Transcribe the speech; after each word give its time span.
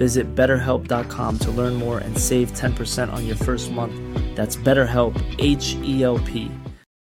Visit 0.00 0.34
betterhelp.com 0.34 1.38
to 1.40 1.50
learn 1.50 1.74
more 1.74 1.98
and 1.98 2.16
save 2.16 2.52
10% 2.52 3.12
on 3.12 3.26
your 3.26 3.36
first 3.36 3.70
month. 3.70 3.94
That's 4.34 4.56
BetterHelp, 4.56 5.14
H 5.38 5.76
E 5.82 6.02
L 6.02 6.18
P. 6.20 6.50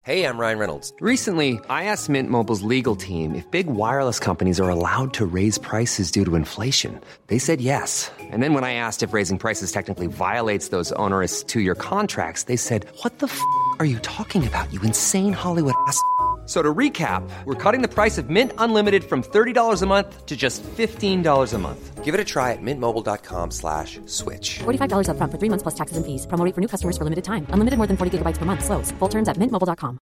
Hey, 0.03 0.25
I'm 0.27 0.37
Ryan 0.37 0.59
Reynolds. 0.59 0.93
Recently, 0.99 1.59
I 1.69 1.85
asked 1.85 2.09
Mint 2.09 2.29
Mobile's 2.29 2.61
legal 2.61 2.95
team 2.97 3.35
if 3.35 3.49
big 3.49 3.67
wireless 3.67 4.19
companies 4.19 4.59
are 4.59 4.69
allowed 4.69 5.13
to 5.13 5.25
raise 5.25 5.57
prices 5.57 6.11
due 6.11 6.25
to 6.25 6.35
inflation. 6.35 6.99
They 7.27 7.39
said 7.39 7.61
yes. 7.61 8.11
And 8.19 8.43
then 8.43 8.53
when 8.53 8.65
I 8.65 8.73
asked 8.73 9.01
if 9.01 9.13
raising 9.13 9.39
prices 9.39 9.71
technically 9.71 10.07
violates 10.07 10.69
those 10.69 10.91
onerous 10.99 11.41
two 11.41 11.61
year 11.61 11.75
contracts, 11.75 12.43
they 12.43 12.57
said, 12.57 12.85
What 13.01 13.19
the 13.19 13.27
f 13.27 13.39
are 13.79 13.85
you 13.85 13.97
talking 13.99 14.45
about, 14.45 14.71
you 14.73 14.81
insane 14.81 15.33
Hollywood 15.33 15.75
ass? 15.87 15.97
F- 16.43 16.49
So 16.49 16.61
to 16.61 16.73
recap, 16.77 17.23
we're 17.45 17.55
cutting 17.71 17.81
the 17.87 17.87
price 17.93 18.17
of 18.21 18.29
Mint 18.29 18.51
Unlimited 18.57 19.03
from 19.03 19.21
$30 19.23 19.81
a 19.81 19.85
month 19.85 20.25
to 20.25 20.35
just 20.35 20.61
$15 20.77 21.53
a 21.53 21.57
month. 21.57 22.03
Give 22.05 22.13
it 22.13 22.19
a 22.19 22.23
try 22.25 22.51
at 22.51 22.61
mintmobile.com 22.61 23.51
slash 23.51 23.99
switch. 24.05 24.59
$45 24.59 25.07
upfront 25.07 25.31
for 25.31 25.37
three 25.39 25.49
months 25.49 25.63
plus 25.63 25.75
taxes 25.75 25.95
and 25.97 26.05
fees. 26.05 26.27
Promo 26.27 26.43
rate 26.45 26.53
for 26.55 26.61
new 26.61 26.67
customers 26.67 26.97
for 26.97 27.05
limited 27.05 27.23
time. 27.23 27.45
Unlimited 27.53 27.77
more 27.77 27.87
than 27.87 27.95
40 27.97 28.11
gigabytes 28.17 28.37
per 28.39 28.45
month. 28.45 28.63
Slows. 28.65 28.91
Full 28.99 29.09
terms 29.09 29.29
at 29.29 29.37
mintmobile.com. 29.37 29.97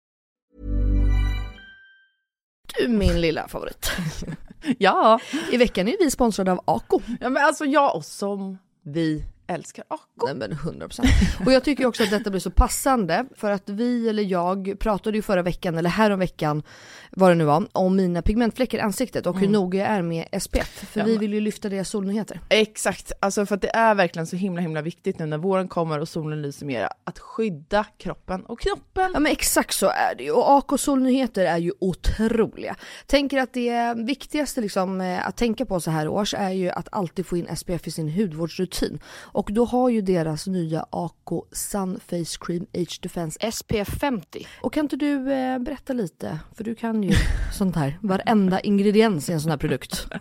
Du 2.79 2.87
min 2.87 3.21
lilla 3.21 3.47
favorit. 3.47 3.91
Ja. 4.77 5.19
I 5.51 5.57
veckan 5.57 5.87
är 5.87 5.95
vi 5.99 6.11
sponsrade 6.11 6.51
av 6.51 6.59
Ako. 6.65 7.01
ja, 7.19 7.29
men 7.29 7.43
alltså 7.45 7.65
jag 7.65 7.95
och 7.95 8.05
som 8.05 8.57
vi 8.85 9.23
älskar 9.49 9.85
Ako. 9.87 10.25
Nej 10.25 10.35
men 10.35 10.51
100%. 10.51 11.45
Och 11.45 11.51
jag 11.51 11.63
tycker 11.63 11.85
också 11.85 12.03
att 12.03 12.09
detta 12.09 12.29
blir 12.29 12.39
så 12.39 12.51
passande 12.51 13.25
för 13.35 13.51
att 13.51 13.69
vi 13.69 14.09
eller 14.09 14.23
jag 14.23 14.75
pratade 14.79 15.17
ju 15.17 15.21
förra 15.21 15.41
veckan 15.41 15.77
eller 15.77 15.89
häromveckan 15.89 16.63
vad 17.11 17.31
det 17.31 17.35
nu 17.35 17.43
var 17.43 17.67
om 17.71 17.95
mina 17.95 18.21
pigmentfläckar 18.21 18.77
i 18.77 18.81
ansiktet 18.81 19.25
och 19.25 19.39
hur 19.39 19.47
noga 19.47 19.79
jag 19.79 19.87
är 19.87 20.01
med 20.01 20.25
SPF. 20.41 20.67
För 20.91 20.99
Ja, 20.99 21.05
vi 21.05 21.17
vill 21.17 21.33
ju 21.33 21.41
lyfta 21.41 21.69
deras 21.69 21.89
solnyheter. 21.89 22.39
Exakt, 22.49 23.11
alltså 23.19 23.45
för 23.45 23.55
att 23.55 23.61
det 23.61 23.75
är 23.75 23.95
verkligen 23.95 24.27
så 24.27 24.35
himla 24.35 24.61
himla 24.61 24.81
viktigt 24.81 25.19
nu 25.19 25.25
när 25.25 25.37
våren 25.37 25.67
kommer 25.67 25.99
och 25.99 26.09
solen 26.09 26.41
lyser 26.41 26.65
mer 26.65 26.89
att 27.03 27.19
skydda 27.19 27.85
kroppen 27.97 28.45
och 28.45 28.59
knoppen. 28.59 29.11
Ja 29.13 29.19
men 29.19 29.31
exakt 29.31 29.73
så 29.73 29.85
är 29.85 30.15
det 30.17 30.23
ju 30.23 30.31
och 30.31 30.57
AK 30.57 30.79
solnyheter 30.79 31.45
är 31.45 31.57
ju 31.57 31.71
otroliga. 31.79 32.75
Tänker 33.05 33.37
att 33.37 33.53
det 33.53 33.93
viktigaste 33.97 34.61
liksom 34.61 35.01
eh, 35.01 35.27
att 35.27 35.37
tänka 35.37 35.65
på 35.65 35.79
så 35.79 35.91
här 35.91 36.07
års 36.07 36.33
är 36.33 36.51
ju 36.51 36.69
att 36.69 36.87
alltid 36.91 37.25
få 37.25 37.37
in 37.37 37.55
SPF 37.55 37.87
i 37.87 37.91
sin 37.91 38.09
hudvårdsrutin. 38.09 38.99
Och 39.17 39.49
då 39.53 39.65
har 39.65 39.89
ju 39.89 40.01
deras 40.01 40.47
nya 40.47 40.85
AK 40.89 41.29
Sun 41.51 41.99
Face 41.99 42.37
Cream 42.39 42.65
Age 42.73 42.99
Defense 43.01 43.51
SPF 43.51 43.99
50. 43.99 44.47
Och 44.61 44.73
kan 44.73 44.85
inte 44.85 44.95
du 44.95 45.31
eh, 45.33 45.59
berätta 45.59 45.93
lite, 45.93 46.39
för 46.55 46.63
du 46.63 46.75
kan 46.75 46.98
ju 47.03 47.13
sånt 47.53 47.75
här, 47.75 47.97
varenda 48.01 48.59
ingrediens 48.59 49.29
i 49.29 49.33
en 49.33 49.41
sån 49.41 49.51
här 49.51 49.57
produkt. 49.57 50.07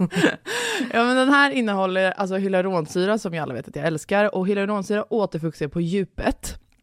Ja 0.92 1.04
men 1.04 1.16
den 1.16 1.28
här 1.28 1.50
innehåller 1.50 2.10
alltså 2.10 2.36
hyaluronsyra 2.36 3.18
som 3.18 3.34
jag 3.34 3.42
alla 3.42 3.54
vet 3.54 3.68
att 3.68 3.76
jag 3.76 3.86
älskar 3.86 4.34
och 4.34 4.48
hyaluronsyra 4.48 5.12
återfuktar 5.12 5.68
på 5.68 5.80
djupet. 5.80 6.58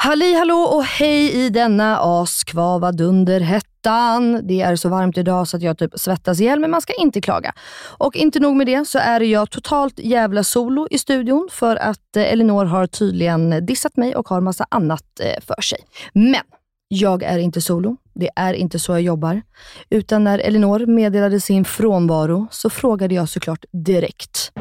Halli 0.00 0.34
hallå 0.34 0.54
och 0.54 0.84
hej 0.84 1.32
i 1.32 1.50
denna 1.50 1.98
askvava 1.98 2.92
dunderhettan. 2.92 4.40
Det 4.46 4.60
är 4.60 4.76
så 4.76 4.88
varmt 4.88 5.18
idag 5.18 5.48
så 5.48 5.56
att 5.56 5.62
jag 5.62 5.78
typ 5.78 5.98
svettas 5.98 6.40
ihjäl, 6.40 6.60
men 6.60 6.70
man 6.70 6.82
ska 6.82 6.92
inte 6.92 7.20
klaga. 7.20 7.52
Och 7.98 8.16
inte 8.16 8.40
nog 8.40 8.56
med 8.56 8.66
det 8.66 8.84
så 8.88 8.98
är 8.98 9.20
jag 9.20 9.50
totalt 9.50 9.98
jävla 9.98 10.44
solo 10.44 10.88
i 10.90 10.98
studion 10.98 11.48
för 11.52 11.76
att 11.76 12.16
eh, 12.16 12.32
Elinor 12.32 12.64
har 12.64 12.86
tydligen 12.86 13.66
dissat 13.66 13.96
mig 13.96 14.16
och 14.16 14.28
har 14.28 14.40
massa 14.40 14.66
annat 14.70 15.20
eh, 15.20 15.44
för 15.46 15.62
sig. 15.62 15.78
Men 16.12 16.42
jag 16.88 17.22
är 17.22 17.38
inte 17.38 17.60
solo. 17.60 17.96
Det 18.14 18.30
är 18.36 18.54
inte 18.54 18.78
så 18.78 18.92
jag 18.92 19.02
jobbar. 19.02 19.42
Utan 19.90 20.24
när 20.24 20.38
Elinor 20.38 20.86
meddelade 20.86 21.40
sin 21.40 21.64
frånvaro 21.64 22.48
så 22.50 22.70
frågade 22.70 23.14
jag 23.14 23.28
såklart 23.28 23.64
direkt. 23.72 24.52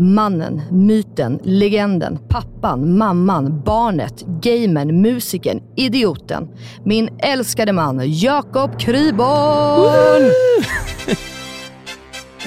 Mannen, 0.00 0.62
myten, 0.70 1.40
legenden, 1.42 2.18
pappan, 2.28 2.98
mamman, 2.98 3.62
barnet, 3.64 4.24
gamern, 4.42 5.02
musikern, 5.02 5.62
idioten. 5.76 6.48
Min 6.84 7.08
älskade 7.18 7.72
man, 7.72 8.02
Jakob 8.04 8.80
Kryborn! 8.80 10.30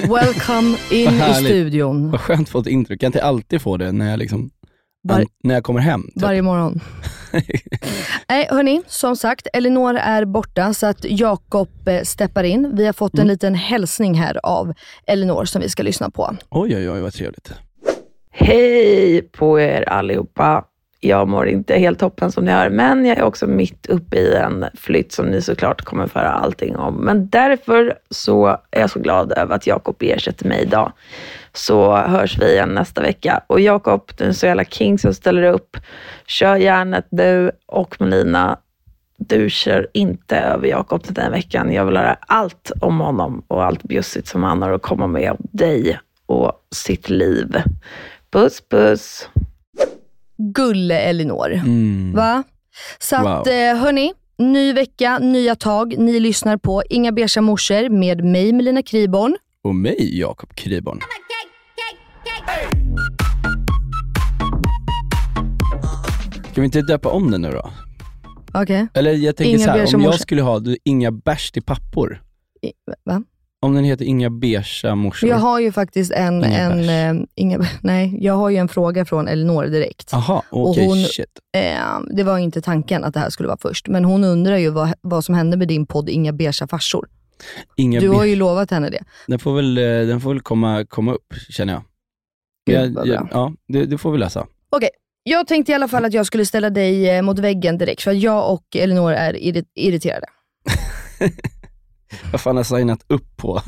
Welcome 0.00 0.76
in 0.90 1.10
i 1.30 1.34
studion. 1.34 2.10
Vad 2.10 2.20
skönt 2.20 2.40
att 2.40 2.48
få 2.48 2.58
ett 2.58 2.66
intro. 2.66 2.98
Kan 2.98 3.06
inte 3.06 3.24
alltid 3.24 3.62
få 3.62 3.76
det 3.76 3.92
när 3.92 4.10
jag, 4.10 4.18
liksom, 4.18 4.50
Var- 5.04 5.24
när 5.42 5.54
jag 5.54 5.64
kommer 5.64 5.80
hem. 5.80 6.02
Typ. 6.02 6.22
Varje 6.22 6.42
morgon. 6.42 6.80
Nej 8.28 8.48
hörni, 8.50 8.82
som 8.86 9.16
sagt, 9.16 9.46
Elinor 9.52 9.94
är 9.96 10.24
borta 10.24 10.74
så 10.74 10.86
att 10.86 11.04
Jakob 11.04 11.88
eh, 11.88 12.02
steppar 12.02 12.44
in. 12.44 12.70
Vi 12.76 12.86
har 12.86 12.92
fått 12.92 13.14
en 13.14 13.18
Mm. 13.20 13.28
liten 13.28 13.54
hälsning 13.54 14.14
här 14.14 14.40
av 14.42 14.72
Elinor 15.06 15.44
som 15.44 15.62
vi 15.62 15.68
ska 15.68 15.82
lyssna 15.82 16.10
på. 16.10 16.36
Oj, 16.50 16.76
oj, 16.76 16.90
oj, 16.90 17.00
vad 17.00 17.12
trevligt. 17.12 17.52
Hej 18.30 19.22
på 19.22 19.60
er 19.60 19.88
allihopa. 19.88 20.64
Jag 21.00 21.28
mår 21.28 21.48
inte 21.48 21.74
helt 21.74 21.98
toppen 21.98 22.32
som 22.32 22.44
ni 22.44 22.50
hör, 22.52 22.70
men 22.70 23.04
jag 23.06 23.18
är 23.18 23.22
också 23.22 23.46
mitt 23.46 23.86
uppe 23.86 24.16
i 24.16 24.34
en 24.34 24.64
flytt 24.74 25.12
som 25.12 25.26
ni 25.26 25.42
såklart 25.42 25.82
kommer 25.82 26.06
föra 26.06 26.28
allting 26.30 26.76
om. 26.76 26.94
Men 26.94 27.28
därför 27.28 27.94
så 28.10 28.46
är 28.70 28.80
jag 28.80 28.90
så 28.90 29.00
glad 29.00 29.32
över 29.32 29.54
att 29.54 29.66
Jakob 29.66 29.96
ersätter 30.00 30.48
mig 30.48 30.62
idag. 30.62 30.92
Så 31.56 31.96
hörs 31.96 32.38
vi 32.38 32.52
igen 32.52 32.68
nästa 32.74 33.00
vecka. 33.00 33.40
Och 33.46 33.60
Jakob, 33.60 34.10
du 34.16 34.24
är 34.24 34.32
så 34.32 34.46
jävla 34.46 34.64
king 34.64 34.98
som 34.98 35.14
ställer 35.14 35.42
upp. 35.42 35.76
Kör 36.26 36.56
järnet 36.56 37.06
du 37.10 37.50
och 37.66 38.00
Melina. 38.00 38.58
du 39.16 39.50
kör 39.50 39.88
inte 39.94 40.36
över 40.38 40.68
Jakob 40.68 41.02
den 41.08 41.24
här 41.24 41.30
veckan. 41.30 41.72
Jag 41.72 41.84
vill 41.86 41.96
höra 41.96 42.16
allt 42.20 42.72
om 42.80 43.00
honom 43.00 43.42
och 43.48 43.64
allt 43.64 43.82
bjussigt 43.82 44.28
som 44.28 44.42
han 44.42 44.62
har 44.62 44.70
att 44.72 44.82
komma 44.82 45.06
med 45.06 45.30
om 45.30 45.36
dig 45.40 45.98
och 46.26 46.52
sitt 46.74 47.10
liv. 47.10 47.56
Puss 48.32 48.60
puss. 48.70 49.28
Gulle 50.36 50.98
Elinor. 51.00 51.52
Mm. 51.52 52.12
Va? 52.14 52.42
Så 52.98 53.16
att 53.16 53.24
Wow. 53.46 53.48
eh, 53.48 53.76
hörni, 53.76 54.12
ny 54.38 54.72
vecka, 54.72 55.18
nya 55.18 55.54
tag. 55.54 55.94
Ni 55.98 56.20
lyssnar 56.20 56.56
på 56.56 56.82
Inga 56.90 57.12
beiga 57.12 57.40
morsor 57.40 57.88
med 57.88 58.24
mig 58.24 58.52
Melina 58.52 58.82
Kriborn. 58.82 59.36
Och 59.62 59.74
mig, 59.74 60.18
Jakob 60.18 60.54
Kriborn. 60.54 61.00
Ska 66.52 66.60
vi 66.60 66.64
inte 66.64 66.82
döpa 66.82 67.08
om 67.08 67.30
den 67.30 67.42
nu 67.42 67.50
då? 67.50 67.70
Okej. 68.54 68.86
Eller 68.94 69.12
jag 69.12 69.36
tänker 69.36 69.50
Inga 69.54 69.64
så 69.64 69.70
här, 69.70 69.78
beiga 69.78 69.96
om 69.96 70.02
jag 70.02 70.20
skulle 70.20 70.42
ha 70.42 70.58
du, 70.58 70.76
Inga 70.84 71.10
bärs 71.12 71.50
till 71.50 71.62
pappor. 71.62 72.22
I- 72.62 72.72
Va? 73.04 73.22
Om 73.62 73.74
den 73.74 73.84
heter 73.84 74.04
Inga 74.04 74.30
beiga 74.30 74.94
morsor. 74.94 75.28
Jag 75.28 75.36
har 75.36 75.60
ju 75.60 75.72
faktiskt 75.72 76.12
en, 76.12 76.34
Inga 76.44 76.46
en 76.58 76.76
bärs. 76.76 76.88
eh, 76.90 77.14
inga, 77.34 77.58
nej, 77.82 78.18
jag 78.20 78.34
har 78.34 78.50
ju 78.50 78.56
en 78.56 78.68
fråga 78.68 79.04
från 79.04 79.28
Elinor 79.28 79.64
direkt. 79.64 80.12
Och 80.50 80.70
okej 80.70 80.86
hon- 80.86 81.04
shit. 81.04 81.26
Eh, 81.56 82.00
det 82.16 82.22
var 82.22 82.38
inte 82.38 82.60
tanken 82.60 83.04
att 83.04 83.14
det 83.14 83.20
här 83.20 83.30
skulle 83.30 83.46
vara 83.46 83.58
först, 83.60 83.88
men 83.88 84.04
hon 84.04 84.24
undrar 84.24 84.56
ju 84.56 84.70
vad, 84.70 84.92
vad 85.00 85.24
som 85.24 85.34
hände 85.34 85.56
med 85.56 85.68
din 85.68 85.86
podd 85.86 86.08
Inga 86.08 86.32
beiga 86.32 86.66
farsor. 86.70 87.08
Inga 87.76 88.00
Du 88.00 88.08
har 88.08 88.24
ju 88.24 88.36
lovat 88.36 88.70
henne 88.70 88.90
det. 88.90 89.02
Den 89.26 89.38
får 89.38 89.54
väl, 89.56 89.78
eh, 89.78 89.84
den 89.84 90.20
får 90.20 90.32
väl 90.32 90.40
komma, 90.42 90.84
komma 90.88 91.12
upp, 91.14 91.34
känner 91.50 91.72
jag. 91.72 91.82
Jag, 92.64 93.06
jag 93.06 93.28
ja, 93.30 93.52
det, 93.68 93.86
det 93.86 93.98
får 93.98 94.12
vi 94.12 94.18
läsa. 94.18 94.46
Jag 95.26 95.46
tänkte 95.46 95.72
i 95.72 95.74
alla 95.74 95.88
fall 95.88 96.04
att 96.04 96.12
jag 96.14 96.26
skulle 96.26 96.46
ställa 96.46 96.70
dig 96.70 97.10
eh, 97.10 97.22
mot 97.22 97.38
väggen 97.38 97.78
direkt, 97.78 98.02
för 98.02 98.10
att 98.10 98.18
jag 98.20 98.52
och 98.52 98.64
Elinor 98.76 99.12
är 99.12 99.32
irri- 99.34 99.66
irriterade. 99.74 100.26
Vad 102.32 102.40
fan 102.40 102.56
har 102.56 102.58
jag 102.60 102.66
signat 102.66 103.04
upp 103.06 103.36
på? 103.36 103.60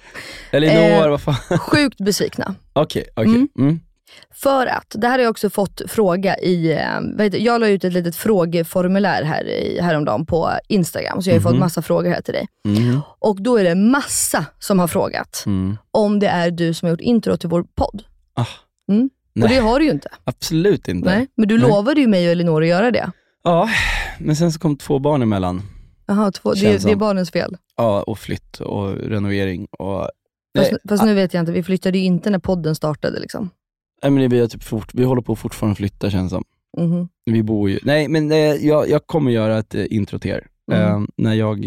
Elinor, 0.50 0.74
Eh, 1.04 1.08
vad 1.10 1.20
fan? 1.20 1.34
Sjukt 1.58 1.98
besvikna. 2.00 2.54
Okej, 2.72 3.04
okej. 3.16 3.24
Mm. 3.34 3.48
Mm. 3.58 3.80
För 4.34 4.66
att, 4.66 4.86
det 4.98 5.06
här 5.06 5.14
har 5.18 5.22
jag 5.22 5.30
också 5.30 5.50
fått 5.50 5.82
fråga 5.88 6.36
i, 6.38 6.72
eh, 6.72 7.26
jag 7.36 7.60
la 7.60 7.68
ut 7.68 7.84
ett 7.84 7.92
litet 7.92 8.16
frågeformulär 8.16 9.22
här 9.22 9.44
i, 9.44 9.80
häromdagen 9.80 10.26
på 10.26 10.50
Instagram, 10.68 11.22
så 11.22 11.28
jag 11.30 11.34
har 11.34 11.38
ju 11.38 11.42
fått 11.42 11.52
Mhm. 11.52 11.60
massa 11.60 11.82
frågor 11.82 12.10
här 12.10 12.20
till 12.22 12.34
dig. 12.34 12.46
Mm. 12.68 13.00
Och 13.18 13.42
då 13.42 13.56
är 13.56 13.64
det 13.64 13.74
massa 13.74 14.46
som 14.58 14.78
har 14.78 14.88
frågat 14.88 15.42
Mm. 15.46 15.76
om 15.90 16.18
det 16.18 16.28
är 16.28 16.50
du 16.50 16.74
som 16.74 16.86
har 16.86 16.90
gjort 16.90 17.00
intro 17.00 17.36
till 17.36 17.48
vår 17.48 17.64
podd. 17.74 18.02
Ah. 18.34 18.46
Mm. 18.92 19.10
Nej, 19.34 19.44
Och 19.44 19.48
det 19.50 19.56
har 19.56 19.78
du 19.78 19.84
ju 19.84 19.90
inte. 19.90 20.08
absolut 20.24 20.88
inte. 20.88 21.08
Nej. 21.08 21.26
Men 21.34 21.48
du 21.48 21.58
Nej. 21.58 21.68
lovade 21.68 22.00
ju 22.00 22.06
mig 22.06 22.26
och 22.26 22.32
Elinor 22.32 22.62
att 22.62 22.68
göra 22.68 22.90
det. 22.90 23.10
Ja, 23.44 23.68
men 24.18 24.36
sen 24.36 24.52
så 24.52 24.58
kom 24.60 24.76
två 24.76 24.98
barn 24.98 25.22
emellan. 25.22 25.62
Jaha, 26.06 26.32
två, 26.32 26.54
det, 26.54 26.84
det 26.84 26.90
är 26.92 26.96
barnens 26.96 27.30
fel. 27.30 27.56
Ja, 27.76 28.02
och 28.02 28.18
flytt 28.18 28.60
och 28.60 28.94
renovering 28.94 29.66
och... 29.78 30.08
Fast, 30.58 30.70
Nej, 30.70 30.80
fast 30.88 31.04
nu 31.04 31.14
vet 31.14 31.34
jag 31.34 31.42
inte, 31.42 31.52
vi 31.52 31.62
flyttade 31.62 31.98
ju 31.98 32.04
inte 32.04 32.30
när 32.30 32.38
podden 32.38 32.74
startade. 32.74 33.20
Liksom. 33.20 33.50
nej, 34.02 34.10
men 34.10 34.30
vi, 34.30 34.48
typ 34.48 34.62
fort, 34.62 34.94
vi 34.94 35.04
håller 35.04 35.22
på 35.22 35.36
fortfarande 35.36 35.72
att 35.72 35.78
flytta 35.78 36.10
känns 36.10 36.30
som. 36.30 36.44
Mhm. 36.78 37.08
Vi 37.24 37.42
bor 37.42 37.70
ju... 37.70 37.78
Nej, 37.82 38.08
men 38.08 38.32
eh, 38.32 38.38
jag, 38.38 38.88
jag 38.90 39.06
kommer 39.06 39.30
göra 39.30 39.58
ett 39.58 39.74
eh, 39.74 39.84
intro 39.90 40.18
till 40.18 40.30
er. 40.30 40.46
Mm. 40.72 41.02
Eh, 41.02 41.08
när 41.16 41.34
jag... 41.34 41.66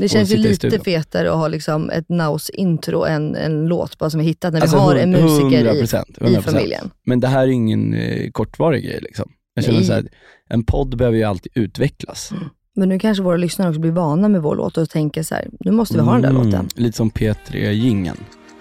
Det 0.00 0.08
känns 0.08 0.32
ju 0.32 0.36
lite 0.36 0.78
fetare 0.78 1.30
att 1.30 1.36
ha 1.36 1.48
liksom 1.48 1.90
ett 1.90 2.08
Naus-intro 2.08 3.04
än 3.04 3.36
en 3.36 3.66
låt 3.66 3.98
bara 3.98 4.10
som 4.10 4.20
vi 4.20 4.26
hittat 4.26 4.52
när 4.52 4.60
alltså, 4.60 4.76
vi 4.76 4.82
har 4.82 4.96
en 4.96 5.10
musiker 5.10 5.74
i, 5.74 5.82
100%, 5.82 6.04
i 6.20 6.36
100%. 6.36 6.40
familjen. 6.40 6.90
Men 7.04 7.20
det 7.20 7.28
här 7.28 7.42
är 7.42 7.46
ingen 7.46 7.94
eh, 7.94 8.30
kortvarig 8.30 8.84
grej 8.84 8.98
liksom. 9.02 9.30
Jag 9.54 9.64
känner 9.64 9.82
så 9.82 9.92
här, 9.92 10.08
en 10.48 10.64
podd 10.64 10.96
behöver 10.96 11.18
ju 11.18 11.24
alltid 11.24 11.52
utvecklas. 11.54 12.32
Men 12.76 12.88
nu 12.88 12.98
kanske 12.98 13.22
våra 13.22 13.36
lyssnare 13.36 13.68
också 13.68 13.80
blir 13.80 13.90
vana 13.90 14.28
med 14.28 14.42
vår 14.42 14.56
låt 14.56 14.76
och 14.76 14.90
tänker 14.90 15.22
så 15.22 15.34
här, 15.34 15.48
nu 15.60 15.70
måste 15.70 15.94
vi 15.94 16.00
ha 16.00 16.12
den 16.12 16.22
där 16.22 16.30
Mm, 16.30 16.44
låten. 16.46 16.68
Lite 16.74 16.96
som 16.96 17.10
P3 17.10 17.70
gingen 17.70 18.16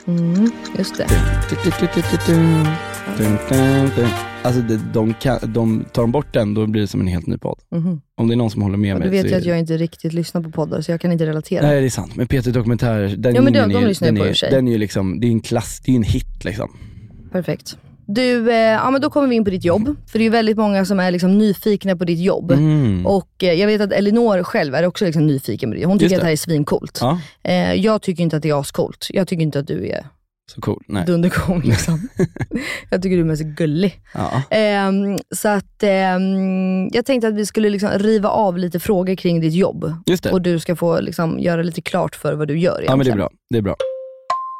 Mm, 0.07 0.51
just 0.77 0.97
det. 0.97 1.07
Alltså 4.44 4.62
de, 4.62 4.78
de, 4.94 5.13
kan, 5.13 5.40
de 5.54 5.86
tar 5.94 6.01
de 6.01 6.12
bort 6.12 6.34
den, 6.34 6.54
då 6.54 6.68
blir 6.68 6.81
det 6.81 6.88
som 6.88 7.01
en 7.01 7.07
helt 7.07 7.28
ny 7.28 7.38
podd. 7.38 7.60
Mhm. 7.72 8.01
Om 8.18 8.28
det 8.28 8.34
är 8.34 8.36
någon 8.36 8.51
som 8.51 8.62
håller 8.62 8.78
med 8.78 8.94
Och 8.94 9.00
mig 9.00 9.10
du 9.10 9.18
vet 9.24 9.31
ju 9.31 9.36
att 9.36 9.46
jag 9.46 9.60
inte 9.60 9.78
riktigt 9.78 10.13
lyssnar 10.13 10.42
på 10.42 10.51
poddar, 10.51 10.81
så 10.81 10.92
jag 10.92 11.01
kan 11.01 11.12
inte 11.12 11.25
relatera. 11.25 11.68
Nej 11.68 11.81
det 11.81 11.88
är 11.88 11.90
sant, 11.90 12.16
men 12.16 12.28
P3 12.28 12.51
Dokumentär, 12.51 13.16
den 13.18 13.36
Ja, 13.36 13.42
men 13.42 13.54
de- 13.54 13.60
gingen 13.60 13.69
de 13.74 13.84
är, 13.84 13.88
lyssnar 13.88 14.06
den, 14.07 14.18
på 14.18 14.24
är, 14.25 14.51
den 14.51 14.68
är 14.68 14.72
ju 14.72 14.78
liksom, 14.78 15.19
det 15.19 15.28
är 15.28 15.31
en 15.31 15.42
klass, 15.42 15.81
det 15.86 15.92
är 15.92 15.96
en 15.96 16.04
hit 16.04 16.44
liksom. 16.46 16.69
Perfekt. 17.31 17.78
Du, 18.06 18.51
eh, 18.51 18.56
ja 18.57 18.92
men 18.92 19.01
då 19.01 19.10
kommer 19.10 19.28
vi 19.28 19.36
in 19.36 19.44
på 19.44 19.50
ditt 19.51 19.66
jobb. 19.66 19.96
För 20.07 20.19
det 20.19 20.24
är 20.24 20.25
ju 20.25 20.30
väldigt 20.30 20.57
många 20.57 20.86
som 20.86 21.00
är 21.00 21.12
liksom 21.12 21.38
nyfikna 21.38 21.96
på 21.96 22.06
ditt 22.06 22.19
jobb. 22.19 22.51
Mm. 22.51 23.06
Och 23.06 23.44
eh, 23.44 23.54
jag 23.54 23.68
vet 23.68 23.81
att 23.81 23.92
Elinor 23.92 24.44
själv 24.44 24.75
är 24.75 24.86
också 24.86 25.06
liksom 25.06 25.28
nyfiken 25.28 25.69
på 25.72 25.75
det. 25.75 25.86
Hon 25.86 26.00
tycker 26.00 26.06
Just 26.06 26.16
att 26.16 26.19
det 26.19 26.24
det. 26.24 26.25
här 26.25 26.31
är 26.31 26.36
svincoolt. 26.38 26.98
Ja, 27.01 27.19
Eh, 27.44 27.74
jag 27.74 28.01
tycker 28.01 28.24
inte 28.24 28.38
att 28.38 28.44
det 28.44 28.50
är 28.50 28.60
ascoolt. 28.60 29.07
Jag 29.10 29.28
tycker 29.28 29.44
inte 29.44 29.60
att 29.60 29.68
du 29.68 29.88
är 29.88 30.06
så 30.50 30.62
cool. 30.62 30.84
Nej. 30.88 31.06
dundercool. 31.06 31.62
Liksom. 31.63 32.10
jag 32.90 33.01
tycker 33.01 33.16
du 33.16 33.22
är 33.22 33.25
mest 33.25 33.44
gullig. 33.44 34.00
Ja. 34.13 34.42
Ehm, 34.50 35.18
så 35.36 35.48
att 35.50 35.84
ehm, 35.84 36.88
jag 36.92 37.06
tänkte 37.06 37.28
att 37.28 37.34
vi 37.36 37.46
skulle 37.46 37.69
liksom 37.69 37.90
riva 37.90 38.30
av 38.30 38.57
lite 38.57 38.80
frågor 38.80 39.16
kring 39.16 39.42
ditt 39.42 39.54
jobb. 39.54 39.94
Just 40.06 40.24
det. 40.24 40.31
Och 40.31 40.42
du 40.42 40.60
ska 40.60 40.75
få 40.75 41.00
liksom 41.00 41.40
göra 41.40 41.62
lite 41.62 41.81
klart 41.81 42.16
för 42.16 42.34
vad 42.34 42.48
du 42.48 42.60
gör 42.60 42.81
egentligen. 42.81 42.92
Ja 42.92 42.96
men 42.96 43.06
det 43.06 43.12
är 43.12 43.16
bra, 43.16 43.30
det 43.50 43.57
är 43.57 43.62
bra. 43.62 43.75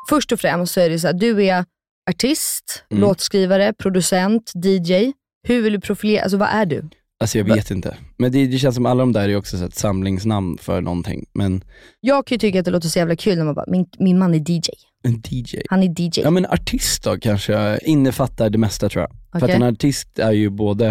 Först 0.10 0.32
och 0.32 0.40
främst 0.40 0.74
så 0.74 0.80
är 0.80 0.90
det 0.90 1.00
så 1.00 1.08
att 1.08 1.20
du 1.20 1.46
är 1.46 1.66
artist, 2.10 2.84
Mm. 2.92 3.02
låtskrivare, 3.02 3.74
producent, 3.74 4.52
DJ. 4.56 5.12
Hur 5.48 5.62
vill 5.62 5.74
du 5.74 5.80
profilera, 5.80 6.22
alltså 6.24 6.38
vad 6.38 6.50
är 6.50 6.66
du? 6.66 6.90
Alltså 7.22 7.38
jag 7.38 7.46
vet 7.46 7.72
inte. 7.72 7.98
Men 8.18 8.32
det, 8.32 8.48
det 8.48 8.58
känns 8.58 8.76
som 8.76 8.86
alla 8.86 9.00
de 9.00 9.14
där 9.14 9.30
är 9.30 9.36
också 9.38 9.58
så 9.58 9.66
ett 9.66 9.76
samlingsnamn 9.76 10.58
för 10.58 10.82
någonting. 10.82 11.26
Men 11.34 11.64
Jag 12.00 12.28
kan 12.28 12.36
ju 12.36 12.40
tycka 12.40 12.60
att 12.60 12.66
det 12.66 12.72
låter 12.72 12.88
så 12.88 13.00
jävla 13.00 13.16
kul 13.16 13.38
när 13.38 13.46
man 13.46 13.56
bara, 13.56 13.66
min, 13.68 13.86
min 14.00 14.20
man 14.20 14.34
är 14.34 14.52
DJ. 14.52 14.70
En 15.04 15.22
DJ. 15.30 15.58
Han 15.70 15.84
är 15.84 16.02
DJ. 16.02 16.22
Ja 16.22 16.30
men 16.32 16.46
artist 16.46 17.04
då 17.04 17.18
kanske 17.18 17.80
innefattar 17.84 18.50
det 18.50 18.58
mesta 18.58 18.90
tror 18.90 19.02
jag. 19.02 19.12
För 19.32 19.46
Okej. 19.46 19.56
att 19.56 19.62
en 19.62 19.68
artist 19.76 20.20
är 20.20 20.32
ju 20.32 20.50
både, 20.50 20.88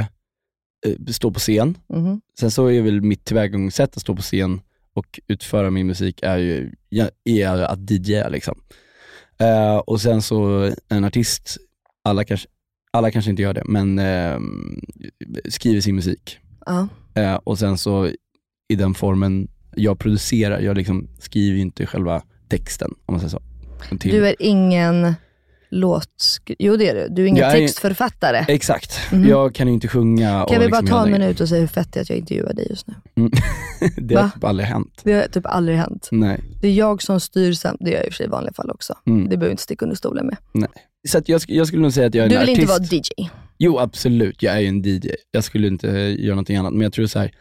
eh, 0.86 1.12
stå 1.12 1.30
på 1.30 1.38
scen, 1.38 1.78
Mhm. 1.88 2.20
sen 2.40 2.50
så 2.50 2.66
är 2.70 2.82
väl 2.82 3.00
mitt 3.00 3.24
tillvägagångssätt 3.24 3.96
att 3.96 4.02
stå 4.02 4.16
på 4.16 4.22
scen 4.22 4.60
och 4.94 5.20
utföra 5.26 5.70
min 5.70 5.86
musik 5.86 6.20
är 6.22 6.38
ju 6.38 6.72
är 7.24 7.58
att 7.62 7.90
DJa 7.90 8.28
liksom. 8.28 8.60
Eh, 9.38 9.76
och 9.76 10.00
sen 10.00 10.22
så 10.22 10.70
en 10.88 11.04
artist, 11.04 11.56
alla 12.04 12.24
kanske, 12.24 12.48
alla 12.90 13.10
kanske 13.10 13.30
inte 13.30 13.42
gör 13.42 13.54
det, 13.54 13.62
men 13.64 13.98
eh, 13.98 14.38
skriver 15.48 15.80
sin 15.80 15.94
musik. 15.96 16.38
Eh, 17.14 17.34
och 17.34 17.58
sen 17.58 17.78
så 17.78 18.06
i 18.68 18.76
den 18.76 18.94
formen 18.94 19.48
jag 19.76 19.98
producerar, 19.98 20.60
jag 20.60 20.76
liksom 20.76 21.08
skriver 21.18 21.58
inte 21.58 21.86
själva 21.86 22.22
texten 22.48 22.90
om 23.06 23.12
man 23.14 23.20
säger 23.20 23.30
så. 23.30 23.42
Till- 24.00 24.12
Du 24.12 24.28
är 24.28 24.34
ingen 24.38 25.14
låt... 25.70 26.08
Jo 26.58 26.76
det 26.76 26.88
är 26.88 26.94
du. 26.94 27.14
Du 27.14 27.22
är 27.22 27.26
ingen 27.26 27.42
Jag 27.42 27.52
är- 27.52 27.58
textförfattare. 27.58 28.44
Exakt, 28.48 28.98
Mhm. 29.12 29.28
jag 29.28 29.54
kan 29.54 29.68
ju 29.68 29.74
inte 29.74 29.88
sjunga 29.88 30.46
Kan 30.48 30.58
vi 30.60 30.66
liksom 30.66 30.86
bara 30.86 30.90
ta 30.98 31.06
en 31.06 31.12
minut 31.12 31.40
och 31.40 31.48
säga 31.48 31.60
hur 31.60 31.66
fett 31.68 31.92
det 31.92 32.00
är 32.00 32.02
att 32.02 32.08
jag 32.10 32.18
intervjuar 32.18 32.52
dig 32.52 32.66
just 32.70 32.86
nu? 32.86 32.94
Mm. 33.16 33.30
det 34.08 34.14
har 34.14 34.22
Va? 34.22 34.30
typ 34.34 34.44
aldrig 34.44 34.68
hänt. 34.68 35.00
Det 35.04 35.12
har 35.12 35.22
typ 35.22 35.46
aldrig 35.46 35.78
hänt. 35.78 36.08
Nej. 36.12 36.40
Det 36.60 36.68
är 36.68 36.72
jag 36.72 37.02
som 37.02 37.20
styr 37.20 37.52
samt, 37.52 37.76
det 37.80 37.90
gör 37.90 37.96
jag 37.98 38.06
i 38.06 38.08
och 38.08 38.12
för 38.12 38.16
sig 38.16 38.26
i 38.26 38.28
vanliga 38.28 38.52
fall 38.52 38.70
också. 38.70 38.94
Mm. 39.06 39.22
Det 39.22 39.28
behöver 39.28 39.46
jag 39.46 39.52
inte 39.52 39.62
sticka 39.62 39.84
under 39.84 39.96
stolen 39.96 40.26
med. 40.26 40.68
Så 41.08 41.18
att 41.18 41.28
jag, 41.28 41.40
jag 41.48 41.66
skulle 41.66 41.82
nog 41.82 41.92
säga 41.92 42.06
att 42.06 42.14
jag 42.14 42.24
är 42.24 42.28
Du 42.28 42.34
en 42.36 42.40
vill 42.40 42.50
artist. 42.50 42.60
inte 42.60 42.72
vara 42.72 43.28
DJ? 43.28 43.30
Jo 43.58 43.78
absolut, 43.78 44.42
jag 44.42 44.54
är 44.54 44.60
ju 44.60 44.66
en 44.66 44.82
DJ. 44.82 45.10
Jag 45.30 45.44
skulle 45.44 45.66
inte 45.66 45.88
göra 46.18 46.34
någonting 46.34 46.56
annat. 46.56 46.72
Men 46.72 46.80
jag 46.82 46.92
tror 46.92 47.06
så 47.06 47.18
här, 47.18 47.32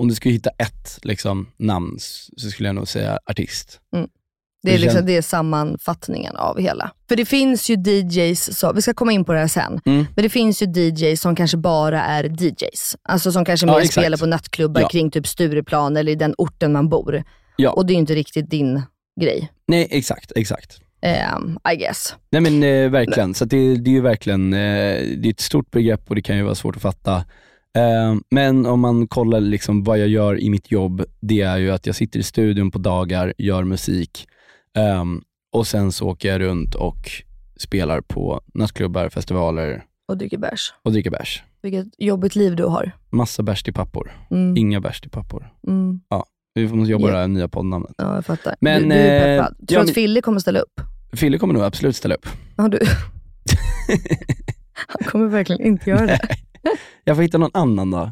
om 0.00 0.08
du 0.08 0.14
skulle 0.14 0.34
hitta 0.34 0.50
ett 0.50 0.98
liksom, 1.02 1.46
namn 1.56 1.96
så 2.36 2.50
skulle 2.50 2.68
jag 2.68 2.76
nog 2.76 2.88
säga 2.88 3.18
artist. 3.30 3.80
Det 4.62 4.74
är, 4.74 4.78
liksom, 4.78 5.06
det 5.06 5.16
är 5.16 5.22
sammanfattningen 5.22 6.36
av 6.36 6.58
hela. 6.60 6.90
För 7.08 7.16
det 7.16 7.24
finns 7.24 7.70
ju 7.70 7.74
DJs, 7.74 8.58
så, 8.58 8.72
vi 8.72 8.82
ska 8.82 8.94
komma 8.94 9.12
in 9.12 9.24
på 9.24 9.32
det 9.32 9.38
här 9.38 9.46
sen, 9.48 9.80
Mm. 9.86 10.06
men 10.16 10.22
det 10.22 10.28
finns 10.28 10.62
ju 10.62 10.66
DJs 10.66 11.20
som 11.20 11.36
kanske 11.36 11.56
bara 11.56 12.02
är 12.04 12.24
DJs. 12.24 12.96
Alltså 13.02 13.32
som 13.32 13.44
kanske 13.44 13.66
Ja, 13.66 13.72
mer 13.72 13.78
exakt. 13.80 13.92
spelar 13.92 14.18
på 14.18 14.26
nattklubbar 14.26 14.80
Ja. 14.80 14.88
kring 14.88 15.10
typ 15.10 15.26
Stureplan 15.26 15.96
eller 15.96 16.12
i 16.12 16.14
den 16.14 16.34
orten 16.38 16.72
man 16.72 16.88
bor. 16.88 17.22
Ja. 17.56 17.70
Och 17.70 17.86
det 17.86 17.92
är 17.92 17.94
ju 17.94 18.00
inte 18.00 18.14
riktigt 18.14 18.50
din 18.50 18.82
grej, 19.20 19.50
Nej 19.68 19.88
exakt, 19.90 20.32
exakt. 20.36 20.78
ehm, 21.02 21.58
I 21.72 21.76
guess. 21.76 22.14
Nej 22.30 22.40
men 22.42 22.62
eh, 22.62 22.90
verkligen, 22.90 23.34
så 23.34 23.44
det, 23.44 23.74
det 23.76 23.90
är 23.90 23.94
ju 23.94 24.00
verkligen, 24.00 24.52
eh, 24.52 24.58
det 24.58 25.28
är 25.28 25.30
ett 25.30 25.40
stort 25.40 25.70
begrepp 25.70 26.08
och 26.08 26.14
det 26.14 26.22
kan 26.22 26.36
ju 26.36 26.42
vara 26.42 26.54
svårt 26.54 26.76
att 26.76 26.82
fatta. 26.82 27.16
Eh, 27.76 28.14
men 28.30 28.66
om 28.66 28.80
man 28.80 29.06
kollar 29.08 29.40
liksom 29.40 29.84
vad 29.84 29.98
jag 29.98 30.08
gör 30.08 30.40
i 30.40 30.50
mitt 30.50 30.70
jobb, 30.70 31.04
det 31.20 31.40
är 31.40 31.56
ju 31.56 31.70
att 31.70 31.86
jag 31.86 31.94
sitter 31.94 32.18
i 32.20 32.22
studion 32.22 32.70
på 32.70 32.78
dagar, 32.78 33.34
gör 33.38 33.64
musik 33.64 34.26
ehm, 34.76 35.22
och 35.52 35.66
sen 35.66 35.92
så 35.92 36.08
åker 36.08 36.28
jag 36.28 36.40
runt 36.40 36.74
och 36.74 37.10
spelar 37.56 38.00
på 38.00 38.40
nattklubbar, 38.54 39.08
festivaler 39.08 39.84
Och 40.08 40.18
dricker 40.18 40.38
bärs. 40.38 40.74
och 40.82 40.92
dricker 40.92 41.10
bärs. 41.10 41.42
Vilket 41.62 41.86
jobbigt 41.98 42.36
liv 42.36 42.56
du 42.56 42.64
har. 42.64 42.92
Massa 43.10 43.42
bärs 43.42 43.62
till 43.62 43.74
pappor, 43.74 44.12
Mm. 44.30 44.56
inga 44.56 44.80
bärs 44.80 45.00
till 45.00 45.10
pappor. 45.10 45.52
Mm. 45.66 46.00
Vi 46.54 46.68
måste 46.68 46.92
jobba 46.92 47.02
Ja. 47.04 47.08
på 47.08 47.12
det 47.14 47.20
här 47.20 47.28
nya 47.28 47.48
poddnamnet. 47.48 47.92
Ja, 47.98 48.14
jag 48.14 48.26
fattar. 48.26 48.56
Men, 48.60 48.82
du, 48.82 48.88
du 48.88 48.94
är 48.94 49.36
eh, 49.38 49.42
peppad. 49.44 49.56
Tror 49.56 49.66
ja, 49.68 49.76
du 49.76 49.80
att 49.80 49.86
men- 49.86 49.94
Fille 49.94 50.20
kommer 50.20 50.40
ställa 50.40 50.58
upp? 50.60 50.80
Fille 51.12 51.38
kommer 51.38 51.54
nog 51.54 51.62
absolut 51.62 51.96
ställa 51.96 52.14
upp. 52.14 52.26
Ja, 52.56 52.68
du. 52.68 52.78
Han 54.74 55.10
kommer 55.10 55.26
verkligen 55.26 55.62
inte 55.66 55.90
göra 55.90 56.06
det. 56.06 56.20
jag 57.04 57.16
får 57.16 57.22
hitta 57.22 57.38
någon 57.38 57.50
annan 57.54 57.90
då. 57.90 58.10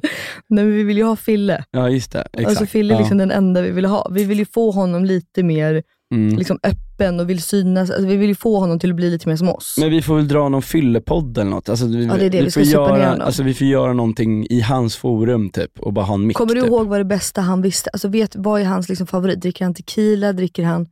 Nej 0.49 0.65
men 0.65 0.73
vi 0.73 0.83
vill 0.83 0.97
ju 0.97 1.05
ha 1.05 1.17
Fille. 1.17 1.65
Ja 1.71 1.89
just 1.91 2.13
det, 2.13 2.21
exakt. 2.33 2.49
Alltså 2.49 2.67
Fille 2.67 2.95
är 2.95 2.97
ja. 2.97 3.01
liksom 3.01 3.19
den 3.19 3.31
enda 3.31 3.63
vi 3.63 3.71
vill 3.71 3.85
ha. 3.85 4.09
Vi 4.11 4.25
vill 4.25 4.39
ju 4.39 4.45
få 4.45 4.71
honom 4.71 5.05
lite 5.05 5.43
mer 5.43 5.83
mm. 6.15 6.37
liksom, 6.39 6.59
öppen 6.63 7.21
och 7.21 7.31
vill 7.31 7.43
synas. 7.43 7.91
Alltså, 7.91 8.07
vi 8.07 8.17
vill 8.17 8.29
ju 8.29 8.35
få 8.35 8.59
honom 8.59 8.79
till 8.79 8.91
att 8.91 8.97
bli 8.97 9.11
lite 9.11 9.29
mer 9.29 9.37
som 9.37 9.49
oss. 9.49 9.77
Men 9.81 9.91
vi 9.91 10.03
får 10.03 10.17
väl 10.17 10.29
dra 10.29 10.49
någon 10.49 10.63
fyllepodd 10.63 11.39
eller 11.39 11.51
något. 11.51 11.69
Alltså, 11.69 11.87
vi, 11.87 12.07
Ja, 12.07 12.17
det 12.17 12.27
är 12.27 12.31
det, 12.31 12.43
vi 12.43 12.51
ska 12.51 12.61
får 12.61 12.73
göra, 12.73 13.23
alltså, 13.23 13.43
vi 13.43 13.55
får 13.55 13.67
göra 13.67 13.93
någonting 13.93 14.47
i 14.51 14.61
hans 14.61 14.97
forum 14.97 15.51
typ 15.51 15.79
och 15.81 15.93
bara 15.93 16.05
ha 16.05 16.15
en 16.15 16.27
mick 16.27 16.37
Kommer 16.37 16.55
du 16.55 16.61
typ. 16.61 16.71
ihåg 16.71 16.87
vad 16.89 17.01
det 17.01 17.05
bästa 17.05 17.41
han 17.41 17.63
visste? 17.63 17.91
Alltså, 17.91 18.09
vet, 18.09 18.37
vad 18.37 18.61
är 18.61 18.65
hans 18.65 18.89
liksom, 18.89 19.07
favorit? 19.07 19.41
Dricker 19.41 19.65
han 19.65 19.75
tequila? 19.75 20.33
Dricker 20.33 20.65
han... 20.65 20.87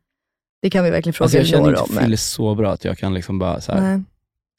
Det 0.62 0.70
kan 0.70 0.84
vi 0.84 0.90
verkligen 0.90 1.14
fråga 1.14 1.24
Alltså, 1.24 1.38
jag 1.38 1.46
känner 1.46 1.68
inte 1.80 2.02
Fille 2.02 2.16
så 2.16 2.54
bra 2.54 2.72
att 2.72 2.84
jag 2.84 2.98
kan 2.98 3.14
liksom 3.14 3.38
bara 3.38 3.60
så 3.60 3.72
här, 3.72 3.80
Nej. 3.80 4.02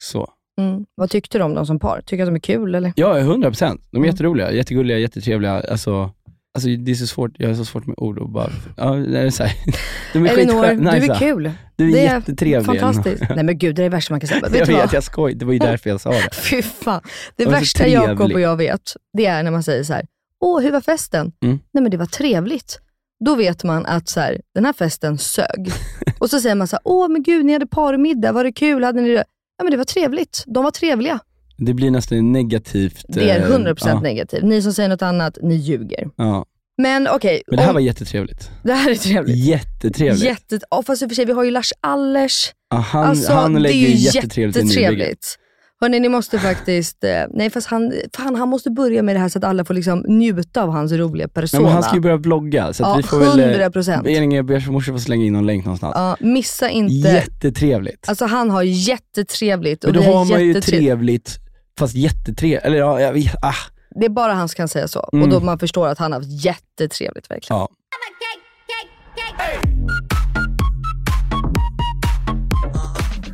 så. 0.02 0.28
Mm. 0.60 0.86
Vad 0.94 1.10
tyckte 1.10 1.38
du 1.38 1.44
om 1.44 1.54
dem 1.54 1.66
som 1.66 1.78
par? 1.78 2.00
Tycker 2.00 2.16
du 2.16 2.22
att 2.22 2.28
de 2.28 2.34
är 2.34 2.40
kul 2.40 2.74
eller? 2.74 2.92
Ja, 2.96 3.18
100 3.18 3.50
procent. 3.50 3.80
De 3.90 3.96
är 3.96 4.00
Mm. 4.00 4.10
jätteroliga, 4.10 4.52
jättegulliga, 4.52 4.98
jättetrevliga. 4.98 5.62
Alltså, 5.70 6.10
alltså 6.56 6.68
det 6.68 6.90
är 6.90 6.94
så 6.94 7.06
svårt, 7.06 7.30
jag 7.38 7.48
har 7.48 7.54
så 7.54 7.64
svårt 7.64 7.86
med 7.86 7.94
ord 7.98 8.18
och 8.18 8.28
bara, 8.28 8.50
ja, 8.76 8.90
det 8.92 9.18
är 9.18 9.30
så 9.30 9.42
här. 9.42 9.52
De 10.12 10.26
är 10.26 10.32
Elinor, 10.32 10.64
skitskö- 10.64 10.92
du 10.92 11.00
nice. 11.00 11.12
är 11.12 11.18
kul. 11.18 11.52
Du 11.76 11.88
är 11.88 11.92
Det 11.92 12.06
är 12.06 12.14
jättetrevlig. 12.14 12.80
Fantastiskt. 12.80 13.22
Nej 13.34 13.44
men 13.44 13.58
gud, 13.58 13.76
det 13.76 13.82
är 13.82 13.84
det 13.84 13.88
värsta 13.96 14.12
man 14.12 14.20
kan 14.20 14.28
säga. 14.28 14.40
Vet 14.40 14.58
jag 14.58 14.68
du 14.68 14.72
vad? 14.72 14.82
vet, 14.82 14.92
jag 14.92 15.04
skoj. 15.04 15.34
Det 15.34 15.44
var 15.44 15.52
ju 15.52 15.58
därför 15.58 15.90
jag 15.90 16.00
sa 16.00 16.10
det. 16.10 16.30
Fy 16.34 16.62
fan. 16.62 17.00
Det 17.36 17.46
värsta 17.46 17.86
Jakob 17.88 18.32
och 18.32 18.40
jag 18.40 18.56
vet, 18.56 18.92
det 19.16 19.26
är 19.26 19.42
när 19.42 19.50
man 19.50 19.62
säger 19.62 19.84
så 19.84 19.92
här: 19.92 20.06
åh 20.40 20.60
hur 20.60 20.70
var 20.70 20.80
festen? 20.80 21.32
Mm. 21.44 21.58
Nej 21.72 21.82
men 21.82 21.90
det 21.90 21.96
var 21.96 22.06
trevligt. 22.06 22.80
Då 23.24 23.34
vet 23.34 23.64
man 23.64 23.86
att 23.86 24.08
så 24.08 24.20
här, 24.20 24.40
den 24.54 24.64
här 24.64 24.72
festen 24.72 25.18
sög. 25.18 25.70
och 26.18 26.30
så 26.30 26.40
säger 26.40 26.54
man 26.54 26.68
så 26.68 26.76
här, 26.76 26.80
åh 26.84 27.08
men 27.08 27.22
gud 27.22 27.44
ni 27.44 27.52
hade 27.52 27.66
parmiddag, 27.66 28.32
var 28.32 28.44
det 28.44 28.52
kul? 28.52 28.84
Hade 28.84 29.00
ni 29.00 29.08
det? 29.08 29.24
Ja 29.58 29.64
men 29.64 29.70
det 29.70 29.76
var 29.76 29.84
trevligt. 29.84 30.44
De 30.46 30.64
var 30.64 30.70
trevliga. 30.70 31.18
Det 31.56 31.74
blir 31.74 31.90
nästan 31.90 32.32
negativt. 32.32 33.04
Det 33.08 33.30
är 33.30 33.40
eh, 33.40 33.58
100% 33.58 33.74
ja, 33.86 34.00
negativt. 34.00 34.42
Ni 34.42 34.62
som 34.62 34.72
säger 34.72 34.88
något 34.88 35.02
annat, 35.02 35.38
ni 35.42 35.54
ljuger. 35.54 36.08
ja. 36.16 36.44
Men 36.78 37.08
okej, 37.08 37.42
Men 37.46 37.56
det 37.56 37.62
här 37.62 37.68
om- 37.70 37.74
var 37.74 37.80
jättetrevligt. 37.80 38.50
det 38.64 38.72
här 38.72 38.90
är 38.90 38.94
trevligt. 38.94 39.36
Jättetrevligt. 39.36 40.24
Jätte, 40.24 40.58
oh, 40.70 40.82
fast 40.82 41.02
i 41.02 41.04
och 41.04 41.10
för 41.10 41.14
sig, 41.14 41.24
vi 41.24 41.32
har 41.32 41.44
ju 41.44 41.50
Lars 41.50 41.72
Allers. 41.80 42.52
Ja, 42.70 42.76
han, 42.76 43.04
alltså, 43.04 43.32
han 43.32 43.62
lägger 43.62 43.88
ju 43.88 43.94
jättetrevligt 43.94 44.56
jättetrevligt. 44.56 45.36
Hörni, 45.80 46.00
ni 46.00 46.08
måste 46.08 46.38
faktiskt, 46.38 47.04
eh, 47.04 47.10
nej 47.30 47.50
fast 47.50 47.66
han, 47.66 47.92
fan, 48.16 48.34
han 48.34 48.48
måste 48.48 48.70
börja 48.70 49.02
med 49.02 49.14
det 49.16 49.20
här 49.20 49.28
så 49.28 49.38
att 49.38 49.44
alla 49.44 49.64
får 49.64 49.74
liksom 49.74 50.04
njuta 50.08 50.62
av 50.62 50.70
hans 50.70 50.92
roliga 50.92 51.26
Nej, 51.26 51.32
persona. 51.34 51.62
men 51.62 51.72
han 51.72 51.82
ska 51.82 51.94
ju 51.94 52.00
börja 52.00 52.16
vlogga, 52.16 52.72
så 52.72 52.82
Ja, 52.82 52.94
vi 52.96 53.02
får 53.02 53.18
väl... 53.18 53.70
100%. 53.70 54.08
Elin, 54.08 54.32
jag 54.32 54.68
måste 54.68 54.92
få 54.92 54.98
slänga 54.98 55.24
in 55.24 55.32
någon 55.32 55.46
länk 55.46 55.64
någonstans. 55.64 55.92
Ja, 55.96 56.16
missa 56.20 56.68
inte. 56.68 57.08
Jättetrevligt. 57.08 58.08
Alltså 58.08 58.24
han 58.24 58.50
har 58.50 58.62
jättetrevligt 58.62 59.84
och 59.84 59.94
men 59.94 60.02
då 60.02 60.10
har 60.12 60.24
man 60.24 60.44
ju 60.44 60.60
trevligt, 60.60 61.38
fast 61.78 61.94
jättetrevligt. 61.94 62.64
Eller 62.64 62.76
ja, 62.78 63.00
jag 63.00 63.12
vet, 63.12 63.34
ah. 63.42 63.54
Det 64.00 64.06
är 64.06 64.10
bara 64.10 64.32
han 64.32 64.48
som 64.48 64.56
kan 64.56 64.68
säga 64.68 64.88
så. 64.88 65.10
Mm. 65.12 65.22
Och 65.24 65.28
då 65.30 65.40
man 65.40 65.58
förstår 65.58 65.88
att 65.88 65.98
han 65.98 66.12
har 66.12 66.20
haft 66.20 66.44
jättetrevligt 66.44 67.30
verkligen. 67.30 67.58
Ja. 67.60 67.68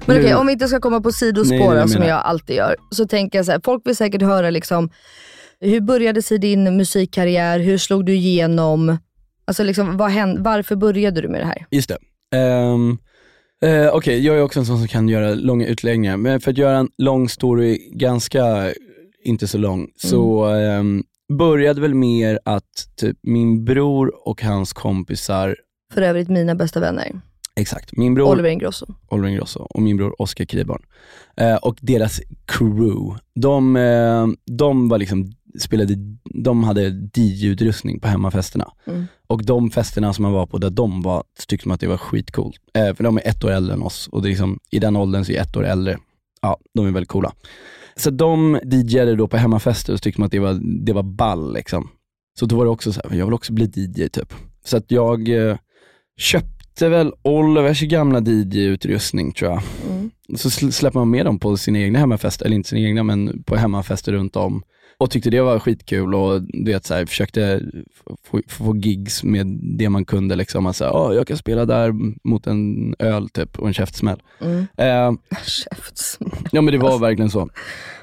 Men 0.07 0.17
okej, 0.17 0.31
Nu- 0.31 0.35
om 0.37 0.47
vi 0.47 0.53
inte 0.53 0.69
ska 0.69 0.81
komma 0.81 1.01
på 1.01 1.13
sidospår 1.13 1.87
som 1.87 2.03
jag 2.03 2.19
alltid 2.25 2.57
gör, 2.57 2.77
så 2.91 3.07
tänker 3.07 3.39
jag 3.39 3.47
så 3.47 3.53
här, 3.53 3.61
folk 3.65 3.87
vill 3.87 3.97
säkert 3.97 4.23
höra 4.23 4.51
liksom, 4.51 4.91
hur 5.61 5.81
började 5.81 6.23
sig 6.23 6.39
din 6.39 6.77
musikkarriär? 6.77 7.59
Hur 7.59 7.79
slog 7.79 8.07
du 8.07 8.15
igenom? 8.15 8.99
Alltså 9.45 9.63
liksom, 9.65 9.97
vad 9.97 10.11
hände, 10.11 10.43
varför 10.43 10.77
började 10.77 11.21
du 11.21 11.29
med 11.29 11.41
det 11.41 11.47
här? 11.47 11.67
Just 11.71 11.91
det. 12.31 12.37
Um, 12.39 12.99
Okej, 13.93 14.27
jag 14.27 14.37
är 14.37 14.43
också 14.43 14.61
en 14.61 14.67
sån 14.67 14.79
som 14.79 14.89
kan 14.89 15.09
göra 15.09 15.35
långa 15.35 15.67
utläggningar, 15.67 16.17
men 16.17 16.41
för 16.41 16.51
att 16.51 16.59
göra 16.59 16.77
en 16.79 16.89
lång 16.99 17.29
story 17.29 17.79
ganska, 17.93 18.73
inte 19.25 19.49
så 19.49 19.59
lång, 19.59 19.89
så 19.97 20.45
ehm, 20.45 21.03
började 21.39 21.81
väl 21.81 21.95
mer 21.95 22.39
att 22.45 22.97
typ 22.97 23.19
min 23.23 23.65
bror 23.65 24.29
och 24.29 24.43
hans 24.43 24.73
kompisar, 24.73 25.57
För 25.95 26.03
övrigt 26.03 26.29
mina 26.29 26.55
bästa 26.55 26.81
vänner. 26.81 27.21
exakt, 27.57 27.97
min 27.97 28.15
bror 28.15 28.33
Oliver 28.33 28.51
Ingrosso. 28.51 28.87
Oliver 29.09 29.29
Ingrosso 29.29 29.59
och 29.61 29.83
min 29.83 29.97
bror 29.97 30.23
Oskar 30.23 30.45
Kriborn. 30.45 30.83
Eh, 31.37 31.57
och 31.57 31.77
deras 31.81 32.21
crew, 32.47 33.21
de, 33.35 33.77
eh, 33.77 34.27
de 34.47 34.89
var 34.89 34.99
liksom, 34.99 35.33
spelade, 35.61 35.95
de 36.25 36.65
hade 36.65 37.11
DJ-utrustning 37.15 38.01
på 38.01 38.09
hemmafesterna. 38.09 38.73
Mm. 38.87 39.05
Och 39.27 39.45
de 39.45 39.71
festerna 39.71 40.13
som 40.13 40.23
man 40.23 40.33
var 40.33 40.47
på 40.47 40.59
där 40.59 40.71
de 40.71 41.03
var, 41.03 41.25
tyckte 41.49 41.69
man 41.69 41.75
att 41.75 41.81
det 41.81 41.87
var 41.87 41.97
skitcoolt. 41.97 42.57
Eh, 42.75 42.95
för 42.95 43.05
de 43.05 43.17
är 43.17 43.29
ett 43.29 43.45
år 43.45 43.51
äldre 43.51 43.75
än 43.75 43.83
oss 43.83 44.09
och 44.09 44.23
det 44.23 44.29
är 44.29 44.31
liksom, 44.31 44.59
i 44.71 44.79
den 44.79 44.97
åldern 44.97 45.25
så 45.25 45.33
är 45.33 45.41
ett 45.41 45.57
år 45.57 45.67
äldre, 45.67 45.99
ja 46.43 46.59
de 46.75 46.87
är 46.87 46.91
väldigt 46.91 47.09
coola. 47.09 47.33
Så 47.97 48.11
de 48.11 48.61
DJade 48.65 49.17
då 49.17 49.29
på 49.29 49.37
hemmafester 49.37 49.93
och 49.93 49.99
så 49.99 50.03
tyckte 50.03 50.21
man 50.21 50.27
att 50.27 50.33
det 50.33 50.39
var, 50.39 50.85
det 50.85 50.93
var 50.93 51.03
ball 51.03 51.55
liksom. 51.55 51.89
Så 52.39 52.47
då 52.47 52.57
var 52.57 52.65
det 52.65 52.71
också 52.71 52.93
så 52.93 53.01
här, 53.05 53.19
jag 53.19 53.27
vill 53.27 53.35
också 53.35 53.53
bli 53.53 53.71
DJ 53.75 54.09
typ. 54.09 54.35
Så 54.65 54.77
att 54.77 54.91
jag 54.91 55.29
eh, 55.29 55.57
köpte 56.19 56.89
väl 56.89 57.13
Olivers 57.23 57.81
gamla 57.81 58.21
DJ-utrustning 58.21 59.33
tror 59.33 59.51
jag. 59.51 59.63
Mm. 59.91 60.11
Så 60.37 60.49
sl- 60.49 60.71
släpper 60.71 60.99
man 60.99 61.11
med 61.11 61.27
dem 61.27 61.39
på 61.39 61.57
sina 61.57 61.79
egna 61.79 61.99
hemmafester, 61.99 62.47
eller 62.47 62.57
inte 62.57 62.69
sina 62.69 62.81
egna 62.81 63.03
men 63.03 63.43
på 63.43 63.57
hemmafester 63.57 64.13
runt 64.13 64.37
om. 64.37 64.63
Och 65.03 65.11
tyckte 65.11 65.31
det 65.31 65.41
var 65.41 65.59
skitkul 65.59 66.15
och 66.15 66.43
du 66.43 66.73
vet, 66.73 66.85
så 66.85 66.95
här, 66.95 67.07
försökte 67.07 67.61
få, 68.25 68.41
få, 68.49 68.77
gigs 68.77 69.25
med 69.25 69.47
det 69.63 69.89
man 69.89 70.05
kunde. 70.05 70.37
Liksom. 70.37 70.67
Alltså, 70.67 70.85
oh, 70.85 71.15
jag 71.15 71.27
kan 71.27 71.37
spela 71.37 71.65
där 71.65 71.93
mot 72.29 72.47
en 72.47 72.95
öl 72.99 73.29
typ 73.29 73.59
och 73.59 73.67
en 73.67 73.75
käftsmäll. 73.75 74.23
Mm. 74.41 74.67
Eh, 74.77 75.13
Käftsmäll. 75.47 76.49
Ja 76.53 76.61
men 76.61 76.73
det 76.73 76.79
var 76.79 76.99
verkligen 76.99 77.31
så. 77.31 77.49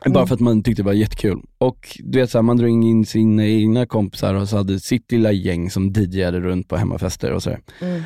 Bara 0.06 0.28
för 0.28 0.36
att 0.36 0.42
man 0.42 0.64
tyckte 0.64 0.82
det 0.82 0.86
var 0.86 0.94
jättekul. 0.94 1.40
Och 1.58 1.98
du 2.00 2.20
vet 2.20 2.32
så 2.32 2.38
här, 2.38 2.44
man 2.44 2.58
drog 2.58 2.70
in 2.70 3.06
sina 3.06 3.46
egna 3.46 3.86
kompisar 3.86 4.34
och 4.34 4.50
så 4.50 4.58
hade 4.58 4.80
sitt 4.80 5.12
lilla 5.12 5.32
gäng 5.32 5.70
som 5.72 5.94
DJade 5.94 6.40
runt 6.40 6.68
på 6.68 6.78
hemmafester 6.78 7.32
och 7.32 7.44
sådär. 7.44 7.60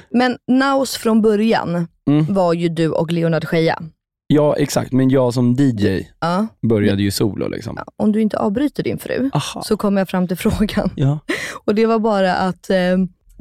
Men 0.09 0.37
Naus 0.47 0.95
från 0.95 1.21
början 1.21 1.87
Mm. 2.07 2.33
var 2.33 2.53
ju 2.53 2.69
du 2.69 2.89
och 2.89 3.11
Leonard 3.11 3.45
Scheja. 3.45 3.81
Ja 4.27 4.55
exakt, 4.55 4.91
men 4.91 5.09
jag 5.09 5.33
som 5.33 5.53
DJ 5.53 6.07
Ja. 6.19 6.47
började 6.69 7.03
ju 7.03 7.11
solo 7.11 7.47
liksom. 7.47 7.77
Om 7.97 8.11
du 8.11 8.21
inte 8.21 8.37
avbryter 8.37 8.83
din 8.83 8.97
fru 8.97 9.29
Aha. 9.33 9.61
så 9.63 9.77
kommer 9.77 10.01
jag 10.01 10.09
fram 10.09 10.27
till 10.27 10.37
frågan. 10.37 10.89
Ja. 10.95 11.19
Och 11.65 11.75
det 11.75 11.85
var 11.85 11.99
bara 11.99 12.35
att, 12.35 12.69
eh, 12.69 12.97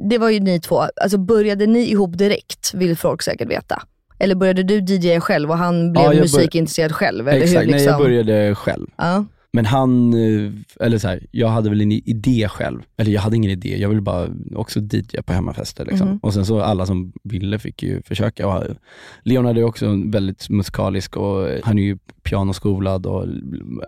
det 0.09 0.17
var 0.17 0.29
ju 0.29 0.39
ni 0.39 0.59
två, 0.59 0.79
alltså 1.01 1.17
började 1.17 1.65
ni 1.67 1.79
ihop 1.91 2.17
direkt 2.17 2.73
vill 2.73 2.97
folk 2.97 3.21
säkert 3.21 3.49
veta. 3.51 3.81
Eller 4.19 4.35
började 4.35 4.63
du 4.63 4.79
DJ 4.79 5.19
själv 5.19 5.51
och 5.51 5.57
han 5.57 5.91
blev 5.93 6.03
Ja, 6.13 6.21
musikintresserad 6.21 6.91
själv? 6.91 7.27
Eller 7.27 7.41
Exakt, 7.41 7.61
hur, 7.61 7.65
liksom? 7.71 7.77
nej 7.77 7.85
jag 7.85 7.99
började 7.99 8.55
själv. 8.55 8.87
Ja. 8.97 9.25
Men 9.55 9.65
han, 9.65 10.13
eh, 10.13 10.51
eller 10.79 10.97
så 10.97 11.07
här, 11.07 11.27
jag 11.31 11.47
hade 11.47 11.69
väl 11.69 11.81
en 11.81 11.91
idé 11.91 12.47
själv. 12.49 12.81
Eller 12.97 13.11
jag 13.11 13.21
hade 13.21 13.35
ingen 13.35 13.51
idé, 13.51 13.77
jag 13.77 13.89
ville 13.89 14.01
bara 14.01 14.27
också 14.55 14.79
DJ 14.79 15.21
på 15.25 15.33
hemmafester. 15.33 15.85
Liksom. 15.85 16.07
Mhm. 16.07 16.17
Och 16.17 16.33
sen 16.33 16.45
så 16.45 16.61
alla 16.61 16.85
som 16.85 17.13
ville 17.23 17.59
fick 17.59 17.83
ju 17.83 18.01
försöka. 18.01 18.47
Och 18.47 18.63
Leonard 19.23 19.57
är 19.57 19.63
också 19.63 19.85
väldigt 20.05 20.49
musikalisk 20.49 21.17
och 21.17 21.49
han 21.63 21.79
är 21.79 21.83
ju 21.83 21.97
pianoskolad 22.23 23.05
och 23.05 23.27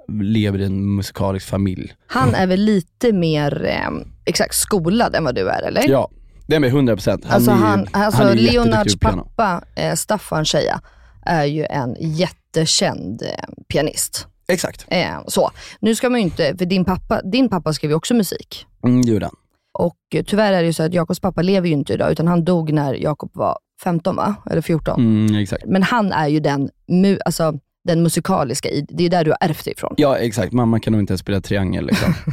lever 0.08 0.60
i 0.60 0.66
en 0.66 0.96
musikalisk 0.96 1.48
familj. 1.48 1.94
Han 2.08 2.36
är 2.36 2.48
väl 2.48 2.60
lite 2.60 3.14
mer 3.14 3.66
eh, 3.66 3.90
exakt 4.26 4.56
skolad 4.56 5.16
än 5.16 5.24
vad 5.24 5.36
du 5.36 5.50
är 5.50 5.62
eller? 5.62 5.90
Ja, 5.90 6.10
det 6.48 6.56
är 6.56 6.60
med 6.60 6.70
100 6.70 6.96
procent. 6.96 7.26
alltså 7.30 7.52
han, 7.52 7.88
alltså 7.92 8.22
är 8.22 8.28
jätteduktig 8.28 8.54
Leonards 8.54 9.00
pappa, 9.00 9.62
eh, 9.76 9.94
Staffan 9.94 10.46
Scheja, 10.46 10.82
är 11.26 11.46
ju 11.46 11.66
en 11.70 11.96
jättekänd 12.00 13.22
eh, 13.22 13.64
pianist. 13.68 14.28
Exakt, 14.48 14.86
Eh, 14.88 15.18
så. 15.28 15.52
Nu 15.80 15.96
ska 15.96 16.10
man 16.10 16.20
ju 16.20 16.24
inte, 16.26 16.56
för 16.58 16.66
din 16.66 16.86
pappa, 16.86 17.22
din 17.22 17.50
pappa 17.50 17.74
skrev 17.74 17.92
ju 17.92 17.96
också 17.96 18.14
musik. 18.14 18.66
mm, 18.84 19.02
det 19.02 19.12
gjorde 19.12 19.26
han. 19.26 19.36
Och 19.80 20.26
tyvärr 20.26 20.54
är 20.54 20.62
det 20.62 20.66
ju 20.68 20.74
så 20.74 20.84
att 20.84 20.94
Jakobs 20.94 21.20
pappa 21.20 21.42
lever 21.42 21.68
ju 21.68 21.74
inte 21.74 21.94
idag, 21.94 22.12
utan 22.12 22.28
han 22.28 22.44
dog 22.46 22.74
när 22.74 22.94
Jakob 22.94 23.32
var 23.34 23.58
15 23.84 24.16
va? 24.16 24.36
Eller 24.52 24.62
14. 24.62 25.00
Mm, 25.00 25.36
exakt. 25.42 25.64
Men 25.66 25.84
han 25.84 26.12
är 26.12 26.28
ju 26.28 26.40
den, 26.40 26.70
mu- 26.92 27.20
alltså, 27.26 27.54
den 27.88 28.04
musikaliska, 28.04 28.70
i, 28.70 28.86
det 28.90 29.04
är 29.06 29.10
där 29.10 29.24
du 29.26 29.32
har 29.32 29.38
ärvt 29.50 29.66
det 29.66 29.72
ifrån. 29.72 29.94
Ja 29.98 30.18
exakt, 30.18 30.54
mamma 30.54 30.80
kan 30.80 30.94
nog 30.94 31.02
inte 31.02 31.12
ens 31.12 31.22
spela 31.22 31.42
triangel 31.42 31.86
liksom. 31.86 32.14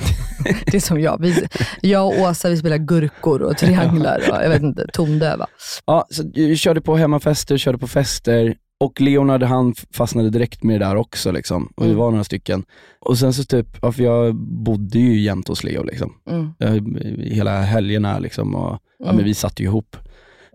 Det 0.67 0.75
är 0.77 0.81
som 0.81 1.01
jag. 1.01 1.21
Vi, 1.21 1.47
jag 1.81 2.07
och 2.07 2.19
Åsa 2.21 2.49
vi 2.49 2.57
spelar 2.57 2.77
gurkor 2.79 3.43
och 3.43 3.57
trianglar 3.59 4.19
och 4.31 4.43
jag 4.45 4.49
vet 4.49 4.63
inte, 4.63 4.87
tondöva. 4.93 5.47
Ja, 5.87 6.07
så 6.11 6.23
jag 6.35 6.59
körde 6.59 6.81
på 6.81 6.97
hemmafester, 6.97 7.57
körde 7.59 7.79
på 7.79 7.89
fester 7.89 8.55
och 8.85 9.01
Leonard 9.01 9.43
han 9.43 9.75
fastnade 9.95 10.31
direkt 10.31 10.63
med 10.63 10.81
det 10.81 10.87
där 10.87 10.97
också 10.97 11.33
liksom. 11.33 11.67
Och 11.77 11.83
det 11.85 11.89
Mm. 11.91 11.99
var 11.99 12.11
några 12.11 12.25
stycken. 12.25 12.65
Och 13.01 13.19
sen 13.19 13.33
så 13.33 13.45
typ, 13.45 13.67
ja, 13.83 13.93
för 13.93 14.03
jag 14.03 14.35
bodde 14.37 14.99
ju 14.99 15.21
jämt 15.21 15.49
hos 15.49 15.65
Leo 15.65 15.83
liksom. 15.85 16.13
Mm. 16.31 16.51
Jag, 16.59 16.99
hela 17.25 17.61
helgerna 17.61 18.19
liksom 18.19 18.55
och 18.55 18.79
ja, 18.99 19.05
Mm. 19.05 19.17
men 19.17 19.25
vi 19.25 19.35
satt 19.35 19.61
ju 19.61 19.65
ihop. 19.65 19.97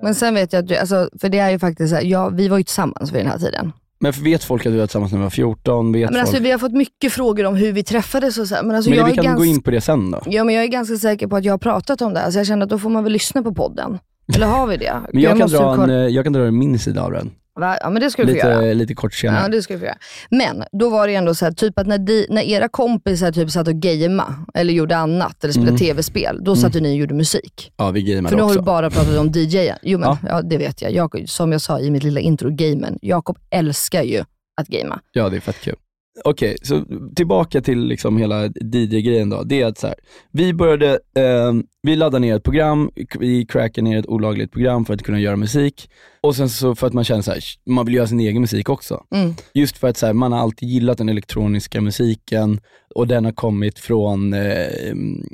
Men 0.01 0.15
sen 0.15 0.33
vet 0.33 0.53
jag 0.53 0.59
att 0.59 0.67
du, 0.67 0.75
alltså, 0.75 1.09
för 1.21 1.29
det 1.29 1.39
är 1.39 1.49
ju 1.51 1.59
faktiskt 1.59 1.89
så 1.89 1.95
här, 1.95 2.03
ja, 2.03 2.29
vi 2.29 2.47
var 2.47 2.57
ju 2.57 2.63
tillsammans 2.63 3.11
vid 3.11 3.21
den 3.21 3.31
här 3.31 3.39
tiden. 3.39 3.71
Men 3.99 4.11
vet 4.11 4.43
folk 4.43 4.65
att 4.65 4.73
vi 4.73 4.77
var 4.77 4.87
tillsammans 4.87 5.11
när 5.11 5.19
vi 5.19 5.23
var 5.23 5.29
14? 5.29 5.91
Vet 5.91 6.01
Men 6.01 6.07
folk? 6.13 6.21
alltså, 6.27 6.43
vi 6.43 6.51
har 6.51 6.57
fått 6.57 6.71
mycket 6.73 7.13
frågor 7.13 7.45
om 7.45 7.55
hur 7.55 7.71
vi 7.71 7.83
träffades 7.83 8.37
och 8.37 8.47
så 8.47 8.55
här, 8.55 8.63
men 8.63 8.75
alltså, 8.75 8.89
men 8.89 8.99
jag 8.99 9.05
vi 9.05 9.13
kan 9.13 9.23
ganska... 9.23 9.37
gå 9.37 9.45
in 9.45 9.61
på 9.61 9.71
det 9.71 9.81
sen 9.81 10.11
då. 10.11 10.21
Ja, 10.25 10.43
men 10.43 10.55
jag 10.55 10.63
är 10.63 10.67
ganska 10.67 10.95
säker 10.95 11.27
på 11.27 11.35
att 11.35 11.43
jag 11.45 11.53
har 11.53 11.57
pratat 11.57 12.01
om 12.01 12.13
det 12.13 12.19
här, 12.19 12.31
så 12.31 12.39
jag 12.39 12.47
känner 12.47 12.63
att 12.63 12.69
då 12.69 12.79
får 12.79 12.89
man 12.89 13.03
väl 13.03 13.13
lyssna 13.13 13.43
på 13.43 13.53
podden. 13.53 13.99
Eller 14.35 14.47
har 14.47 14.67
vi 14.67 14.77
det? 14.77 14.93
Men 15.13 15.21
jag, 15.21 15.31
kan 15.31 15.39
måste 15.39 15.57
dra 15.57 15.71
en, 15.71 15.77
kolla- 15.79 15.93
eh, 15.93 15.99
jag 16.07 16.23
kan 16.23 16.33
dra 16.33 16.51
min 16.51 16.79
sida 16.79 17.01
av 17.03 17.11
den. 17.11 17.31
Va? 17.59 17.77
Ja 17.81 17.89
men 17.89 18.01
det 18.01 18.11
ska 18.11 18.23
du 18.23 18.31
få 18.31 18.37
göra. 18.37 18.73
Lite, 18.73 18.93
kort 18.93 19.13
senare. 19.13 19.41
Ja, 19.41 19.47
det 19.47 19.61
ska 19.61 19.73
vi 19.73 19.79
få 19.79 19.85
göra. 19.85 19.97
Men 20.29 20.63
då 20.79 20.89
var 20.89 21.07
det 21.07 21.15
ändå 21.15 21.35
så 21.35 21.45
här, 21.45 21.51
typ 21.51 21.79
att 21.79 21.87
när, 21.87 21.97
de, 21.97 22.25
när 22.29 22.41
era 22.41 22.67
kompisar 22.69 23.31
typ 23.31 23.51
satt 23.51 23.67
och 23.67 23.73
gamea 23.75 24.35
eller 24.53 24.73
gjorde 24.73 24.97
annat, 24.97 25.43
eller 25.43 25.51
spelade 25.53 25.69
Mm. 25.71 25.79
tv-spel, 25.79 26.39
då 26.43 26.55
satt 26.55 26.75
ju 26.75 26.79
ni 26.79 26.93
och 26.93 26.97
gjorde 26.97 27.13
musik. 27.13 27.71
Ja, 27.77 27.91
vi 27.91 28.01
gameade 28.03 28.29
För 28.29 28.35
nu 28.35 28.41
har 28.41 28.49
också. 28.49 28.59
du 28.59 28.65
bara 28.65 28.89
pratat 28.89 29.17
om 29.17 29.31
DJ. 29.35 29.71
Jo 29.81 29.99
men, 29.99 30.09
Ja. 30.09 30.17
ja. 30.29 30.41
det 30.41 30.57
vet 30.57 30.81
jag. 30.81 30.91
jag. 30.91 31.23
Som 31.29 31.51
jag 31.51 31.61
sa 31.61 31.79
i 31.79 31.91
mitt 31.91 32.03
lilla 32.03 32.19
intro, 32.19 32.49
gamen. 32.51 32.99
Jakob 33.01 33.37
älskar 33.49 34.03
ju 34.03 34.23
att 34.61 34.67
gamea. 34.67 34.99
Ja, 35.11 35.29
det 35.29 35.35
är 35.35 35.41
fett 35.41 35.61
kul. 35.61 35.75
Okej, 36.23 36.57
så 36.61 36.83
tillbaka 37.15 37.61
till 37.61 37.79
liksom 37.87 38.17
hela 38.17 38.45
DJ-grejen 38.45 39.29
då. 39.29 39.43
Det 39.43 39.61
är 39.61 39.65
att 39.65 39.77
så 39.77 39.87
här, 39.87 39.95
vi 40.31 40.53
började, 40.53 40.89
eh, 41.15 41.53
vi 41.87 41.95
laddade 41.95 42.19
ner 42.19 42.35
ett 42.35 42.43
program, 42.43 42.91
vi 43.19 43.45
crackade 43.45 43.89
ner 43.89 43.99
ett 43.99 44.07
olagligt 44.07 44.51
program 44.51 44.85
för 44.85 44.93
att 44.93 45.03
kunna 45.03 45.19
göra 45.19 45.35
musik. 45.35 45.89
Och 46.21 46.35
sen 46.35 46.49
så 46.49 46.75
för 46.75 46.87
att 46.87 46.93
man 46.93 47.03
känner 47.03 47.21
så 47.21 47.31
här, 47.31 47.39
man 47.65 47.85
vill 47.85 47.95
göra 47.95 48.07
sin 48.07 48.19
egen 48.19 48.41
musik 48.41 48.69
också. 48.69 49.03
Mm. 49.15 49.33
Just 49.53 49.77
för 49.77 49.87
att 49.87 49.97
så 49.97 50.05
här, 50.05 50.13
man 50.13 50.31
har 50.31 50.39
alltid 50.39 50.69
gillat 50.69 50.97
den 50.97 51.09
elektroniska 51.09 51.81
musiken 51.81 52.59
och 52.95 53.07
den 53.07 53.25
har 53.25 53.31
kommit 53.31 53.79
från, 53.79 54.33
eh, 54.33 54.41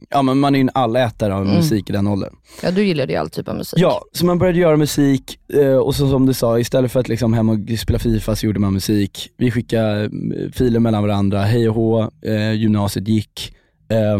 ja 0.09 0.21
men 0.21 0.39
man 0.39 0.55
är 0.55 0.59
ju 0.59 0.61
en 0.61 0.69
allätare 0.73 1.35
av 1.35 1.41
Mm. 1.41 1.55
musik 1.55 1.89
i 1.89 1.93
den 1.93 2.07
åldern. 2.07 2.35
Ja, 2.63 2.71
du 2.71 2.83
gillar 2.83 3.07
ju 3.07 3.15
all 3.15 3.29
typ 3.29 3.47
av 3.47 3.55
musik. 3.55 3.79
Ja, 3.79 4.01
så 4.11 4.25
man 4.25 4.39
började 4.39 4.59
göra 4.59 4.77
musik 4.77 5.39
eh, 5.53 5.75
och 5.75 5.95
så 5.95 6.09
som 6.09 6.25
du 6.25 6.33
sa, 6.33 6.59
istället 6.59 6.91
för 6.91 6.99
att 6.99 7.07
liksom 7.07 7.33
hem 7.33 7.49
och 7.49 7.57
spela 7.79 7.99
Fifa 7.99 8.35
så 8.35 8.45
gjorde 8.45 8.59
man 8.59 8.73
musik. 8.73 9.29
Vi 9.37 9.51
skickade 9.51 10.03
eh, 10.03 10.09
filer 10.53 10.79
mellan 10.79 11.03
varandra, 11.03 11.41
hej 11.41 11.69
och 11.69 11.75
hå, 11.75 12.11
eh, 12.25 12.53
gymnasiet 12.53 13.07
gick, 13.07 13.55
eh, 13.89 14.19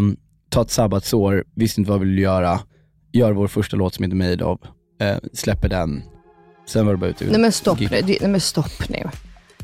ta 0.54 0.62
ett 0.62 0.70
sabbatsår, 0.70 1.44
visste 1.54 1.80
inte 1.80 1.90
vad 1.90 2.00
vi 2.00 2.06
ville 2.06 2.20
göra, 2.20 2.60
gör 3.12 3.32
vår 3.32 3.46
första 3.48 3.76
låt 3.76 3.94
som 3.94 4.04
heter 4.04 4.16
Made 4.16 4.44
of, 4.44 4.60
eh, 5.00 5.16
släpper 5.32 5.68
den, 5.68 6.02
sen 6.68 6.86
var 6.86 6.92
det 6.92 6.98
bara 6.98 7.10
ut 7.10 7.20
Nej 7.20 7.40
men 7.40 7.52
stopp 7.52 7.80
nu. 7.80 7.86
Det, 7.86 8.20
nej 8.20 8.30
men 8.30 8.40
stopp 8.40 8.88
nu. 8.88 9.08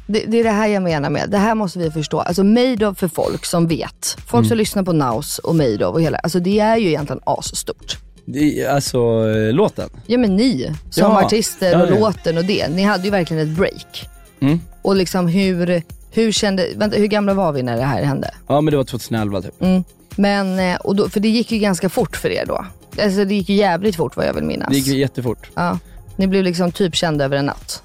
Det, 0.07 0.25
det 0.27 0.41
är 0.41 0.45
det 0.45 0.51
här 0.51 0.69
jag 0.69 0.83
menar 0.83 1.11
med, 1.11 1.31
det 1.31 1.39
här 1.39 1.55
måste 1.55 1.79
vi 1.79 1.91
förstå. 1.91 2.21
Alltså 2.21 2.45
Made 2.45 2.87
of 2.87 2.99
för 2.99 3.09
folk 3.09 3.45
som 3.45 3.67
vet. 3.69 4.17
Folk 4.27 4.41
Mm. 4.41 4.49
som 4.49 4.59
lyssnar 4.59 4.83
på 4.83 4.93
Naus 4.93 5.39
och 5.39 5.55
Made 5.57 5.87
of 5.87 5.95
och 5.95 6.01
hela, 6.03 6.19
alltså 6.19 6.41
det 6.41 6.59
är 6.61 6.77
ju 6.77 6.89
egentligen 6.89 7.21
asstort. 7.27 7.97
Det 8.25 8.67
Alltså 8.67 8.99
eh, 9.29 9.53
låten. 9.53 9.89
Ja 10.07 10.19
men 10.19 10.37
ni 10.37 10.73
som 10.91 11.03
Ja. 11.13 11.25
artister 11.25 11.73
Ja, 11.73 11.83
och 11.83 11.91
ja. 11.91 11.99
låten 12.01 12.39
och 12.39 12.45
det, 12.45 12.69
ni 12.69 12.83
hade 12.83 13.05
ju 13.05 13.11
verkligen 13.11 13.43
ett 13.51 13.57
break. 13.59 14.09
Mm. 14.41 14.61
Och 14.83 14.97
liksom 14.97 15.27
hur, 15.29 15.83
hur 16.11 16.33
kände, 16.33 16.67
vänta 16.77 16.97
hur 16.97 17.07
gamla 17.07 17.35
var 17.35 17.53
vi 17.53 17.63
när 17.63 17.77
det 17.77 17.83
här 17.85 18.03
hände? 18.03 18.31
Ja 18.47 18.61
men 18.61 18.71
det 18.73 18.77
var 18.77 18.85
2011 18.85 19.43
typ. 19.43 19.63
Mm. 19.63 19.85
Men, 20.21 20.59
eh, 20.59 20.77
och 20.77 20.97
då, 20.97 21.09
för 21.09 21.21
det 21.21 21.29
gick 21.29 21.53
ju 21.53 21.59
ganska 21.59 21.89
fort 21.89 22.17
för 22.17 22.29
er 22.29 22.45
då. 22.47 22.67
Alltså 23.03 23.25
det 23.25 23.35
gick 23.35 23.49
ju 23.49 23.55
jävligt 23.55 23.97
fort 23.97 24.17
vad 24.17 24.27
jag 24.27 24.35
vill 24.35 24.45
minnas. 24.45 24.69
Det 24.69 24.77
gick 24.77 24.87
ju 24.87 24.99
jättefort. 24.99 25.51
Ja. 25.55 25.79
Ni 26.17 26.27
blev 26.27 26.45
liksom 26.45 26.73
typ 26.73 26.95
kända 26.95 27.25
över 27.25 27.37
en 27.37 27.47
natt. 27.47 27.83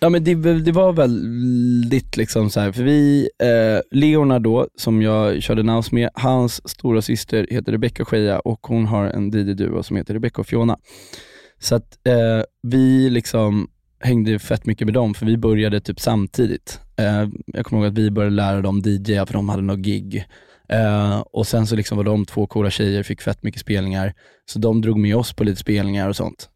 Ja 0.00 0.08
men 0.08 0.24
det, 0.24 0.34
det 0.60 0.72
var 0.72 0.92
väldigt 0.92 2.16
liksom 2.16 2.50
så 2.50 2.60
här, 2.60 2.72
för 2.72 2.82
vi, 2.82 3.28
eh, 3.38 3.98
Leona 3.98 4.38
då, 4.38 4.68
som 4.76 5.02
jag 5.02 5.42
körde 5.42 5.62
Naus 5.62 5.92
med, 5.92 6.10
hans 6.14 6.68
stora 6.68 7.02
syster 7.02 7.46
heter 7.50 7.72
Rebecca 7.72 8.04
Scheja 8.04 8.40
och 8.40 8.66
hon 8.66 8.86
har 8.86 9.04
en 9.04 9.30
DJ-duo 9.30 9.82
som 9.82 9.96
heter 9.96 10.14
Rebecca 10.14 10.40
och 10.40 10.46
Fiona. 10.46 10.78
Så 11.60 11.74
att 11.74 12.06
eh, 12.06 12.44
vi 12.62 13.10
liksom 13.10 13.68
hängde 14.00 14.38
fett 14.38 14.66
mycket 14.66 14.86
med 14.86 14.94
dem, 14.94 15.14
för 15.14 15.26
vi 15.26 15.36
började 15.36 15.80
typ 15.80 16.00
samtidigt. 16.00 16.80
Eh, 16.96 17.28
jag 17.46 17.66
kommer 17.66 17.82
ihåg 17.82 17.92
att 17.92 17.98
vi 17.98 18.10
började 18.10 18.36
lära 18.36 18.60
dem 18.60 18.82
DJ, 18.84 19.26
för 19.26 19.32
de 19.32 19.48
hade 19.48 19.62
något 19.62 19.78
gig. 19.78 20.26
Eh, 20.72 21.18
och 21.20 21.46
sen 21.46 21.66
så 21.66 21.76
liksom 21.76 21.96
var 21.96 22.04
de 22.04 22.24
två 22.24 22.46
coola 22.46 22.70
tjejer, 22.70 23.02
fick 23.02 23.20
fett 23.20 23.42
mycket 23.42 23.60
spelningar, 23.60 24.14
så 24.46 24.58
de 24.58 24.80
drog 24.80 24.98
med 24.98 25.16
oss 25.16 25.32
på 25.32 25.44
lite 25.44 25.60
spelningar 25.60 26.08
och 26.08 26.16
sånt. 26.16 26.48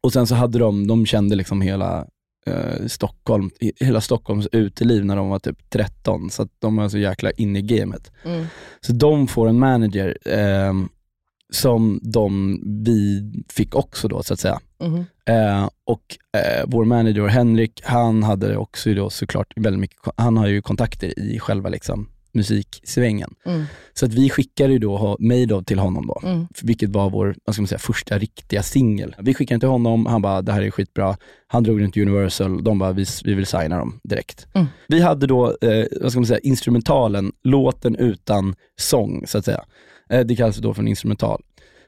Och 0.00 0.12
sen 0.12 0.26
så 0.26 0.34
hade 0.34 0.58
de, 0.58 0.86
de 0.86 1.06
kände 1.06 1.36
liksom 1.36 1.60
hela 1.60 2.06
eh, 2.46 2.86
Stockholm, 2.86 3.50
hela 3.80 4.00
Stockholms 4.00 4.48
uteliv 4.52 5.04
när 5.04 5.16
de 5.16 5.28
var 5.28 5.38
typ 5.38 5.70
13, 5.70 6.30
så 6.30 6.48
de 6.58 6.76
var 6.76 6.88
så 6.88 6.98
jäkla 6.98 7.30
inne 7.30 7.58
i 7.58 7.62
gamet. 7.62 8.12
Mm. 8.24 8.46
Så 8.80 8.92
de 8.92 9.26
får 9.26 9.48
en 9.48 9.58
manager 9.58 10.18
ehm, 10.24 10.88
som 11.52 12.00
de, 12.02 12.60
vi 12.84 13.32
fick 13.52 13.74
också 13.74 14.08
då 14.08 14.22
så 14.22 14.34
att 14.34 14.40
säga. 14.40 14.60
Mhm. 14.80 15.04
Eh, 15.26 15.68
och 15.86 16.16
eh, 16.40 16.64
vår 16.66 16.84
manager 16.84 17.26
Henrik, 17.26 17.80
han 17.84 18.22
hade 18.22 18.56
också 18.56 18.94
då 18.94 19.10
såklart 19.10 19.52
väldigt 19.56 19.80
mycket, 19.80 19.98
han 20.16 20.36
har 20.36 20.46
ju 20.46 20.62
kontakter 20.62 21.18
i 21.18 21.38
själva 21.38 21.68
liksom 21.68 22.08
musiksvängen. 22.34 23.34
Mm. 23.46 23.64
Så 23.94 24.06
att 24.06 24.14
vi 24.14 24.30
skickade 24.30 24.72
ju 24.72 24.78
då 24.78 25.16
Made 25.20 25.54
of 25.54 25.64
till 25.64 25.78
honom 25.78 26.06
då, 26.06 26.28
Mm. 26.28 26.46
vilket 26.62 26.90
var 26.90 27.10
vår 27.10 27.36
vad 27.44 27.54
ska 27.54 27.62
man 27.62 27.68
säga, 27.68 27.78
första 27.78 28.18
riktiga 28.18 28.62
singel. 28.62 29.14
Vi 29.18 29.34
skickade 29.34 29.54
den 29.54 29.60
till 29.60 29.68
honom, 29.68 30.06
han 30.06 30.22
bara 30.22 30.42
det 30.42 30.52
här 30.52 30.62
är 30.62 30.70
skitbra. 30.70 31.16
Han 31.46 31.62
drog 31.62 31.80
den 31.80 31.92
till 31.92 32.02
Universal, 32.08 32.64
de 32.64 32.78
bara 32.78 32.92
vi, 32.92 33.04
vi 33.24 33.34
vill 33.34 33.46
signa 33.46 33.78
dem 33.78 34.00
direkt. 34.04 34.46
Mm. 34.54 34.66
Vi 34.88 35.00
hade 35.00 35.26
då, 35.26 35.46
eh, 35.46 35.84
vad 36.00 36.10
ska 36.10 36.20
man 36.20 36.26
säga, 36.26 36.40
instrumentalen, 36.42 37.32
låten 37.44 37.96
utan 37.96 38.54
sång 38.80 39.26
så 39.26 39.38
att 39.38 39.44
säga. 39.44 39.64
Eh, 40.10 40.20
det 40.20 40.36
kallas 40.36 40.56
då 40.56 40.74
för 40.74 40.82
en 40.82 40.88
instrumental. 40.88 41.42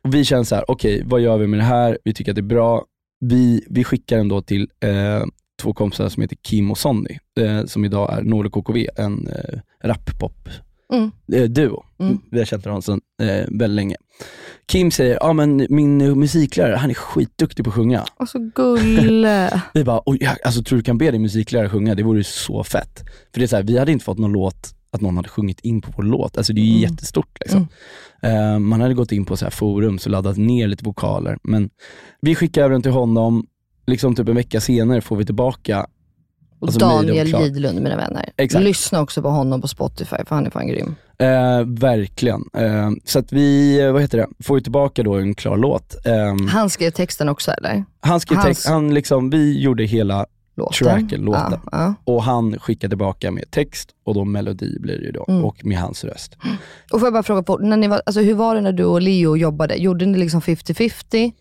Och 0.04 0.14
vi 0.14 0.24
känner 0.24 0.44
så 0.44 0.54
här, 0.54 0.70
okej 0.70 1.02
vad 1.06 1.20
gör 1.20 1.38
vi 1.38 1.46
med 1.46 1.58
det 1.60 1.64
här? 1.64 1.98
Vi 2.04 2.14
tycker 2.14 2.32
att 2.32 2.36
det 2.36 2.40
är 2.40 2.42
bra. 2.42 2.84
Vi, 3.20 3.64
vi 3.70 3.84
skickar 3.84 4.16
den 4.16 4.28
då 4.28 4.42
till 4.42 4.68
eh, 4.80 5.22
två 5.62 5.72
kompisar 5.74 6.08
som 6.08 6.20
heter 6.22 6.36
Kim 6.42 6.70
och 6.70 6.78
Sonny, 6.78 7.18
eh, 7.40 7.64
som 7.64 7.84
idag 7.84 8.18
är 8.18 8.22
Nordic 8.22 8.52
KKV, 8.52 8.88
en 8.96 9.28
eh, 9.28 9.58
rap-pop 9.88 10.48
Mm. 10.92 11.10
eh, 11.32 11.42
duo. 11.50 11.84
Mm. 11.98 12.18
Vi 12.30 12.38
har 12.38 12.44
känt 12.46 12.64
honom 12.64 12.82
sedan 12.82 13.00
eh, 13.22 13.26
väldigt 13.48 13.76
länge. 13.76 13.96
Kim 14.66 14.90
säger, 14.90 15.18
ja 15.20 15.32
men 15.32 15.66
min 15.70 16.00
eh, 16.00 16.14
musiklärare, 16.14 16.76
han 16.76 16.90
är 16.90 16.94
skitduktig 16.94 17.64
på 17.64 17.68
att 17.70 17.74
sjunga. 17.74 18.04
Och 18.20 18.28
så 18.28 18.50
gulle. 18.54 19.62
Vi 19.74 19.84
bara, 19.84 20.02
oj, 20.06 20.28
alltså 20.44 20.62
tror 20.62 20.76
du 20.76 20.82
kan 20.82 20.98
be 20.98 21.10
din 21.10 21.22
musiklärare 21.22 21.68
sjunga? 21.68 21.94
Det 21.94 22.02
vore 22.02 22.18
ju 22.18 22.24
så 22.24 22.64
fett. 22.64 23.04
För 23.32 23.40
det 23.40 23.44
är 23.44 23.46
så 23.46 23.56
här, 23.56 23.62
vi 23.62 23.78
hade 23.78 23.92
inte 23.92 24.04
fått 24.04 24.18
någon 24.18 24.32
låt, 24.32 24.74
att 24.90 25.00
någon 25.00 25.16
hade 25.16 25.28
sjungit 25.28 25.60
in 25.60 25.80
på 25.80 25.92
vår 25.96 26.02
låt. 26.02 26.36
Alltså 26.36 26.52
det 26.52 26.60
är 26.60 26.64
ju 26.64 26.70
Mm. 26.70 26.80
jättestort 26.90 27.36
liksom. 27.40 27.68
Eh, 28.22 28.58
man 28.58 28.80
hade 28.80 28.94
gått 28.94 29.12
in 29.12 29.24
på 29.24 29.36
så 29.36 29.44
här 29.44 29.50
forum 29.50 29.94
och 30.04 30.06
laddat 30.10 30.36
ner 30.36 30.66
lite 30.68 30.84
vokaler. 30.84 31.38
Men 31.42 31.70
vi 32.20 32.34
skickar 32.34 32.62
över 32.62 32.72
den 32.72 32.82
till 32.82 32.92
honom, 32.92 33.46
liksom 33.86 34.14
typ 34.14 34.28
en 34.28 34.34
vecka 34.34 34.60
senare 34.60 35.00
får 35.00 35.16
vi 35.16 35.24
tillbaka 35.26 35.86
Alltså, 36.60 36.78
Daniel. 36.78 37.26
Gidlund 37.26 37.80
mina 37.82 37.96
vänner. 37.96 38.30
Exakt. 38.36 38.64
Lyssna 38.64 39.00
också 39.00 39.22
på 39.22 39.28
honom 39.28 39.60
på 39.60 39.68
Spotify 39.68 40.16
för 40.26 40.34
han 40.34 40.46
är 40.46 40.50
fan 40.50 40.66
grym. 40.68 40.94
Eh, 41.18 41.62
verkligen. 41.66 42.44
Eh, 42.56 42.90
så 43.04 43.18
att 43.18 43.32
vi, 43.32 43.80
eh, 43.80 43.92
vad 43.92 44.02
heter 44.02 44.18
det, 44.18 44.26
får 44.44 44.58
ju 44.58 44.62
tillbaka 44.62 45.02
då 45.02 45.14
en 45.14 45.34
klar 45.34 45.56
låt. 45.56 46.06
Eh, 46.06 46.46
Han 46.48 46.70
skrev 46.70 46.90
texten 46.90 47.28
också 47.28 47.50
eller? 47.50 47.84
han 48.00 48.20
skrev 48.20 48.38
hans- 48.38 48.46
text, 48.46 48.66
han 48.68 48.94
liksom, 48.94 49.30
vi 49.30 49.60
gjorde 49.60 49.84
hela 49.84 50.26
Låten. 50.56 50.86
tracken, 50.88 51.20
låten. 51.20 51.52
Ja, 51.52 51.60
ja. 51.72 51.94
Och 52.04 52.22
han 52.22 52.58
skickade 52.58 52.90
tillbaka 52.90 53.30
med 53.30 53.50
text 53.50 53.88
och 54.04 54.14
då 54.14 54.24
melodi 54.24 54.78
blir 54.80 54.98
det 54.98 55.04
ju 55.04 55.12
då, 55.12 55.24
Mm. 55.28 55.44
och 55.44 55.64
med 55.64 55.78
hans 55.78 56.04
röst. 56.04 56.36
Och 56.92 57.00
får 57.00 57.06
jag 57.06 57.12
bara 57.12 57.22
fråga, 57.22 57.42
på, 57.42 57.56
när 57.58 57.76
ni 57.76 57.88
var, 57.88 58.02
alltså, 58.06 58.20
hur 58.20 58.34
var 58.34 58.54
det 58.54 58.60
när 58.60 58.72
du 58.72 58.84
och 58.84 59.02
Leo 59.02 59.36
jobbade? 59.36 59.74
Gjorde 59.76 60.06
ni 60.06 60.18
liksom 60.18 60.40
50-50? 60.40 61.32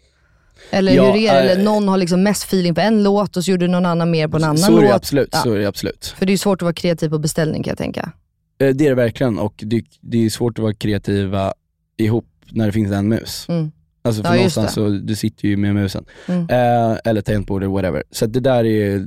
Eller 0.72 0.94
Ja, 0.94 1.04
hur 1.12 1.16
är 1.16 1.22
det? 1.22 1.28
eh, 1.28 1.52
Eller 1.52 1.64
någon 1.64 1.88
har 1.88 1.98
liksom 1.98 2.24
mest 2.24 2.44
feeling 2.44 2.76
på 2.76 2.82
en 2.82 3.04
låt 3.04 3.38
och 3.38 3.44
så 3.46 3.52
gjorde 3.52 3.68
någon 3.68 3.86
annan 3.86 4.12
mer 4.12 4.28
på 4.28 4.38
en 4.38 4.44
annan 4.44 4.58
så 4.58 4.72
låt? 4.72 4.84
är 4.84 4.88
det 4.88 4.96
absolut, 4.96 5.30
Ja. 5.32 5.40
så 5.40 5.54
är 5.54 5.60
det 5.60 5.66
absolut. 5.68 6.14
För 6.18 6.26
det 6.26 6.34
är 6.34 6.38
svårt 6.38 6.62
att 6.62 6.66
vara 6.66 6.74
kreativ 6.74 7.10
på 7.10 7.18
beställning 7.20 7.64
kan 7.64 7.72
jag 7.72 7.78
tänka. 7.78 8.12
Eh, 8.60 8.70
det 8.76 8.86
är 8.86 8.90
det 8.90 8.96
verkligen 8.96 9.40
och 9.40 9.54
det, 9.58 9.84
det 10.02 10.26
är 10.26 10.30
svårt 10.30 10.60
att 10.60 10.64
vara 10.64 10.74
kreativa 10.74 11.54
ihop 11.98 12.26
när 12.52 12.66
det 12.66 12.72
finns 12.72 12.92
en 12.92 13.08
mus. 13.08 13.46
Mm. 13.50 13.72
Alltså 14.02 14.24
för 14.24 14.30
Ja, 14.30 14.36
någonstans 14.36 14.74
så, 14.74 14.90
du 14.90 15.16
sitter 15.16 15.48
ju 15.48 15.58
med 15.58 15.76
musen. 15.76 16.06
Mm. 16.28 16.42
Eh, 16.42 16.98
eller 17.06 17.22
tangentbordet, 17.22 17.70
whatever. 17.70 18.04
Så 18.12 18.26
det 18.26 18.40
där 18.40 18.66
är, 18.66 19.06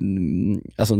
alltså 0.76 0.96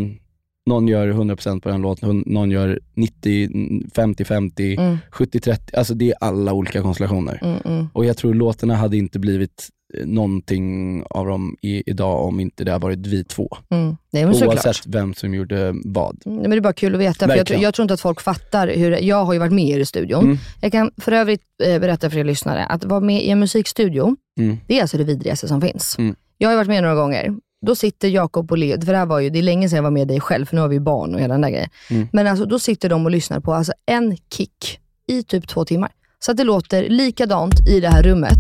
någon 0.66 0.88
gör 0.88 1.08
100% 1.08 1.60
på 1.60 1.68
den 1.68 1.80
låten, 1.82 2.22
någon 2.26 2.50
gör 2.50 2.80
90, 2.94 3.48
50-50, 3.94 4.78
Mm. 4.78 4.98
70-30, 5.12 5.76
alltså 5.78 5.94
det 5.94 6.10
är 6.10 6.14
alla 6.20 6.52
olika 6.52 6.82
konstellationer. 6.82 7.38
Mm, 7.42 7.58
mm. 7.64 7.86
Och 7.92 8.04
jag 8.04 8.16
tror 8.16 8.34
låtarna 8.34 8.74
hade 8.74 8.96
inte 8.96 9.18
blivit 9.18 9.50
eh, 9.50 9.77
någonting 10.04 11.02
av 11.10 11.26
dem 11.26 11.56
i, 11.62 11.90
idag 11.90 12.24
om 12.24 12.40
inte 12.40 12.64
det 12.64 12.72
hade 12.72 12.82
varit 12.82 13.06
vi 13.06 13.24
två. 13.24 13.48
Mm. 13.70 13.96
Nej 14.10 14.24
men 14.24 14.34
såklart. 14.34 14.54
Oavsett 14.66 14.86
vem 14.86 15.14
som 15.14 15.34
gjorde 15.34 15.74
vad. 15.84 16.22
Mm, 16.26 16.38
Men 16.38 16.50
det 16.50 16.56
är 16.56 16.60
bara 16.60 16.72
kul 16.72 16.94
att 16.94 17.00
veta, 17.00 17.28
för 17.28 17.36
jag, 17.36 17.62
jag 17.62 17.74
tror 17.74 17.84
inte 17.84 17.94
att 17.94 18.00
folk 18.00 18.20
fattar 18.20 18.68
hur, 18.68 18.90
jag 19.02 19.24
har 19.24 19.32
ju 19.32 19.38
varit 19.38 19.52
med 19.52 19.64
i 19.64 19.70
er 19.70 19.78
i 19.80 19.84
studion. 19.84 20.24
Mm. 20.24 20.36
Jag 20.60 20.72
kan 20.72 20.90
för 20.96 21.12
övrigt 21.12 21.42
eh, 21.64 21.78
berätta 21.80 22.10
för 22.10 22.18
er 22.18 22.24
lyssnare, 22.24 22.64
att 22.64 22.84
vara 22.84 23.00
med 23.00 23.22
i 23.22 23.30
en 23.30 23.40
musikstudio, 23.40 24.16
Mm. 24.38 24.56
det 24.66 24.78
är 24.78 24.82
alltså 24.82 24.98
det 24.98 25.04
vidrigaste 25.04 25.48
som 25.48 25.60
finns. 25.60 25.98
Mm. 25.98 26.14
Jag 26.38 26.48
har 26.48 26.56
varit 26.56 26.68
med 26.68 26.82
några 26.82 26.94
gånger. 26.94 27.34
Då 27.66 27.74
sitter 27.74 28.08
Jakob 28.08 28.50
och 28.52 28.58
Leo, 28.58 28.80
för 28.80 28.92
det 28.92 28.98
här 28.98 29.06
var 29.06 29.20
ju, 29.20 29.30
det 29.30 29.38
är 29.38 29.42
länge 29.42 29.68
sedan 29.68 29.76
jag 29.76 29.82
var 29.82 29.90
med 29.90 30.08
dig 30.08 30.20
själv, 30.20 30.46
för 30.46 30.54
nu 30.56 30.60
har 30.60 30.68
vi 30.68 30.74
ju 30.76 30.80
barn 30.80 31.14
och 31.14 31.20
hela 31.20 31.34
den 31.34 31.40
där 31.40 31.50
grejen. 31.50 31.68
Mm. 31.90 32.08
Men 32.12 32.26
alltså, 32.26 32.44
då 32.46 32.58
sitter 32.58 32.88
de 32.88 33.04
och 33.04 33.10
lyssnar 33.10 33.40
på 33.40 33.52
alltså, 33.54 33.72
en 33.86 34.16
kick 34.32 34.80
i 35.06 35.22
typ 35.22 35.48
två 35.48 35.64
timmar. 35.64 35.90
Så 36.18 36.30
att 36.30 36.36
det 36.36 36.44
låter 36.44 36.88
likadant 36.88 37.68
i 37.68 37.80
det 37.80 37.88
här 37.88 38.02
rummet. 38.02 38.38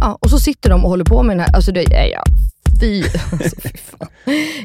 Ja, 0.00 0.18
och 0.20 0.30
så 0.30 0.38
sitter 0.38 0.70
de 0.70 0.84
och 0.84 0.90
håller 0.90 1.04
på 1.04 1.22
med 1.22 1.36
den 1.36 1.44
här, 1.46 1.54
alltså 1.56 1.72
det 1.72 1.94
är 1.94 2.06
jag 2.06 2.22
Fy, 2.80 3.02
alltså, 3.32 3.56
fy 3.62 3.68
fan. 3.76 4.08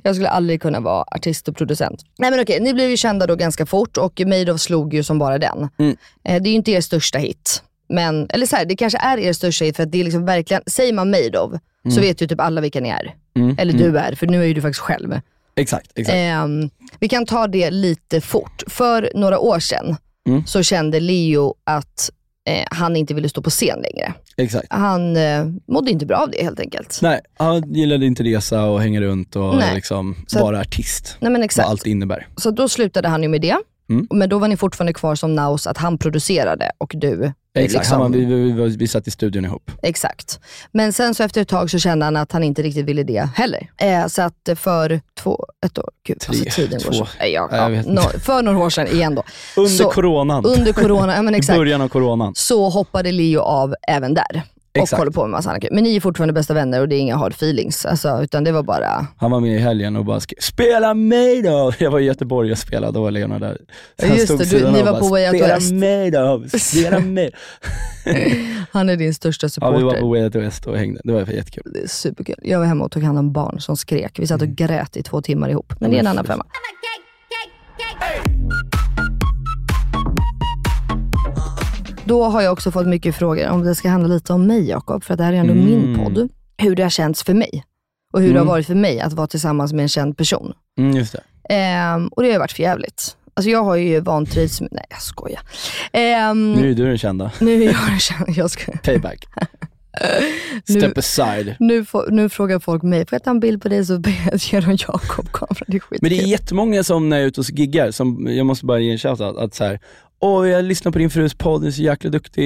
Jag 0.04 0.16
skulle 0.16 0.30
aldrig 0.30 0.62
kunna 0.62 0.80
vara 0.80 1.02
artist 1.16 1.48
och 1.48 1.56
producent. 1.58 2.02
Nej 2.18 2.32
men 2.32 2.40
okej, 2.40 2.60
ni 2.60 2.74
blev 2.74 2.90
ju 2.90 2.98
kända 2.98 3.28
då 3.28 3.36
ganska 3.36 3.66
fort 3.66 3.98
och 3.98 4.22
Made 4.26 4.52
of 4.54 4.62
slog 4.62 4.94
ju 4.94 5.04
som 5.04 5.20
bara 5.20 5.38
den. 5.38 5.70
Mm. 5.78 5.98
Eh, 6.24 6.42
Det 6.42 6.50
är 6.50 6.52
ju 6.52 6.56
inte 6.56 6.72
er 6.72 6.82
största 6.82 7.18
hit. 7.20 7.64
Men, 7.90 8.28
eller 8.30 8.46
så 8.46 8.56
här, 8.56 8.66
det 8.66 8.76
kanske 8.76 8.98
är 9.00 9.18
er 9.18 9.34
största 9.34 9.66
hit 9.66 9.76
för 9.76 9.84
att 9.84 9.92
det 9.92 10.00
är 10.00 10.04
liksom 10.04 10.26
verkligen, 10.26 10.64
säger 10.68 10.94
man 10.94 11.10
Made 11.10 11.40
of 11.40 11.52
så 11.96 12.02
vet 12.02 12.22
ju 12.22 12.28
typ 12.28 12.40
alla 12.42 12.62
vilka 12.62 12.80
ni 12.82 12.90
är. 12.90 13.14
Mm. 13.36 13.56
Eller 13.60 13.74
du 13.74 13.98
är, 13.98 14.16
för 14.16 14.28
nu 14.28 14.42
är 14.42 14.46
ju 14.48 14.54
du 14.54 14.62
faktiskt 14.62 14.80
själv. 14.82 15.20
Exakt, 15.56 15.92
exakt. 15.96 16.16
Ehm, 16.16 16.70
vi 17.00 17.08
kan 17.10 17.26
ta 17.26 17.48
det 17.48 17.72
lite 17.72 18.22
fort. 18.22 18.64
För 18.68 19.12
några 19.16 19.40
år 19.40 19.60
sedan 19.60 19.96
Mm. 20.28 20.46
så 20.46 20.64
kände 20.64 21.00
Leo 21.00 21.56
att 21.64 22.10
eh, 22.50 22.66
han 22.72 22.96
inte 22.96 23.14
ville 23.14 23.30
stå 23.30 23.42
på 23.42 23.50
scen 23.50 23.80
längre. 23.82 24.14
Exakt. 24.38 24.68
Han 24.70 25.18
eh, 25.18 25.46
mådde 25.68 25.92
inte 25.92 26.06
bra 26.06 26.18
av 26.18 26.32
det 26.32 26.44
helt 26.44 26.60
enkelt. 26.60 27.00
Nej, 27.02 27.20
han 27.38 27.74
gillade 27.74 28.06
inte 28.06 28.24
resa 28.24 28.64
och 28.66 28.82
hänga 28.82 29.02
runt 29.02 29.36
och 29.36 29.56
Nej. 29.58 29.76
liksom 29.76 30.16
Så 30.28 30.38
att- 30.38 30.44
vara 30.44 30.60
artist. 30.60 31.18
Nej 31.20 31.32
men 31.32 31.42
Vad 31.42 31.46
exakt. 31.46 31.68
allt 31.70 31.86
innebär. 31.88 32.28
Så 32.38 32.52
då 32.52 32.70
slutade 32.70 33.08
han 33.08 33.24
ju 33.24 33.30
med 33.30 33.42
det. 33.42 33.56
Mm. 33.90 34.08
Men 34.14 34.30
då 34.30 34.40
var 34.40 34.48
ni 34.48 34.58
fortfarande 34.58 34.94
kvar 34.94 35.16
som 35.16 35.36
Naus, 35.36 35.68
att 35.68 35.78
han 35.78 35.98
producerade 35.98 36.72
och 36.78 36.92
du 36.96 37.32
Exakt, 37.64 37.84
liksom- 37.86 38.02
han, 38.02 38.12
vi, 38.12 38.26
vi, 38.26 38.78
vi, 38.78 38.88
satt 38.88 39.08
i 39.08 39.12
studion 39.12 39.46
ihop. 39.46 39.72
Exakt. 39.82 40.40
Men 40.72 40.94
sen 40.94 41.16
så 41.16 41.24
efter 41.24 41.42
ett 41.42 41.48
tag 41.48 41.72
så 41.72 41.80
kände 41.80 42.06
han 42.06 42.16
att 42.16 42.32
han 42.32 42.44
inte 42.44 42.62
riktigt 42.62 42.86
ville 42.86 43.04
det 43.04 43.30
heller. 43.36 43.70
Eh, 43.78 44.08
så 44.08 44.22
att 44.22 44.50
för 44.56 45.02
två, 45.20 45.46
ett 45.66 45.78
år, 45.78 45.90
gud 46.08 46.20
Tre, 46.20 46.38
alltså 46.40 46.62
tiden 46.62 46.80
går 46.84 46.92
två. 46.92 46.94
så. 46.94 47.08
Nej, 47.20 47.32
ja, 47.32 47.50
ja, 47.52 47.70
nå- 47.86 48.02
för 48.24 48.42
några 48.42 48.58
år 48.60 48.70
sedan 48.70 48.88
igen 48.88 49.16
då. 49.16 49.24
Under 49.58 49.70
Så- 49.70 49.90
coronan. 49.92 50.46
Under 50.46 50.74
corona, 50.74 51.16
ja 51.16 51.22
men 51.22 51.36
I 51.36 51.38
exakt. 51.38 51.58
början 51.60 51.82
av 51.82 51.88
coronan. 51.88 52.34
Så 52.36 52.70
hoppade 52.70 53.12
Leo 53.12 53.40
av 53.42 53.76
även 53.88 54.14
där. 54.14 54.44
Och 54.76 54.82
Exakt. 54.84 55.00
håller 55.00 55.12
på 55.12 55.22
med 55.22 55.30
massa 55.30 55.50
annat. 55.50 55.64
Men 55.72 55.84
ni 55.84 55.96
är 55.96 56.00
fortfarande 56.02 56.34
bästa 56.34 56.54
vänner 56.54 56.82
och 56.82 56.90
det 56.90 56.96
är 56.96 57.00
inga 57.00 57.16
hard 57.16 57.32
feelings. 57.32 57.86
Alltså, 57.86 58.20
utan 58.24 58.44
det 58.44 58.52
var 58.52 58.64
bara, 58.64 59.08
Han 59.18 59.32
var 59.32 59.40
med 59.40 59.56
i 59.56 59.60
helgen 59.60 59.96
och 59.96 60.06
bara 60.06 60.20
skrev 60.20 60.38
“Spela 60.42 60.94
mig 60.94 61.42
då!” 61.42 61.72
Jag 61.80 61.92
var 61.92 62.00
i 62.00 62.04
Göteborg 62.04 62.52
och 62.52 62.58
spelade, 62.58 62.94
då 62.94 63.02
var 63.04 63.12
Leona 63.12 63.40
där. 63.40 63.58
Så 64.00 64.08
han 64.08 64.16
Just 64.16 64.28
stod 64.28 64.40
det, 64.40 64.46
du- 64.60 64.72
ni 64.72 64.82
och 64.82 64.86
var 64.86 64.92
bara, 64.92 65.00
på 65.02 65.08
Way 65.08 65.28
Out 65.30 65.36
“Spela 65.38 65.56
West." 65.56 65.72
mig 65.74 66.12
då! 66.12 66.44
Spela 66.60 67.00
mig!” 67.16 67.32
han 68.72 68.90
är 68.90 68.96
din 68.96 69.14
största 69.14 69.46
Ja, 69.46 69.50
supporter. 69.50 69.78
vi 69.78 69.84
var 69.84 69.94
på 69.94 70.10
Way 70.10 70.24
Out 70.24 70.36
West 70.36 70.66
och 70.68 70.78
hängde. 70.78 71.02
Det 71.04 71.12
var 71.14 71.20
jättekul. 71.22 71.64
Det 71.74 71.80
är 71.84 71.88
superkul. 71.88 72.36
Jag 72.42 72.60
var 72.60 72.66
hemma 72.66 72.86
och 72.86 72.92
tog 72.92 73.04
hand 73.04 73.20
om 73.20 73.34
barn 73.34 73.60
som 73.60 73.78
skrek. 73.78 74.20
Vi 74.20 74.28
satt 74.28 74.42
och 74.42 74.48
grät 74.48 74.98
i 74.98 75.04
två 75.04 75.22
timmar 75.22 75.50
ihop. 75.50 75.74
Men 75.80 75.92
det 75.92 75.98
är 75.98 76.00
en 76.00 76.08
annan 76.08 76.26
femma. 76.26 76.46
Då 82.06 82.24
har 82.24 82.42
jag 82.42 82.54
också 82.54 82.72
fått 82.72 82.88
mycket 82.88 83.16
frågor 83.16 83.50
om 83.50 83.64
det 83.64 83.76
ska 83.76 83.90
handla 83.90 84.14
lite 84.14 84.34
om 84.34 84.48
mig 84.48 84.70
Jakob, 84.70 85.04
för 85.04 85.16
det 85.18 85.24
här 85.24 85.34
är 85.34 85.38
ändå 85.38 85.54
min 85.54 85.84
Mm. 85.84 86.04
podd. 86.04 86.30
Hur 86.58 86.76
det 86.76 86.84
har 86.84 86.90
känts 86.90 87.24
för 87.24 87.34
mig. 87.34 87.64
Och 88.14 88.20
hur 88.22 88.28
det 88.28 88.34
Mm. 88.36 88.48
har 88.48 88.54
varit 88.54 88.68
för 88.68 88.76
mig 88.76 89.00
att 89.00 89.14
vara 89.14 89.28
tillsammans 89.28 89.74
med 89.74 89.84
en 89.84 89.90
känd 89.90 90.18
person. 90.18 90.54
Mm, 90.80 90.96
just 90.98 91.14
det. 91.14 91.54
Ehm, 91.56 92.08
och 92.08 92.22
det 92.22 92.28
har 92.28 92.34
ju 92.34 92.40
varit 92.40 92.52
för 92.52 92.64
jävligt. 92.64 93.18
Alltså 93.34 93.50
jag 93.50 93.64
har 93.64 93.76
ju 93.76 94.00
vantrivts 94.00 94.62
med, 94.62 94.70
nej 94.72 94.86
jag 94.90 95.02
skojar. 95.02 95.40
Ehm, 95.94 96.54
Nu 96.54 96.72
är 96.72 96.76
du 96.76 96.86
den 96.86 96.98
kända. 96.98 97.32
nu 97.40 97.64
är 97.64 97.66
jag 97.92 98.02
känd, 98.02 98.30
jag 98.38 98.52
ska, 98.52 98.72
Payback. 98.72 99.26
Nu- 100.68 100.80
Step 100.80 100.98
aside. 100.98 101.56
nu, 101.60 101.86
nu 102.10 102.30
frågar 102.30 102.60
folk 102.60 102.84
mig, 102.84 103.00
får 103.08 103.16
jag 103.16 103.24
ta 103.24 103.30
en 103.32 103.40
bild 103.40 103.62
på 103.62 103.70
dig 103.70 103.86
så 103.86 103.94
ger 103.94 104.62
de 104.62 104.78
Jakob 104.80 105.32
kameran. 105.32 105.66
Det 105.68 105.76
är 105.78 105.80
skitkul. 105.80 106.00
Men 106.02 106.10
det 106.10 106.20
är 106.20 106.28
jättemånga 106.28 106.84
som 106.84 107.10
när 107.10 107.18
jag 107.18 107.24
är 107.24 107.28
ute 107.28 107.42
och 107.42 107.46
giggar, 107.50 107.92
som, 107.92 108.28
jag 108.30 108.46
måste 108.46 108.66
bara 108.66 108.80
ge 108.80 108.92
en 108.92 108.98
shoutout, 108.98 109.38
att 109.38 109.54
så 109.56 109.64
här, 109.64 109.80
Åh, 110.26 110.50
jag 110.50 110.66
lyssnar 110.66 110.92
på 110.92 110.98
din 111.00 111.10
frus 111.10 111.34
podd, 111.34 111.62
du 111.62 111.68
är 111.68 111.72
så 111.72 111.82
jäkla 111.82 112.10
duktig, 112.10 112.44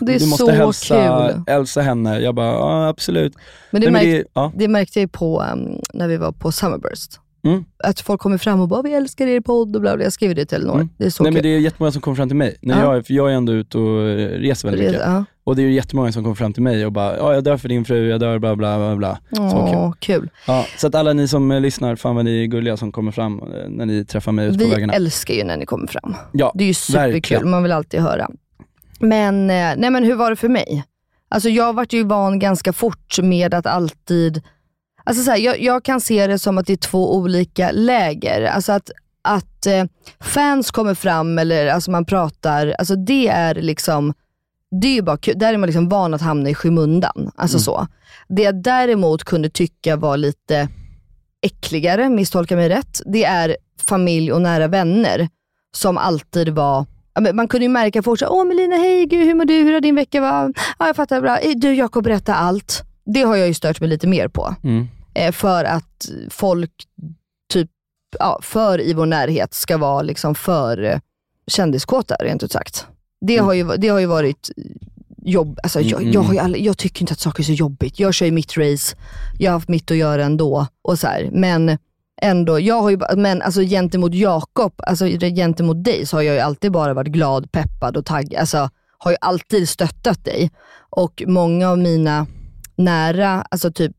Det 0.00 0.14
är 0.14 0.18
du 0.18 0.26
måste 0.26 0.44
så 0.44 0.50
hälsa, 0.50 1.32
kul. 1.32 1.42
hälsa 1.46 1.80
henne. 1.80 2.18
Jag 2.20 2.34
bara, 2.34 2.46
ja 2.52 2.88
absolut. 2.88 3.34
Men 3.70 3.80
det, 3.80 3.90
Nej, 3.90 4.02
men 4.02 4.12
märk, 4.12 4.24
det, 4.24 4.30
ja. 4.34 4.52
det 4.56 4.68
märkte 4.68 5.00
jag 5.00 5.12
på 5.12 5.42
um, 5.52 5.80
när 5.94 6.08
vi 6.08 6.16
var 6.16 6.32
på 6.32 6.52
Summerburst. 6.52 7.20
Mm. 7.44 7.64
Att 7.84 8.00
folk 8.00 8.20
kommer 8.20 8.38
fram 8.38 8.60
och 8.60 8.68
bara, 8.68 8.82
vi 8.82 8.92
älskar 8.94 9.26
er 9.26 9.40
podd 9.40 9.76
och 9.76 9.82
bla 9.82 9.96
bla. 9.96 10.04
Jag 10.04 10.12
skriver 10.12 10.34
det 10.34 10.44
till 10.46 10.56
Elinor. 10.56 10.74
Mm. 10.74 10.88
Det 10.98 11.04
är 11.06 11.10
så 11.10 11.22
Nej, 11.22 11.32
men 11.32 11.42
kul. 11.42 11.50
det 11.50 11.56
är 11.56 11.60
jättemånga 11.60 11.92
som 11.92 12.00
kommer 12.02 12.16
fram 12.16 12.28
till 12.28 12.36
mig. 12.36 12.56
När 12.62 12.82
Ja. 12.84 12.94
jag, 12.94 13.06
för 13.06 13.14
jag 13.14 13.30
är 13.32 13.34
ändå 13.34 13.52
ute 13.52 13.78
och 13.78 14.04
reser 14.40 14.68
väldigt 14.70 14.86
mycket. 14.86 15.02
Ja. 15.06 15.24
Och 15.46 15.56
det 15.56 15.62
är 15.62 15.68
jättemånga 15.68 16.12
som 16.12 16.22
kommer 16.22 16.34
fram 16.34 16.52
till 16.52 16.62
mig 16.62 16.86
och 16.86 16.92
bara, 16.92 17.16
ja 17.16 17.34
jag 17.34 17.44
dör 17.44 17.56
för 17.56 17.68
din 17.68 17.84
fru, 17.84 18.08
jag 18.08 18.20
dör 18.20 18.38
bla 18.38 18.56
bla 18.56 18.76
bla 18.78 18.96
bla. 18.96 19.18
Så 19.30 19.42
Åh, 19.42 19.92
kul. 19.98 20.30
Ja, 20.46 20.66
så 20.76 20.86
att 20.86 20.94
alla 20.94 21.12
ni 21.12 21.28
som 21.28 21.50
eh, 21.50 21.60
lyssnar, 21.60 21.96
fan 21.96 22.16
vad 22.16 22.24
ni 22.24 22.42
är 22.42 22.46
gulliga 22.46 22.76
som 22.76 22.92
kommer 22.92 23.12
fram 23.12 23.38
eh, 23.42 23.68
när 23.68 23.86
ni 23.86 24.04
träffar 24.04 24.32
mig 24.32 24.46
ute 24.46 24.58
på 24.58 24.64
Vi 24.64 24.70
vägarna. 24.70 24.92
älskar 24.92 25.34
ju 25.34 25.44
när 25.44 25.56
ni 25.56 25.66
kommer 25.66 25.86
fram. 25.86 26.14
Ja, 26.32 26.52
Det 26.54 26.64
är 26.64 26.68
ju 26.68 26.74
superkul, 26.74 27.12
verkligen. 27.12 27.50
man 27.50 27.62
vill 27.62 27.72
alltid 27.72 28.00
höra. 28.00 28.30
Men, 29.00 29.50
eh, 29.50 29.72
nej 29.76 29.90
men 29.90 30.04
hur 30.04 30.14
var 30.14 30.30
det 30.30 30.36
för 30.36 30.48
mig? 30.48 30.84
Alltså 31.28 31.48
jag 31.48 31.72
vart 31.72 31.92
ju 31.92 32.02
van 32.04 32.38
ganska 32.38 32.72
fort 32.72 33.18
med 33.22 33.54
att 33.54 33.66
alltid, 33.66 34.42
alltså 35.04 35.22
så 35.22 35.30
här, 35.30 35.38
jag, 35.38 35.60
jag 35.60 35.82
kan 35.84 36.00
se 36.00 36.26
det 36.26 36.38
som 36.38 36.58
att 36.58 36.66
det 36.66 36.72
är 36.72 36.76
två 36.76 37.16
olika 37.16 37.70
läger. 37.72 38.42
Alltså 38.46 38.72
att, 38.72 38.90
att 39.22 39.66
fans 40.20 40.70
kommer 40.70 40.94
fram 40.94 41.38
eller 41.38 41.66
alltså 41.66 41.90
man 41.90 42.04
pratar, 42.04 42.74
alltså 42.78 42.96
det 42.96 43.28
är 43.28 43.54
liksom, 43.54 44.14
det 44.70 44.88
är 44.88 44.94
ju 44.94 45.02
bara 45.02 45.16
kul. 45.16 45.38
Där 45.38 45.54
är 45.54 45.58
man 45.58 45.66
liksom 45.66 45.88
van 45.88 46.14
att 46.14 46.20
hamna 46.20 46.50
i 46.50 46.54
skymundan. 46.54 47.30
Alltså 47.34 47.58
så. 47.58 47.86
Det 48.28 48.42
jag 48.42 48.62
däremot 48.62 49.24
kunde 49.24 49.50
tycka 49.50 49.96
var 49.96 50.16
lite 50.16 50.68
äckligare, 51.42 52.08
misstolka 52.08 52.56
mig 52.56 52.68
rätt, 52.68 53.00
det 53.06 53.24
är 53.24 53.56
familj 53.88 54.32
och 54.32 54.42
nära 54.42 54.68
vänner 54.68 55.28
som 55.76 55.98
alltid 55.98 56.48
var 56.48 56.86
Man 57.32 57.48
kunde 57.48 57.64
ju 57.64 57.68
märka 57.68 58.02
fort 58.02 58.18
såhär, 58.18 58.32
åh 58.32 58.44
Melina, 58.44 58.76
hej, 58.76 59.06
gud, 59.06 59.26
hur 59.26 59.34
mår 59.34 59.44
du? 59.44 59.54
Hur 59.54 59.72
har 59.72 59.80
din 59.80 59.94
vecka 59.94 60.20
varit? 60.20 60.56
Ja, 60.78 60.86
jag 60.86 60.96
fattar 60.96 61.20
bra. 61.20 61.38
Du 61.56 61.74
Jakob, 61.74 62.04
berätta 62.04 62.34
allt. 62.34 62.82
Det 63.04 63.22
har 63.22 63.36
jag 63.36 63.48
ju 63.48 63.54
stört 63.54 63.80
mig 63.80 63.88
lite 63.88 64.06
mer 64.06 64.28
på. 64.28 64.54
Mm. 64.64 64.88
Eh, 65.14 65.32
för 65.32 65.64
att 65.64 66.08
folk, 66.30 66.70
typ, 67.52 67.70
ja, 68.18 68.38
för 68.42 68.80
i 68.80 68.94
vår 68.94 69.06
närhet 69.06 69.54
ska 69.54 69.76
vara 69.76 70.02
liksom 70.02 70.34
för 70.34 70.82
eh, 70.82 70.98
kändiskåta, 71.46 72.14
rent 72.14 72.42
ut 72.42 72.52
sagt. 72.52 72.86
Det, 73.26 73.38
har, 73.38 73.52
ju, 73.52 73.64
det 73.64 73.88
har 73.88 73.98
ju 73.98 74.06
varit 74.06 74.50
jobb, 75.22 75.58
alltså, 75.62 75.80
jag, 75.80 76.00
Mm, 76.00 76.12
jag, 76.12 76.20
har 76.20 76.32
mm. 76.32 76.44
aldrig, 76.44 76.66
jag 76.66 76.78
tycker 76.78 77.00
inte 77.00 77.12
att 77.12 77.20
saker 77.20 77.42
är 77.42 77.44
så 77.44 77.52
jobbigt. 77.52 78.00
Jag 78.00 78.14
kör 78.14 78.26
ju 78.26 78.32
mitt 78.32 78.56
race, 78.56 78.96
jag 79.38 79.50
har 79.50 79.56
haft 79.56 79.68
mitt 79.68 79.90
att 79.90 79.96
göra 79.96 80.24
ändå. 80.24 80.66
Och 80.82 80.98
så 80.98 81.06
här. 81.06 81.30
Men 81.32 81.78
ändå, 82.22 82.60
jag 82.60 82.82
har 82.82 82.90
ju, 82.90 82.98
men 83.16 83.42
alltså 83.42 83.60
gentemot 83.60 84.14
Jakob, 84.14 84.72
alltså 84.78 85.06
gentemot 85.06 85.84
dig, 85.84 86.06
så 86.06 86.16
har 86.16 86.22
jag 86.22 86.34
ju 86.34 86.40
alltid 86.40 86.72
bara 86.72 86.94
varit 86.94 87.12
glad, 87.12 87.52
peppad 87.52 87.96
och 87.96 88.04
taggad. 88.04 88.40
Alltså, 88.40 88.70
har 88.98 89.10
ju 89.10 89.16
alltid 89.20 89.68
stöttat 89.68 90.24
dig. 90.24 90.50
Och 90.90 91.22
många 91.26 91.70
av 91.70 91.78
mina 91.78 92.26
nära, 92.76 93.42
alltså 93.50 93.72
typ 93.72 93.96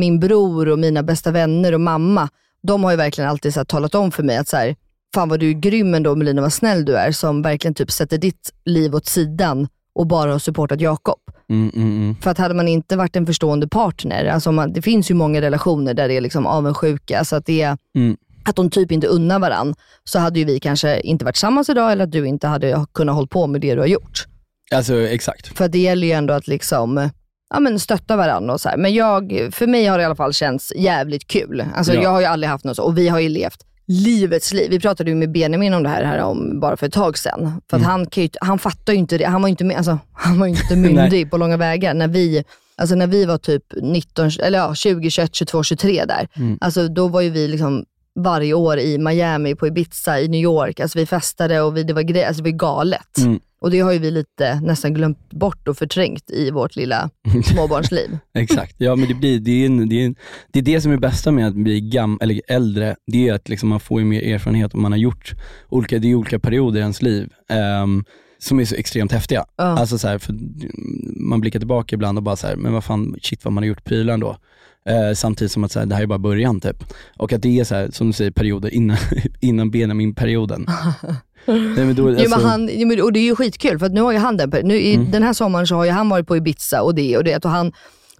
min 0.00 0.20
bror 0.20 0.68
och 0.68 0.78
mina 0.78 1.02
bästa 1.02 1.30
vänner 1.30 1.72
och 1.72 1.80
mamma, 1.80 2.28
de 2.62 2.84
har 2.84 2.90
ju 2.90 2.96
verkligen 2.96 3.30
alltid 3.30 3.54
så 3.54 3.64
talat 3.64 3.94
om 3.94 4.10
för 4.10 4.22
mig 4.22 4.36
att 4.36 4.48
så 4.48 4.56
här, 4.56 4.76
fan 5.14 5.28
vad 5.28 5.40
du 5.40 5.48
är 5.48 5.52
grym 5.52 5.94
ändå 5.94 6.14
Melina, 6.16 6.42
vad 6.42 6.52
snäll 6.52 6.84
du 6.84 6.96
är, 6.96 7.12
som 7.12 7.42
verkligen 7.42 7.74
typ 7.74 7.90
sätter 7.90 8.18
ditt 8.18 8.50
liv 8.64 8.94
åt 8.94 9.06
sidan 9.06 9.68
och 9.94 10.06
bara 10.06 10.32
har 10.32 10.38
supportat 10.38 10.80
Jakob. 10.80 11.18
Mm, 11.50 11.70
mm, 11.74 11.88
mm. 11.96 12.16
För 12.16 12.30
att 12.30 12.38
hade 12.38 12.54
man 12.54 12.68
inte 12.68 12.96
varit 12.96 13.16
en 13.16 13.26
förstående 13.26 13.68
partner, 13.68 14.24
alltså 14.26 14.52
man, 14.52 14.72
det 14.72 14.82
finns 14.82 15.10
ju 15.10 15.14
många 15.14 15.40
relationer 15.40 15.94
där 15.94 16.08
det 16.08 16.14
är 16.16 16.20
liksom 16.20 16.46
avundsjuka, 16.46 17.18
alltså 17.18 17.36
att, 17.36 17.46
det 17.46 17.62
är, 17.62 17.76
Mm. 17.96 18.16
att 18.44 18.56
de 18.56 18.70
typ 18.70 18.92
inte 18.92 19.06
unnar 19.06 19.38
varann, 19.38 19.74
så 20.04 20.18
hade 20.18 20.38
ju 20.38 20.44
vi 20.44 20.60
kanske 20.60 21.00
inte 21.00 21.24
varit 21.24 21.34
tillsammans 21.34 21.68
idag 21.68 21.92
eller 21.92 22.04
att 22.04 22.12
du 22.12 22.26
inte 22.26 22.46
hade 22.46 22.86
kunnat 22.94 23.14
hålla 23.14 23.26
på 23.26 23.46
med 23.46 23.60
det 23.60 23.74
du 23.74 23.80
har 23.80 23.86
gjort. 23.86 24.26
Alltså 24.74 25.00
exakt. 25.00 25.58
För 25.58 25.68
det 25.68 25.78
gäller 25.78 26.06
ju 26.06 26.12
ändå 26.12 26.34
att 26.34 26.46
liksom, 26.48 27.10
ja, 27.54 27.60
men 27.60 27.78
stötta 27.78 28.16
varandra 28.16 28.52
och 28.54 28.60
så 28.60 28.68
här. 28.68 28.76
Men 28.76 28.94
jag, 28.94 29.48
för 29.52 29.66
mig 29.66 29.86
har 29.86 29.98
det 29.98 30.02
i 30.02 30.04
alla 30.04 30.16
fall 30.16 30.32
känts 30.32 30.72
jävligt 30.76 31.26
kul. 31.26 31.64
Alltså, 31.74 31.94
Ja. 31.94 32.02
Jag 32.02 32.10
har 32.10 32.20
ju 32.20 32.26
aldrig 32.26 32.50
haft 32.50 32.64
något 32.64 32.76
så, 32.76 32.82
och 32.82 32.98
vi 32.98 33.08
har 33.08 33.20
ju 33.20 33.28
levt 33.28 33.66
livets 33.86 34.52
liv. 34.52 34.70
Vi 34.70 34.80
pratade 34.80 35.10
ju 35.10 35.16
med 35.16 35.32
Benjamin 35.32 35.74
om 35.74 35.82
det 35.82 35.88
här, 35.88 36.04
här 36.04 36.18
om 36.22 36.60
bara 36.60 36.76
för 36.76 36.86
ett 36.86 36.92
tag 36.92 37.18
sedan. 37.18 37.60
För 37.70 37.76
att 37.76 37.82
han, 37.82 38.06
kan 38.06 38.22
ju, 38.22 38.28
han 38.40 38.58
fattar 38.58 38.92
ju 38.92 38.98
inte 38.98 39.18
det. 39.18 39.24
Han 39.24 39.42
var 39.42 39.48
ju 39.48 39.50
inte, 39.50 39.64
med, 39.64 39.76
alltså, 39.76 39.98
han 40.12 40.38
var 40.38 40.46
ju 40.46 40.52
inte 40.52 40.76
myndig 40.94 41.30
på 41.30 41.36
långa 41.36 41.56
vägar. 41.56 41.94
När 41.94 42.08
vi, 42.08 42.44
alltså, 42.76 42.94
när 42.94 43.06
vi 43.06 43.24
var 43.24 43.38
typ 43.38 43.64
19, 43.82 44.30
eller 44.42 44.58
ja, 44.58 44.74
20, 44.74 45.10
21, 45.10 45.34
22, 45.34 45.62
23 45.62 46.04
där. 46.04 46.28
Mm. 46.36 46.58
Alltså, 46.60 46.88
då 46.88 47.08
var 47.08 47.20
ju 47.20 47.30
vi 47.30 47.48
liksom 47.48 47.84
varje 48.20 48.54
år 48.54 48.78
i 48.78 48.98
Miami, 48.98 49.54
på 49.54 49.66
Ibiza, 49.66 50.20
i 50.20 50.28
New 50.28 50.40
York. 50.40 50.80
Alltså, 50.80 50.98
vi 50.98 51.06
festade 51.06 51.60
och 51.60 51.76
vi, 51.76 51.82
det, 51.82 51.92
var 51.92 52.02
gre- 52.02 52.26
alltså, 52.26 52.42
det 52.42 52.50
var 52.50 52.58
galet. 52.58 53.18
Mm. 53.18 53.40
Och 53.62 53.70
det 53.70 53.80
har 53.80 53.92
ju 53.92 53.98
vi 53.98 54.10
lite 54.10 54.60
nästan 54.60 54.94
glömt 54.94 55.30
bort 55.30 55.68
och 55.68 55.76
förträngt 55.76 56.30
i 56.30 56.50
vårt 56.50 56.76
lilla 56.76 57.10
småbarnsliv. 57.44 58.18
Exakt, 58.34 58.74
ja 58.78 58.96
men 58.96 59.08
det, 59.08 59.14
blir, 59.14 59.40
det, 59.40 59.50
är 59.50 59.66
en, 59.66 59.88
det, 59.88 60.02
är 60.02 60.06
en, 60.06 60.14
det 60.52 60.58
är 60.58 60.62
det 60.62 60.80
som 60.80 60.92
är 60.92 60.96
bästa 60.96 61.30
med 61.30 61.48
att 61.48 61.54
bli 61.54 61.80
gam, 61.80 62.18
eller 62.20 62.40
äldre, 62.48 62.96
det 63.06 63.28
är 63.28 63.34
att 63.34 63.48
liksom 63.48 63.68
man 63.68 63.80
får 63.80 64.00
mer 64.00 64.22
erfarenhet 64.22 64.72
och 64.72 64.78
man 64.78 64.92
har 64.92 64.98
gjort 64.98 65.34
olika, 65.68 65.98
det 65.98 66.10
är 66.10 66.14
olika 66.14 66.38
perioder 66.38 66.78
i 66.78 66.82
ens 66.82 67.02
liv 67.02 67.32
ehm, 67.48 68.04
som 68.38 68.60
är 68.60 68.64
så 68.64 68.74
extremt 68.74 69.12
häftiga. 69.12 69.44
Ja. 69.56 69.64
Alltså 69.64 69.98
så 69.98 70.08
här, 70.08 70.18
för 70.18 70.34
man 71.28 71.40
blickar 71.40 71.58
tillbaka 71.58 71.94
ibland 71.94 72.18
och 72.18 72.24
bara 72.24 72.36
så 72.36 72.46
här, 72.46 72.56
men 72.56 72.72
vad 72.72 72.84
fan, 72.84 73.16
shit 73.22 73.44
vad 73.44 73.52
man 73.52 73.62
har 73.62 73.68
gjort 73.68 73.84
prylar 73.84 74.14
ändå. 74.14 74.36
Eh, 74.88 75.14
samtidigt 75.14 75.52
som 75.52 75.64
att 75.64 75.72
så 75.72 75.78
här, 75.78 75.86
det 75.86 75.94
här 75.94 76.02
är 76.02 76.06
bara 76.06 76.18
början 76.18 76.60
typ. 76.60 76.84
Och 77.18 77.32
att 77.32 77.42
det 77.42 77.60
är 77.60 77.64
så 77.64 77.74
här, 77.74 77.90
som 77.90 78.06
du 78.06 78.12
säger, 78.12 78.30
perioder 78.30 78.74
innan, 78.74 78.96
innan 79.40 79.70
Benjamin-perioden. 79.70 80.66
Nej, 81.46 81.84
men 81.84 81.94
då, 81.94 82.02
Jo, 82.10 82.14
men 82.16 82.32
alltså- 82.32 82.48
han, 82.48 82.62
och 83.02 83.12
det 83.12 83.18
är 83.18 83.24
ju 83.24 83.36
skitkul 83.36 83.78
för 83.78 83.86
att 83.86 83.92
nu 83.92 84.00
har 84.00 84.12
ju 84.12 84.18
han 84.18 84.36
den, 84.36 84.50
nu, 84.62 84.76
i, 84.80 84.94
Mm. 84.94 85.10
den 85.10 85.22
här 85.22 85.32
sommaren 85.32 85.66
så 85.66 85.74
har 85.74 85.84
ju 85.84 85.90
han 85.90 86.08
varit 86.08 86.26
på 86.26 86.36
Ibiza 86.36 86.82
och 86.82 86.94
det 86.94 87.16
och 87.16 87.24
det 87.24 87.44
och 87.44 87.50
han 87.50 87.72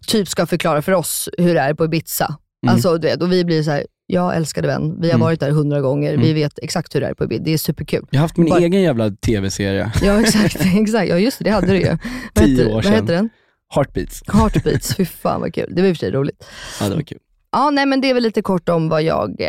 typ 0.07 0.29
ska 0.29 0.47
förklara 0.47 0.83
för 0.83 0.93
oss 0.93 1.29
hur 1.39 1.55
det 1.55 1.61
är 1.61 1.75
på 1.75 1.85
Ibiza. 1.85 2.25
Mm. 2.67 2.75
Alltså, 2.75 2.99
du 2.99 3.09
vet, 3.09 3.23
och 3.23 3.33
vi 3.33 3.45
blir 3.45 3.63
så 3.63 3.71
här, 3.71 3.87
ja 4.07 4.33
älskade 4.35 4.69
vän, 4.69 5.01
vi 5.01 5.07
har 5.07 5.15
Mm. 5.15 5.21
varit 5.21 5.41
där 5.41 5.51
hundra 5.51 5.81
gånger, 5.81 6.11
vi 6.17 6.25
Mm. 6.25 6.35
vet 6.35 6.59
exakt 6.63 6.95
hur 6.95 7.01
det 7.01 7.07
är 7.07 7.15
på 7.15 7.25
Ibiza. 7.25 7.43
Det 7.45 7.53
är 7.53 7.59
superkul. 7.59 8.07
Jag 8.11 8.19
har 8.19 8.23
haft 8.23 8.37
min 8.37 8.49
Bara- 8.51 8.61
egen 8.61 8.83
jävla 8.83 9.11
tv-serie, 9.11 9.93
Ja 10.03 10.21
exakt, 10.21 10.57
exakt. 10.81 11.09
ja 11.09 11.19
just 11.19 11.39
det, 11.39 11.45
det 11.45 11.51
hade 11.51 11.67
du 11.67 11.81
ju. 11.81 11.97
Vad 12.35 12.45
Tio 12.45 12.67
år 12.67 12.73
vad 12.75 12.85
sedan. 12.85 12.93
heter 12.95 13.15
den? 13.15 13.31
Heartbeats. 13.75 14.23
Heartbeats, 14.33 14.95
fy 14.97 15.05
fan 15.05 15.41
vad 15.41 15.55
kul. 15.55 15.73
Det 15.77 15.83
var 15.83 15.89
i 15.89 15.93
och 15.93 15.97
för 15.97 16.01
sig 16.07 16.11
roligt. 16.11 16.45
Ja 16.81 16.89
det 16.89 16.95
var 16.95 17.03
kul. 17.03 17.19
Ja, 17.53 17.71
nej 17.71 17.87
men 17.87 18.01
det 18.01 18.11
är 18.11 18.15
väl 18.15 18.23
lite 18.23 18.43
kort 18.43 18.69
om 18.69 18.89
vad 18.89 19.03
jag 19.03 19.41
eh, 19.41 19.49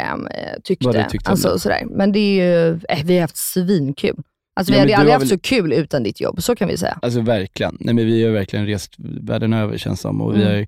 tyckte. 0.63 0.86
Vad 0.86 0.96
du 0.96 1.04
tyckte 1.10 1.30
om 1.30 1.32
alltså, 1.32 1.50
det. 1.54 1.60
sådär. 1.60 1.84
Men 1.89 2.12
det 2.12 2.20
är 2.20 2.36
ju, 2.46 2.80
eh, 2.89 3.06
vi 3.06 3.13
har 3.13 3.22
haft 3.22 3.38
svinkul. 3.38 4.16
Alltså 4.56 4.74
vi 4.74 4.78
Ja, 4.80 4.84
hade 4.84 4.96
aldrig 4.98 5.13
har 5.13 5.20
haft 5.20 5.32
väl- 5.32 5.39
så 5.39 5.42
kul 5.56 5.74
utan 5.74 6.04
ditt 6.04 6.22
jobb, 6.22 6.44
så 6.44 6.56
kan 6.56 6.68
vi 6.68 6.78
säga. 6.78 7.00
Alltså 7.02 7.22
verkligen. 7.22 7.78
Nej 7.80 7.94
men 7.94 8.06
vi 8.06 8.24
har 8.26 8.32
verkligen 8.32 8.66
rest 8.66 8.94
världen 9.22 9.54
över 9.54 9.78
känns 9.78 10.02
som 10.02 10.22
och 10.22 10.34
vi, 10.36 10.42
Mm. 10.42 10.48
har, 10.48 10.56
ju- 10.58 10.68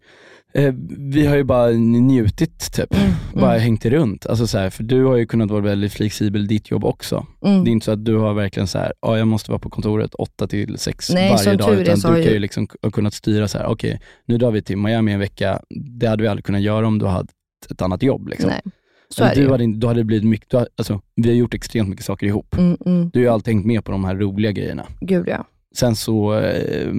eh, 0.56 0.74
vi 0.98 1.26
har 1.26 1.36
ju 1.36 1.44
bara 1.44 1.70
njutit 1.70 2.74
typ. 2.74 2.94
Mm, 2.94 3.12
Bara 3.34 3.52
mm. 3.52 3.62
hängt 3.62 3.86
runt. 3.86 4.26
Alltså 4.26 4.48
så 4.48 4.58
här, 4.58 4.70
för 4.70 4.84
du 4.84 5.04
har 5.04 5.16
ju 5.16 5.26
kunnat 5.26 5.52
vara 5.52 5.62
väldigt 5.62 5.94
flexibel 5.94 6.44
i 6.44 6.48
ditt 6.48 6.72
jobb 6.72 6.86
också. 6.86 7.26
Mm. 7.46 7.64
Det 7.64 7.70
är 7.70 7.72
inte 7.72 7.86
så 7.86 7.92
att 7.92 8.06
du 8.06 8.16
har 8.16 8.34
verkligen 8.34 8.68
så 8.68 8.78
här, 8.78 8.94
ja 9.02 9.18
jag 9.18 9.28
måste 9.28 9.52
vara 9.52 9.60
på 9.60 9.70
kontoret 9.70 10.14
8 10.14 10.48
till 10.48 10.78
6 10.78 11.10
Nej, 11.10 11.32
varje 11.32 11.58
dag. 11.58 11.74
Utan 11.74 11.96
du 11.96 12.24
kan 12.24 12.34
ju 12.34 12.40
liksom 12.40 12.68
kunnat 12.68 13.14
styra 13.14 13.48
så 13.48 13.58
här, 13.58 13.66
okej 13.66 14.00
nu 14.26 14.38
drar 14.38 14.52
vi 14.52 14.62
till 14.62 14.78
Miami 14.78 15.12
en 15.12 15.20
vecka. 15.20 15.62
Det 16.00 16.08
hade 16.08 16.24
vi 16.24 16.28
aldrig 16.28 16.46
kunnat 16.46 16.62
göra 16.62 16.88
om 16.88 17.00
du 17.00 17.06
hade 17.06 17.28
ett 17.72 17.82
annat 17.82 18.04
jobb. 18.04 18.28
Liksom. 18.28 18.50
Nej, 18.50 18.62
så 19.10 19.24
du 19.36 19.52
hade, 19.52 19.78
du 19.78 19.88
hade 19.88 20.04
blivit 20.04 20.30
mycket, 20.30 20.50
du 20.50 20.58
alltså, 20.58 21.02
vi 21.16 21.30
har 21.30 21.36
gjort 21.36 21.54
extremt 21.54 21.90
mycket 21.90 22.06
saker 22.06 22.28
ihop. 22.28 22.58
Mm, 22.58 22.78
mm. 22.86 23.10
Du 23.14 23.20
har 23.20 23.24
ju 23.24 23.30
alltid 23.30 23.54
hängt 23.54 23.66
med 23.66 23.86
på 23.86 23.92
de 23.92 24.06
här 24.06 24.16
roliga 24.16 24.52
grejerna. 24.52 24.88
Gud 25.02 25.28
ja. 25.28 25.48
Sen 25.76 25.96
så 25.96 26.40
eh, 26.40 26.94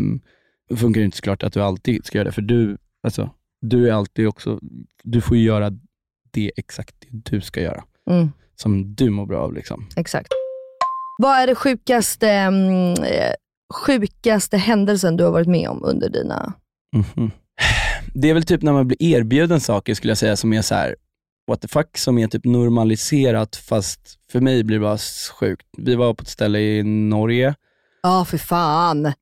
funkar 0.76 1.00
det 1.00 1.04
inte 1.04 1.16
såklart 1.16 1.42
att 1.42 1.52
du 1.52 1.62
alltid 1.62 2.06
ska 2.06 2.18
göra 2.18 2.28
det, 2.28 2.32
för 2.32 2.42
du, 2.42 2.78
alltså, 3.02 3.30
du 3.68 3.88
är 3.88 3.92
alltid 3.92 4.28
också, 4.28 4.58
du 5.02 5.20
får 5.20 5.36
ju 5.36 5.42
göra 5.42 5.70
det 6.30 6.52
exakt 6.56 6.94
det 7.00 7.30
du 7.30 7.40
ska 7.40 7.60
göra. 7.60 7.84
Mm, 8.10 8.32
Som 8.56 8.94
du 8.94 9.10
mår 9.10 9.26
bra 9.26 9.38
av. 9.38 9.54
Liksom. 9.54 9.88
exakt. 9.96 10.28
Vad 11.18 11.38
är 11.38 11.46
det 11.46 11.54
sjukaste, 11.54 12.30
mm, 12.30 12.92
eh, 12.92 13.32
sjukaste 13.74 14.56
händelsen 14.56 15.16
du 15.16 15.24
har 15.24 15.30
varit 15.30 15.48
med 15.48 15.68
om 15.68 15.84
under 15.84 16.08
dina... 16.08 16.52
Mhm. 16.96 17.30
Det 18.14 18.30
är 18.30 18.34
väl 18.34 18.42
typ 18.44 18.62
när 18.62 18.72
man 18.72 18.88
blir 18.88 19.02
erbjuden 19.02 19.60
saker 19.60 19.94
skulle 19.94 20.10
jag 20.10 20.18
säga 20.18 20.36
som 20.36 20.52
är 20.52 20.62
så 20.62 20.74
här 20.74 20.96
what 21.46 21.60
the 21.60 21.68
fuck, 21.68 21.98
som 21.98 22.18
är 22.18 22.28
typ 22.28 22.44
normaliserat 22.44 23.56
fast 23.56 24.00
för 24.32 24.40
mig 24.40 24.64
blir 24.64 24.76
det 24.78 24.82
bara 24.82 24.98
sjukt. 25.40 25.66
Vi 25.76 25.94
var 25.94 26.14
på 26.14 26.22
ett 26.22 26.28
ställe 26.28 26.58
i 26.58 26.82
Norge 26.82 27.54
Ja, 28.02 28.24
för 28.24 28.38
fan. 28.38 29.12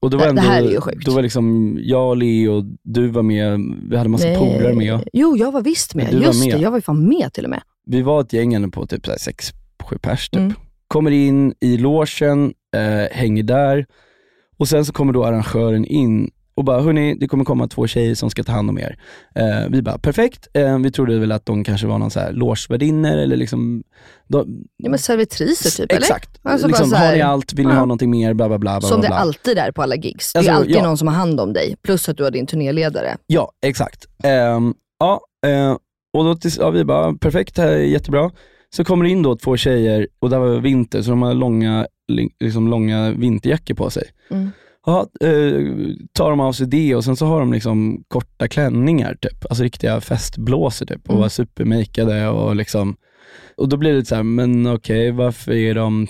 Och 0.00 0.10
då 0.10 0.16
var 0.16 0.24
Det- 0.24 0.30
ändå, 0.30 0.42
det 0.42 0.48
här 0.48 0.62
är 0.62 0.70
ju 0.70 0.80
sjukt. 0.80 1.04
Då 1.06 1.12
var 1.12 1.22
liksom 1.22 1.78
jag 1.82 2.08
och 2.08 2.16
Leo, 2.16 2.64
du 2.82 3.08
var 3.08 3.22
med, 3.22 3.60
vi 3.90 3.96
hade 3.96 4.08
massa 4.10 4.26
Nej. 4.26 4.36
polare 4.38 4.74
med. 4.74 5.08
Jo, 5.12 5.36
jag 5.36 5.52
var 5.52 5.62
visst 5.62 5.94
med. 5.94 6.08
Du 6.10 6.18
var 6.18 6.24
Just 6.26 6.44
med. 6.46 6.54
det, 6.58 6.62
jag 6.62 6.70
var 6.70 6.78
ju 6.78 6.82
fan 6.82 7.08
med 7.08 7.32
till 7.32 7.44
och 7.44 7.50
med. 7.50 7.62
Vi 7.86 8.02
var 8.02 8.20
ett 8.20 8.32
gäng 8.32 8.70
på 8.70 8.86
typ 8.86 9.04
så 9.06 9.10
här 9.12 9.18
sex, 9.18 9.52
sju 9.82 9.98
pers 9.98 10.28
typ. 10.30 10.40
Mm. 10.40 10.52
Kommer 10.88 11.10
in 11.10 11.54
i 11.60 11.76
logen, 11.76 12.52
eh, 12.76 13.16
hänger 13.16 13.42
där 13.42 13.86
och 14.58 14.68
sen 14.68 14.84
så 14.84 14.92
kommer 14.92 15.12
då 15.12 15.24
arrangören 15.24 15.84
in 15.84 16.30
och 16.60 16.64
bara, 16.64 16.80
hörni, 16.80 17.14
det 17.14 17.28
kommer 17.28 17.44
komma 17.44 17.68
två 17.68 17.86
tjejer 17.86 18.14
som 18.14 18.30
ska 18.30 18.42
ta 18.42 18.52
hand 18.52 18.70
om 18.70 18.78
er. 18.78 18.98
Eh, 19.34 19.68
vi 19.70 19.82
bara, 19.82 19.98
perfekt. 19.98 20.48
Eh, 20.54 20.78
vi 20.78 20.90
trodde 20.92 21.18
väl 21.18 21.32
att 21.32 21.46
de 21.46 21.64
kanske 21.64 21.86
var 21.86 21.98
någon 21.98 22.10
så 22.10 22.20
här 22.20 22.32
logevärdinner 22.32 23.18
eller 23.18 23.36
liksom, 23.36 23.82
de, 24.28 24.64
Ja, 24.76 24.90
men 24.90 24.98
servitriser 24.98 25.70
typ, 25.82 25.92
eller? 25.92 26.00
exakt. 26.00 26.40
Alltså 26.42 26.66
liksom, 26.66 26.92
här- 26.92 27.06
har 27.06 27.14
ni 27.16 27.22
allt? 27.22 27.52
Vill 27.52 27.66
ni 27.66 27.72
Ja. 27.72 27.78
ha 27.78 27.84
någonting 27.86 28.10
mer? 28.10 28.34
Bla 28.34 28.48
bla 28.48 28.58
bla. 28.58 28.80
bla, 28.80 28.88
Som 28.88 29.00
bla, 29.00 29.08
det 29.08 29.12
bla. 29.14 29.16
alltid 29.16 29.58
är 29.58 29.72
på 29.72 29.82
alla 29.82 29.96
gigs. 29.96 30.32
Det 30.32 30.36
är 30.36 30.40
Alltså, 30.40 30.52
alltid 30.52 30.76
ja. 30.76 30.82
någon 30.82 30.96
som 30.98 31.08
har 31.08 31.14
hand 31.14 31.40
om 31.40 31.52
dig, 31.52 31.76
plus 31.82 32.08
att 32.08 32.16
du 32.16 32.24
har 32.24 32.30
din 32.30 32.46
turnéledare. 32.46 33.16
Ja, 33.26 33.52
exakt. 33.66 34.06
Ehm, 34.24 34.74
ja, 34.98 35.20
eh, 35.46 35.76
och 36.18 36.24
då 36.24 36.34
tills, 36.34 36.58
ja, 36.58 36.70
vi 36.70 36.84
bara, 36.84 37.14
perfekt, 37.14 37.56
det 37.56 37.62
här 37.62 37.68
är 37.72 37.78
jättebra. 37.78 38.30
Så 38.76 38.84
kommer 38.84 39.04
det 39.04 39.10
in 39.10 39.22
då 39.22 39.36
två 39.36 39.56
tjejer 39.56 40.08
och 40.20 40.30
det 40.30 40.38
var 40.38 40.60
vinter, 40.60 41.02
så 41.02 41.10
de 41.10 41.22
har 41.22 41.34
långa, 41.34 41.86
li- 42.12 42.30
liksom 42.40 42.68
långa 42.68 43.10
vinterjackor 43.10 43.74
på 43.74 43.90
sig. 43.90 44.02
Mm. 44.30 44.50
Ja, 44.86 45.06
eh, 45.20 45.52
tar 46.12 46.30
de 46.30 46.40
av 46.40 46.52
sig 46.52 46.66
det 46.66 46.94
och 46.94 47.04
sen 47.04 47.16
så 47.16 47.26
har 47.26 47.40
de 47.40 47.52
liksom 47.52 48.04
korta 48.08 48.48
klänningar 48.48 49.14
typ, 49.20 49.44
alltså 49.44 49.62
riktiga 49.62 50.00
festblåsor 50.00 50.86
typ 50.86 51.02
och 51.04 51.10
Mm. 51.10 51.20
var 51.20 51.28
supermakeade 51.28 52.28
och 52.28 52.56
liksom, 52.56 52.96
och 53.56 53.68
då 53.68 53.76
blir 53.76 53.92
det 53.94 54.04
så 54.04 54.14
här, 54.14 54.22
men 54.22 54.66
okej, 54.66 55.10
varför 55.10 55.52
är 55.52 55.74
de 55.74 56.06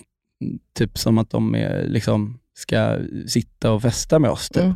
typ 0.78 0.98
som 0.98 1.18
att 1.18 1.30
de 1.30 1.54
är, 1.54 1.84
liksom 1.86 2.38
ska 2.54 2.98
sitta 3.26 3.72
och 3.72 3.82
festa 3.82 4.18
med 4.18 4.30
oss 4.30 4.48
typ. 4.48 4.62
Mm. 4.62 4.74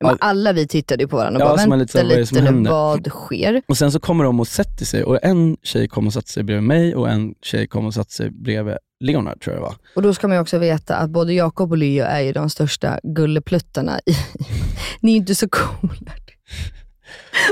Men 0.00 0.16
alla 0.20 0.52
vi 0.52 0.66
tittade 0.66 1.02
ju 1.02 1.08
på 1.08 1.16
varandra 1.16 1.44
och 1.44 1.50
Ja, 1.50 1.66
bara, 1.66 1.76
vänta 1.76 1.76
lite 1.76 1.98
vad 1.98 2.18
lite 2.18 2.50
nu, 2.50 2.68
vad 2.68 3.06
sker? 3.06 3.62
Och 3.68 3.76
sen 3.76 3.92
så 3.92 4.00
kommer 4.00 4.24
de 4.24 4.40
och 4.40 4.48
sätter 4.48 4.84
sig 4.84 5.04
och 5.04 5.24
en 5.24 5.56
tjej 5.62 5.88
kommer 5.88 6.06
och 6.06 6.12
sätter 6.12 6.28
sig 6.28 6.42
bredvid 6.42 6.64
mig 6.64 6.94
och 6.94 7.10
en 7.10 7.34
tjej 7.42 7.66
kommer 7.66 7.86
och 7.86 7.94
sätter 7.94 8.12
sig 8.12 8.30
bredvid 8.30 8.76
Leonard 9.00 9.40
tror 9.40 9.54
jag 9.56 9.62
det 9.62 9.66
var. 9.66 9.76
Och 9.94 10.02
då 10.02 10.14
ska 10.14 10.28
man 10.28 10.36
ju 10.36 10.40
också 10.40 10.58
veta 10.58 10.96
att 10.96 11.10
både 11.10 11.34
Jakob 11.34 11.70
och 11.70 11.78
Leo 11.78 12.04
är 12.04 12.20
ju 12.20 12.32
de 12.32 12.50
största 12.50 13.00
gullepluttarna. 13.02 13.98
I, 14.06 14.16
ni 15.00 15.12
är 15.12 15.16
inte 15.16 15.34
så 15.34 15.48
coola. 15.48 16.12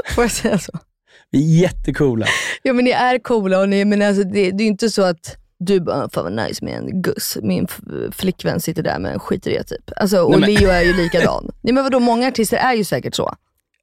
Får 0.15 0.25
jag 0.25 0.31
säga 0.31 0.59
så? 0.59 0.73
Vi 1.31 1.39
är 1.39 1.63
jättecoola. 1.63 2.27
Ja 2.63 2.73
men 2.73 2.85
ni 2.85 2.91
är 2.91 3.19
coola 3.19 3.61
och 3.61 3.69
ni, 3.69 3.85
men 3.85 4.03
alltså, 4.03 4.23
det, 4.25 4.51
det 4.51 4.63
är 4.63 4.65
ju 4.65 4.67
inte 4.67 4.91
så 4.91 5.03
att 5.03 5.37
du 5.65 5.81
bara, 5.81 6.09
fan 6.11 6.25
vad 6.25 6.33
nice 6.47 6.65
med 6.65 6.75
en 6.79 7.03
guss. 7.03 7.39
Min 7.43 7.67
flickvän 8.13 8.61
sitter 8.61 8.83
där 8.83 8.99
men 8.99 9.19
skiter 9.19 9.51
i 9.51 9.55
det 9.57 9.65
typ. 9.65 9.91
Alltså, 9.97 10.19
och 10.19 10.31
Nej, 10.31 10.41
men- 10.41 10.55
Leo 10.55 10.69
är 10.71 10.83
ju 10.83 10.93
likadan. 10.97 11.51
Nej 11.61 11.73
men 11.75 11.85
vadå, 11.85 12.01
många 12.01 12.29
artister 12.29 12.57
är 12.57 12.75
ju 12.75 12.85
säkert 12.85 13.15
så. 13.15 13.35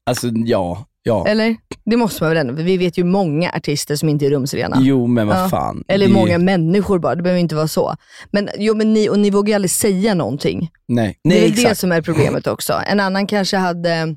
Alltså 0.06 0.28
ja, 0.46 0.86
ja. 1.04 1.28
Eller? 1.28 1.56
Det 1.86 1.98
måste 1.98 2.24
man 2.24 2.30
väl 2.32 2.38
ändå, 2.38 2.56
för 2.56 2.64
vi 2.64 2.78
vet 2.78 2.98
ju 2.98 3.04
många 3.04 3.52
artister 3.52 3.96
som 3.96 4.10
inte 4.10 4.26
är 4.26 4.30
rumsrena. 4.30 4.78
Jo 4.80 5.08
men 5.08 5.28
vad 5.28 5.38
Ja. 5.38 5.50
fan. 5.50 5.84
Eller 5.88 6.08
Det 6.08 6.14
många 6.14 6.38
människor 6.38 7.00
bara, 7.00 7.16
det 7.16 7.24
behöver 7.24 7.40
inte 7.40 7.56
vara 7.56 7.68
så. 7.68 7.96
Men, 8.32 8.50
jo, 8.58 8.76
men 8.76 8.94
ni, 8.94 9.10
och 9.10 9.20
ni 9.20 9.30
vågar 9.30 9.48
ju 9.48 9.54
aldrig 9.54 9.72
säga 9.72 10.14
någonting. 10.14 10.70
Nej, 10.88 11.20
Det 11.24 11.38
är 11.38 11.42
väl 11.42 11.52
det 11.52 11.62
exakt. 11.62 11.80
som 11.80 11.92
är 11.92 12.02
problemet 12.02 12.48
också. 12.48 12.74
En 12.88 13.00
annan 13.00 13.28
kanske 13.28 13.58
hade, 13.58 14.16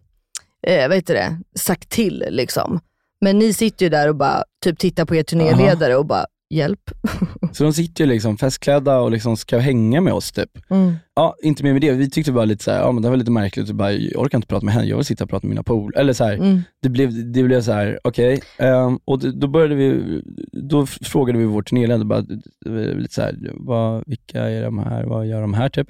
eh, 0.66 0.88
vad 0.88 0.94
heter 0.96 1.14
det, 1.14 1.37
sagt 1.59 1.88
till 1.88 2.25
liksom. 2.29 2.81
Men 3.20 3.38
ni 3.38 3.53
sitter 3.53 3.87
ju 3.87 3.90
där 3.90 4.09
och 4.09 4.16
bara 4.16 4.44
typ 4.64 4.79
tittar 4.79 5.05
på 5.05 5.14
er 5.16 5.22
turnéledare 5.22 5.96
och 5.96 6.07
bara, 6.07 6.27
hjälp. 6.53 6.91
Så 7.53 7.65
de 7.65 7.73
sitter 7.73 8.05
ju 8.05 8.11
liksom 8.11 8.38
festklädda 8.38 9.01
och 9.01 9.11
liksom 9.11 9.37
ska 9.37 9.59
hänga 9.59 10.01
med 10.01 10.12
oss 10.12 10.33
typ. 10.33 10.51
Ja, 11.15 11.37
inte 11.43 11.62
mer 11.65 11.73
med 11.73 11.81
det. 11.83 11.93
Vi 11.93 12.11
tyckte 12.11 12.33
bara 12.33 12.45
lite 12.45 12.65
så 12.65 12.71
här, 12.71 12.79
ja 12.81 12.93
men 12.93 13.03
det 13.03 13.09
var 13.11 13.17
lite 13.17 13.31
märkligt, 13.31 13.69
och 13.69 13.75
bara, 13.75 13.93
jag 13.93 14.23
orkar 14.23 14.38
inte 14.38 14.49
prata 14.49 14.65
med 14.65 14.75
henne, 14.75 14.87
jag 14.87 14.97
vill 14.97 15.05
sitta 15.05 15.25
och 15.25 15.31
prata 15.31 15.47
med 15.47 15.51
mina 15.51 15.62
polare. 15.62 16.01
Eller 16.01 16.12
så 16.12 16.25
här, 16.25 16.35
Mm. 16.35 16.62
det 16.83 16.88
blev, 16.88 17.33
det 17.33 17.43
blev 17.43 17.61
så 17.62 17.73
här, 17.73 17.99
okej. 18.05 18.41
Ehm, 18.59 18.99
och 19.05 19.19
då 19.19 19.47
började 19.47 19.75
vi, 19.75 20.23
då 20.53 20.87
frågade 20.87 21.38
vi 21.38 21.45
vår 21.45 21.62
turnéledare, 21.62 22.05
bara, 22.05 22.25
lite 22.97 23.15
så 23.15 23.23
här, 23.23 23.51
vad, 23.55 24.03
vilka 24.07 24.41
är 24.41 24.62
de 24.62 24.79
här, 24.79 25.05
vad 25.05 25.27
gör 25.27 25.41
de 25.41 25.55
här 25.55 25.69
typ? 25.69 25.88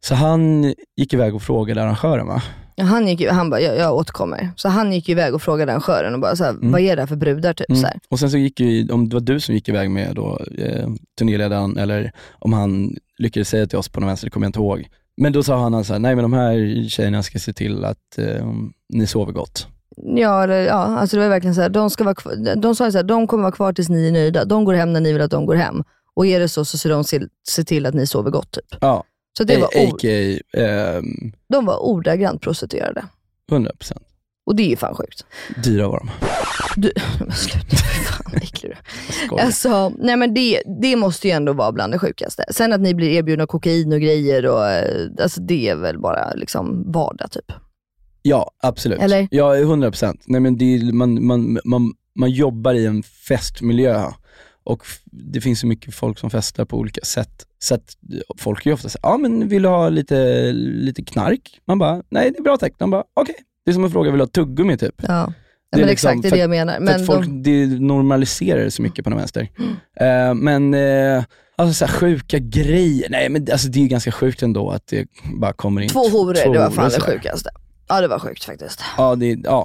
Så 0.00 0.14
han 0.14 0.74
gick 0.96 1.12
iväg 1.14 1.34
och 1.34 1.42
frågade 1.42 1.82
arrangören 1.82 2.26
va? 2.26 2.42
Ja, 2.76 2.84
Han, 2.84 3.08
gick, 3.08 3.20
ju- 3.20 3.28
han 3.30 3.50
bara, 3.50 3.60
jag, 3.60 3.76
jag 3.78 3.94
återkommer. 3.94 4.50
Så 4.56 4.68
han 4.68 4.92
gick 4.92 5.08
ju 5.08 5.12
iväg 5.12 5.34
och 5.34 5.42
frågade 5.42 5.72
arrangören 5.72 6.14
och 6.14 6.20
bara, 6.20 6.36
så 6.36 6.44
här, 6.44 6.50
Mm. 6.50 6.72
vad 6.72 6.80
är 6.80 6.96
det 6.96 7.02
här 7.02 7.06
för 7.06 7.16
brudar? 7.16 7.52
Typ, 7.54 7.76
så 7.76 7.86
här. 7.86 7.98
Och 8.08 8.18
sen 8.18 8.30
så 8.30 8.36
gick 8.38 8.60
ju, 8.60 8.88
om 8.92 9.08
det 9.08 9.16
var 9.16 9.20
du 9.20 9.40
som 9.40 9.54
gick 9.54 9.68
iväg 9.68 9.90
med 9.90 10.14
då, 10.14 10.40
eh, 10.58 10.88
turnéledaren, 11.18 11.76
eller 11.78 12.12
om 12.38 12.52
han 12.52 12.96
lyckades 13.18 13.48
säga 13.48 13.66
till 13.66 13.78
oss 13.78 13.88
på 13.88 14.00
någon 14.00 14.06
vänster, 14.06 14.26
det 14.26 14.30
kommer 14.30 14.44
jag 14.46 14.48
inte 14.48 14.58
ihåg. 14.60 14.88
Men 15.16 15.32
då 15.32 15.42
sa 15.42 15.56
han 15.56 15.84
så 15.84 15.92
här, 15.92 16.00
nej 16.00 16.14
men 16.14 16.22
de 16.22 16.32
här 16.32 16.88
tjejerna 16.88 17.22
ska 17.22 17.38
se 17.38 17.52
till 17.52 17.84
att 17.84 18.18
eh, 18.18 18.46
ni 18.88 19.06
sover 19.06 19.32
gott. 19.32 19.66
Ja, 20.16 20.44
eller, 20.44 20.60
ja 20.60 20.74
alltså 20.74 21.16
det 21.16 21.22
var 21.22 21.28
verkligen 21.28 21.54
så 21.54 21.60
här, 21.60 21.68
de, 21.68 21.90
ska 21.90 22.04
vara 22.04 22.14
kvar, 22.14 22.56
de 22.56 22.74
sa 22.74 22.84
ju 22.86 22.92
så 22.92 22.98
här, 22.98 23.02
de 23.04 23.26
kommer 23.26 23.42
vara 23.42 23.52
kvar 23.52 23.72
tills 23.72 23.88
ni 23.88 24.08
är 24.08 24.12
nöjda. 24.12 24.44
De 24.44 24.64
går 24.64 24.74
hem 24.74 24.92
när 24.92 25.00
ni 25.00 25.12
vill 25.12 25.22
att 25.22 25.30
de 25.30 25.46
går 25.46 25.54
hem. 25.54 25.84
Och 26.16 26.26
är 26.26 26.40
det 26.40 26.48
så, 26.48 26.64
så 26.64 26.78
ser 26.78 26.90
de 26.90 27.04
se, 27.04 27.20
se 27.48 27.64
till 27.64 27.86
att 27.86 27.94
ni 27.94 28.06
sover 28.06 28.30
gott. 28.30 28.52
Typ. 28.52 28.64
Ja, 28.80 29.04
Så 29.38 29.44
det 29.44 29.56
var 29.56 29.66
A- 29.66 29.70
ord, 29.88 29.94
a.k.a. 29.94 30.60
ehm, 30.60 31.32
de 31.48 31.66
var 31.66 31.84
ordagrant 31.84 32.42
prostituerade. 32.42 33.04
100%. 33.50 33.70
Och 34.46 34.56
det 34.56 34.62
är 34.62 34.68
ju 34.68 34.76
fan 34.76 34.94
sjukt. 34.94 35.24
Dyra 35.64 35.88
var 35.88 35.98
de. 35.98 36.10
Du, 36.80 36.92
men 37.18 37.32
sluta, 37.32 37.76
fan 37.76 38.30
vad 38.32 38.42
äcklig 38.42 38.72
du. 39.30 39.36
Alltså, 39.38 39.88
nej 39.98 40.16
men 40.16 40.34
det, 40.34 40.62
det 40.82 40.96
måste 40.96 41.28
ju 41.28 41.32
ändå 41.34 41.52
vara 41.52 41.72
bland 41.72 41.92
det 41.92 41.98
sjukaste. 41.98 42.44
Sen 42.50 42.72
att 42.72 42.80
ni 42.80 42.94
blir 42.94 43.10
erbjudna 43.10 43.46
kokain 43.46 43.92
och 43.92 44.00
grejer, 44.00 44.46
och, 44.46 44.66
eh, 44.70 45.06
alltså 45.22 45.40
det 45.40 45.68
är 45.68 45.76
väl 45.76 45.98
bara 45.98 46.34
liksom 46.34 46.92
vardag 46.92 47.30
typ. 47.30 47.52
Ja, 48.22 48.50
absolut. 48.62 49.00
Eller? 49.00 49.28
Ja, 49.30 49.54
100%. 49.56 50.18
Nej, 50.26 50.40
men 50.40 50.58
det 50.58 50.64
är, 50.74 50.92
man, 50.92 51.26
man, 51.26 51.58
man, 51.64 51.92
man 52.14 52.30
jobbar 52.30 52.74
i 52.74 52.86
en 52.86 53.02
festmiljö 53.02 54.04
och 54.64 54.82
det 55.04 55.40
finns 55.40 55.60
så 55.60 55.66
mycket 55.66 55.94
folk 55.94 56.18
som 56.18 56.30
festar 56.30 56.64
på 56.64 56.76
olika 56.78 57.00
sätt. 57.04 57.46
Så 57.64 57.74
att 57.74 57.96
folk 58.38 58.66
är 58.66 58.70
ju 58.70 58.74
ofta 58.74 58.88
så 58.88 58.98
ja 59.02 59.16
men 59.16 59.48
vill 59.48 59.62
du 59.62 59.68
ha 59.68 59.88
lite, 59.88 60.50
lite 60.52 61.02
knark? 61.02 61.60
Man 61.64 61.78
bara, 61.78 62.02
nej 62.08 62.30
det 62.30 62.38
är 62.38 62.42
bra 62.42 62.56
tack. 62.56 62.72
Man 62.80 62.90
bara, 62.90 63.04
okej. 63.14 63.34
Det 63.64 63.70
är 63.70 63.72
som 63.72 63.84
att 63.84 63.92
fråga, 63.92 64.10
vill 64.10 64.18
du 64.18 64.22
ha 64.22 64.28
tuggummi 64.28 64.76
typ? 64.76 64.94
Ja, 65.08 65.32
Det 65.72 65.78
men 65.78 65.88
liksom 65.88 66.10
exakt 66.10 66.22
det 66.22 66.28
är 66.28 66.30
det 66.30 66.38
jag 66.38 66.50
menar. 66.50 66.80
Men 66.80 67.00
att 67.00 67.06
folk, 67.06 67.26
de, 67.26 67.66
det 67.66 67.80
normaliserar 67.80 68.68
så 68.68 68.82
mycket 68.82 69.04
på 69.04 69.10
den 69.10 69.18
vänster. 69.18 69.48
Eh, 70.00 70.34
men 70.34 70.74
eh, 70.74 71.24
alltså 71.56 71.74
så 71.74 71.84
här, 71.84 71.92
sjuka 71.92 72.38
grejer, 72.38 73.10
nej 73.10 73.28
men 73.28 73.46
alltså, 73.52 73.68
det 73.68 73.82
är 73.82 73.86
ganska 73.86 74.12
sjukt 74.12 74.42
ändå 74.42 74.70
att 74.70 74.86
det 74.86 75.06
bara 75.40 75.52
kommer 75.52 75.80
in 75.80 75.88
två 75.88 76.08
horor, 76.08 76.52
det 76.52 76.58
var 76.58 76.70
fan 76.70 76.90
det 76.90 77.00
sjukaste. 77.00 77.50
Ja 77.88 78.00
det 78.00 78.08
var 78.08 78.18
sjukt 78.18 78.44
faktiskt. 78.44 78.80
Ja, 78.96 79.14
det, 79.14 79.36
ja. 79.44 79.64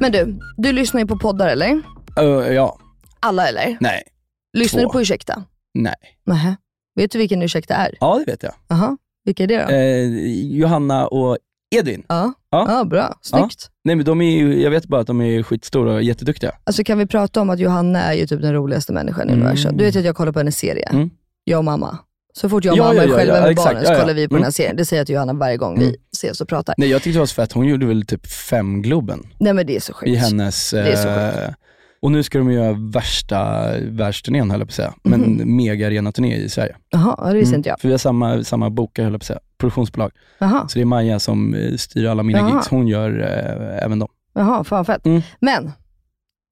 Men 0.00 0.12
du, 0.12 0.38
du 0.56 0.72
lyssnar 0.72 1.00
ju 1.00 1.06
på 1.06 1.18
poddar 1.18 1.48
eller? 1.48 1.82
Ö, 2.20 2.52
ja, 2.52 2.78
Alla 3.20 3.48
eller? 3.48 3.76
nej, 3.80 4.02
Lyssnar 4.52 4.82
två. 4.82 4.88
du 4.88 4.92
på 4.92 5.00
Ursäkta? 5.00 5.44
nej. 5.74 5.94
Nähä. 6.26 6.56
Vet 6.94 7.10
du 7.10 7.18
vilken 7.18 7.42
Ursäkta 7.42 7.74
är? 7.74 7.94
Ja, 8.00 8.18
det 8.26 8.32
vet 8.32 8.42
jag. 8.42 8.52
Jaha, 8.68 8.96
vilka 9.24 9.42
är 9.42 9.46
det 9.46 9.56
då? 9.64 9.70
Eh, 9.72 10.32
Johanna 10.58 11.06
och 11.06 11.38
Edvin? 11.76 12.02
Ja, 12.08 12.32
Ja. 12.50 12.66
ja. 12.68 12.84
bra. 12.84 13.18
Snyggt. 13.22 13.70
Nej 13.84 13.96
men 13.96 14.04
de 14.04 14.20
är 14.20 14.30
ju, 14.38 14.62
jag 14.62 14.70
vet 14.70 14.86
bara 14.86 15.00
att 15.00 15.06
de 15.06 15.20
är 15.20 15.42
skitstora 15.42 15.92
och 15.94 16.02
jätteduktiga. 16.02 16.52
Alltså 16.64 16.84
kan 16.84 16.98
vi 16.98 17.06
prata 17.06 17.40
om 17.40 17.50
att 17.50 17.58
Johanna 17.58 18.00
är 18.02 18.12
ju 18.14 18.26
typ 18.26 18.42
den 18.42 18.54
roligaste 18.54 18.92
människan 18.92 19.28
i 19.28 19.32
Mm. 19.32 19.42
universum. 19.44 19.76
Du 19.76 19.84
vet 19.84 19.96
att 19.96 20.04
jag 20.04 20.16
kollar 20.16 20.32
på 20.32 20.38
hennes 20.38 20.56
serie, 20.58 20.88
Mm. 20.92 21.10
jag 21.44 21.58
och 21.58 21.64
mamma. 21.64 21.98
Så 22.32 22.48
fort 22.48 22.64
jag 22.64 22.72
och 22.72 22.78
Ja, 22.78 22.82
mamma 22.84 22.94
ja, 22.94 23.02
är 23.02 23.08
ja, 23.08 23.14
själva 23.16 23.34
ja, 23.36 23.40
med 23.42 23.50
exakt. 23.50 23.66
barnen 23.68 23.84
så 23.84 23.92
Ja, 23.92 23.94
ja. 23.96 24.00
kollar 24.00 24.14
vi 24.14 24.28
på 24.28 24.34
den 24.34 24.42
här 24.42 24.46
Mm. 24.46 24.52
serien. 24.52 24.76
Det 24.76 24.84
säger 24.84 25.00
jag 25.00 25.06
till 25.06 25.14
Johanna 25.14 25.32
varje 25.32 25.56
gång 25.56 25.76
Mm. 25.76 25.88
vi 25.88 25.96
ses 26.12 26.40
och 26.40 26.48
pratar. 26.48 26.74
Nej 26.78 26.88
jag 26.88 27.02
tyckte 27.02 27.16
det 27.16 27.20
var 27.20 27.26
så 27.26 27.34
fett, 27.34 27.52
hon 27.52 27.66
gjorde 27.66 27.86
väl 27.86 28.06
typ 28.06 28.26
fem 28.26 28.82
Globen 28.82 29.26
Nej 29.38 29.52
men 29.52 29.66
det 29.66 29.76
är 29.76 29.80
så 29.80 29.92
sjukt. 29.92 30.08
i 30.08 30.14
hennes... 30.14 30.70
Det 30.70 30.92
är 30.92 30.96
så 30.96 31.08
eh, 31.08 31.54
och 32.02 32.12
nu 32.12 32.22
ska 32.22 32.38
de 32.38 32.52
göra 32.52 32.72
värsta 32.72 33.66
världsturnén 33.80 34.50
höll 34.50 34.60
jag 34.60 34.68
på 34.68 34.70
att 34.70 34.74
säga, 34.74 34.94
men 35.02 35.20
Mhm. 35.20 35.56
mega 35.56 35.86
arena 35.86 36.12
turné 36.12 36.36
i 36.36 36.48
Sverige. 36.48 36.76
Jaha, 36.90 37.14
ja, 37.18 37.24
det 37.28 37.34
visste 37.34 37.50
Mm. 37.54 37.58
inte 37.58 37.68
jag. 37.68 37.80
För 37.80 37.88
vi 37.88 37.92
har 37.92 37.98
samma, 37.98 38.44
samma 38.44 38.70
bokare 38.70 39.04
höll 39.04 39.12
jag 39.12 39.20
på 39.20 39.22
att 39.22 39.26
säga, 39.26 39.40
produktionsbolag. 39.58 40.10
Jaha, 40.38 40.68
Så 40.68 40.78
det 40.78 40.82
är 40.82 40.84
Maja 40.86 41.18
som 41.18 41.54
eh, 41.54 41.74
styr 41.76 42.06
alla 42.06 42.22
mina 42.22 42.38
Jaha. 42.38 42.54
gigs, 42.54 42.68
hon 42.68 42.88
gör 42.88 43.20
eh, 43.20 43.84
även 43.84 43.98
dem. 43.98 44.08
Jaha 44.34 44.64
fan 44.64 44.84
fett. 44.84 45.06
Mm. 45.06 45.22
Men, 45.40 45.72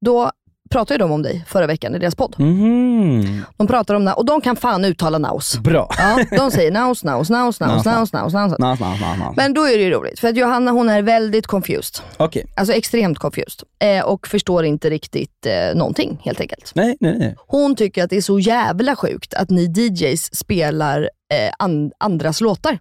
då 0.00 0.30
pratade 0.70 0.94
ju 0.94 0.98
de 0.98 1.12
om 1.12 1.22
dig 1.22 1.44
förra 1.48 1.66
veckan 1.66 1.94
i 1.94 1.98
deras 1.98 2.14
podd. 2.14 2.34
Mhm. 2.38 3.42
De 3.56 3.66
pratar 3.66 3.94
om, 3.94 4.12
och 4.16 4.24
de 4.24 4.40
kan 4.40 4.56
fan 4.56 4.84
uttala 4.84 5.18
naus. 5.18 5.58
Bra. 5.58 5.90
Ja, 5.98 6.18
de 6.36 6.50
säger 6.50 6.70
naus, 6.70 7.04
naus, 7.04 7.30
naus, 7.30 7.60
naus, 7.60 7.84
naus, 7.84 8.12
naus, 8.12 8.32
naus. 8.32 8.54
Na, 8.58 8.74
na, 8.80 8.96
na, 9.00 9.16
na. 9.16 9.32
Men 9.36 9.54
då 9.54 9.62
är 9.62 9.78
det 9.78 9.84
ju 9.84 9.90
roligt, 9.90 10.18
för 10.18 10.28
att 10.28 10.36
Johanna 10.36 10.70
hon 10.70 10.88
är 10.88 11.02
väldigt 11.02 11.46
confused. 11.46 12.04
Okej, 12.16 12.46
Alltså 12.56 12.74
extremt 12.74 13.18
confused. 13.18 13.60
Eh, 13.78 14.04
och 14.04 14.26
förstår 14.26 14.64
inte 14.64 14.90
riktigt 14.90 15.46
eh, 15.46 15.76
någonting 15.78 16.20
helt 16.24 16.40
enkelt. 16.40 16.72
nej, 16.74 16.96
nej, 17.00 17.18
nej. 17.18 17.36
Hon 17.46 17.76
tycker 17.76 18.04
att 18.04 18.10
det 18.10 18.16
är 18.16 18.20
så 18.20 18.38
jävla 18.38 18.96
sjukt 18.96 19.34
att 19.34 19.50
ni 19.50 19.64
DJs 19.76 20.34
spelar 20.36 21.00
eh, 21.34 21.52
an- 21.58 21.92
andras 21.98 22.40
låtar. 22.40 22.78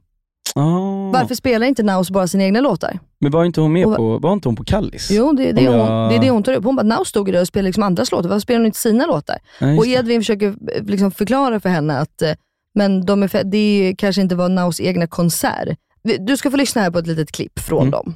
Ah. 0.59 1.09
Varför 1.13 1.35
spelar 1.35 1.67
inte 1.67 1.83
Naus 1.83 2.09
bara 2.11 2.27
sina 2.27 2.43
egna 2.43 2.61
låtar? 2.61 2.99
Men 3.19 3.31
var 3.31 3.45
inte 3.45 3.61
hon 3.61 3.73
med 3.73 3.85
Och- 3.85 3.95
på, 3.95 4.17
var 4.19 4.33
inte 4.33 4.47
hon 4.47 4.55
på 4.55 4.63
Kallis? 4.63 5.07
Jo, 5.11 5.33
det 5.33 5.49
är 5.49 5.53
det, 5.53 5.67
Om 5.69 5.79
hon, 5.79 5.87
jag- 5.91 6.09
det 6.11 6.15
är 6.15 6.19
det 6.19 6.29
hon 6.29 6.43
tar 6.43 6.53
upp. 6.53 6.63
Hon 6.63 6.75
bara, 6.75 6.83
Naus 6.83 7.07
stod 7.07 7.27
ju 7.27 7.31
där 7.33 7.41
och 7.41 7.47
spelade 7.47 7.67
liksom 7.67 7.83
andras 7.83 8.11
låtar. 8.11 8.29
Varför 8.29 8.39
spelar 8.39 8.59
hon 8.59 8.65
inte 8.65 8.77
sina 8.79 9.05
låtar? 9.05 9.37
Ja, 9.59 9.67
Och 9.77 9.85
det. 9.85 9.89
Edvin 9.91 10.21
försöker 10.21 10.47
eh, 10.47 10.83
liksom 10.83 11.11
förklara 11.11 11.59
för 11.59 11.69
henne 11.69 11.99
att 11.99 12.21
eh, 12.21 12.31
men 12.75 13.05
de 13.05 13.23
är 13.23 13.27
fe- 13.27 13.43
det 13.43 13.95
kanske 13.97 14.21
inte 14.21 14.35
var 14.35 14.49
Naus 14.49 14.79
egna 14.81 15.07
konsert. 15.07 15.77
Du 16.19 16.37
ska 16.37 16.51
få 16.51 16.57
lyssna 16.57 16.81
här 16.81 16.91
på 16.91 16.99
ett 16.99 17.07
litet 17.07 17.31
klipp 17.31 17.59
från 17.59 17.79
Mm. 17.81 17.91
dem. 17.91 18.13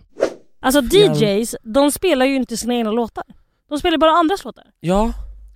Alltså 0.62 0.82
DJs, 0.82 1.56
de 1.63 1.91
spelar 1.91 2.25
ju 2.25 2.36
inte 2.36 2.58
sina 2.58 2.73
egna 2.75 2.91
låtar. 2.91 3.23
De 3.69 3.80
spelar 3.80 3.97
bara 3.97 4.12
andras 4.12 4.43
låtar. 4.43 4.63
Ja, 4.80 5.12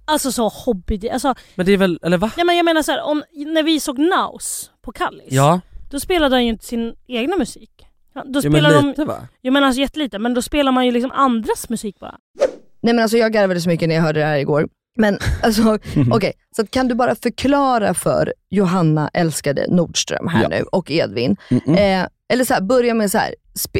Alltså 0.05 0.31
så 0.31 0.47
hobby... 0.47 1.09
Alltså, 1.09 1.35
men 1.55 1.65
det 1.65 1.71
är 1.73 1.77
väl, 1.77 1.99
eller 2.03 2.17
va? 2.17 2.31
nej 2.37 2.45
men 2.45 2.57
jag 2.57 2.65
menar 2.65 2.81
så 2.81 2.91
här, 2.91 3.01
om, 3.03 3.23
när 3.35 3.63
vi 3.63 3.79
såg 3.79 3.99
Naus 3.99 4.71
på 4.81 4.91
Kallis, 4.91 5.25
Ja, 5.29 5.59
då 5.93 5.99
spelade 5.99 6.35
han 6.35 6.43
ju 6.43 6.49
inte 6.49 6.65
sin 6.65 6.93
egna 7.07 7.37
musik. 7.37 7.69
Ja, 8.15 8.23
Då 8.25 8.39
jo, 8.43 8.51
men 8.51 8.61
spelar 8.61 8.73
de, 8.81 8.87
lite 8.87 9.05
va? 9.05 9.27
jag 9.41 9.53
menar 9.53 9.67
alltså 9.67 9.81
jättelite, 9.81 10.19
men 10.19 10.33
då 10.33 10.41
spelar 10.41 10.71
man 10.71 10.85
ju 10.85 10.91
liksom 10.91 11.11
andras 11.11 11.69
musik 11.69 11.99
bara. 11.99 12.15
Nej 12.81 12.93
men 12.93 12.99
alltså 13.03 13.17
jag 13.17 13.33
garvade 13.33 13.61
så 13.61 13.69
mycket 13.69 13.87
när 13.87 13.95
jag 13.95 14.01
hörde 14.01 14.19
det 14.19 14.25
här 14.25 14.37
igår. 14.37 14.67
Men 14.95 15.17
alltså, 15.43 15.77
okej, 16.11 16.33
så 16.55 16.61
att 16.61 16.71
kan 16.71 16.87
du 16.87 16.95
bara 16.95 17.15
förklara 17.15 17.93
för 17.93 18.33
Johanna 18.49 19.09
älskade 19.13 19.65
Nordström 19.69 20.27
här 20.27 20.43
Ja. 20.43 20.49
nu 20.49 20.63
och 20.71 20.91
Edvin. 20.91 21.37
Mm-mm. 21.49 22.01
Eh, 22.01 22.07
eller 22.33 22.45
så 22.45 22.53
här, 22.53 22.61
börja 22.61 22.93
med 22.93 23.11
så 23.11 23.17
här, 23.17 23.35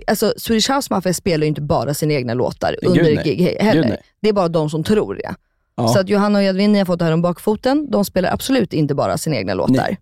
alltså 0.08 0.34
Swedish 0.38 0.72
House 0.72 0.94
Mafia 0.94 1.14
spelar 1.14 1.42
ju 1.44 1.48
inte 1.48 1.62
bara 1.62 1.94
sina 1.94 2.14
egna 2.14 2.34
låtar 2.34 2.76
Gud, 2.82 2.90
under 2.90 3.04
nej. 3.04 3.14
ett 3.18 3.24
gig 3.26 3.40
he- 3.40 3.62
heller. 3.64 3.84
Gud, 3.90 3.98
det 4.22 4.30
är 4.30 4.34
bara 4.34 4.48
de 4.48 4.70
som 4.70 4.84
tror 4.84 5.16
det. 5.16 5.36
Ja. 5.76 5.88
Så 5.88 6.00
att 6.00 6.10
Johanna 6.10 6.40
och 6.40 6.44
Edvin, 6.44 6.72
ni 6.72 6.78
har 6.78 6.86
fått 6.86 7.00
det 7.00 7.06
här 7.06 7.12
om 7.12 7.22
bakfoten. 7.22 7.92
De 7.92 8.06
spelar 8.06 8.32
absolut 8.34 8.74
inte 8.74 8.96
bara 8.96 9.18
sina 9.18 9.36
egna 9.36 9.54
låtar. 9.54 9.74
Nej. 9.74 10.00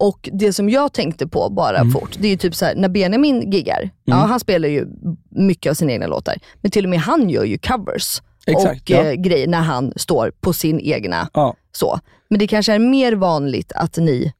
Och 0.00 0.28
det 0.32 0.52
som 0.52 0.70
jag 0.70 0.92
tänkte 0.92 1.26
på 1.26 1.48
bara 1.50 1.78
Mm. 1.78 1.92
fort, 1.92 2.16
det 2.20 2.26
är 2.26 2.30
ju 2.30 2.36
typ 2.36 2.54
så 2.54 2.64
här, 2.64 2.74
när 2.74 2.88
Benjamin 2.88 3.50
giggar, 3.52 3.90
ja 4.04 4.14
han 4.14 4.40
spelar 4.40 4.68
ju 4.68 4.86
mycket 5.30 5.70
av 5.70 5.74
sina 5.74 5.92
egna 5.92 6.06
låtar. 6.06 6.34
Men 6.60 6.70
till 6.70 6.84
och 6.84 6.90
med 6.90 7.00
han 7.00 7.30
gör 7.30 7.44
ju 7.44 7.58
covers 7.58 8.22
Exakt, 8.46 8.82
och 8.82 8.90
ja. 8.90 9.02
eh, 9.04 9.12
grejer 9.12 9.46
när 9.46 9.60
han 9.60 9.92
står 9.96 10.32
på 10.40 10.52
sin 10.52 10.80
egna 10.80 11.28
Ja. 11.34 11.54
så. 11.72 12.00
Men 12.30 12.38
det 12.38 12.46
kanske 12.46 12.72
är 12.72 12.78
mer 12.78 13.12
vanligt 13.12 13.72
att 13.74 13.96
ni 13.96 14.32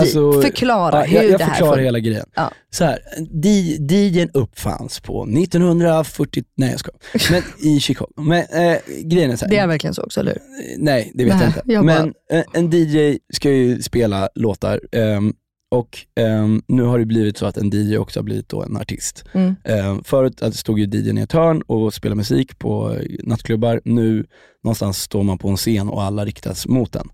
Alltså, 0.00 0.40
förklarar 0.42 0.98
ja, 1.00 1.04
hur 1.06 1.16
jag, 1.16 1.24
jag 1.30 1.38
det 1.40 1.44
här 1.44 1.54
förklarar 1.54 1.78
hela 1.82 1.98
grejen. 1.98 2.26
Ja. 2.34 2.50
Så 2.70 2.84
här, 2.84 2.98
DJn 3.90 4.30
uppfanns 4.34 5.00
på 5.00 5.22
1940, 5.24 6.44
nej 6.56 6.70
jag 6.70 6.80
skojar. 6.80 7.00
Men 7.32 7.42
i 7.70 7.80
Chicago. 7.80 8.06
Men 8.16 8.38
eh, 8.38 8.78
grejen 9.04 9.30
är 9.30 9.36
så 9.36 9.44
här, 9.44 9.50
Det 9.50 9.58
är 9.58 9.66
verkligen 9.66 9.94
så 9.94 10.02
också, 10.02 10.20
eller 10.20 10.32
hur? 10.32 10.42
Nej, 10.84 11.12
det 11.14 11.24
vet 11.24 11.34
Nej, 11.34 11.42
jag 11.42 11.48
inte. 11.48 11.62
jag 11.72 11.86
bara- 11.86 12.02
Men 12.30 12.38
eh, 12.38 12.44
en 12.52 12.70
DJ 12.70 13.18
ska 13.32 13.50
ju 13.50 13.82
spela 13.82 14.28
låtar 14.34 14.80
ehm, 14.92 15.32
och 15.70 15.98
ehm, 16.20 16.62
nu 16.68 16.82
har 16.82 16.98
det 16.98 17.06
blivit 17.06 17.36
så 17.38 17.46
att 17.46 17.56
en 17.56 17.70
DJ 17.70 17.96
också 17.98 18.18
har 18.20 18.24
blivit 18.24 18.52
en 18.52 18.76
artist. 18.76 19.24
Mm. 19.32 19.54
Ehm, 19.64 20.04
förut 20.04 20.42
att 20.42 20.54
stod 20.54 20.78
ju 20.78 20.84
DJn 20.84 21.18
i 21.18 21.20
ett 21.20 21.32
hörn 21.32 21.62
och 21.62 21.94
spelade 21.94 22.16
musik 22.16 22.58
på 22.58 22.92
eh, 22.94 23.00
nattklubbar. 23.22 23.80
Nu 23.84 24.26
någonstans 24.64 24.98
står 25.02 25.22
man 25.22 25.38
på 25.38 25.48
en 25.48 25.56
scen 25.56 25.88
och 25.88 26.02
alla 26.02 26.24
riktas 26.24 26.66
mot 26.66 26.92
den. 26.92 27.08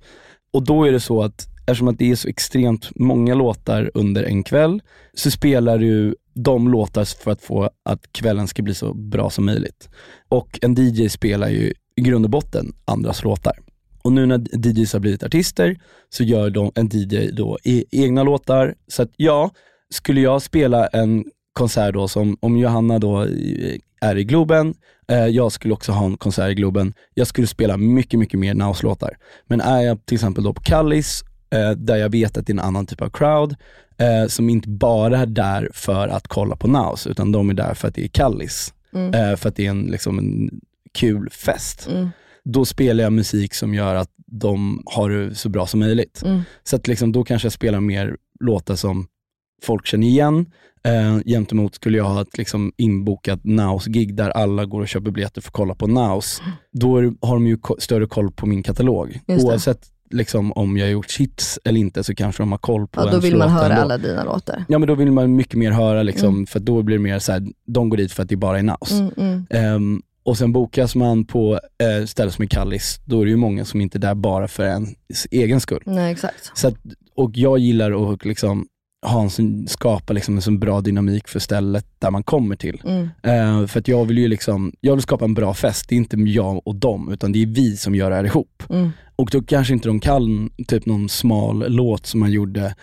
Och 0.52 0.62
då 0.64 0.84
är 0.84 0.92
det 0.92 1.00
så 1.00 1.22
att 1.22 1.48
eftersom 1.66 1.88
att 1.88 1.98
det 1.98 2.10
är 2.10 2.16
så 2.16 2.28
extremt 2.28 2.90
många 2.96 3.34
låtar 3.34 3.90
under 3.94 4.22
en 4.22 4.42
kväll 4.42 4.82
så 5.14 5.30
spelar 5.30 5.78
du 5.78 6.16
de 6.34 6.68
låtar 6.68 7.22
för 7.22 7.30
att 7.30 7.42
få 7.42 7.70
att 7.84 8.12
kvällen 8.12 8.48
ska 8.48 8.62
bli 8.62 8.74
så 8.74 8.94
bra 8.94 9.30
som 9.30 9.46
möjligt. 9.46 9.88
Och 10.28 10.58
en 10.62 10.74
DJ 10.74 11.08
spelar 11.08 11.48
ju 11.48 11.72
i 11.96 12.02
grund 12.02 12.24
och 12.24 12.30
botten 12.30 12.72
andras 12.84 13.24
låtar. 13.24 13.58
Och 14.02 14.12
nu 14.12 14.26
när 14.26 14.66
DJs 14.66 14.92
har 14.92 15.00
blivit 15.00 15.22
artister 15.22 15.76
så 16.08 16.24
gör 16.24 16.50
de 16.50 16.72
en 16.74 16.88
DJ 16.92 17.30
då 17.32 17.58
e- 17.64 17.84
egna 17.90 18.22
låtar. 18.22 18.74
Så 18.88 19.02
att 19.02 19.10
ja, 19.16 19.50
skulle 19.90 20.20
jag 20.20 20.42
spela 20.42 20.86
en 20.86 21.24
konsert 21.52 21.94
då 21.94 22.08
som, 22.08 22.36
om 22.40 22.56
Johanna 22.56 22.98
då 22.98 23.26
är 24.00 24.16
i 24.16 24.24
Globen, 24.24 24.74
eh, 25.08 25.26
jag 25.26 25.52
skulle 25.52 25.74
också 25.74 25.92
ha 25.92 26.06
en 26.06 26.16
konsert 26.16 26.50
i 26.50 26.54
Globen, 26.54 26.94
jag 27.14 27.26
skulle 27.26 27.46
spela 27.46 27.76
mycket, 27.76 28.20
mycket 28.20 28.40
mer 28.40 28.54
Naus-låtar. 28.54 29.16
Men 29.46 29.60
är 29.60 29.80
jag 29.80 30.06
till 30.06 30.14
exempel 30.14 30.44
då 30.44 30.54
på 30.54 30.62
Kallis, 30.62 31.24
där 31.76 31.96
jag 31.96 32.10
vet 32.10 32.38
att 32.38 32.46
det 32.46 32.50
är 32.50 32.54
en 32.54 32.60
annan 32.60 32.86
typ 32.86 33.02
av 33.02 33.10
crowd, 33.10 33.56
eh, 33.98 34.26
som 34.28 34.50
inte 34.50 34.68
bara 34.68 35.18
är 35.18 35.26
där 35.26 35.70
för 35.72 36.08
att 36.08 36.28
kolla 36.28 36.56
på 36.56 36.68
Naus, 36.68 37.06
utan 37.06 37.32
de 37.32 37.50
är 37.50 37.54
där 37.54 37.74
för 37.74 37.88
att 37.88 37.94
det 37.94 38.04
är 38.04 38.08
Kallis. 38.08 38.74
Mm. 38.94 39.14
Eh, 39.14 39.36
för 39.36 39.48
att 39.48 39.56
det 39.56 39.66
är 39.66 39.70
en, 39.70 39.82
liksom 39.82 40.18
en 40.18 40.60
kul 40.92 41.28
fest. 41.30 41.88
Mm. 41.90 42.08
Då 42.44 42.64
spelar 42.64 43.04
jag 43.04 43.12
musik 43.12 43.54
som 43.54 43.74
gör 43.74 43.94
att 43.94 44.10
de 44.26 44.82
har 44.86 45.10
det 45.10 45.34
så 45.34 45.48
bra 45.48 45.66
som 45.66 45.80
möjligt. 45.80 46.22
Mm. 46.24 46.42
Så 46.62 46.76
att 46.76 46.88
liksom, 46.88 47.12
då 47.12 47.24
kanske 47.24 47.46
jag 47.46 47.52
spelar 47.52 47.80
mer 47.80 48.16
låtar 48.40 48.74
som 48.74 49.06
folk 49.62 49.86
känner 49.86 50.06
igen. 50.06 50.46
Eh, 50.84 51.18
gentemot 51.26 51.74
skulle 51.74 51.98
jag 51.98 52.04
ha 52.04 52.22
ett 52.22 52.38
liksom, 52.38 52.72
inbokat 52.76 53.44
Naus-gig 53.44 54.14
där 54.14 54.30
alla 54.30 54.64
går 54.64 54.80
och 54.80 54.88
köper 54.88 55.10
biljetter 55.10 55.40
för 55.40 55.48
att 55.48 55.52
kolla 55.52 55.74
på 55.74 55.86
Naus. 55.86 56.42
Då 56.72 56.96
är, 56.96 57.12
har 57.20 57.34
de 57.34 57.46
ju 57.46 57.58
större 57.78 58.06
koll 58.06 58.32
på 58.32 58.46
min 58.46 58.62
katalog. 58.62 59.20
Oavsett 59.26 59.91
liksom, 60.12 60.52
om 60.52 60.76
jag 60.76 60.86
har 60.86 60.90
gjort 60.90 61.16
hits 61.20 61.58
eller 61.64 61.80
inte 61.80 62.04
så 62.04 62.14
kanske 62.14 62.42
de 62.42 62.52
har 62.52 62.58
koll 62.58 62.86
på 62.88 63.00
Ja, 63.00 63.04
då 63.04 63.10
ens 63.10 63.24
vill 63.24 63.36
man 63.36 63.48
höra 63.50 63.64
ändå. 63.72 63.80
alla 63.82 63.98
dina 63.98 64.24
låtar. 64.24 64.64
Ja 64.68 64.78
men 64.78 64.88
då 64.88 64.94
vill 64.94 65.12
man 65.12 65.36
mycket 65.36 65.54
mer 65.58 65.70
höra 65.70 66.02
liksom, 66.02 66.28
Mm. 66.34 66.46
för 66.46 66.60
då 66.60 66.82
blir 66.82 66.96
det 66.96 67.02
mer 67.02 67.18
så 67.18 67.32
här, 67.32 67.42
de 67.66 67.88
går 67.88 67.96
dit 67.96 68.12
för 68.12 68.22
att 68.22 68.28
det 68.28 68.36
bara 68.36 68.58
är 68.58 68.62
Naus. 68.62 68.92
Mm, 68.92 69.10
mm. 69.16 69.46
Ehm, 69.50 70.02
och 70.24 70.38
sen 70.38 70.52
bokas 70.52 70.94
man 70.94 71.24
på 71.24 71.60
eh, 71.78 72.06
ställen 72.06 72.32
som 72.32 72.42
är 72.42 72.46
Kallis, 72.46 73.00
då 73.04 73.20
är 73.20 73.24
det 73.24 73.30
ju 73.30 73.36
många 73.36 73.64
som 73.64 73.80
inte 73.80 73.98
är 73.98 74.00
där 74.00 74.14
bara 74.14 74.48
för 74.48 74.64
en 74.64 74.86
egen 75.30 75.60
skull. 75.60 75.82
Nej, 75.86 76.12
exakt. 76.12 76.50
Så 76.54 76.68
att, 76.68 76.74
och 77.16 77.30
jag 77.34 77.58
gillar 77.58 78.12
att 78.12 78.24
liksom 78.24 78.66
ha 79.02 79.22
en, 79.22 79.30
sån- 79.30 79.66
skapa 79.68 80.12
liksom 80.12 80.36
en 80.36 80.42
så 80.42 80.50
bra 80.50 80.80
dynamik 80.80 81.28
för 81.28 81.38
stället 81.40 81.86
där 81.98 82.10
man 82.10 82.22
kommer 82.22 82.56
till. 82.56 82.82
Mm. 82.84 83.08
Eh, 83.22 83.66
för 83.66 83.80
att 83.80 83.88
jag 83.88 84.04
vill 84.04 84.18
ju 84.18 84.28
liksom, 84.28 84.72
jag 84.80 84.94
vill 84.94 85.02
skapa 85.02 85.24
en 85.24 85.34
bra 85.34 85.54
fest, 85.54 85.88
det 85.88 85.94
är 85.94 85.96
inte 85.96 86.16
jag 86.16 86.62
och 86.68 86.76
dem, 86.76 87.12
utan 87.12 87.32
det 87.32 87.42
är 87.42 87.46
vi 87.46 87.76
som 87.76 87.94
gör 87.94 88.10
det 88.10 88.16
här 88.16 88.24
ihop. 88.24 88.62
Mm. 88.70 88.90
Och 89.16 89.28
då 89.32 89.42
kanske 89.42 89.72
inte 89.74 89.88
de 89.88 90.00
kan 90.00 90.50
typ 90.68 90.86
någon 90.86 91.08
smal 91.08 91.64
låt 91.68 92.06
som 92.06 92.20
man 92.20 92.30
gjorde 92.32 92.74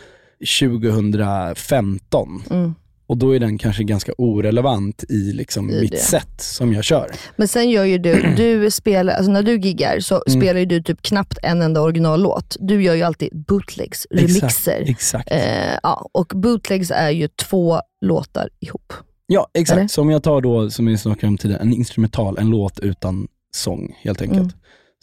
2015. 0.59 2.41
Mm. 2.49 2.73
Och 3.09 3.17
då 3.17 3.35
är 3.35 3.39
den 3.39 3.57
kanske 3.57 3.83
ganska 3.83 4.11
orelevant 4.17 5.03
i 5.09 5.31
liksom 5.33 5.69
I 5.69 5.81
mitt 5.81 5.91
det. 5.91 5.97
sätt 5.97 6.41
som 6.41 6.73
jag 6.73 6.83
kör. 6.83 7.11
Men 7.35 7.47
sen 7.47 7.69
gör 7.69 7.83
ju 7.85 7.97
du, 7.97 8.33
du 8.37 8.71
spelar, 8.71 9.13
alltså 9.13 9.31
när 9.31 9.43
du 9.43 9.59
giggar 9.59 9.99
så 9.99 10.23
Mm. 10.27 10.41
spelar 10.41 10.59
ju 10.59 10.65
du 10.65 10.83
typ 10.83 11.01
knappt 11.01 11.37
en 11.43 11.61
enda 11.61 11.81
originallåt. 11.81 12.57
Du 12.59 12.83
gör 12.83 12.95
ju 12.95 13.03
alltid 13.03 13.29
bootlegs, 13.47 14.07
remixer. 14.09 14.83
Exakt. 14.89 15.31
Eh, 15.31 15.73
ja, 15.83 16.09
och 16.11 16.31
bootlegs 16.35 16.91
är 16.91 17.09
ju 17.09 17.27
två 17.27 17.79
låtar 18.01 18.49
ihop. 18.59 18.93
Ja, 19.27 19.47
exakt. 19.53 19.77
Eller? 19.77 19.87
Så 19.87 20.01
om 20.01 20.09
jag 20.09 20.23
tar 20.23 20.41
då, 20.41 20.69
som 20.69 20.85
vi 20.85 20.97
snackade 20.97 21.27
om 21.27 21.37
tidigare, 21.37 21.61
en 21.61 21.73
instrumental, 21.73 22.37
en 22.37 22.49
låt 22.49 22.79
utan 22.79 23.27
sång 23.55 23.95
helt 24.01 24.21
enkelt. 24.21 24.39
Mm. 24.41 24.53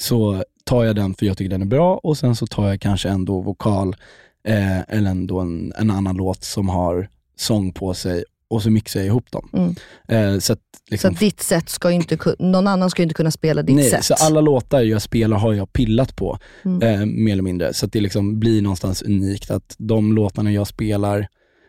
Så 0.00 0.44
tar 0.64 0.84
jag 0.84 0.96
den 0.96 1.14
för 1.14 1.26
jag 1.26 1.38
tycker 1.38 1.50
den 1.50 1.62
är 1.62 1.66
bra 1.66 1.94
och 2.02 2.18
sen 2.18 2.36
så 2.36 2.46
tar 2.46 2.68
jag 2.68 2.80
kanske 2.80 3.08
ändå 3.08 3.40
vokal 3.40 3.96
eh, 4.48 4.80
eller 4.80 5.10
ändå 5.10 5.40
en, 5.40 5.72
en 5.78 5.90
annan 5.90 6.16
låt 6.16 6.44
som 6.44 6.68
har 6.68 7.08
sång 7.38 7.72
på 7.72 7.94
sig 7.94 8.24
och 8.48 8.62
så 8.62 8.70
mixar 8.70 9.00
jag 9.00 9.06
ihop 9.06 9.30
dem. 9.30 9.48
Mm. 9.52 9.74
Eh, 10.34 10.38
så 10.40 10.52
att, 10.52 10.58
Så 10.58 10.90
liksom, 10.90 11.14
att 11.14 11.20
ditt 11.20 11.40
sätt 11.40 11.68
ska 11.68 11.90
inte, 11.90 12.18
någon 12.38 12.66
annan 12.66 12.90
ska 12.90 13.02
inte 13.02 13.14
kunna 13.14 13.30
spela 13.30 13.62
ditt 13.62 13.76
nej, 13.76 13.90
sätt. 13.90 14.04
så 14.04 14.14
alla 14.14 14.40
låtar 14.40 14.80
jag 14.80 15.02
spelar 15.02 15.36
har 15.36 15.52
jag 15.54 15.72
pillat 15.72 16.16
på, 16.16 16.38
Mm. 16.64 16.82
eh, 17.00 17.06
mer 17.06 17.32
eller 17.32 17.42
mindre. 17.42 17.74
Så 17.74 17.86
att 17.86 17.92
det 17.92 18.00
liksom 18.00 18.40
blir 18.40 18.62
någonstans 18.62 19.02
unikt 19.02 19.50
att 19.50 19.74
de 19.78 20.12
låtarna 20.12 20.52
jag 20.52 20.66
spelar 20.66 21.28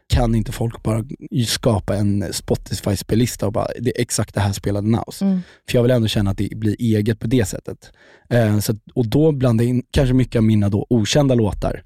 kan 0.09 0.35
inte 0.35 0.51
folk 0.51 0.83
bara 0.83 1.03
skapa 1.47 1.95
en 1.95 2.33
Spotify-spellista 2.33 3.45
och 3.45 3.53
bara, 3.53 3.67
det 3.79 3.97
är 3.97 4.01
exakt 4.01 4.33
det 4.33 4.41
här 4.41 4.53
spelade 4.53 4.87
Naus. 4.87 5.21
Mm. 5.21 5.41
För 5.69 5.77
jag 5.77 5.83
vill 5.83 5.91
ändå 5.91 6.07
känna 6.07 6.31
att 6.31 6.37
det 6.37 6.49
blir 6.55 6.75
eget 6.79 7.19
på 7.19 7.27
det 7.27 7.45
sättet. 7.45 7.91
Eh, 8.29 8.59
så 8.59 8.75
och 8.93 9.07
då 9.07 9.31
blandar 9.31 9.65
jag 9.65 9.69
in 9.69 9.83
kanske 9.91 10.13
mycket 10.13 10.35
av 10.35 10.43
mina 10.43 10.69
då 10.69 10.87
okända 10.89 11.35
låtar 11.35 11.83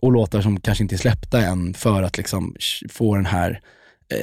och 0.00 0.12
låtar 0.12 0.40
som 0.40 0.60
kanske 0.60 0.84
inte 0.84 0.94
är 0.94 0.98
släppta 0.98 1.40
än 1.40 1.74
för 1.74 2.02
att 2.02 2.16
liksom 2.16 2.56
få 2.90 3.14
den 3.14 3.26
här, 3.26 3.60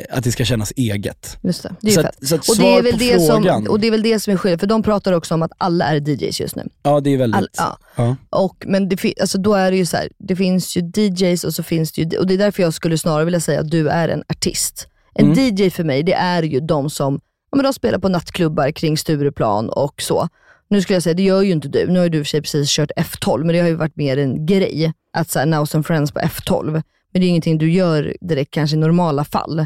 att 0.09 0.23
det 0.23 0.31
ska 0.31 0.45
kännas 0.45 0.73
eget. 0.75 1.37
Just 1.41 1.63
det. 1.63 1.75
Det 1.81 1.89
är 1.89 1.93
Så 1.93 1.99
att, 1.99 2.27
så 2.27 2.35
att 2.35 2.49
Och 2.49 2.57
det, 2.57 2.77
är 2.77 2.81
väl 2.81 2.97
det 2.97 3.19
som, 3.19 3.43
frågan, 3.43 3.67
och 3.67 3.79
det 3.79 3.87
är 3.87 3.91
väl 3.91 4.01
det 4.03 4.19
som 4.19 4.33
är 4.33 4.37
skillnaden, 4.37 4.59
för 4.59 4.67
de 4.67 4.83
pratar 4.83 5.13
också 5.13 5.33
om 5.33 5.41
att 5.43 5.51
alla 5.57 5.85
är 5.85 6.09
DJs 6.09 6.39
just 6.39 6.55
nu. 6.55 6.63
ja 6.83 6.99
det 6.99 7.13
är 7.13 7.17
väldigt, 7.17 7.37
All, 7.37 7.47
ja. 7.57 7.77
ja. 7.95 8.15
Och, 8.29 8.63
men 8.67 8.89
det, 8.89 9.13
alltså 9.21 9.37
då 9.37 9.53
är 9.53 9.71
det 9.71 9.77
ju 9.77 9.85
så 9.85 9.97
här, 9.97 10.09
det 10.17 10.35
finns 10.35 10.77
ju 10.77 10.81
DJs 10.95 11.43
och 11.43 11.53
så 11.53 11.63
finns 11.63 11.91
det 11.91 12.01
ju, 12.01 12.17
och 12.17 12.27
det 12.27 12.33
är 12.33 12.37
därför 12.37 12.63
jag 12.63 12.73
skulle 12.73 12.97
snarare 12.97 13.25
vilja 13.25 13.39
säga 13.39 13.59
att 13.59 13.71
du 13.71 13.89
är 13.89 14.09
en 14.09 14.23
artist. 14.29 14.87
En 15.13 15.25
Mm. 15.31 15.55
DJ 15.55 15.69
för 15.69 15.83
mig, 15.83 16.03
det 16.03 16.13
är 16.13 16.43
ju 16.43 16.59
de 16.59 16.89
som 16.89 17.19
ja, 17.51 17.55
men 17.55 17.63
de 17.63 17.73
spelar 17.73 17.99
på 17.99 18.09
nattklubbar 18.09 18.71
kring 18.71 18.97
Stureplan 18.97 19.69
och 19.69 20.01
så. 20.01 20.29
Nu 20.67 20.81
skulle 20.81 20.95
jag 20.95 21.03
säga, 21.03 21.13
det 21.13 21.23
gör 21.23 21.41
ju 21.41 21.51
inte 21.51 21.67
du. 21.67 21.87
Nu 21.87 21.99
har 21.99 22.03
ju 22.03 22.09
du 22.09 22.17
för 22.17 22.25
sig 22.25 22.41
precis 22.41 22.69
kört 22.69 22.91
F12, 22.97 23.37
men 23.37 23.47
det 23.47 23.59
har 23.59 23.67
ju 23.67 23.75
varit 23.75 23.95
mer 23.95 24.17
en 24.17 24.45
grej. 24.45 24.93
Att 25.13 25.29
såhär, 25.29 25.45
Now 25.45 25.67
and 25.73 25.85
Friends 25.85 26.11
på 26.11 26.19
F12. 26.19 26.83
Men 27.15 27.21
det 27.21 27.27
är 27.27 27.29
ingenting 27.29 27.57
du 27.57 27.71
gör 27.71 28.17
direkt 28.21 28.51
kanske 28.51 28.75
i 28.75 28.79
normala 28.79 29.23
fall. 29.23 29.65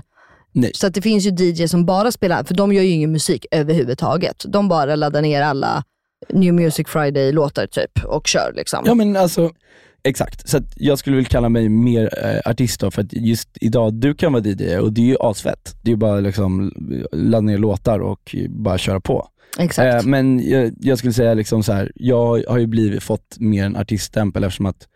Nej. 0.52 0.72
Så 0.74 0.88
att 0.88 0.93
det 0.93 1.02
finns 1.02 1.26
ju 1.26 1.30
DJ 1.30 1.68
som 1.68 1.86
bara 1.86 2.12
spelar, 2.12 2.43
för 2.43 2.54
de 2.54 2.74
gör 2.74 2.84
ju 2.84 2.89
ingen 2.89 3.12
musik 3.12 3.45
överhuvudtaget. 3.52 4.45
De 4.47 4.68
bara 4.68 4.95
laddar 4.95 5.22
ner 5.22 5.41
alla 5.41 5.84
New 6.30 6.54
Music 6.54 6.88
Friday-låtar 6.88 7.68
typ 7.68 8.06
och 8.06 8.28
kör 8.28 8.54
liksom. 8.56 8.84
Ja 8.86 8.93
men 8.93 9.16
alltså, 9.16 9.52
exakt. 10.04 10.50
Så 10.50 10.60
jag 10.76 11.00
skulle 11.00 11.16
vilja 11.16 11.30
kalla 11.30 11.50
mig 11.50 11.70
mer 11.70 12.10
eh, 12.26 12.52
artist 12.52 12.80
då, 12.80 12.91
för 12.91 13.02
att 13.02 13.14
just 13.14 13.50
idag, 13.62 13.93
du 13.93 14.14
kan 14.14 14.34
vara 14.34 14.43
DJ 14.43 14.78
och 14.78 14.93
det 14.93 15.02
är 15.02 15.06
ju 15.06 15.18
asfett. 15.20 15.76
Det 15.82 15.89
är 15.89 15.93
ju 15.93 15.97
bara 15.97 16.20
liksom 16.20 16.72
ladda 17.12 17.41
ner 17.41 17.58
låtar 17.58 18.00
och 18.00 18.36
bara 18.50 18.78
köra 18.78 19.00
på. 19.00 19.28
Exakt. 19.58 20.04
Eh, 20.04 20.10
men 20.10 20.50
jag, 20.50 20.74
jag 20.80 20.97
skulle 20.97 21.14
säga 21.14 21.34
liksom 21.34 21.64
så 21.64 21.74
här, 21.74 21.91
jag 21.95 22.43
har 22.47 22.58
ju 22.58 22.68
blivit, 22.68 23.04
fått 23.04 23.39
mer 23.39 23.66
en 23.66 23.76
artiststämpel 23.76 24.43
eftersom 24.43 24.66
att 24.66 24.88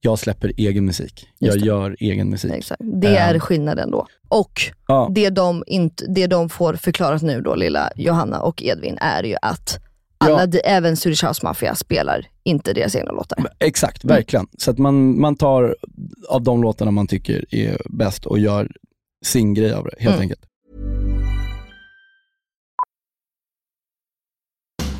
jag 0.00 0.18
släpper 0.18 0.52
egen 0.56 0.84
musik. 0.84 1.28
Jag 1.38 1.56
gör 1.56 1.96
egen 2.00 2.30
musik. 2.30 2.52
Exakt. 2.54 2.80
Det 3.02 3.16
är 3.16 3.38
skillnaden 3.38 3.90
då. 3.90 4.06
Och 4.28 4.60
Ja, 4.88 5.08
det 5.14 5.30
de, 5.30 5.64
inte, 5.66 6.06
det 6.08 6.26
de 6.26 6.48
får 6.48 6.74
förklarat 6.74 7.22
nu 7.22 7.40
då, 7.40 7.54
lilla 7.54 7.90
Johanna 7.96 8.40
och 8.40 8.62
Edvin, 8.62 8.98
är 9.00 9.22
ju 9.22 9.36
att 9.42 9.78
alla, 10.18 10.48
Ja. 10.52 10.58
även 10.64 10.96
Swedish 10.96 11.24
House 11.24 11.40
Mafia 11.46 11.74
spelar 11.74 12.26
inte 12.42 12.72
deras 12.72 12.96
egna 12.96 13.12
låtar. 13.12 13.38
exakt, 13.58 14.04
Mm. 14.04 14.16
verkligen. 14.16 14.46
Så 14.58 14.70
att 14.70 14.78
man, 14.78 15.20
man 15.20 15.36
tar 15.36 15.76
av 16.28 16.42
de 16.42 16.62
låtarna 16.62 16.90
man 16.90 17.06
tycker 17.06 17.54
är 17.54 17.80
bäst 17.90 18.26
och 18.26 18.38
gör 18.38 18.70
sin 19.24 19.54
grej 19.54 19.72
av 19.72 19.84
det, 19.84 19.94
helt 19.98 20.14
Mm. 20.14 20.20
enkelt. 20.20 20.40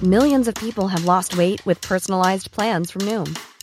Millions 0.00 0.48
of 0.48 0.54
people 0.54 0.84
have 0.86 1.04
lost 1.16 1.34
weight 1.34 1.66
with 1.66 1.88
personalized 1.88 2.52
plans 2.52 2.92
from 2.92 3.04
Noom, 3.06 3.34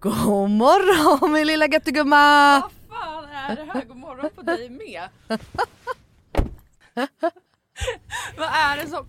God 0.00 0.50
morgon 0.50 1.32
min 1.32 1.46
lilla 1.46 1.66
göttegumma! 1.66 2.62
fan 2.88 3.24
är 3.24 3.56
det 3.56 3.64
här? 3.72 3.84
God 3.84 3.96
morgon 3.96 4.30
på 4.34 4.42
dig 4.42 4.70
med. 4.70 5.08
vad, 8.38 8.48
är 8.48 8.76
det 8.76 8.86
som, 8.86 9.08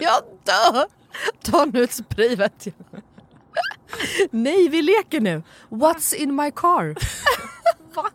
Jag 0.00 0.22
dör! 0.44 0.86
Ta 1.42 1.64
nu 1.64 1.84
ett 1.84 1.92
spray 1.92 2.36
vet 2.36 2.66
jag. 2.66 2.74
Nej 4.30 4.68
vi 4.68 4.82
leker 4.82 5.20
nu. 5.20 5.42
What's 5.68 6.14
in 6.14 6.36
my 6.36 6.50
car? 6.50 6.94
Va? 7.94 8.10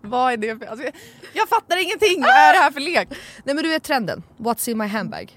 Vad 0.00 0.32
är 0.32 0.36
det 0.36 0.58
för... 0.58 0.66
Alltså, 0.66 0.86
jag, 1.32 1.48
fattar 1.48 1.82
ingenting! 1.82 2.20
Vad 2.20 2.30
är 2.30 2.52
det 2.52 2.58
här 2.58 2.70
för 2.70 2.80
lek? 2.80 3.08
Nej 3.44 3.54
men 3.54 3.64
du 3.64 3.68
vet 3.70 3.82
trenden. 3.82 4.22
What's 4.36 4.68
in 4.68 4.78
my 4.78 4.86
handbag? 4.86 5.36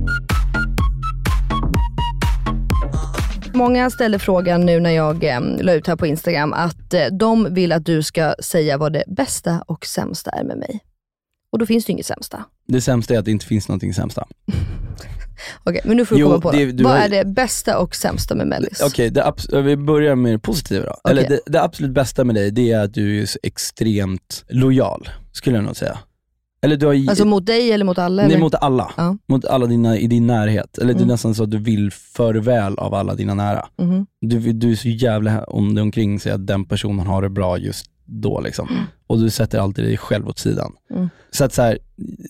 Många 3.53 3.89
ställer 3.89 4.17
frågan 4.17 4.61
nu 4.65 4.79
när 4.79 4.91
jag 4.91 5.23
eh, 5.23 5.39
la 5.61 5.73
ut 5.73 5.87
här 5.87 5.95
på 5.95 6.05
Instagram 6.07 6.53
att 6.53 6.93
eh, 6.93 7.05
de 7.11 7.53
vill 7.53 7.71
att 7.71 7.85
du 7.85 8.03
ska 8.03 8.35
säga 8.39 8.77
vad 8.77 8.93
det 8.93 9.03
bästa 9.07 9.63
och 9.67 9.85
sämsta 9.85 10.31
är 10.31 10.43
med 10.43 10.57
mig. 10.57 10.79
Och 11.51 11.59
då 11.59 11.65
finns 11.65 11.85
det 11.85 11.89
ju 11.89 11.93
inget 11.93 12.05
sämsta. 12.05 12.43
Det 12.67 12.81
sämsta 12.81 13.13
är 13.13 13.19
att 13.19 13.25
det 13.25 13.31
inte 13.31 13.45
finns 13.45 13.67
någonting 13.67 13.93
sämsta. 13.93 14.27
Okej, 15.63 15.81
men 15.85 15.97
nu 15.97 16.05
får 16.05 16.15
du 16.15 16.21
Jo, 16.21 16.27
komma 16.27 16.41
på 16.41 16.51
det- 16.51 16.65
det, 16.65 16.71
du 16.71 16.83
Vad 16.83 16.93
har- 16.93 16.99
är 16.99 17.09
det 17.09 17.25
bästa 17.25 17.77
och 17.79 17.95
sämsta 17.95 18.35
med 18.35 18.47
Mellis? 18.47 18.81
Okej, 18.83 19.09
det 19.09 19.23
abs- 19.23 19.61
vi 19.61 19.77
börjar 19.77 20.15
med 20.15 20.31
det 20.33 20.39
positiva 20.39 20.85
då. 20.85 21.09
Eller 21.09 21.29
det, 21.29 21.39
det 21.45 21.61
absolut 21.63 21.91
bästa 21.91 22.23
med 22.23 22.35
dig, 22.35 22.51
det 22.51 22.71
är 22.71 22.79
att 22.79 22.93
du 22.93 23.21
är 23.21 23.25
så 23.25 23.39
extremt 23.43 24.45
lojal, 24.49 25.09
skulle 25.31 25.55
jag 25.57 25.63
nog 25.65 25.75
säga. 25.77 25.99
Eller 26.61 26.77
du 26.77 26.85
har 26.85 27.09
Alltså 27.09 27.25
mot 27.25 27.45
dig 27.45 27.71
eller 27.71 27.85
mot 27.85 27.97
alla? 27.97 28.21
Nej, 28.21 28.31
eller? 28.31 28.39
mot 28.43 28.55
alla. 28.55 28.91
Ja. 28.97 29.17
Mot 29.27 29.45
alla 29.45 29.65
dina 29.65 29.97
i 29.97 30.07
din 30.07 30.27
närhet. 30.27 30.77
Eller 30.77 30.93
det 30.93 30.97
är 30.99 31.01
Mm. 31.03 31.07
nästan 31.07 31.35
så 31.35 31.43
att 31.43 31.51
du 31.51 31.57
vill 31.57 31.91
för 31.91 32.33
väl 32.33 32.77
av 32.79 32.93
alla 32.93 33.15
dina 33.15 33.33
nära. 33.33 33.67
Mhm. 33.77 34.05
Du, 34.21 34.39
du 34.53 34.71
är 34.71 34.75
så 34.75 34.87
jävla 34.89 35.43
om 35.43 35.75
dig 35.75 35.81
omkring 35.81 36.19
sig 36.19 36.31
att 36.31 36.47
den 36.47 36.65
personen 36.65 37.07
har 37.07 37.21
det 37.21 37.29
bra 37.29 37.57
just 37.57 37.85
då. 38.05 38.41
Liksom. 38.41 38.67
Och 39.07 39.19
du 39.19 39.29
sätter 39.29 39.59
alltid 39.59 39.85
dig 39.85 39.97
själv 39.97 40.27
åt 40.27 40.39
sidan. 40.39 40.71
Mm. 40.93 41.09
Så 41.31 41.43
att 41.45 41.53
så 41.53 41.61
här, 41.61 41.77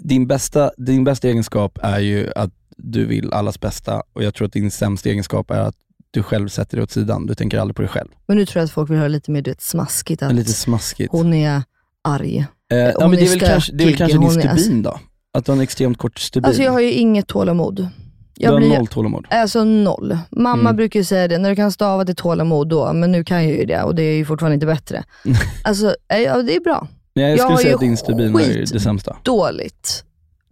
din, 0.04 0.28
bästa, 0.28 0.72
din 0.78 1.04
bästa 1.04 1.28
egenskap 1.28 1.80
är 1.84 2.00
ju 2.00 2.32
att 2.36 2.52
du 2.78 3.06
vill 3.06 3.34
allas 3.34 3.60
bästa 3.60 4.04
och 4.14 4.24
jag 4.24 4.34
tror 4.34 4.48
att 4.48 4.54
din 4.54 4.72
sämsta 4.72 5.10
egenskap 5.10 5.52
är 5.52 5.60
att 5.60 5.76
du 6.12 6.24
själv 6.24 6.48
sätter 6.48 6.78
dig 6.78 6.84
åt 6.84 6.92
sidan. 6.92 7.26
Du 7.26 7.36
tänker 7.36 7.60
aldrig 7.60 7.76
på 7.76 7.82
dig 7.82 7.90
själv. 7.90 8.08
Men 8.28 8.38
nu 8.38 8.46
tror 8.46 8.60
jag 8.60 8.66
att 8.66 8.72
folk 8.72 8.90
vill 8.90 8.98
höra 8.98 9.08
lite 9.08 9.32
mer 9.32 9.42
du 9.42 9.52
vet, 9.52 9.62
smaskigt. 9.62 10.24
Att 10.24 10.34
Lite 10.34 10.54
smaskigt. 10.54 11.12
Hon 11.12 11.34
är 11.34 11.64
arg. 12.04 12.46
Eh, 12.72 12.78
ja, 12.78 12.94
men 13.00 13.12
det 13.12 13.18
är 13.18 13.26
är 13.26 13.30
väl 13.30 13.40
kanske, 13.40 13.72
det 13.74 13.84
är 13.84 13.86
väl 13.86 13.98
kanske 13.98 14.18
din 14.18 14.28
är- 14.28 14.56
stubin 14.58 14.84
då? 14.84 15.00
Att 15.34 15.46
du 15.46 15.52
har 15.52 15.58
en 15.58 15.62
extremt 15.64 15.98
kort 15.98 16.20
stubin. 16.20 16.46
Alltså 16.46 16.64
jag 16.64 16.72
har 16.72 16.80
ju 16.80 16.92
inget 16.92 17.28
tålamod. 17.28 17.76
du 17.76 17.88
Jag 18.36 18.52
har 18.52 18.58
blir- 18.60 18.70
noll 18.78 18.88
tålamod. 18.88 19.26
Alltså 19.30 19.64
noll. 19.64 20.18
Mamma 20.30 20.62
Mm. 20.70 20.76
brukar 20.76 21.00
ju 21.00 21.04
säga 21.04 21.28
det, 21.28 21.38
när 21.38 21.50
du 21.50 21.56
kan 21.56 21.72
stava 21.72 22.06
till 22.06 22.16
tålamod 22.16 22.70
då, 22.70 22.94
men 22.94 23.12
nu 23.12 23.24
kan 23.24 23.44
jag 23.44 23.54
ju 23.58 23.66
det 23.66 23.82
och 23.84 23.96
det 23.96 24.04
är 24.04 24.16
ju 24.16 24.26
fortfarande 24.26 24.54
inte 24.54 24.66
bättre. 24.66 25.04
alltså, 25.64 25.96
eh, 26.14 26.18
ja, 26.20 26.42
det 26.42 26.56
är 26.56 26.60
bra. 26.60 26.88
Men 27.16 27.24
jag, 27.24 27.32
Jag 27.32 27.40
skulle 27.40 27.58
säga 27.58 27.74
att 27.76 27.82
din 27.82 27.98
stubin 27.98 28.34
skit- 28.34 28.74
det 28.74 28.80
sämsta. 28.80 29.18
dåligt 29.24 30.04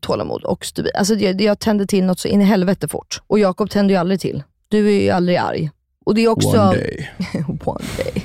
tålamod 0.01 0.43
och 0.43 0.65
stubin. 0.65 0.91
Alltså 0.95 1.15
jag, 1.15 1.41
jag 1.41 1.59
tänder 1.59 1.85
till 1.85 2.03
något 2.05 2.19
så 2.19 2.27
in 2.27 2.41
i 2.41 2.45
helvete 2.45 2.87
fort. 2.87 3.21
Och 3.27 3.39
Jakob 3.39 3.69
tänder 3.69 3.93
ju 3.95 3.99
aldrig 3.99 4.19
till. 4.19 4.43
Du 4.67 4.87
är 4.97 5.01
ju 5.01 5.09
aldrig 5.09 5.37
arg. 5.37 5.69
Och 6.05 6.15
det 6.15 6.21
är 6.23 6.27
också... 6.27 6.47
One 6.59 6.71
day. 6.73 7.09
One 7.65 7.85
day. 7.97 8.23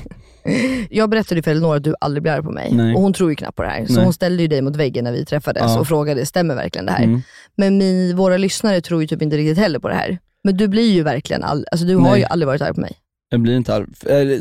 Jag 0.91 1.11
berättade 1.11 1.43
för 1.43 1.51
Elinor 1.51 1.77
att 1.77 1.85
du 1.85 1.95
aldrig 2.01 2.23
blir 2.23 2.33
arg 2.33 2.43
på 2.43 2.51
mig. 2.51 2.73
Nej. 2.75 2.95
Och 2.95 3.01
hon 3.01 3.13
tror 3.13 3.31
ju 3.31 3.37
knappt 3.37 3.57
på 3.57 3.63
det 3.63 3.69
här. 3.69 3.87
Så 3.87 3.93
Nej. 3.95 4.05
hon 4.05 4.13
ställde 4.13 4.43
ju 4.43 4.49
dig 4.49 4.63
mot 4.63 4.77
väggen 4.77 5.05
när 5.05 5.13
vi 5.13 5.25
träffades 5.25 5.63
Ja. 5.63 5.81
och 5.81 5.89
frågade, 5.89 6.27
stämmer 6.27 6.55
verkligen 6.55 6.87
det 6.87 6.93
här? 6.93 7.05
Mm. 7.05 7.21
Men 7.55 7.79
min, 7.79 8.17
våra 8.17 8.37
lyssnare 8.37 8.81
tror 8.81 9.01
ju 9.01 9.07
typ 9.07 9.23
inte 9.23 9.37
riktigt 9.37 9.59
heller 9.59 9.79
på 9.79 9.89
det 9.89 9.95
här. 9.95 10.19
Men 10.45 10.57
du 10.57 10.69
blir 10.69 10.93
ju 10.93 11.03
verkligen, 11.03 11.43
all, 11.43 11.67
alltså 11.73 11.87
du 11.87 11.97
har 11.97 12.11
Nej. 12.11 12.19
ju 12.21 12.25
aldrig 12.27 12.47
varit 12.47 12.63
arg 12.63 12.75
på 12.75 12.81
mig. 12.81 12.97
Jag 13.29 13.41
blir 13.41 13.57
inte 13.57 13.75
arg. 13.75 13.87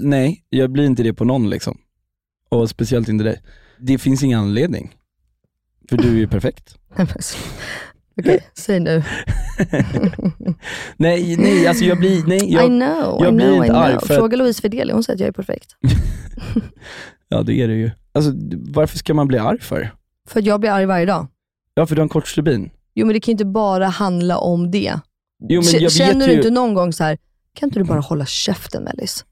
Nej, 0.01 0.43
jag 0.49 0.72
blir 0.72 0.86
inte 0.86 1.04
det 1.04 1.14
på 1.14 1.26
någon 1.26 1.49
liksom. 1.49 1.78
Och 2.49 2.70
speciellt 2.70 3.08
inte 3.10 3.24
dig. 3.24 3.41
Det 3.80 3.97
finns 3.97 4.24
ingen 4.24 4.39
anledning. 4.39 4.95
För 5.89 5.97
du 5.97 6.08
är 6.10 6.14
ju 6.16 6.28
perfekt. 6.28 6.76
Okej, 8.18 8.47
säg 8.57 8.80
nu. 8.80 9.03
nej, 10.97 11.36
nej, 11.38 11.68
alltså 11.68 11.86
jag 11.86 11.99
blir, 11.99 12.24
nej, 12.28 12.53
jag, 12.53 12.64
I 12.66 12.68
know, 12.68 13.18
jag 13.24 13.30
I 13.34 13.36
blir 13.36 13.45
know, 13.45 13.55
inte 13.55 13.66
I 13.68 13.70
know. 13.70 13.82
arg 13.82 13.99
för 13.99 14.16
Fråga 14.16 14.34
att, 14.36 14.38
Louise 14.39 14.61
Fideli, 14.61 14.93
hon 14.93 15.03
säger 15.03 15.16
att 15.18 15.20
jag 15.20 15.28
är 15.28 15.32
perfekt. 15.32 15.76
ja 17.30 17.41
det 17.43 17.53
är 17.61 17.68
det 17.68 17.74
ju. 17.76 17.91
Alltså 18.11 18.32
varför 18.74 18.97
ska 18.97 19.14
man 19.14 19.28
bli 19.28 19.38
arg 19.38 19.59
för? 19.61 19.91
För 20.30 20.39
att 20.39 20.45
jag 20.45 20.59
blir 20.59 20.70
arg 20.72 20.86
varje 20.86 21.05
dag. 21.05 21.28
Ja 21.74 21.86
för 21.86 21.95
du 21.95 22.01
har 22.01 22.03
en 22.03 22.09
kort 22.09 22.28
stubin. 22.28 22.70
Jo 22.95 23.05
men 23.05 23.14
det 23.14 23.20
kan 23.20 23.32
ju 23.32 23.34
inte 23.34 23.45
bara 23.45 23.88
handla 23.88 24.38
om 24.38 24.72
det. 24.72 24.99
Jo, 25.49 25.61
Känner 25.64 26.26
du 26.28 26.32
ju- 26.32 26.38
inte 26.38 26.49
någon 26.49 26.74
gång 26.74 26.93
så 26.93 27.03
här, 27.03 27.18
kan 27.55 27.70
inte 27.70 27.80
du 27.80 27.84
bara 27.86 27.99
hålla 27.99 28.26
käften 28.26 28.84
Mellis? 28.84 29.26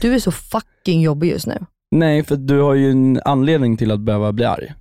Du 0.00 0.14
är 0.14 0.18
så 0.18 0.30
fucking 0.32 1.00
jobbig 1.00 1.30
just 1.30 1.46
nu. 1.46 1.58
Nej, 1.90 2.24
för 2.24 2.36
du 2.36 2.60
har 2.60 2.74
ju 2.74 2.90
en 2.90 3.20
anledning 3.24 3.76
till 3.76 3.90
att 3.90 4.00
behöva 4.00 4.32
bli 4.32 4.44
arg. 4.44 4.72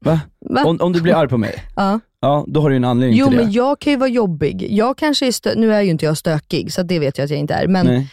Va? 0.00 0.20
Va? 0.50 0.64
Om, 0.64 0.80
om 0.80 0.92
du 0.92 1.02
blir 1.02 1.14
arg 1.14 1.28
på 1.28 1.38
mig, 1.38 1.64
Ja. 1.76 2.00
ja 2.20 2.44
då 2.48 2.60
har 2.60 2.68
du 2.68 2.74
ju 2.74 2.76
en 2.76 2.84
anledning 2.84 3.18
Jo 3.18 3.26
till 3.28 3.36
det. 3.36 3.42
men 3.42 3.52
jag 3.52 3.78
kan 3.78 3.92
ju 3.92 3.96
vara 3.98 4.10
jobbig. 4.10 4.66
Jag 4.70 4.98
kanske 4.98 5.26
är 5.26 5.30
stö- 5.30 5.56
nu 5.56 5.74
är 5.74 5.82
ju 5.82 5.90
inte 5.90 6.04
jag 6.04 6.16
stökig, 6.16 6.72
så 6.72 6.82
det 6.82 6.98
vet 6.98 7.18
jag 7.18 7.24
att 7.24 7.30
jag 7.30 7.38
inte 7.40 7.54
är. 7.54 7.66
Men 7.68 7.86
Nej. 7.86 8.08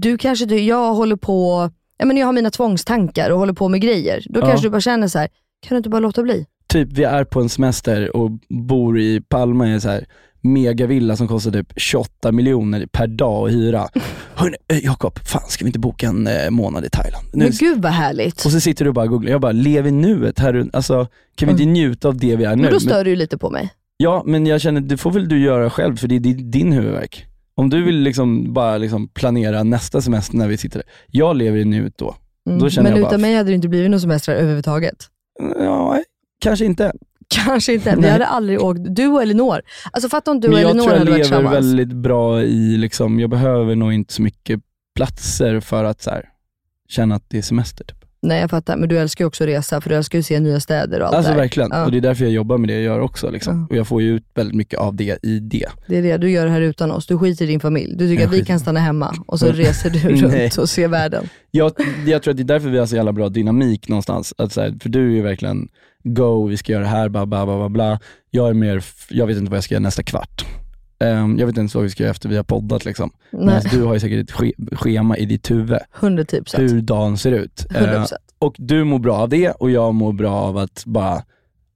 du 0.00 0.18
kanske, 0.18 0.44
du, 0.44 0.58
jag 0.60 0.94
håller 0.94 1.16
på, 1.16 1.70
ja, 1.98 2.06
men 2.06 2.16
jag 2.16 2.26
har 2.26 2.32
mina 2.32 2.50
tvångstankar 2.50 3.30
och 3.30 3.38
håller 3.38 3.52
på 3.52 3.68
med 3.68 3.80
grejer. 3.80 4.24
Då 4.28 4.40
Ja. 4.40 4.46
kanske 4.46 4.66
du 4.66 4.70
bara 4.70 4.80
känner 4.80 5.08
så 5.08 5.18
här, 5.18 5.28
kan 5.66 5.74
du 5.74 5.76
inte 5.76 5.88
bara 5.88 6.00
låta 6.00 6.22
bli? 6.22 6.46
Typ 6.68 6.88
vi 6.92 7.04
är 7.04 7.24
på 7.24 7.40
en 7.40 7.48
semester 7.48 8.16
och 8.16 8.30
bor 8.48 8.98
i 8.98 9.20
Palma 9.28 9.68
i 9.68 9.72
en 9.72 9.80
så 9.80 9.88
här 9.88 10.04
megavilla 10.40 11.16
som 11.16 11.28
kostar 11.28 11.50
typ 11.50 11.72
28 11.76 12.32
miljoner 12.32 12.86
per 12.86 13.06
dag 13.06 13.48
att 13.48 13.54
hyra. 13.54 13.88
Hörni, 14.34 14.56
eh, 14.68 14.84
Jakob, 14.84 15.18
fan 15.18 15.42
ska 15.48 15.64
vi 15.64 15.68
inte 15.68 15.78
boka 15.78 16.06
en 16.06 16.26
eh, 16.26 16.50
månad 16.50 16.84
i 16.84 16.90
Thailand? 16.90 17.26
Nu- 17.32 17.44
Men 17.44 17.52
gud 17.58 17.82
vad 17.82 17.92
härligt. 17.92 18.44
och 18.44 18.50
så 18.52 18.60
sitter 18.60 18.84
du 18.84 18.88
och 18.88 18.94
bara 18.94 19.06
googlar, 19.06 19.30
jag 19.30 19.40
bara, 19.40 19.52
lev 19.52 19.86
i 19.86 19.90
nuet 19.90 20.38
här, 20.38 20.70
alltså 20.72 21.06
kan 21.34 21.46
vi 21.48 21.52
inte 21.52 21.64
njuta 21.64 22.08
av 22.08 22.16
det 22.16 22.36
vi 22.36 22.44
är 22.44 22.56
nu? 22.56 22.62
Men 22.62 22.72
då 22.72 22.80
stör 22.80 23.04
du 23.04 23.10
ju 23.10 23.16
lite 23.16 23.38
på 23.38 23.50
mig. 23.50 23.70
Ja, 23.96 24.22
men 24.26 24.46
jag 24.46 24.60
känner, 24.60 24.80
det 24.80 24.96
får 24.96 25.10
väl 25.10 25.28
du 25.28 25.38
göra 25.38 25.70
själv 25.70 25.96
för 25.96 26.08
det 26.08 26.14
är 26.14 26.20
din, 26.20 26.72
huvudvärk. 26.72 27.26
Om 27.54 27.70
du 27.70 27.82
vill 27.84 27.96
liksom 28.00 28.52
bara 28.52 28.78
liksom 28.78 29.08
planera 29.08 29.62
nästa 29.62 30.00
semester 30.00 30.36
när 30.36 30.48
vi 30.48 30.56
sitter 30.56 30.78
där. 30.78 30.88
Jag 31.06 31.36
lever 31.36 31.58
i 31.58 31.64
nuet 31.64 31.98
då. 31.98 32.14
Mm. 32.48 32.58
Då 32.58 32.64
Men 32.76 32.84
jag 32.92 33.00
bara, 33.00 33.08
utan 33.08 33.20
mig 33.20 33.34
hade 33.34 33.50
det 33.50 33.54
inte 33.54 33.68
blivit 33.68 33.90
någon 33.90 34.00
semester 34.00 34.34
överhuvudtaget. 34.34 34.96
ja, 35.58 35.98
kanske 36.40 36.64
inte. 36.64 36.92
Kanske 37.44 37.74
inte. 37.74 37.96
Vi 37.98 38.08
hade 38.08 38.26
aldrig 38.26 38.62
åkt, 38.62 38.80
du 38.88 39.06
och 39.06 39.22
Elinor. 39.22 39.60
Alltså 39.92 40.08
fatta 40.08 40.30
om 40.30 40.40
du 40.40 40.48
och 40.48 40.54
jag 40.54 40.60
Elinor 40.60 40.82
tror 40.82 40.92
jag 40.92 40.98
hade 40.98 41.10
varit 41.10 41.18
lever 41.30 41.40
tillsammans. 41.40 41.56
väldigt 41.56 41.92
bra 41.96 42.42
i, 42.42 42.76
liksom, 42.76 43.20
jag 43.20 43.30
behöver 43.30 43.74
nog 43.76 43.92
inte 43.92 44.14
så 44.14 44.22
mycket 44.22 44.60
platser 44.96 45.60
för 45.60 45.84
att 45.84 46.06
här, 46.06 46.24
känna 46.88 47.14
att 47.14 47.24
det 47.28 47.38
är 47.38 47.42
semester. 47.42 47.84
Typ. 47.84 47.96
Nej 48.22 48.40
jag 48.40 48.50
fattar, 48.50 48.76
men 48.76 48.88
du 48.88 48.98
älskar 48.98 49.24
ju 49.24 49.26
också 49.26 49.44
att 49.44 49.48
resa 49.48 49.80
för 49.80 49.90
du 49.90 49.96
älskar 49.96 50.18
ju 50.18 50.20
att 50.20 50.26
se 50.26 50.40
nya 50.40 50.60
städer 50.60 51.00
och 51.00 51.06
allt 51.06 51.16
Alltså 51.16 51.30
det 51.30 51.34
här. 51.34 51.42
verkligen, 51.42 51.70
Ja, 51.72 51.84
och 51.84 51.90
det 51.92 51.96
är 51.98 52.00
därför 52.00 52.24
jag 52.24 52.32
jobbar 52.32 52.58
med 52.58 52.68
det 52.68 52.72
jag 52.74 52.82
gör 52.82 53.00
också. 53.00 53.30
Liksom. 53.30 53.66
Och 53.70 53.76
jag 53.76 53.86
får 53.86 54.02
ju 54.02 54.14
ut 54.16 54.24
väldigt 54.34 54.56
mycket 54.56 54.78
av 54.78 54.94
det 54.96 55.18
i 55.24 55.38
det. 55.40 55.66
det 55.88 55.96
är 55.98 56.02
det, 56.02 56.16
du 56.18 56.30
gör 56.30 56.44
det 56.46 56.50
här 56.52 56.60
utan 56.60 56.90
oss. 56.90 57.06
Du 57.06 57.18
skiter 57.18 57.44
i 57.44 57.48
din 57.48 57.60
familj. 57.60 57.96
Du 57.96 58.08
tycker 58.08 58.22
Jag 58.22 58.26
att 58.28 58.32
vi 58.34 58.38
skiter- 58.38 58.46
kan 58.46 58.60
stanna 58.60 58.80
hemma 58.80 59.14
och 59.26 59.38
så 59.38 59.46
Mm. 59.46 59.56
reser 59.58 59.90
du 59.90 59.98
runt 60.38 60.58
och 60.58 60.68
ser 60.68 60.88
världen. 60.88 61.28
Jag, 61.50 61.72
jag 62.06 62.22
tror 62.22 62.30
att 62.32 62.36
det 62.36 62.42
är 62.42 62.44
därför 62.44 62.68
vi 62.68 62.78
har 62.78 62.86
så 62.86 62.96
jävla 62.96 63.12
bra 63.12 63.28
dynamik 63.28 63.88
någonstans. 63.88 64.34
Att 64.38 64.52
så 64.52 64.60
här, 64.60 64.74
för 64.82 64.88
du 64.88 65.06
är 65.06 65.14
ju 65.14 65.22
verkligen 65.22 65.68
go, 66.02 66.46
vi 66.46 66.56
ska 66.56 66.72
göra 66.72 66.82
det 66.82 66.88
här, 66.88 67.08
bla 67.08 67.26
bla 67.26 67.46
bla 67.46 67.56
bla, 67.56 67.68
bla. 67.68 67.98
Jag 68.30 68.48
är 68.48 68.54
mer, 68.54 68.84
jag 69.10 69.26
vet 69.26 69.36
inte 69.36 69.50
vad 69.50 69.56
jag 69.56 69.64
ska 69.64 69.74
göra 69.74 69.82
nästa 69.82 70.02
kvart. 70.02 70.44
Ehm, 71.04 71.38
jag 71.38 71.46
vet 71.46 71.56
inte 71.56 71.76
vad 71.76 71.84
vi 71.84 71.90
ska 71.90 72.02
göra 72.02 72.10
efter 72.10 72.28
vi 72.28 72.36
har 72.36 72.44
poddat 72.44 72.84
liksom. 72.84 73.10
Nej. 73.30 73.44
Medan 73.44 73.62
du 73.70 73.82
har 73.82 73.94
ju 73.94 74.00
säkert 74.00 74.24
ett 74.24 74.30
ske- 74.32 74.54
schema 74.72 75.16
i 75.16 75.24
ditt 75.24 75.50
huvud, 75.50 75.78
110%. 76.00 76.58
hur 76.58 76.80
dagen 76.82 77.18
ser 77.18 77.32
ut. 77.32 77.66
100%. 77.70 78.06
och 78.38 78.54
du 78.58 78.84
mår 78.84 78.98
bra 78.98 79.16
av 79.16 79.28
det 79.28 79.50
och 79.50 79.70
jag 79.70 79.94
mår 79.94 80.12
bra 80.12 80.30
av 80.32 80.56
att 80.58 80.82
bara, 80.86 81.22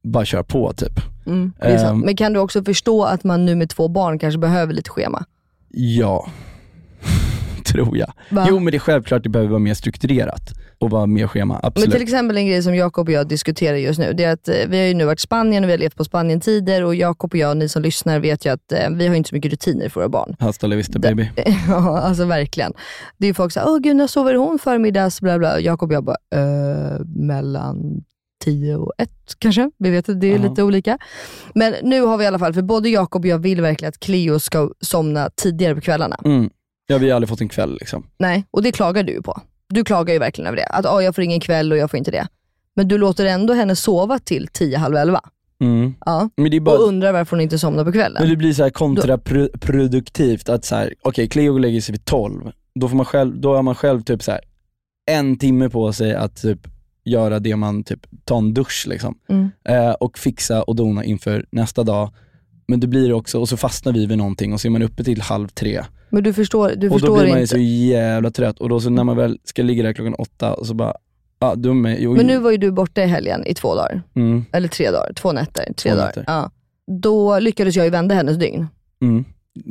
bara 0.04 0.24
köra 0.24 0.42
på 0.44 0.72
typ. 0.72 1.00
Mm. 1.26 1.52
Ehm, 1.60 2.00
Men 2.00 2.16
kan 2.16 2.32
du 2.32 2.38
också 2.40 2.64
förstå 2.64 3.04
att 3.04 3.24
man 3.24 3.44
nu 3.44 3.54
med 3.54 3.68
två 3.70 3.88
barn 3.88 4.18
kanske 4.18 4.38
behöver 4.38 4.74
lite 4.74 4.90
schema? 4.90 5.24
Ja, 5.76 6.26
tror 7.64 7.96
jag. 7.98 8.12
Va? 8.30 8.46
Jo 8.48 8.58
men 8.58 8.70
det 8.70 8.76
är 8.76 8.78
självklart 8.78 9.22
det 9.22 9.28
behöver 9.28 9.50
vara 9.50 9.58
mer 9.58 9.74
strukturerat 9.74 10.52
och 10.84 10.90
vara 10.90 11.06
mer 11.06 11.26
schema, 11.26 11.54
Men 11.54 11.60
absolut. 11.64 11.90
till 11.92 12.02
exempel 12.02 12.36
en 12.36 12.46
grej 12.46 12.62
som 12.62 12.74
Jakob 12.74 13.08
och 13.08 13.12
jag 13.12 13.28
diskuterar 13.28 13.76
just 13.76 13.98
nu, 13.98 14.12
det 14.12 14.24
är 14.24 14.32
att 14.32 14.48
eh, 14.48 14.54
vi 14.68 14.78
har 14.78 14.84
ju 14.86 14.94
nu 14.94 15.04
varit 15.04 15.18
i 15.18 15.22
Spanien 15.22 15.64
och 15.64 15.68
vi 15.68 15.72
har 15.72 15.78
levt 15.78 15.96
på 15.96 16.04
Spanien-tider 16.04 16.84
och 16.84 16.94
Jakob 16.94 17.32
och 17.32 17.38
jag, 17.38 17.56
ni 17.56 17.68
som 17.68 17.82
lyssnar 17.82 18.18
vet 18.20 18.46
ju 18.46 18.50
att 18.52 18.72
eh, 18.72 18.90
vi 18.90 19.06
har 19.06 19.14
inte 19.14 19.28
så 19.28 19.34
mycket 19.34 19.50
rutiner 19.50 19.88
för 19.88 20.00
våra 20.00 20.08
barn. 20.08 20.36
Hasta 20.38 20.66
la 20.66 20.76
vista 20.76 20.98
baby. 20.98 21.28
Ja, 21.68 21.98
alltså 22.00 22.24
verkligen. 22.24 22.72
Det 23.18 23.26
är 23.26 23.28
ju 23.28 23.34
folk 23.34 23.52
som 23.52 23.60
säger, 23.60 23.72
åh 23.74 23.78
gud 23.78 23.96
när 23.96 24.06
sover 24.06 24.34
hon 24.34 24.58
förmiddags? 24.58 25.20
Bla, 25.20 25.38
bla. 25.38 25.60
Jakob 25.60 25.90
och 25.90 25.94
jag 25.94 26.04
bara, 26.04 26.16
eh, 26.34 27.00
mellan 27.06 28.02
10 28.44 28.76
och 28.76 28.92
1 28.98 29.10
kanske. 29.38 29.70
Vi 29.78 29.90
vet 29.90 30.08
att 30.08 30.20
det 30.20 30.26
är 30.26 30.38
Ja. 30.38 30.48
lite 30.48 30.62
olika. 30.62 30.98
Men 31.54 31.74
nu 31.82 32.00
har 32.00 32.16
vi 32.18 32.24
i 32.24 32.26
alla 32.26 32.38
fall, 32.38 32.54
för 32.54 32.62
både 32.62 32.88
Jakob 32.88 33.22
och 33.22 33.26
jag 33.28 33.38
vill 33.38 33.60
verkligen 33.60 33.88
att 33.88 34.00
Cleo 34.00 34.38
ska 34.38 34.70
somna 34.80 35.30
tidigare 35.36 35.74
på 35.74 35.80
kvällarna. 35.80 36.16
Mm. 36.24 36.50
Ja, 36.86 36.98
vi 36.98 37.08
har 37.10 37.16
aldrig 37.16 37.28
fått 37.28 37.40
en 37.40 37.48
kväll 37.48 37.76
liksom. 37.80 38.06
Nej, 38.18 38.44
och 38.50 38.62
det 38.62 38.72
klagar 38.72 39.02
du 39.02 39.12
ju 39.12 39.22
på. 39.22 39.40
Du 39.68 39.84
klagar 39.84 40.14
ju 40.14 40.18
verkligen 40.20 40.46
över 40.46 40.56
det. 40.56 40.66
Att 40.66 40.86
åh, 40.86 41.04
jag 41.04 41.14
får 41.14 41.24
ingen 41.24 41.40
kväll 41.40 41.72
och 41.72 41.78
jag 41.78 41.90
får 41.90 41.98
inte 41.98 42.10
det. 42.10 42.26
Men 42.76 42.88
du 42.88 42.98
låter 42.98 43.26
ändå 43.26 43.54
henne 43.54 43.76
sova 43.76 44.18
till 44.18 44.48
10, 44.52 44.78
halv 44.78 44.96
11. 44.96 45.20
Mm. 45.60 45.94
Ja. 46.06 46.30
Bara, 46.62 46.76
Och 46.76 46.88
undrar 46.88 47.12
varför 47.12 47.36
hon 47.36 47.40
inte 47.40 47.58
somnar 47.58 47.84
på 47.84 47.92
kvällen. 47.92 48.16
men 48.20 48.30
det 48.30 48.36
blir 48.36 48.52
så 48.52 48.70
kontraproduktivt 48.70 50.48
att 50.48 50.64
så 50.64 50.74
här, 50.74 50.94
okej 51.02 51.28
Cleo 51.28 51.58
lägger 51.58 51.80
sig 51.80 51.92
vid 51.92 52.04
12, 52.04 52.52
då, 52.74 52.88
får 52.88 52.96
man 52.96 53.06
själv, 53.06 53.40
då 53.40 53.54
har 53.56 53.62
man 53.62 53.74
själv 53.74 54.02
typ 54.02 54.22
så 54.22 54.30
här, 54.30 54.40
en 55.10 55.38
timme 55.38 55.68
på 55.68 55.92
sig 55.92 56.14
att 56.14 56.42
typ 56.42 56.68
göra 57.04 57.38
det 57.38 57.56
man, 57.56 57.84
typ 57.84 58.06
ta 58.24 58.38
en 58.38 58.54
dusch 58.54 58.84
liksom. 58.88 59.18
Mm. 59.28 59.50
Eh, 59.68 59.90
och 59.90 60.18
fixa 60.18 60.62
och 60.62 60.76
dona 60.76 61.04
inför 61.04 61.46
nästa 61.50 61.82
dag. 61.82 62.12
Men 62.66 62.80
det 62.80 62.86
blir 62.86 63.12
också, 63.12 63.38
och 63.40 63.48
så 63.48 63.56
fastnar 63.56 63.92
vi 63.92 64.06
vid 64.06 64.18
någonting 64.18 64.52
och 64.52 64.60
så 64.60 64.68
är 64.68 64.70
man 64.70 64.82
uppe 64.82 65.04
till 65.04 65.20
halv 65.20 65.48
tre. 65.48 65.82
Men 66.10 66.22
du 66.22 66.32
förstår, 66.32 66.68
du 66.68 66.74
och 66.74 66.80
då 66.92 66.98
förstår 66.98 67.14
blir 67.18 67.28
man 67.28 67.36
ju 67.36 67.42
inte. 67.42 67.54
så 67.54 67.58
jävla 67.58 68.30
trött 68.30 68.58
och 68.58 68.68
då 68.68 68.80
så 68.80 68.90
när 68.90 69.04
man 69.04 69.16
väl 69.16 69.38
ska 69.44 69.62
ligga 69.62 69.82
där 69.82 69.92
klockan 69.92 70.14
åtta 70.14 70.54
och 70.54 70.66
så 70.66 70.74
bara, 70.74 70.94
ja 71.38 71.54
dum 71.54 71.86
är, 71.86 71.96
jo, 71.98 72.16
Men 72.16 72.26
nu 72.26 72.38
var 72.38 72.50
ju 72.50 72.56
du 72.56 72.70
borta 72.70 73.02
i 73.02 73.06
helgen 73.06 73.46
i 73.46 73.54
två 73.54 73.74
dagar. 73.74 74.02
mm, 74.16 74.44
Eller 74.52 74.68
tre 74.68 74.90
dagar, 74.90 75.12
två 75.12 75.32
nätter. 75.32 75.64
Tre 75.76 75.90
Två 75.90 75.96
dagar. 75.96 76.06
nätter. 76.06 76.24
Ja. 76.26 76.50
Då 77.00 77.38
lyckades 77.38 77.76
jag 77.76 77.84
ju 77.84 77.90
vända 77.90 78.14
hennes 78.14 78.36
dygn. 78.36 78.66
mm. 79.02 79.24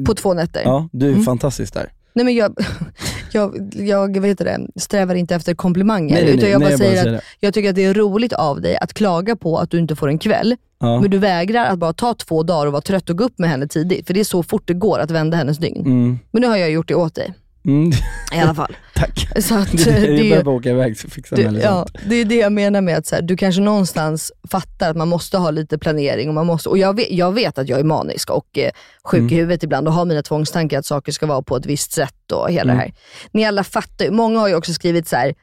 På 0.05 0.15
två 0.15 0.33
nätter. 0.33 0.61
Ja, 0.65 0.89
du 0.91 1.05
är 1.05 1.11
Mm. 1.11 1.23
fantastisk 1.23 1.73
där. 1.73 1.91
Nej 2.15 2.25
men 2.25 2.35
jag, 2.35 2.55
jag, 3.33 3.71
jag 3.73 4.19
vad 4.19 4.29
heter 4.29 4.45
det, 4.45 4.81
strävar 4.81 5.15
inte 5.15 5.35
efter 5.35 5.53
komplimanger. 5.55 6.13
Nej, 6.15 6.23
nej, 6.23 6.33
utan 6.33 6.41
nej, 6.43 6.51
jag 6.51 6.61
bara 6.61 6.69
nej, 6.69 6.71
jag 6.71 6.79
bara 6.79 6.87
säger 7.01 7.15
att 7.15 7.21
det. 7.21 7.25
jag 7.39 7.53
tycker 7.53 7.69
att 7.69 7.75
det 7.75 7.83
är 7.85 7.93
roligt 7.93 8.33
av 8.33 8.61
dig 8.61 8.77
att 8.77 8.93
klaga 8.93 9.35
på 9.35 9.57
att 9.57 9.69
du 9.71 9.79
inte 9.79 9.95
får 9.95 10.07
en 10.07 10.19
kväll. 10.19 10.55
Ja. 10.83 10.99
Men 11.01 11.09
du 11.11 11.17
vägrar 11.17 11.65
att 11.65 11.79
bara 11.79 11.93
ta 11.93 12.13
två 12.13 12.43
dagar 12.43 12.65
och 12.65 12.71
vara 12.71 12.81
trött 12.81 13.09
och 13.09 13.17
gå 13.17 13.23
upp 13.23 13.39
med 13.39 13.49
henne 13.49 13.67
tidigt. 13.67 14.07
För 14.07 14.13
det 14.13 14.19
är 14.19 14.23
så 14.23 14.43
fort 14.43 14.63
det 14.65 14.73
går 14.73 14.99
att 14.99 15.11
vända 15.11 15.37
hennes 15.37 15.57
dygn. 15.57 15.81
Mm. 15.85 16.19
Men 16.31 16.41
nu 16.41 16.47
har 16.47 16.57
jag 16.57 16.71
gjort 16.71 16.87
det 16.87 16.95
åt 16.95 17.15
dig. 17.15 17.33
Mm. 17.65 17.91
I 18.35 18.39
alla 18.39 18.53
fall. 18.55 18.75
Tack. 18.95 19.27
Så 19.43 19.55
att, 19.55 19.71
Det, 19.71 19.87
eh, 19.91 19.99
jag 20.03 20.09
det, 20.17 20.25
är- 20.27 20.29
behöver 20.29 20.51
åka 20.51 20.69
iväg 20.69 20.97
så 20.99 21.09
fixar 21.09 21.35
det, 21.35 21.41
jag 21.41 21.55
ja, 21.55 21.85
det 22.09 22.15
är 22.15 22.25
det 22.25 22.35
jag 22.35 22.51
menar 22.51 22.81
med 22.81 22.97
att 22.97 23.05
så 23.05 23.15
här, 23.15 23.21
du 23.21 23.37
kanske 23.37 23.61
någonstans 23.61 24.31
fattar 24.51 24.89
att 24.89 24.97
man 24.97 25.07
måste 25.07 25.37
ha 25.37 25.51
lite 25.51 25.77
planering. 25.77 26.27
Och, 26.29 26.33
man 26.35 26.45
måste, 26.45 26.69
och 26.69 26.77
jag, 26.77 26.95
vet, 26.95 27.11
jag 27.11 27.31
vet 27.31 27.57
att 27.57 27.69
jag 27.69 27.79
är 27.79 27.83
manisk 27.83 28.29
och 28.29 28.57
eh, 28.57 28.71
sjuk 29.03 29.19
Mm. 29.19 29.33
i 29.33 29.35
huvudet 29.35 29.63
ibland 29.63 29.87
och 29.87 29.93
har 29.93 30.05
mina 30.05 30.21
tvångstankar 30.21 30.79
att 30.79 30.85
saker 30.85 31.11
ska 31.11 31.25
vara 31.25 31.41
på 31.41 31.55
ett 31.57 31.65
visst 31.65 31.91
sätt 31.91 32.31
och 32.31 32.51
hela 32.51 32.61
Mm. 32.73 32.75
det 32.75 32.81
här. 32.81 32.93
Ni 33.31 33.45
alla 33.45 33.63
fattar. 33.63 34.11
Många 34.11 34.39
har 34.39 34.47
ju 34.47 34.55
också 34.55 34.73
skrivit 34.73 35.07
så 35.07 35.15
här, 35.15 35.33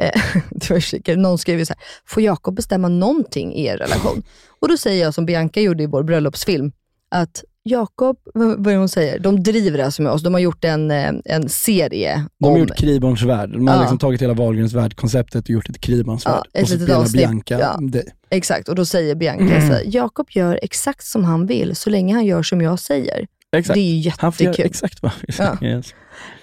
eh, 0.00 0.20
det 1.04 1.16
någon 1.16 1.38
skrev 1.38 1.58
ju 1.58 1.64
så 1.66 1.72
här, 1.72 1.82
får 2.06 2.22
Jakob 2.22 2.54
bestämma 2.56 2.88
någonting 2.88 3.54
i 3.54 3.64
er 3.66 3.76
relation? 3.76 4.22
Och 4.60 4.68
då 4.68 4.76
säger 4.76 5.04
jag 5.04 5.14
som 5.14 5.26
Bianca 5.26 5.60
gjorde 5.60 5.82
i 5.82 5.86
vår 5.86 6.02
bröllopsfilm, 6.02 6.72
att 7.10 7.44
Jakob, 7.62 8.16
vad 8.34 8.62
det 8.64 8.76
hon 8.76 8.88
säger? 8.88 9.18
De 9.18 9.42
driver 9.42 9.78
alltså 9.78 10.02
med 10.02 10.12
oss. 10.12 10.22
De 10.22 10.34
har 10.34 10.40
gjort 10.40 10.64
en, 10.64 10.90
eh, 10.90 11.12
en 11.24 11.48
serie 11.48 12.24
De 12.38 12.44
har 12.46 12.52
om 12.52 12.58
gjort 12.58 12.76
Kriborns 12.76 13.22
värld. 13.22 13.50
De 13.52 13.68
har 13.68 13.74
Ja. 13.74 13.80
liksom 13.80 13.98
tagit 13.98 14.22
hela 14.22 14.34
Wahlgrens 14.34 14.72
värld-konceptet 14.72 15.44
och 15.44 15.50
gjort 15.50 15.68
ett 15.68 15.80
Kriborns 15.80 16.22
Ja, 16.24 16.30
värld. 16.32 16.44
ett 16.52 16.62
och 16.62 16.68
så 16.68 16.74
spelar 16.78 17.00
avsnitt. 17.00 17.16
Bianca 17.16 17.58
Ja. 17.60 17.78
dig. 17.80 18.04
Exakt, 18.30 18.68
och 18.68 18.74
då 18.74 18.84
säger 18.84 19.14
Bianca 19.14 19.44
Mm. 19.44 19.68
så 19.68 19.74
här, 19.74 19.82
Jakob 19.86 20.26
gör 20.30 20.58
exakt 20.62 21.04
som 21.06 21.24
han 21.24 21.46
vill 21.46 21.76
så 21.76 21.90
länge 21.90 22.14
han 22.14 22.26
gör 22.26 22.42
som 22.42 22.60
jag 22.60 22.78
säger. 22.78 23.26
Exakt. 23.56 23.74
Det 23.74 23.80
är 23.80 23.94
ju 23.94 24.10
Han 24.18 24.32
får 24.32 24.44
göra 24.44 24.52
jättekul. 24.52 24.70
exakt 24.70 25.02
vad 25.02 25.12
han 25.12 25.20
vill. 25.26 25.36
Ja. 25.38 25.68
Yes. 25.68 25.94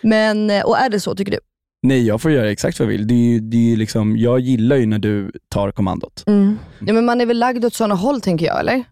Men, 0.01 0.49
eh, 0.49 0.63
och 0.65 0.77
är 0.77 0.89
det 0.89 0.99
så 0.99 1.15
tycker 1.15 1.31
du? 1.31 1.39
Nej, 1.83 2.07
jag 2.07 2.21
får 2.21 2.31
göra 2.31 2.51
exakt 2.51 2.79
vad 2.79 2.85
jag 2.85 2.91
vill. 2.91 3.07
Det 3.07 3.13
är 3.13 3.31
ju, 3.33 3.39
det 3.39 3.57
är 3.57 3.61
ju 3.69 3.75
liksom, 3.75 4.17
jag 4.17 4.39
gillar 4.39 4.75
ju 4.75 4.85
när 4.85 4.99
du 4.99 5.31
tar 5.49 5.71
kommandot. 5.71 6.23
Mm. 6.27 6.57
Ja, 6.79 6.93
men 6.93 7.05
man 7.05 7.21
är 7.21 7.25
väl 7.25 7.39
lagd 7.39 7.65
åt 7.65 7.73
sådana 7.73 7.95
håll 7.95 8.21
tänker 8.21 8.45
jag, 8.45 8.59
eller? 8.59 8.83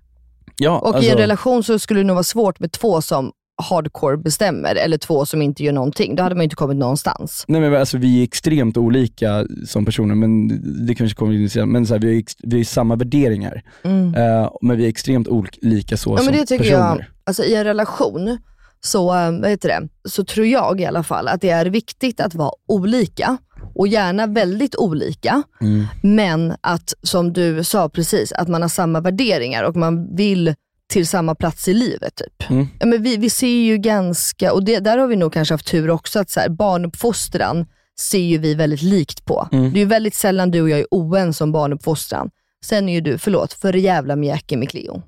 Ja, 0.58 0.80
Och 0.80 0.94
i 0.94 0.96
alltså- 0.98 1.12
en 1.12 1.18
relation 1.18 1.64
så 1.64 1.80
skulle 1.80 2.00
det 2.00 2.04
nog 2.04 2.14
vara 2.16 2.24
svårt 2.24 2.60
med 2.60 2.72
två 2.72 3.02
som 3.02 3.32
hardcore 3.70 4.18
bestämmer, 4.18 4.76
eller 4.76 4.98
två 4.98 5.26
som 5.26 5.42
inte 5.42 5.64
gör 5.64 5.72
någonting. 5.74 6.16
Då 6.16 6.24
hade 6.24 6.36
man 6.36 6.42
ju 6.42 6.44
inte 6.44 6.56
kommit 6.56 6.78
någonstans. 6.78 7.46
Nej 7.48 7.62
men 7.62 7.76
alltså 7.76 7.98
vi 7.98 8.20
är 8.20 8.24
extremt 8.24 8.78
olika 8.78 9.46
som 9.68 9.86
personer, 9.86 10.16
men 10.16 10.48
det 10.88 10.96
kanske 10.96 11.16
kommer 11.16 11.34
in 11.34 11.50
senare, 11.50 11.68
men 11.68 11.86
så 11.86 11.94
här, 11.94 12.02
vi, 12.02 12.16
har 12.16 12.24
vi 12.44 12.58
har 12.58 12.64
samma 12.64 12.96
värderingar. 12.96 13.64
Mm. 13.84 14.16
Eh, 14.16 14.52
men 14.62 14.78
vi 14.78 14.86
är 14.86 14.90
extremt 14.90 15.28
olika 15.28 15.98
så 15.98 16.10
Ja, 16.10 16.16
men 16.16 16.24
som 16.24 16.34
det 16.34 16.46
tycker 16.46 16.64
personer. 16.64 16.80
jag, 16.80 17.06
alltså 17.24 17.44
i 17.44 17.56
en 17.56 17.64
relation, 17.64 18.38
så, 18.86 19.16
eh, 19.16 19.32
vad 19.40 19.50
heter 19.50 19.70
det, 19.70 20.10
så 20.10 20.24
tror 20.26 20.46
jag 20.46 20.82
i 20.82 20.86
alla 20.86 21.04
fall 21.04 21.28
att 21.28 21.42
det 21.42 21.50
är 21.50 21.66
viktigt 21.66 22.20
att 22.20 22.36
vara 22.36 22.52
olika 22.68 23.38
och 23.76 23.88
gärna 23.88 24.28
väldigt 24.28 24.76
olika. 24.76 25.44
Mm. 25.62 25.86
Men 26.04 26.54
att, 26.62 26.94
som 27.02 27.34
du 27.34 27.64
sa 27.64 27.90
precis, 27.90 28.32
att 28.32 28.48
man 28.48 28.62
har 28.62 28.70
samma 28.70 29.02
värderingar 29.02 29.64
och 29.64 29.76
man 29.76 30.16
vill 30.16 30.56
till 30.88 31.08
samma 31.08 31.36
plats 31.36 31.68
i 31.68 31.74
livet. 31.74 32.16
Typ. 32.16 32.50
Mm. 32.50 32.68
Ja, 32.80 32.86
men 32.86 33.04
vi, 33.04 33.18
vi 33.18 33.30
ser 33.30 33.48
ju 33.48 33.78
ganska, 33.78 34.54
och 34.54 34.66
det, 34.66 34.80
där 34.80 34.98
har 34.98 35.08
vi 35.08 35.16
nog 35.16 35.34
kanske 35.34 35.54
haft 35.54 35.68
tur 35.68 35.90
också, 35.90 36.20
att 36.20 36.30
så 36.30 36.40
här, 36.40 36.50
barnuppfostran 36.50 37.66
ser 38.00 38.20
ju 38.20 38.38
vi 38.38 38.54
väldigt 38.56 38.82
likt 38.82 39.26
på. 39.26 39.50
Mm. 39.52 39.74
Det 39.74 39.78
är 39.80 39.82
ju 39.82 39.86
väldigt 39.86 40.16
sällan 40.16 40.52
du 40.52 40.62
och 40.62 40.70
jag 40.70 40.80
är 40.80 40.88
oense 40.92 41.44
om 41.44 41.52
barnuppfostran. 41.52 42.30
Sen 42.66 42.90
är 42.90 42.94
ju 42.94 43.02
du, 43.02 43.18
förlåt, 43.18 43.54
för 43.54 43.74
jävla 43.74 44.16
mjäkig 44.16 44.58
med 44.58 44.70
Cleo. 44.70 44.94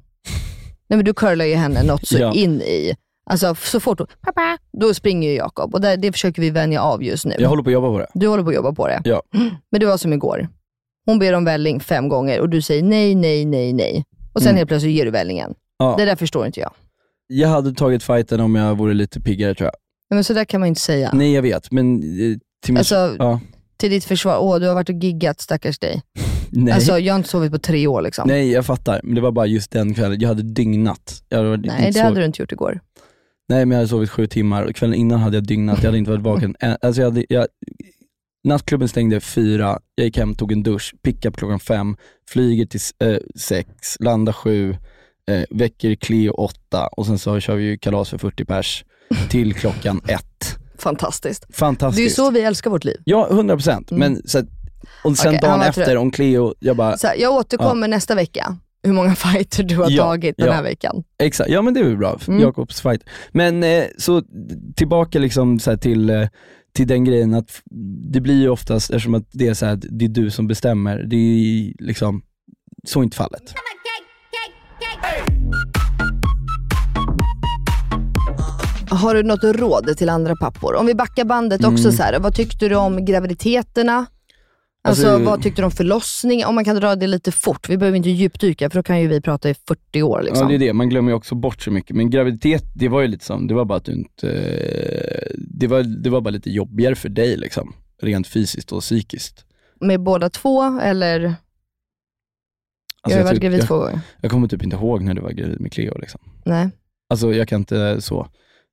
Nej 0.89 0.97
men 0.97 1.05
du 1.05 1.13
curlar 1.13 1.45
ju 1.45 1.55
henne 1.55 1.83
något 1.83 2.07
så 2.07 2.17
Ja. 2.19 2.33
in 2.33 2.61
i. 2.61 2.95
Alltså 3.29 3.55
så 3.55 3.79
fort 3.79 3.99
hon, 3.99 4.07
pappa, 4.21 4.57
då 4.79 4.93
springer 4.93 5.29
ju 5.29 5.35
Jakob 5.35 5.73
och 5.73 5.81
det, 5.81 5.95
det 5.95 6.11
försöker 6.11 6.41
vi 6.41 6.49
vänja 6.49 6.81
av 6.81 7.03
just 7.03 7.25
nu. 7.25 7.35
Jag 7.39 7.49
håller 7.49 7.63
på 7.63 7.69
att 7.69 7.73
jobba 7.73 7.87
på 7.87 7.99
det. 7.99 8.07
Du 8.13 8.27
håller 8.27 8.43
på 8.43 8.49
att 8.49 8.55
jobba 8.55 8.71
på 8.71 8.87
det. 8.87 9.01
Ja. 9.05 9.21
Men 9.71 9.79
det 9.79 9.85
var 9.85 9.97
som 9.97 10.13
igår. 10.13 10.47
Hon 11.05 11.19
ber 11.19 11.33
om 11.33 11.45
välling 11.45 11.79
fem 11.79 12.09
gånger 12.09 12.39
och 12.41 12.49
du 12.49 12.61
säger 12.61 12.83
nej, 12.83 13.15
nej, 13.15 13.45
nej, 13.45 13.73
nej. 13.73 14.05
Och 14.33 14.41
sen 14.41 14.49
Mm. 14.49 14.57
helt 14.57 14.67
plötsligt 14.69 14.93
ger 14.95 15.05
du 15.05 15.11
vällingen. 15.11 15.53
Ja. 15.77 15.95
Det 15.97 16.05
där 16.05 16.15
förstår 16.15 16.45
inte 16.45 16.59
jag. 16.59 16.71
Jag 17.27 17.47
hade 17.49 17.73
tagit 17.73 18.03
fighten 18.03 18.39
om 18.39 18.55
jag 18.55 18.77
vore 18.77 18.93
lite 18.93 19.21
piggare 19.21 19.55
tror 19.55 19.65
jag. 19.65 19.73
Men 20.15 20.23
så 20.23 20.33
där 20.33 20.45
kan 20.45 20.59
man 20.59 20.67
ju 20.67 20.69
inte 20.69 20.81
säga. 20.81 21.11
Nej 21.13 21.33
jag 21.33 21.41
vet, 21.41 21.71
men 21.71 21.95
eh, 21.95 22.37
till 22.63 22.73
min... 22.73 22.77
Alltså, 22.77 23.15
ja. 23.19 23.39
Till 23.77 23.89
ditt 23.91 24.05
försvar, 24.05 24.37
åh 24.41 24.59
du 24.59 24.67
har 24.67 24.73
varit 24.75 24.89
och 24.89 24.95
giggat 24.95 25.41
stackars 25.41 25.79
dig. 25.79 26.01
Nej. 26.51 26.73
Alltså 26.73 26.99
jag 26.99 27.13
har 27.13 27.17
inte 27.17 27.29
sovit 27.29 27.51
på 27.51 27.57
tre 27.59 27.87
år 27.87 28.01
liksom. 28.01 28.27
Nej 28.27 28.51
jag 28.51 28.65
fattar, 28.65 29.01
men 29.03 29.15
det 29.15 29.21
var 29.21 29.31
bara 29.31 29.45
just 29.45 29.71
den 29.71 29.93
kvällen. 29.93 30.19
Jag 30.19 30.27
hade 30.27 30.43
dygnat. 30.43 31.23
Jag 31.29 31.37
hade 31.37 31.57
Nej, 31.57 31.85
det 31.87 31.93
sov- 31.93 32.03
hade 32.03 32.19
du 32.19 32.25
inte 32.25 32.41
gjort 32.41 32.51
igår. 32.51 32.79
Nej 33.49 33.65
men 33.65 33.71
jag 33.71 33.77
hade 33.77 33.87
sovit 33.89 34.09
sju 34.09 34.27
timmar 34.27 34.71
kvällen 34.71 34.95
innan 34.95 35.19
hade 35.19 35.37
jag 35.37 35.43
dygnat, 35.47 35.77
jag 35.77 35.85
hade 35.85 35.97
inte 35.97 36.11
varit 36.11 36.23
vaken. 36.23 36.55
Alltså 36.81 37.01
jag 37.01 37.09
hade, 37.09 37.25
jag, 37.29 37.47
nattklubben 38.43 38.87
stängde 38.87 39.19
fyra, 39.19 39.79
jag 39.95 40.05
gick 40.05 40.17
hem, 40.17 40.35
tog 40.35 40.51
en 40.51 40.63
dusch, 40.63 40.95
pickade 41.03 41.37
klockan 41.37 41.59
fem, 41.59 41.97
flyger 42.29 42.65
till 42.65 42.79
eh, 43.03 43.17
sex, 43.35 43.97
landar 43.99 44.33
sju, 44.33 44.75
eh, 45.31 45.43
väcker 45.49 45.95
Cleo 45.95 46.31
åtta 46.33 46.87
och 46.87 47.05
sen 47.05 47.19
så 47.19 47.39
kör 47.39 47.55
vi 47.55 47.63
ju 47.63 47.77
kalas 47.77 48.09
för 48.09 48.17
40 48.17 48.45
pers 48.45 48.85
till 49.29 49.53
klockan 49.53 50.01
ett. 50.07 50.57
Fantastiskt. 50.77 51.45
Fantastiskt. 51.55 51.97
Det 51.97 52.01
är 52.01 52.09
ju 52.09 52.09
så 52.09 52.31
vi 52.31 52.41
älskar 52.41 52.69
vårt 52.71 52.83
liv. 52.83 52.97
Ja, 53.03 53.27
100% 53.31 53.71
Mm. 53.71 53.83
men 53.99 54.27
så 54.27 54.39
att, 54.39 54.45
och 55.03 55.17
sen 55.17 55.29
Okej, 55.35 55.41
dagen 55.41 55.61
efter 55.61 55.97
om 55.97 56.11
Cleo, 56.11 56.53
jag 56.59 56.77
bara, 56.77 56.95
här, 57.03 57.15
jag 57.17 57.33
återkommer 57.33 57.87
nästa 57.87 58.15
vecka, 58.15 58.57
hur 58.87 58.93
många 58.93 59.15
fighter 59.15 59.63
du 59.63 59.75
har 59.77 59.89
Ja, 59.89 60.03
tagit 60.03 60.35
den 60.37 60.47
ja. 60.47 60.53
här 60.53 60.63
veckan. 60.63 61.03
Exakt, 61.23 61.49
ja 61.49 61.61
men 61.61 61.73
det 61.73 61.79
är 61.79 61.83
väl 61.83 61.97
bra, 61.97 62.19
Mm. 62.27 62.39
Jakobs 62.41 62.81
fight. 62.81 63.01
Men 63.31 63.63
eh, 63.63 63.83
så 63.97 64.21
tillbaka 64.75 65.19
liksom 65.19 65.59
så 65.59 65.69
här 65.69 65.77
till, 65.77 66.09
eh, 66.09 66.27
till 66.73 66.87
den 66.87 67.03
grejen 67.03 67.33
att 67.33 67.61
det 68.13 68.21
blir 68.21 68.41
ju 68.41 68.49
oftast, 68.49 68.89
eftersom 68.89 69.13
att 69.15 69.27
det 69.31 69.47
är 69.47 69.53
så 69.53 69.65
här, 69.65 69.73
att 69.73 69.85
det 69.89 70.05
är 70.05 70.09
du 70.09 70.29
som 70.31 70.47
bestämmer, 70.47 70.97
det 71.03 71.15
är 71.15 71.73
liksom, 71.83 72.21
så 72.87 72.99
är 72.99 73.03
inte 73.03 73.17
fallet. 73.17 73.53
Har 78.89 79.13
du 79.15 79.23
något 79.23 79.43
råd 79.43 79.97
till 79.97 80.09
andra 80.09 80.35
pappor? 80.35 80.75
Om 80.75 80.85
vi 80.85 80.95
backar 80.95 81.25
bandet 81.25 81.63
också, 81.63 81.83
Mm. 81.83 81.91
så 81.91 82.03
här, 82.03 82.19
vad 82.19 82.35
tyckte 82.35 82.67
du 82.69 82.75
om 82.75 83.05
graviditeterna? 83.05 84.05
Alltså, 84.87 85.07
Alltså- 85.07 85.25
vad 85.29 85.41
tyckte 85.43 85.61
du 85.61 85.65
om 85.65 85.71
förlossning? 85.71 86.45
Om 86.45 86.55
man 86.55 86.65
kan 86.65 86.75
dra 86.75 86.95
det 86.95 87.07
lite 87.07 87.31
fort. 87.31 87.69
Vi 87.69 87.77
behöver 87.77 87.97
inte 87.97 88.09
djupdyka 88.09 88.69
för 88.69 88.79
då 88.79 88.83
kan 88.83 89.01
ju 89.01 89.07
vi 89.07 89.21
prata 89.21 89.49
i 89.49 89.53
40 89.67 90.01
år. 90.03 90.21
Liksom. 90.21 90.41
Ja 90.43 90.49
det 90.49 90.55
är 90.55 90.59
det, 90.67 90.73
man 90.73 90.89
glömmer 90.89 91.11
ju 91.11 91.15
också 91.15 91.35
bort 91.35 91.61
så 91.61 91.71
mycket. 91.71 91.95
Men 91.95 92.09
graviditet, 92.09 92.63
det 92.75 92.87
var 92.87 93.01
ju 93.01 93.07
lite 93.07 93.25
som, 93.25 93.47
det 93.47 93.53
var 93.53 93.65
bara 93.65 93.77
att 93.77 93.85
du 93.85 93.91
inte, 93.91 94.29
eh, 94.31 95.31
det 95.37 95.67
var, 95.67 95.83
det 96.03 96.09
var 96.09 96.21
bara 96.21 96.29
lite 96.29 96.49
jobbigare 96.49 96.95
för 96.95 97.09
dig 97.09 97.37
liksom. 97.37 97.73
Rent 98.01 98.27
fysiskt 98.27 98.71
och 98.71 98.81
psykiskt. 98.81 99.45
Med 99.79 99.99
båda 100.01 100.29
två 100.29 100.79
eller? 100.79 101.23
Alltså, 101.25 101.35
jag 103.03 103.11
har 103.11 103.19
ju 103.19 103.23
varit 103.23 103.37
tyck- 103.37 103.41
gravid 103.41 103.59
jag, 103.59 103.67
två 103.67 103.77
gånger. 103.77 103.99
Jag 104.21 104.31
kommer 104.31 104.47
typ 104.47 104.63
inte 104.63 104.75
ihåg 104.75 105.01
när 105.01 105.13
du 105.13 105.21
var 105.21 105.31
gravid 105.31 105.59
med 105.61 105.71
Cleo 105.71 105.97
liksom. 105.97 106.21
Nej. 106.45 106.69
Alltså 107.09 107.33
jag 107.33 107.47
kan 107.47 107.61
inte 107.61 108.01
så. 108.01 108.27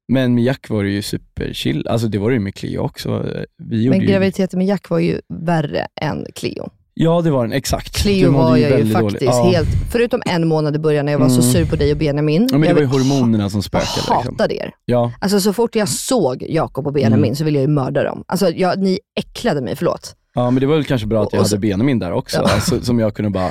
Men 0.08 0.34
med 0.34 0.44
Jack 0.44 0.68
var 0.70 0.84
det 0.84 0.90
ju 0.90 1.02
superchill, 1.02 1.86
alltså 1.88 2.08
det 2.08 2.18
var 2.18 2.28
det 2.30 2.34
ju 2.34 2.40
med 2.40 2.54
Cleo 2.54 2.80
också. 2.80 3.26
Vi 3.58 3.88
Men 3.88 4.00
ju, 4.00 4.06
graviditeten 4.06 4.58
med 4.58 4.66
Jack 4.66 4.90
var 4.90 4.98
ju 4.98 5.20
värre 5.28 5.86
än 6.00 6.26
Cleo. 6.34 6.70
Ja 6.96 7.20
det 7.22 7.30
var 7.30 7.42
den, 7.44 7.52
exakt. 7.52 7.96
Cleo 8.02 8.32
var 8.32 8.56
jag 8.56 8.80
ju 8.80 8.86
faktiskt. 8.92 9.22
Ja. 9.22 9.50
helt, 9.54 9.68
förutom 9.92 10.22
en 10.26 10.48
månad 10.48 10.76
i 10.76 10.78
början 10.78 11.04
när 11.04 11.12
jag 11.12 11.18
var 11.18 11.28
så 11.28 11.40
Mm. 11.40 11.52
sur 11.52 11.64
på 11.66 11.76
dig 11.76 11.92
och 11.92 11.98
Benjamin. 11.98 12.42
Ja 12.50 12.58
men 12.58 12.60
det 12.60 12.66
jag 12.66 12.74
var 12.74 12.80
ju 12.82 12.86
hormonerna 12.88 13.50
som 13.50 13.58
jag 13.58 13.64
spökade. 13.64 13.90
Liksom. 13.96 14.16
hatade 14.36 14.54
er. 14.54 14.70
Ja. 14.84 15.12
Alltså 15.20 15.40
så 15.40 15.52
fort 15.52 15.76
jag 15.76 15.88
såg 15.88 16.42
Jakob 16.48 16.86
och 16.86 16.92
Benjamin 16.92 17.24
Mm. 17.24 17.34
så 17.36 17.44
ville 17.44 17.58
jag 17.58 17.68
ju 17.68 17.74
mörda 17.74 18.02
dem. 18.04 18.24
Alltså 18.26 18.50
jag, 18.50 18.78
ni 18.78 18.98
äcklade 19.20 19.60
mig, 19.60 19.76
förlåt. 19.76 20.16
ja 20.34 20.50
men 20.50 20.60
det 20.60 20.66
var 20.66 20.74
väl 20.74 20.84
kanske 20.84 21.06
bra 21.06 21.22
att 21.22 21.32
jag 21.32 21.40
Och 21.40 21.46
så- 21.46 21.56
hade 21.56 21.60
Benjamin 21.60 21.98
där 21.98 22.12
också, 22.12 22.36
Ja. 22.36 22.52
alltså, 22.54 22.80
som 22.80 22.98
jag 22.98 23.14
kunde 23.14 23.30
bara, 23.30 23.50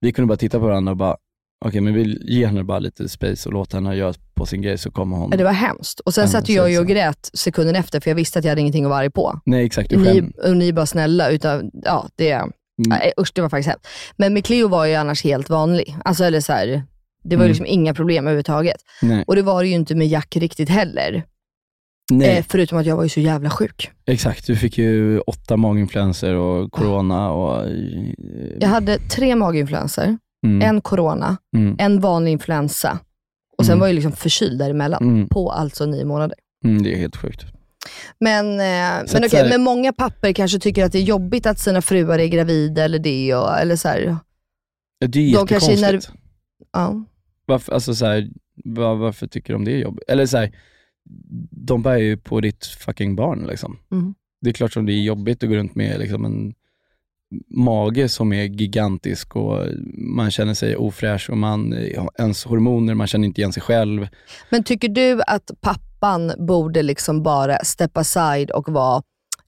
vi 0.00 0.12
kunde 0.12 0.26
bara 0.28 0.36
titta 0.36 0.58
på 0.58 0.64
varandra 0.66 0.90
och 0.90 0.96
bara, 0.96 1.16
okej 1.64 1.80
men 1.80 1.94
vi 1.94 2.18
ger 2.34 2.46
henne 2.46 2.64
bara 2.64 2.78
lite 2.78 3.08
space 3.08 3.48
och 3.48 3.52
låta 3.52 3.76
henne 3.76 3.94
göra 3.96 4.14
på 4.34 4.46
sin 4.46 4.62
grej 4.62 4.78
så 4.78 4.90
kommer 4.90 5.16
hon. 5.16 5.30
Det 5.30 5.44
var 5.44 5.52
hemskt. 5.52 6.00
Och 6.00 6.14
sen 6.14 6.28
satt 6.28 6.48
ju 6.48 6.54
jag 6.54 6.70
ju 6.70 6.78
och 6.78 6.86
grät 6.86 7.30
sekunden 7.34 7.76
efter 7.76 8.00
för 8.00 8.10
jag 8.10 8.14
visste 8.14 8.38
att 8.38 8.44
jag 8.44 8.50
hade 8.50 8.60
ingenting 8.60 8.84
att 8.84 8.88
vara 8.90 9.00
arg 9.00 9.10
på. 9.10 9.40
Nej 9.46 9.64
exakt, 9.66 9.90
Ni, 9.90 10.22
och 10.44 10.56
ni 10.56 10.72
bara 10.72 10.86
snälla, 10.86 11.30
utan, 11.30 11.70
ja 11.84 12.08
det, 12.16 12.30
Mm. 12.32 12.88
nej, 12.98 13.12
usch 13.20 13.32
det 13.34 13.42
var 13.42 13.48
faktiskt 13.48 13.68
hemskt. 13.68 13.86
Men 14.16 14.34
med 14.34 14.44
Cleo 14.44 14.68
var 14.68 14.84
ju 14.86 14.94
annars 14.94 15.24
helt 15.24 15.50
vanlig. 15.50 15.96
Alltså 16.04 16.24
eller 16.24 16.40
så 16.40 16.52
här, 16.52 16.66
det 17.24 17.36
var 17.36 17.42
ju 17.44 17.46
Mm. 17.46 17.48
liksom 17.48 17.66
inga 17.66 17.94
problem 17.94 18.24
överhuvudtaget. 18.24 18.76
Nej, 19.02 19.24
Och 19.26 19.36
det 19.36 19.42
var 19.42 19.62
det 19.62 19.68
ju 19.68 19.74
inte 19.74 19.94
med 19.94 20.06
Jack 20.08 20.36
riktigt 20.36 20.68
heller. 20.68 21.22
nej. 22.12 22.38
Eh, 22.38 22.44
förutom 22.48 22.78
att 22.78 22.86
jag 22.86 22.96
var 22.96 23.02
ju 23.02 23.08
så 23.08 23.20
jävla 23.20 23.50
sjuk. 23.50 23.90
exakt. 24.06 24.46
Du 24.46 24.56
fick 24.56 24.78
ju 24.78 25.20
åtta 25.20 25.56
maginfluenser 25.56 26.34
och 26.34 26.72
corona 26.72 27.30
och... 27.30 27.64
eh, 27.68 27.72
Jag 28.60 28.68
hade 28.68 28.98
tre 28.98 29.36
maginfluenser, 29.36 30.18
mm, 30.46 30.62
en 30.62 30.80
corona, 30.80 31.36
mm, 31.56 31.76
en 31.78 32.00
vanlig 32.00 32.32
influensa 32.32 32.98
och 33.58 33.64
sen 33.66 33.72
Mm. 33.72 33.80
var 33.80 33.86
jag 33.86 33.94
liksom 33.94 34.12
förkyld 34.12 34.58
däremellan. 34.58 35.02
mm, 35.02 35.28
På 35.28 35.50
alltså 35.52 35.86
nio 35.86 36.04
månader. 36.04 36.36
mm, 36.64 36.82
det 36.82 36.94
är 36.94 36.96
helt 36.98 37.16
sjukt. 37.16 37.44
Men, 38.20 38.46
eh, 38.46 38.56
men, 39.12 39.24
okej, 39.24 39.28
här- 39.32 39.48
men 39.48 39.62
många 39.62 39.92
papper 39.92 40.32
kanske 40.32 40.58
tycker 40.58 40.84
att 40.84 40.92
det 40.92 40.98
är 40.98 41.02
jobbigt 41.02 41.46
att 41.46 41.58
sina 41.58 41.82
fruar 41.82 42.18
är 42.18 42.26
gravida 42.26 42.84
eller 42.84 42.98
det. 42.98 43.34
Och, 43.34 43.58
eller 43.58 43.76
så 43.76 43.88
här, 43.88 44.16
Det 45.06 45.18
är 45.18 45.22
jättekonstigt. 45.22 45.80
när- 45.80 46.00
ja. 46.72 47.04
Varför, 47.46 47.72
alltså 47.72 47.94
så 47.94 48.06
här, 48.06 48.28
var, 48.64 48.94
varför 48.96 49.26
tycker 49.26 49.52
de 49.52 49.64
det 49.64 49.72
är 49.72 49.78
jobbigt? 49.78 50.04
Eller 50.08 50.26
så 50.26 50.36
här, 50.36 50.52
de 51.50 51.82
bär 51.82 51.96
ju 51.96 52.16
på 52.16 52.40
ditt 52.40 52.64
fucking 52.66 53.16
barn 53.16 53.46
liksom. 53.46 53.78
Mm. 53.92 54.14
Det 54.40 54.50
är 54.50 54.54
klart 54.54 54.72
som 54.72 54.86
det 54.86 54.92
är 54.92 55.02
jobbigt 55.02 55.42
att 55.42 55.48
gå 55.48 55.54
runt 55.56 55.74
med 55.74 55.98
liksom 56.00 56.24
en 56.24 56.54
mage 57.48 58.08
som 58.08 58.32
är 58.32 58.42
gigantisk 58.42 59.36
och 59.36 59.66
man 59.96 60.30
känner 60.30 60.54
sig 60.54 60.76
ofräsch 60.76 61.30
och 61.30 61.38
man, 61.38 61.74
ens 62.18 62.44
hormoner, 62.44 62.94
man 62.94 63.06
känner 63.06 63.26
inte 63.26 63.40
igen 63.40 63.52
sig 63.52 63.62
själv. 63.62 64.08
Men 64.50 64.64
tycker 64.64 64.88
du 64.88 65.22
att 65.26 65.50
pappan 65.60 66.32
borde 66.38 66.82
liksom 66.82 67.22
bara 67.22 67.58
step 67.64 67.96
aside 67.96 68.50
och 68.50 68.68
vara 68.68 69.02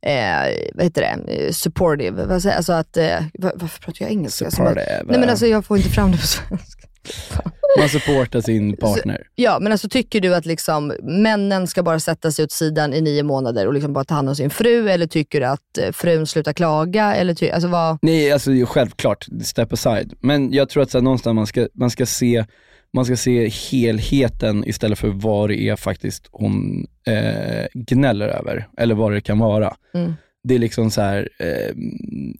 eh, 0.07 0.70
vad 0.74 0.85
heter 0.85 1.03
det? 1.03 1.33
Eh, 1.35 1.53
supportive? 1.53 2.35
Alltså 2.35 2.72
att, 2.72 2.97
eh, 2.97 3.24
var, 3.35 3.53
varför 3.55 3.83
pratar 3.83 4.05
jag 4.05 4.11
engelska? 4.11 4.51
Supportive. 4.51 5.03
Nej 5.07 5.20
men 5.20 5.28
alltså 5.28 5.47
jag 5.47 5.64
får 5.64 5.76
inte 5.76 5.91
fram 5.91 6.12
det 6.12 6.18
på 6.18 6.26
svenska. 6.26 6.82
Man 7.78 7.88
supportar 7.88 8.40
sin 8.40 8.76
partner. 8.76 9.26
Ja, 9.34 9.59
men 9.61 9.72
alltså 9.72 9.88
tycker 9.88 10.20
du 10.20 10.34
att 10.34 10.46
liksom, 10.46 10.92
männen 11.03 11.66
ska 11.66 11.82
bara 11.82 12.00
sätta 12.00 12.30
sig 12.30 12.44
åt 12.44 12.53
sidan 12.53 12.94
i 12.94 13.00
nio 13.00 13.22
månader 13.22 13.66
och 13.66 13.74
liksom 13.74 13.92
bara 13.92 14.05
ta 14.05 14.14
hand 14.14 14.28
om 14.28 14.36
sin 14.36 14.50
fru? 14.50 14.88
Eller 14.90 15.07
tycker 15.07 15.40
du 15.40 15.46
att 15.46 15.78
eh, 15.78 15.92
frun 15.92 16.26
slutar 16.26 16.53
klaga? 16.53 17.14
Eller 17.14 17.34
ty- 17.34 17.50
alltså 17.50 17.68
vad... 17.68 17.98
Nej, 18.03 18.32
alltså 18.32 18.50
självklart, 18.66 19.26
step 19.44 19.72
aside. 19.72 20.14
Men 20.20 20.53
jag 20.53 20.68
tror 20.68 20.82
att 20.82 20.90
så 20.90 20.98
här, 20.98 21.03
någonstans 21.03 21.34
man 21.34 21.46
ska, 21.46 21.68
man, 21.74 21.90
ska 21.90 22.07
se, 22.07 22.44
man 22.92 23.05
ska 23.05 23.16
se 23.16 23.48
helheten 23.48 24.64
istället 24.68 24.98
för 24.98 25.09
vad 25.09 25.50
det 25.50 25.61
är 25.68 25.76
faktiskt 25.76 26.28
hon 26.32 26.86
eh, 27.07 27.66
gnäller 27.74 28.28
över, 28.28 28.68
eller 28.78 28.94
vad 28.94 29.12
det 29.12 29.20
kan 29.20 29.38
vara. 29.38 29.74
Mm. 29.94 30.14
Det 30.44 30.55
är 30.55 30.59
liksom 30.59 30.90
så 30.90 31.00
här, 31.00 31.28
eh, 31.38 31.74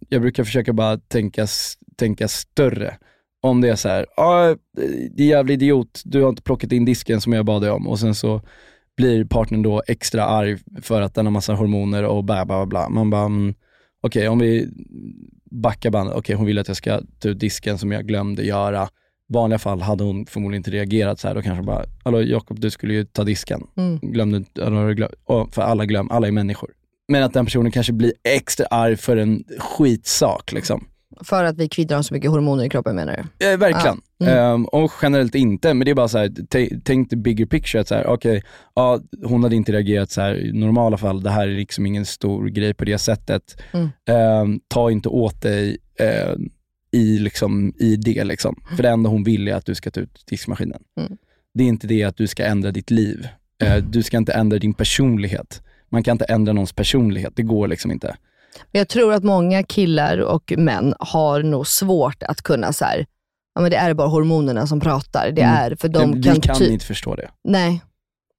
jag 0.09 0.21
brukar 0.21 0.43
försöka 0.43 0.73
bara 0.73 0.97
tänka, 0.97 1.47
tänka 1.97 2.27
större. 2.27 2.97
Om 3.43 3.61
det 3.61 3.69
är 3.69 3.75
så 3.75 3.89
här, 3.89 4.05
ah, 4.17 4.55
det 5.11 5.23
är 5.23 5.27
jävla 5.27 5.53
idiot, 5.53 6.01
du 6.05 6.21
har 6.21 6.29
inte 6.29 6.41
plockat 6.41 6.71
in 6.71 6.85
disken 6.85 7.21
som 7.21 7.33
jag 7.33 7.45
bad 7.45 7.61
dig 7.61 7.71
om 7.71 7.87
och 7.87 7.99
sen 7.99 8.15
så 8.15 8.41
blir 8.97 9.25
partnern 9.25 9.61
då 9.61 9.83
extra 9.87 10.25
arg 10.25 10.57
för 10.81 11.01
att 11.01 11.15
den 11.15 11.25
har 11.25 11.31
massa 11.31 11.53
hormoner 11.53 12.03
och 12.03 12.23
bla 12.23 12.45
bla 12.45 12.65
bla. 12.65 12.89
Man 12.89 13.09
bara, 13.09 13.25
mm, 13.25 13.53
okej 14.01 14.27
om 14.27 14.39
vi 14.39 14.69
backar 15.51 15.89
bandet, 15.89 16.15
okej 16.15 16.35
hon 16.35 16.45
vill 16.45 16.59
att 16.59 16.67
jag 16.67 16.77
ska 16.77 17.01
ta 17.19 17.29
ut 17.29 17.39
disken 17.39 17.77
som 17.77 17.91
jag 17.91 18.07
glömde 18.07 18.43
göra. 18.43 18.83
I 19.29 19.33
vanliga 19.33 19.59
fall 19.59 19.81
hade 19.81 20.03
hon 20.03 20.25
förmodligen 20.25 20.59
inte 20.59 20.71
reagerat 20.71 21.19
så 21.19 21.27
här. 21.27 21.35
Då 21.35 21.41
kanske 21.41 21.63
bara, 21.63 21.85
hallå 22.03 22.21
Jakob 22.21 22.59
du 22.59 22.71
skulle 22.71 22.93
ju 22.93 23.05
ta 23.05 23.23
disken. 23.23 23.67
Mm. 23.77 23.99
Glömde, 23.99 24.43
för 25.51 25.61
alla 25.61 25.85
glöm, 25.85 26.11
alla 26.11 26.27
är 26.27 26.31
människor. 26.31 26.71
Men 27.07 27.23
att 27.23 27.33
den 27.33 27.45
personen 27.45 27.71
kanske 27.71 27.93
blir 27.93 28.13
extra 28.23 28.65
arg 28.65 28.97
för 28.97 29.17
en 29.17 29.43
skitsak 29.59 30.51
liksom. 30.51 30.85
För 31.21 31.43
att 31.43 31.57
vi 31.57 31.69
kvinnor 31.69 31.95
har 31.95 32.01
så 32.01 32.13
mycket 32.13 32.31
hormoner 32.31 32.63
i 32.63 32.69
kroppen 32.69 32.95
menar 32.95 33.27
du? 33.39 33.47
Eh, 33.47 33.57
verkligen. 33.57 34.01
Ja. 34.17 34.25
Mm. 34.25 34.37
Ehm, 34.37 34.65
och 34.65 34.91
generellt 35.01 35.35
inte, 35.35 35.73
men 35.73 35.85
det 35.85 35.91
är 35.91 35.95
bara 35.95 36.07
så 36.07 36.17
här, 36.17 36.31
tänk 36.83 37.09
the 37.09 37.15
bigger 37.15 37.45
picture. 37.45 37.81
att 37.81 37.87
så 37.87 37.95
här, 37.95 38.07
okej, 38.07 38.43
ja, 38.75 38.99
hon 39.23 39.43
hade 39.43 39.55
inte 39.55 39.71
reagerat 39.71 40.11
så 40.11 40.21
här 40.21 40.35
i 40.35 40.51
normala 40.53 40.97
fall. 40.97 41.23
Det 41.23 41.29
här 41.29 41.47
är 41.47 41.55
liksom 41.55 41.85
ingen 41.85 42.05
stor 42.05 42.47
grej 42.47 42.73
på 42.73 42.85
det 42.85 42.97
sättet. 42.97 43.61
Mm. 43.71 43.89
Ehm, 44.09 44.59
ta 44.67 44.91
inte 44.91 45.09
åt 45.09 45.41
dig 45.41 45.77
eh, 45.99 46.35
i, 46.91 47.19
liksom, 47.19 47.73
i 47.79 47.95
det. 47.95 48.23
Liksom. 48.23 48.55
För 48.75 48.83
det 48.83 48.89
enda 48.89 49.09
hon 49.09 49.23
vill 49.23 49.47
är 49.47 49.53
att 49.53 49.65
du 49.65 49.75
ska 49.75 49.91
ta 49.91 49.99
ut 49.99 50.23
diskmaskinen. 50.25 50.81
Mm. 50.99 51.17
Det 51.53 51.63
är 51.63 51.67
inte 51.67 51.87
det 51.87 52.03
att 52.03 52.17
du 52.17 52.27
ska 52.27 52.45
ändra 52.45 52.71
ditt 52.71 52.91
liv. 52.91 53.27
Eh, 53.63 53.77
du 53.77 54.03
ska 54.03 54.17
inte 54.17 54.33
ändra 54.33 54.59
din 54.59 54.73
personlighet. 54.73 55.61
Man 55.89 56.03
kan 56.03 56.11
inte 56.11 56.25
ändra 56.25 56.53
någons 56.53 56.73
personlighet, 56.73 57.33
det 57.35 57.43
går 57.43 57.67
liksom 57.67 57.91
inte. 57.91 58.15
Men 58.71 58.79
Jag 58.79 58.87
tror 58.89 59.13
att 59.13 59.23
många 59.23 59.63
killar 59.63 60.17
och 60.17 60.53
män 60.57 60.93
har 60.99 61.43
nog 61.43 61.67
svårt 61.67 62.23
att 62.23 62.41
kunna 62.41 62.73
så 62.73 62.85
här, 62.85 63.05
ja 63.55 63.61
men 63.61 63.71
det 63.71 63.77
är 63.77 63.93
bara 63.93 64.07
hormonerna 64.07 64.67
som 64.67 64.79
pratar. 64.79 65.31
Det 65.31 65.41
Mm. 65.41 65.55
är 65.57 65.75
för 65.75 65.87
de 65.87 66.21
kan, 66.23 66.33
vi 66.33 66.39
kan 66.41 66.55
ty- 66.55 66.69
inte 66.73 66.85
förstå 66.85 67.15
det. 67.15 67.29
Nej. 67.43 67.81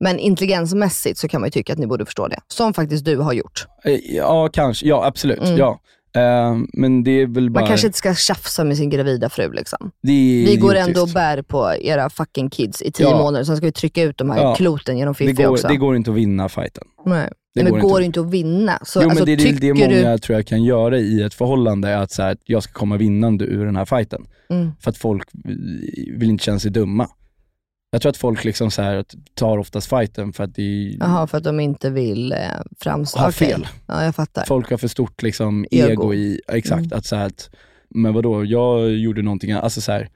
Men 0.01 0.19
intelligensmässigt 0.19 1.19
så 1.19 1.29
kan 1.29 1.41
man 1.41 1.47
ju 1.49 1.51
tycka 1.51 1.73
att 1.73 1.79
ni 1.79 1.87
borde 1.87 2.05
förstå 2.05 2.29
det. 2.29 2.39
Som 2.49 2.75
faktiskt 2.75 3.05
du 3.05 3.17
har 3.17 3.33
gjort. 3.33 3.67
Eh, 3.85 3.93
Ja, 4.17 4.49
kanske. 4.53 4.87
Ja, 4.87 5.05
absolut. 5.07 5.39
Mm. 5.45 5.57
Ja. 5.57 5.81
Eh, 6.17 6.57
men 6.73 7.05
det 7.05 7.11
är 7.11 7.27
väl 7.27 7.51
bara... 7.51 7.61
Man 7.61 7.69
kanske 7.69 7.87
inte 7.87 7.99
ska 7.99 8.15
tjafsa 8.15 8.65
med 8.65 8.77
sin 8.77 8.91
gravida 8.91 9.29
fru 9.29 9.53
liksom. 9.53 9.91
Vi 10.03 10.57
går 10.61 10.75
ändå 10.75 11.03
och 11.03 11.09
bär 11.09 11.43
på 11.43 11.75
era 11.81 12.11
fucking 12.11 12.51
kids 12.51 12.83
i 12.83 12.93
tio 12.93 13.07
Ja. 13.11 13.17
månader, 13.19 13.45
sen 13.45 13.57
ska 13.57 13.67
vi 13.67 13.73
trycka 13.73 14.03
ut 14.03 14.19
de 14.19 14.31
här 14.31 14.39
Ja. 14.43 14.55
kloten 14.55 14.99
genom 14.99 15.15
Fiffi 15.15 15.47
också. 15.47 15.69
det 15.69 15.77
går 15.77 15.97
inte 15.97 16.11
att 16.11 16.17
vinna 16.17 16.49
fighten. 16.49 16.85
Nej. 17.07 17.31
Det 17.55 17.63
Nej, 17.63 17.71
går 17.71 17.77
men 17.77 17.85
inte. 17.85 17.93
går 17.93 18.03
inte 18.03 18.21
att 18.21 18.31
vinna. 18.31 18.79
Så, 18.83 19.03
jo, 19.03 19.09
alltså, 19.11 19.25
men 19.25 19.37
det 19.37 19.49
är 19.49 19.61
det, 19.61 19.75
många 19.75 20.13
du... 20.13 20.19
tror 20.19 20.39
jag 20.39 20.47
kan 20.47 20.65
göra 20.65 20.99
i 20.99 21.23
ett 21.23 21.35
förhållande, 21.35 21.89
är 21.89 21.97
att 21.97 22.11
så 22.11 22.23
här, 22.23 22.37
jag 22.45 22.63
ska 22.63 22.73
komma 22.73 22.97
vinnande 22.97 23.45
ur 23.45 23.67
den 23.67 23.77
här 23.77 23.85
fighten. 23.85 24.27
Mm. 24.51 24.73
För 24.81 24.91
att 24.91 24.97
folk 24.97 25.29
vill 26.17 26.29
inte 26.31 26.45
känna 26.45 26.59
sig 26.59 26.71
dumma. 26.71 27.09
Jag 27.91 28.03
tror 28.03 28.11
att 28.11 28.17
folk 28.17 28.45
liksom 28.45 28.71
så 28.71 28.83
här, 28.83 29.05
tar 29.35 29.59
oftast 29.59 29.89
fighten 29.89 30.33
för 30.33 30.45
att 30.45 30.55
det 30.55 30.97
Jaha, 31.01 31.27
för 31.27 31.39
att 31.39 31.45
de 31.45 31.61
inte 31.61 31.91
vill 31.91 32.33
eh, 32.33 32.39
framstå... 32.81 33.21
Okej. 33.21 33.33
fel. 33.33 33.69
Ja, 33.87 34.05
jag 34.05 34.15
fattar. 34.15 34.45
Folk 34.45 34.71
har 34.71 34.77
för 34.77 34.89
stort 34.89 35.23
liksom 35.23 35.67
Ego. 35.71 35.91
ego, 35.91 36.15
i, 36.15 36.41
exakt, 36.49 36.87
Mm. 36.87 36.99
att 36.99 37.07
så 37.07 37.17
här, 37.17 37.27
att, 37.27 37.51
men 37.91 38.15
vadå, 38.15 38.45
jag 38.45 38.91
gjorde 38.91 39.23
någonting, 39.23 39.53
alltså 39.53 39.81
så 39.81 39.93
här, 39.93 40.09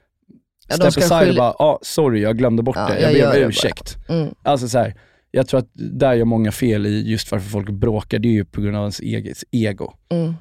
Ja, 0.67 0.75
step 0.75 1.03
aside 1.03 1.29
och 1.29 1.35
bara, 1.35 1.51
ah, 1.51 1.79
sorry 1.81 2.21
jag 2.21 2.37
glömde 2.37 2.63
bort 2.63 2.75
Ja, 2.75 2.87
det, 2.87 3.01
jag 3.01 3.17
jag 3.17 3.33
ber 3.33 3.43
om 3.43 3.49
ursäkt. 3.49 3.97
Mm. 4.09 4.33
Alltså 4.43 4.67
så 4.67 4.77
här, 4.77 4.95
jag 5.31 5.47
tror 5.47 5.59
att 5.59 5.69
där 5.73 6.13
gör 6.13 6.25
många 6.25 6.51
fel 6.51 6.85
i 6.85 7.11
just 7.11 7.31
varför 7.31 7.49
folk 7.49 7.69
bråkar, 7.69 8.19
det 8.19 8.27
är 8.27 8.31
ju 8.33 8.45
på 8.45 8.61
grund 8.61 8.75
av 8.75 8.81
ens 8.81 8.99
eget 8.99 9.37
ego. 9.51 9.93
Mm. 10.09 10.33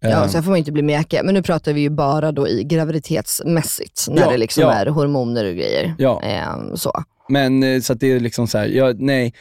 Ja, 0.00 0.22
Ehm, 0.22 0.28
sen 0.28 0.42
får 0.42 0.50
man 0.50 0.58
inte 0.58 0.72
bli 0.72 0.82
meka. 0.82 1.22
Men 1.24 1.34
nu 1.34 1.42
pratar 1.42 1.72
vi 1.72 1.80
ju 1.80 1.90
bara 1.90 2.32
då 2.32 2.48
i 2.48 2.64
graviditetsmässigt, 2.64 4.06
när 4.08 4.22
Ja, 4.22 4.30
det 4.30 4.36
liksom 4.36 4.62
ja. 4.62 4.72
är 4.72 4.86
hormoner 4.86 5.44
och 5.44 5.54
grejer. 5.54 5.94
Ja. 5.98 6.22
Ehm, 6.22 6.76
så. 6.76 6.92
Men 7.28 7.62
eh, 7.62 7.80
så 7.80 7.94
det 7.94 8.12
är 8.12 8.20
liksom 8.20 8.46
så 8.46 8.58
här, 8.58 8.66
jag, 8.66 9.00
nej, 9.00 9.34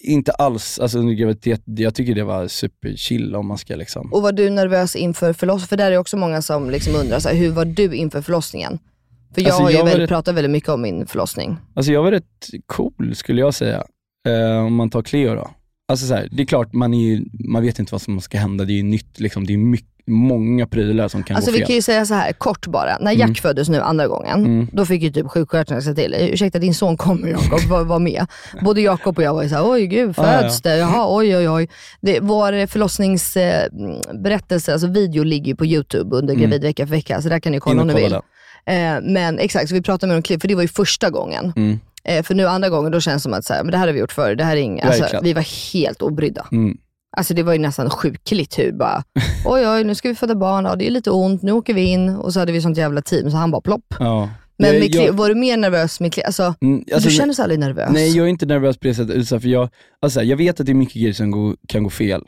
inte 0.00 0.32
alls, 0.32 0.78
alltså 0.78 0.98
under 0.98 1.14
graviditet, 1.14 1.62
jag 1.66 1.94
tycker 1.94 2.14
det 2.14 2.24
var 2.24 2.48
superchill 2.48 3.34
om 3.36 3.46
man 3.46 3.58
ska 3.58 3.76
liksom. 3.76 4.12
Och 4.12 4.22
var 4.22 4.32
du 4.32 4.50
nervös 4.50 4.96
inför 4.96 5.32
förlossningen? 5.32 5.68
För 5.68 5.76
där 5.76 5.92
är 5.92 5.96
också 5.98 6.16
många 6.16 6.42
som 6.42 6.70
liksom 6.70 6.94
undrar, 6.94 7.18
så 7.18 7.28
här, 7.28 7.36
hur 7.36 7.50
var 7.50 7.64
du 7.64 7.94
inför 7.94 8.22
förlossningen? 8.22 8.78
För 9.34 9.40
jag 9.40 9.48
Alltså, 9.48 9.62
har 9.62 9.70
ju 9.70 9.76
jag 9.76 9.84
väldigt, 9.84 10.02
rätt- 10.02 10.08
pratat 10.08 10.34
väldigt 10.34 10.50
mycket 10.50 10.68
om 10.70 10.82
min 10.82 11.06
förlossning. 11.06 11.56
Alltså 11.74 11.92
jag 11.92 12.02
var 12.02 12.10
rätt 12.10 12.24
cool 12.66 13.14
skulle 13.14 13.40
jag 13.40 13.54
säga, 13.54 13.84
eh, 14.28 14.64
om 14.66 14.74
man 14.74 14.90
tar 14.90 15.02
Cleo 15.02 15.34
då. 15.34 15.50
Alltså 15.88 16.06
så 16.06 16.14
här, 16.14 16.28
det 16.32 16.42
är 16.42 16.46
klart, 16.46 16.72
man, 16.72 16.94
är 16.94 17.08
ju, 17.08 17.24
man 17.48 17.62
vet 17.62 17.78
inte 17.78 17.94
vad 17.94 18.02
som 18.02 18.20
ska 18.20 18.38
hända, 18.38 18.64
det 18.64 18.72
är 18.72 18.76
ju 18.76 18.82
nytt, 18.82 19.20
liksom, 19.20 19.46
det 19.46 19.52
är 19.52 19.56
mycket, 19.58 19.88
många 20.06 20.66
prylar 20.66 21.08
som 21.08 21.22
kan 21.22 21.36
Alltså 21.36 21.50
gå 21.50 21.52
vi 21.52 21.58
fel. 21.58 21.66
kan 21.66 21.76
ju 21.76 21.82
säga 21.82 22.06
så 22.06 22.14
här 22.14 22.32
kort 22.32 22.66
bara. 22.66 22.98
När 23.00 23.12
Jack 23.12 23.22
Mm. 23.28 23.34
föddes 23.34 23.68
nu 23.68 23.80
andra 23.80 24.06
gången, 24.08 24.44
Mm. 24.46 24.68
då 24.72 24.86
fick 24.86 25.02
ju 25.02 25.10
typ 25.12 25.26
sjuksköterskan 25.30 25.82
säga 25.82 25.94
till, 25.94 26.14
ursäkta 26.32 26.58
din 26.58 26.74
son 26.74 26.96
kommer 26.96 27.28
Jakob, 27.28 27.60
var, 27.60 27.84
var 27.84 27.98
med. 27.98 28.26
Både 28.62 28.80
Jakob 28.80 29.18
och 29.18 29.24
jag 29.24 29.34
var 29.34 29.42
ju 29.42 29.48
såhär, 29.48 29.70
oj 29.70 29.86
gud, 29.86 30.14
Ah, 30.18 30.32
ja. 30.32 30.38
föds 30.40 30.62
det? 30.62 30.76
Jaha, 30.76 31.16
oj 31.16 31.36
oj 31.36 31.48
oj. 31.48 31.68
Det, 32.00 32.20
vår 32.20 32.66
förlossningsberättelse, 32.66 34.72
alltså 34.72 34.88
video 34.88 35.24
ligger 35.24 35.46
ju 35.46 35.56
på 35.56 35.66
YouTube 35.66 36.16
under 36.16 36.34
Mm. 36.34 36.42
gravid 36.42 36.62
vecka 36.62 36.86
för 36.86 36.90
vecka, 36.94 37.22
så 37.22 37.28
där 37.28 37.40
kan 37.40 37.52
ni 37.52 37.56
In 37.56 37.60
kolla 37.60 37.82
om 37.82 37.88
ni 37.88 37.94
vill. 37.94 38.12
Eh, 38.66 39.00
men 39.02 39.38
exakt, 39.38 39.68
så 39.68 39.74
vi 39.74 39.82
pratade 39.82 40.08
med 40.08 40.16
dem 40.16 40.22
klipp, 40.22 40.40
för 40.40 40.48
det 40.48 40.54
var 40.54 40.62
ju 40.62 40.68
första 40.68 41.10
gången. 41.10 41.52
Mm. 41.56 41.80
Eh, 42.08 42.22
för 42.22 42.34
nu 42.34 42.46
andra 42.46 42.68
gången, 42.68 42.92
då 42.92 43.00
känns 43.00 43.22
det 43.22 43.24
som 43.24 43.34
att 43.34 43.44
så 43.44 43.52
här, 43.54 43.62
men 43.64 43.72
det 43.72 43.78
här 43.78 43.86
har 43.86 43.94
vi 43.94 44.00
gjort 44.00 44.12
förr, 44.12 44.34
det 44.34 44.44
här 44.44 44.56
är 44.56 44.60
inget, 44.60 44.84
alltså, 44.84 45.20
vi 45.22 45.32
var 45.32 45.72
helt 45.72 46.02
obrydda. 46.02 46.46
Mm. 46.52 46.76
Alltså 47.16 47.34
det 47.34 47.42
var 47.42 47.52
ju 47.52 47.58
nästan 47.58 47.90
sjukligt 47.90 48.58
hur 48.58 48.72
bara, 48.72 49.04
oj 49.46 49.68
oj 49.68 49.84
nu 49.84 49.94
ska 49.94 50.08
vi 50.08 50.14
föda 50.14 50.34
barn, 50.34 50.64
ja, 50.64 50.76
det 50.76 50.86
är 50.86 50.90
lite 50.90 51.10
ont, 51.10 51.42
nu 51.42 51.52
åker 51.52 51.74
vi 51.74 51.82
in 51.82 52.08
och 52.08 52.32
så 52.32 52.40
hade 52.40 52.52
vi 52.52 52.60
sånt 52.60 52.78
jävla 52.78 53.02
team 53.02 53.30
så 53.30 53.36
han 53.36 53.50
bara 53.50 53.60
plopp. 53.60 53.94
Ja. 53.98 54.28
Men 54.58 54.74
Jag- 54.74 54.88
jag- 54.90 55.12
var 55.12 55.28
du 55.28 55.34
mer 55.34 55.56
nervös 55.56 56.00
med 56.00 56.12
Cleo? 56.14 56.26
Alltså, 56.26 56.54
Mm, 56.62 56.84
alltså, 56.94 57.08
du 57.08 57.14
känner 57.14 57.34
sig 57.34 57.42
aldrig 57.42 57.60
nervös? 57.60 57.90
Nej, 57.92 58.16
jag 58.16 58.24
är 58.26 58.30
inte 58.30 58.46
nervös 58.46 58.78
på 58.78 58.86
det 58.88 58.94
sättet. 58.94 59.28
För 59.28 59.46
jag, 59.48 59.68
alltså, 60.02 60.22
jag 60.22 60.36
vet 60.36 60.60
att 60.60 60.66
det 60.66 60.72
är 60.72 60.74
mycket 60.74 60.94
grejer 60.94 61.12
som 61.12 61.30
går, 61.30 61.56
kan 61.68 61.82
gå 61.84 61.90
fel, 61.90 62.22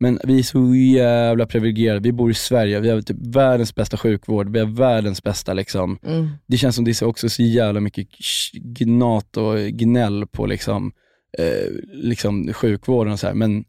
men 0.00 0.18
vi 0.24 0.38
är 0.38 0.42
så 0.42 0.74
jävla 0.74 1.46
privilegierade. 1.46 2.00
Vi 2.00 2.12
bor 2.12 2.30
i 2.30 2.34
Sverige, 2.34 2.80
vi 2.80 2.88
har 2.90 3.00
typ 3.02 3.16
världens 3.36 3.74
bästa 3.74 3.96
sjukvård, 3.96 4.52
vi 4.52 4.58
har 4.58 4.66
världens 4.66 5.22
bästa 5.22 5.52
liksom. 5.54 5.98
Mm. 6.06 6.28
Det 6.46 6.56
känns 6.56 6.76
som 6.76 6.84
det 6.84 6.90
är 6.90 6.92
så- 6.92 7.06
också 7.06 7.28
så 7.28 7.42
jävla 7.42 7.80
mycket 7.80 8.08
gnat 8.54 9.36
och 9.36 9.58
gnäll 9.58 10.26
på 10.26 10.46
liksom, 10.46 10.92
eh, 11.38 11.70
liksom 11.92 12.52
sjukvården 12.52 13.12
och 13.12 13.20
så 13.20 13.26
här. 13.26 13.34
men 13.34 13.64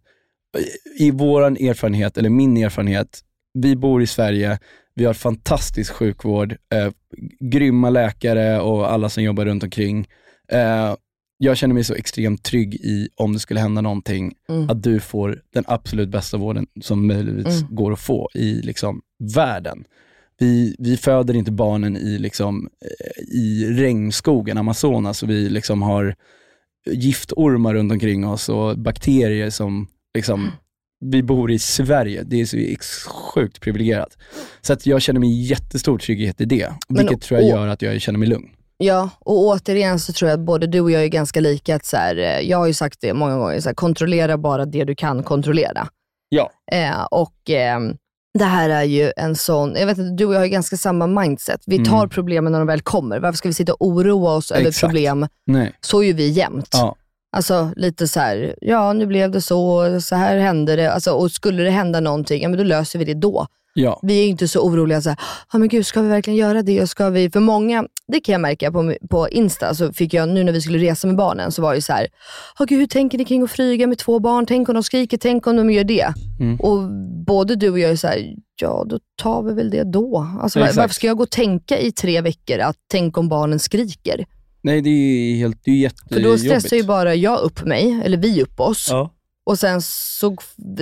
i 0.99 1.11
våran 1.11 1.55
erfarenhet, 1.57 2.17
eller 2.17 2.29
min 2.29 2.57
erfarenhet, 2.57 3.19
vi 3.53 3.75
bor 3.75 4.01
i 4.01 4.07
Sverige, 4.07 4.59
vi 4.95 5.05
har 5.05 5.13
fantastisk 5.13 5.93
sjukvård, 5.93 6.51
eh, 6.51 6.91
grymma 7.39 7.89
läkare 7.89 8.59
och 8.61 8.91
alla 8.91 9.09
som 9.09 9.23
jobbar 9.23 9.45
runt 9.45 9.63
omkring. 9.63 10.07
Eh, 10.51 10.95
jag 11.43 11.57
känner 11.57 11.73
mig 11.73 11.83
så 11.83 11.93
extremt 11.95 12.43
trygg 12.43 12.75
i, 12.75 13.09
om 13.15 13.33
det 13.33 13.39
skulle 13.39 13.59
hända 13.59 13.81
någonting, 13.81 14.33
Mm. 14.49 14.69
att 14.69 14.83
du 14.83 14.99
får 14.99 15.41
den 15.53 15.63
absolut 15.67 16.09
bästa 16.09 16.37
vården 16.37 16.67
som 16.81 17.07
möjligtvis 17.07 17.61
Mm. 17.61 17.75
går 17.75 17.93
att 17.93 17.99
få 17.99 18.29
i 18.33 18.53
liksom, 18.53 19.01
världen. 19.35 19.83
Vi, 20.39 20.75
vi 20.79 20.97
föder 20.97 21.33
inte 21.33 21.51
barnen 21.51 21.97
i, 21.97 22.17
liksom, 22.19 22.69
eh, 22.85 23.23
i 23.35 23.65
regnskogen, 23.69 24.57
Amazonas, 24.57 25.23
och 25.23 25.29
vi 25.29 25.49
liksom 25.49 25.81
har 25.81 26.15
giftormar 26.91 27.73
runt 27.73 27.91
omkring 27.91 28.27
oss 28.27 28.49
och 28.49 28.79
bakterier 28.79 29.49
som 29.49 29.87
liksom, 30.15 30.51
vi 31.05 31.23
bor 31.23 31.51
i 31.51 31.59
Sverige, 31.59 32.23
det 32.23 32.41
är 32.41 32.45
så 32.45 33.09
sjukt 33.09 33.61
privilegierat. 33.61 34.17
Så 34.61 34.73
att 34.73 34.85
jag 34.85 35.01
känner 35.01 35.19
mig 35.19 35.41
jättestor 35.41 35.97
trygghet 35.97 36.41
i 36.41 36.45
det, 36.45 36.73
Men 36.87 36.97
vilket 36.97 37.21
tror 37.21 37.39
jag 37.39 37.49
gör 37.49 37.67
att 37.67 37.81
jag 37.81 38.01
känner 38.01 38.19
mig 38.19 38.27
lugn. 38.27 38.49
Ja, 38.83 39.09
och 39.19 39.37
återigen 39.39 39.99
så 39.99 40.13
tror 40.13 40.29
jag 40.31 40.39
att 40.39 40.45
både 40.45 40.67
du 40.67 40.79
och 40.81 40.91
jag 40.91 41.03
är 41.03 41.07
ganska 41.07 41.39
lika. 41.39 41.75
Att 41.75 41.85
så 41.85 41.97
här, 41.97 42.15
eh, 42.17 42.39
jag 42.39 42.57
har 42.57 42.67
ju 42.67 42.73
sagt 42.73 42.97
det 43.01 43.13
många 43.13 43.37
gånger, 43.37 43.59
så 43.59 43.69
här, 43.69 43.73
kontrollera 43.73 44.37
bara 44.37 44.65
det 44.65 44.83
du 44.83 44.95
kan 44.95 45.23
kontrollera. 45.23 45.87
Ja. 46.29 46.51
Eh, 46.71 47.03
och 47.11 47.49
ehm, 47.49 47.95
det 48.39 48.45
här 48.45 48.69
är 48.69 48.83
ju 48.83 49.11
en 49.17 49.35
sån, 49.35 49.75
jag 49.75 49.85
vet 49.85 49.97
inte, 49.97 50.15
du 50.15 50.25
och 50.25 50.33
jag 50.33 50.39
har 50.39 50.45
ju 50.45 50.51
ganska 50.51 50.77
samma 50.77 51.07
mindset. 51.07 51.61
Vi 51.65 51.75
Mm. 51.75 51.89
tar 51.89 52.07
problemen 52.07 52.51
när 52.51 52.59
de 52.59 52.67
väl 52.67 52.81
kommer. 52.81 53.19
Varför 53.19 53.37
ska 53.37 53.49
vi 53.49 53.53
sitta 53.53 53.73
och 53.73 53.87
oroa 53.87 54.35
oss 54.35 54.51
över 54.51 54.67
Exakt. 54.67 54.81
problem? 54.81 55.27
Nej. 55.45 55.73
Så 55.81 56.01
är 56.03 56.07
ju 56.07 56.13
vi 56.13 56.27
jämt. 56.29 56.69
Ja. 56.71 56.95
Alltså 57.37 57.69
lite 57.75 58.07
så 58.07 58.19
här, 58.19 58.55
ja 58.61 58.93
nu 58.93 59.05
blev 59.05 59.31
det 59.31 59.41
så, 59.41 60.01
så 60.01 60.15
här 60.15 60.37
hände 60.37 60.75
det. 60.75 60.91
Alltså, 60.93 61.11
och 61.11 61.31
skulle 61.31 61.63
det 61.63 61.69
hända 61.69 61.99
någonting, 61.99 62.41
ja 62.41 62.49
men 62.49 62.57
då 62.57 62.63
löser 62.63 62.99
vi 62.99 63.05
det 63.05 63.13
då. 63.13 63.47
Ja. 63.73 63.99
Vi 64.03 64.23
är 64.23 64.27
inte 64.27 64.47
så 64.47 64.59
oroliga, 64.59 65.01
så 65.01 65.09
här, 65.09 65.19
ah, 65.47 65.57
men 65.57 65.67
gud 65.67 65.85
ska 65.85 66.01
vi 66.01 66.09
verkligen 66.09 66.37
göra 66.39 66.61
det? 66.61 66.81
Och 66.81 66.89
ska 66.89 67.09
vi? 67.09 67.29
För 67.29 67.39
många, 67.39 67.85
det 68.07 68.19
kan 68.19 68.33
jag 68.33 68.41
märka 68.41 68.71
på, 68.71 68.95
på 69.09 69.29
Insta, 69.29 69.75
så 69.75 69.93
fick 69.93 70.13
jag 70.13 70.29
nu 70.29 70.43
när 70.43 70.51
vi 70.51 70.61
skulle 70.61 70.77
resa 70.77 71.07
med 71.07 71.15
barnen, 71.15 71.51
så 71.51 71.61
var 71.61 71.75
det 71.75 71.81
så 71.81 71.93
här, 71.93 72.07
ah, 72.55 72.65
gud, 72.65 72.79
hur 72.79 72.87
tänker 72.87 73.17
ni 73.17 73.25
kring 73.25 73.43
att 73.43 73.51
flyga 73.51 73.87
med 73.87 73.97
två 73.97 74.19
barn? 74.19 74.45
Tänk 74.45 74.69
om 74.69 74.75
de 74.75 74.83
skriker, 74.83 75.17
tänk 75.17 75.47
om 75.47 75.55
de 75.55 75.71
gör 75.71 75.83
det. 75.83 76.13
Mm. 76.39 76.59
Och 76.59 76.89
både 77.25 77.55
du 77.55 77.69
och 77.69 77.79
jag 77.79 77.91
är 77.91 77.95
så 77.95 78.07
här, 78.07 78.35
ja 78.61 78.85
då 78.89 78.99
tar 79.21 79.43
vi 79.43 79.53
väl 79.53 79.69
det 79.69 79.83
då. 79.83 80.27
Alltså, 80.41 80.59
var, 80.59 80.73
varför 80.73 80.93
ska 80.93 81.07
jag 81.07 81.17
gå 81.17 81.23
och 81.23 81.29
tänka 81.29 81.79
i 81.79 81.91
tre 81.91 82.21
veckor 82.21 82.59
att 82.59 82.77
tänk 82.91 83.17
om 83.17 83.29
barnen 83.29 83.59
skriker? 83.59 84.25
Nej, 84.63 84.81
det 84.81 84.89
är 84.89 85.35
helt, 85.35 85.61
det 85.63 85.85
är 85.85 85.89
För 85.89 85.95
då 86.09 86.15
jättejobbigt. 86.15 86.41
stressar 86.41 86.77
ju 86.77 86.83
bara 86.83 87.15
jag 87.15 87.39
upp 87.39 87.65
mig, 87.65 88.01
eller 88.03 88.17
vi 88.17 88.43
upp 88.43 88.59
oss. 88.59 88.87
Ja. 88.89 89.11
Och 89.51 89.59
sen 89.59 89.81
så 89.81 90.35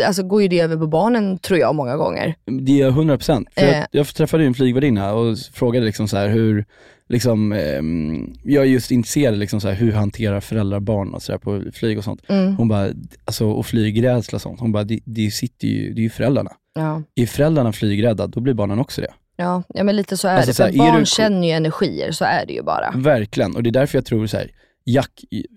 alltså, 0.05 0.23
går 0.23 0.41
ju 0.41 0.47
det 0.47 0.59
över 0.59 0.77
på 0.77 0.87
barnen 0.87 1.37
tror 1.37 1.59
jag 1.59 1.75
många 1.75 1.97
gånger. 1.97 2.35
Det 2.65 2.81
är 2.81 2.87
100 2.87 3.17
procent. 3.17 3.47
Eh. 3.55 3.77
Jag, 3.77 3.87
jag 3.91 4.07
träffade 4.07 4.43
ju 4.43 4.47
en 4.47 4.53
flygvärdinna 4.53 5.13
och 5.13 5.37
frågade 5.53 5.85
liksom 5.85 6.07
så 6.07 6.17
här 6.17 6.27
hur, 6.27 6.65
liksom, 7.09 7.51
ehm, 7.51 8.33
jag 8.43 8.63
är 8.63 8.67
just 8.67 8.91
intresserad 8.91 9.37
liksom 9.37 9.61
så 9.61 9.67
här, 9.67 9.75
hur 9.75 9.91
hanterar 9.91 10.39
föräldrar 10.39 10.79
barn 10.79 11.13
och 11.13 11.21
så 11.21 11.31
där 11.31 11.39
på 11.39 11.63
flyg 11.73 11.97
och 11.97 12.03
sånt. 12.03 12.21
Mm. 12.27 12.55
Hon 12.55 12.67
bara, 12.67 12.89
alltså, 13.25 13.45
och 13.45 13.65
flygrädsla 13.65 14.35
och 14.35 14.41
sånt. 14.41 14.59
Hon 14.59 14.71
bara, 14.71 14.83
det, 14.83 14.99
det, 15.05 15.31
sitter 15.31 15.67
ju, 15.67 15.93
det 15.93 16.01
är 16.01 16.03
ju 16.03 16.09
föräldrarna. 16.09 16.51
Ja. 16.73 17.03
Är 17.15 17.25
föräldrarna 17.25 17.71
flygrädda, 17.71 18.27
då 18.27 18.39
blir 18.39 18.53
barnen 18.53 18.79
också 18.79 19.01
det. 19.01 19.13
Ja, 19.35 19.63
ja 19.67 19.83
men 19.83 19.95
lite 19.95 20.17
så 20.17 20.27
är 20.27 20.35
Alltså, 20.35 20.51
det. 20.51 20.55
För 20.55 20.63
här, 20.63 20.91
barn 20.91 20.99
du- 20.99 21.05
känner 21.05 21.47
ju 21.47 21.53
energier, 21.53 22.11
så 22.11 22.25
är 22.25 22.45
det 22.45 22.53
ju 22.53 22.63
bara. 22.63 22.91
Verkligen, 22.95 23.55
och 23.55 23.63
det 23.63 23.69
är 23.69 23.71
därför 23.71 23.97
jag 23.97 24.05
tror 24.05 24.27
så 24.27 24.37
här, 24.37 24.51
Jack, 24.85 25.11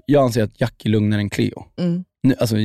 jag 0.07 0.25
anser 0.25 0.43
att 0.43 0.61
Jack 0.61 0.87
är 0.87 0.91
lugnare 0.91 1.21
än 1.21 1.31
Cleo. 1.31 1.65
Mm. 1.79 2.05
Nu, 2.23 2.35
alltså 2.41 2.57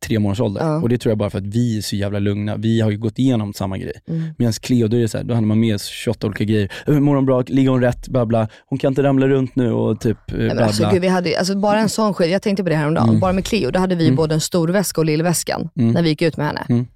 tre 0.00 0.18
månaders 0.18 0.40
ålder. 0.40 0.60
Ja. 0.60 0.80
Och 0.82 0.88
det 0.88 0.98
tror 0.98 1.10
jag 1.10 1.18
bara 1.18 1.30
för 1.30 1.38
att 1.38 1.46
vi 1.46 1.78
är 1.78 1.82
så 1.82 1.96
jävla 1.96 2.18
lugna. 2.18 2.56
Vi 2.56 2.80
har 2.80 2.90
ju 2.90 2.98
gått 2.98 3.18
igenom 3.18 3.52
samma 3.54 3.78
grej. 3.78 3.92
Mm. 4.08 4.22
Medan 4.38 4.52
Cleo, 4.52 4.88
då 4.88 4.96
är 4.96 5.00
det 5.00 5.08
så 5.08 5.18
här, 5.18 5.24
då 5.24 5.34
handlar 5.34 5.48
man 5.48 5.60
med 5.60 5.80
28 5.80 6.26
olika 6.26 6.44
grejer. 6.44 6.72
Äh, 6.86 6.94
Mår 7.00 7.14
hon 7.14 7.26
bra? 7.26 7.42
Ligger 7.46 7.70
hon 7.70 7.80
rätt? 7.80 8.08
Bla 8.08 8.26
bla. 8.26 8.48
Hon 8.66 8.78
kan 8.78 8.88
inte 8.92 9.02
ramla 9.02 9.28
runt 9.28 9.56
nu 9.56 9.72
och 9.72 10.00
typ 10.00 10.18
eh, 10.32 10.36
Nej, 10.38 10.46
bla 10.46 10.54
men 10.54 10.64
alltså, 10.64 10.90
gud, 10.92 11.02
vi 11.02 11.08
hade, 11.08 11.38
alltså, 11.38 11.56
bara 11.56 11.80
en 11.80 11.88
sån 11.88 12.14
skit, 12.14 12.30
jag 12.30 12.42
tänkte 12.42 12.62
på 12.62 12.68
det 12.68 12.76
här 12.76 12.86
om 12.86 12.94
dagen. 12.94 13.08
Mm. 13.08 13.20
bara 13.20 13.32
med 13.32 13.44
Cleo, 13.44 13.70
då 13.70 13.78
hade 13.80 13.94
vi 13.94 14.04
Mm. 14.04 14.16
både 14.16 14.34
en 14.34 14.40
stor 14.40 14.68
väska 14.68 15.00
och 15.00 15.04
lillväskan 15.04 15.68
Mm. 15.78 15.92
när 15.92 16.02
vi 16.02 16.08
gick 16.08 16.22
ut 16.22 16.36
med 16.36 16.46
henne. 16.46 16.66
Mm. 16.68 16.86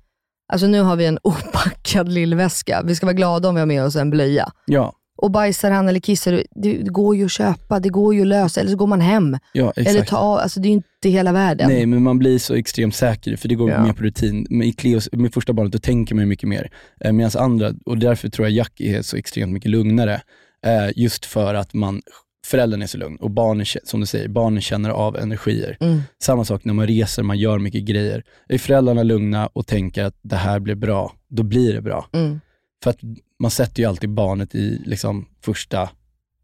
Alltså 0.52 0.66
nu 0.66 0.80
har 0.80 0.96
vi 0.96 1.06
en 1.06 1.18
opackad 1.22 2.08
lillväska. 2.12 2.82
Vi 2.84 2.94
ska 2.94 3.06
vara 3.06 3.14
glada 3.14 3.48
om 3.48 3.54
vi 3.54 3.58
har 3.60 3.66
med 3.66 3.84
oss 3.84 3.96
en 3.96 4.10
blöja. 4.10 4.48
Ja, 4.66 4.92
Och 5.22 5.30
bajsar 5.30 5.70
han 5.70 5.88
eller 5.88 6.00
kissar, 6.00 6.44
det, 6.50 6.72
går 6.76 7.16
ju 7.16 7.24
att 7.24 7.30
köpa, 7.30 7.80
det 7.80 7.88
går 7.88 8.14
ju 8.14 8.20
att 8.20 8.26
lösa, 8.26 8.60
eller 8.60 8.70
så 8.70 8.76
går 8.76 8.86
man 8.86 9.00
hem. 9.00 9.38
ja. 9.52 9.72
Eller 9.76 10.04
ta 10.04 10.16
av, 10.16 10.38
alltså 10.38 10.60
det 10.60 10.66
är 10.66 10.70
ju 10.70 10.74
inte 10.74 11.08
hela 11.08 11.32
världen. 11.32 11.68
Nej, 11.68 11.86
men 11.86 12.02
man 12.02 12.18
blir 12.18 12.38
så 12.38 12.54
extremt 12.54 12.94
säker 12.94 13.36
för 13.36 13.48
det 13.48 13.54
går 13.54 13.70
Ja. 13.70 13.84
mer 13.84 13.92
på 13.92 14.02
rutin. 14.02 14.46
Men 14.50 14.62
i 14.62 14.72
Cleos, 14.72 15.08
med 15.12 15.34
första 15.34 15.52
barnet, 15.52 15.72
då 15.72 15.78
tänker 15.78 16.14
man 16.14 16.28
mycket 16.28 16.48
mer. 16.48 16.70
Eh, 17.04 17.12
Medan 17.12 17.30
andra, 17.42 17.72
och 17.86 17.98
därför 17.98 18.28
tror 18.28 18.48
jag 18.48 18.52
Jack 18.56 18.80
är 18.80 19.02
så 19.02 19.16
extremt 19.16 19.52
mycket 19.52 19.70
lugnare. 19.70 20.20
Eh, 20.66 20.90
just 20.96 21.24
för 21.24 21.54
att 21.54 21.74
man, 21.74 22.02
föräldern 22.46 22.82
är 22.82 22.86
så 22.86 22.98
lugn 22.98 23.16
och 23.16 23.30
barnen, 23.30 23.66
som 23.84 24.00
du 24.00 24.06
säger, 24.06 24.28
barnen 24.28 24.60
känner 24.60 24.90
av 24.90 25.16
energier. 25.16 25.76
Mm. 25.80 26.00
Samma 26.22 26.44
sak 26.44 26.64
när 26.64 26.74
man 26.74 26.86
reser, 26.86 27.22
man 27.22 27.38
gör 27.38 27.58
mycket 27.58 27.82
grejer. 27.82 28.22
Är 28.48 28.58
föräldrarna 28.58 29.02
lugna 29.02 29.46
och 29.46 29.66
tänker 29.66 30.04
att 30.04 30.14
det 30.22 30.36
här 30.36 30.58
blir 30.60 30.74
bra, 30.74 31.12
då 31.28 31.42
blir 31.42 31.74
det 31.74 31.82
bra. 31.82 32.08
Mm. 32.12 32.40
För 32.82 32.90
att 32.90 32.98
man 33.38 33.50
sätter 33.50 33.82
ju 33.82 33.88
alltid 33.88 34.10
barnet 34.10 34.54
i 34.54 34.82
liksom, 34.84 35.28
första 35.40 35.90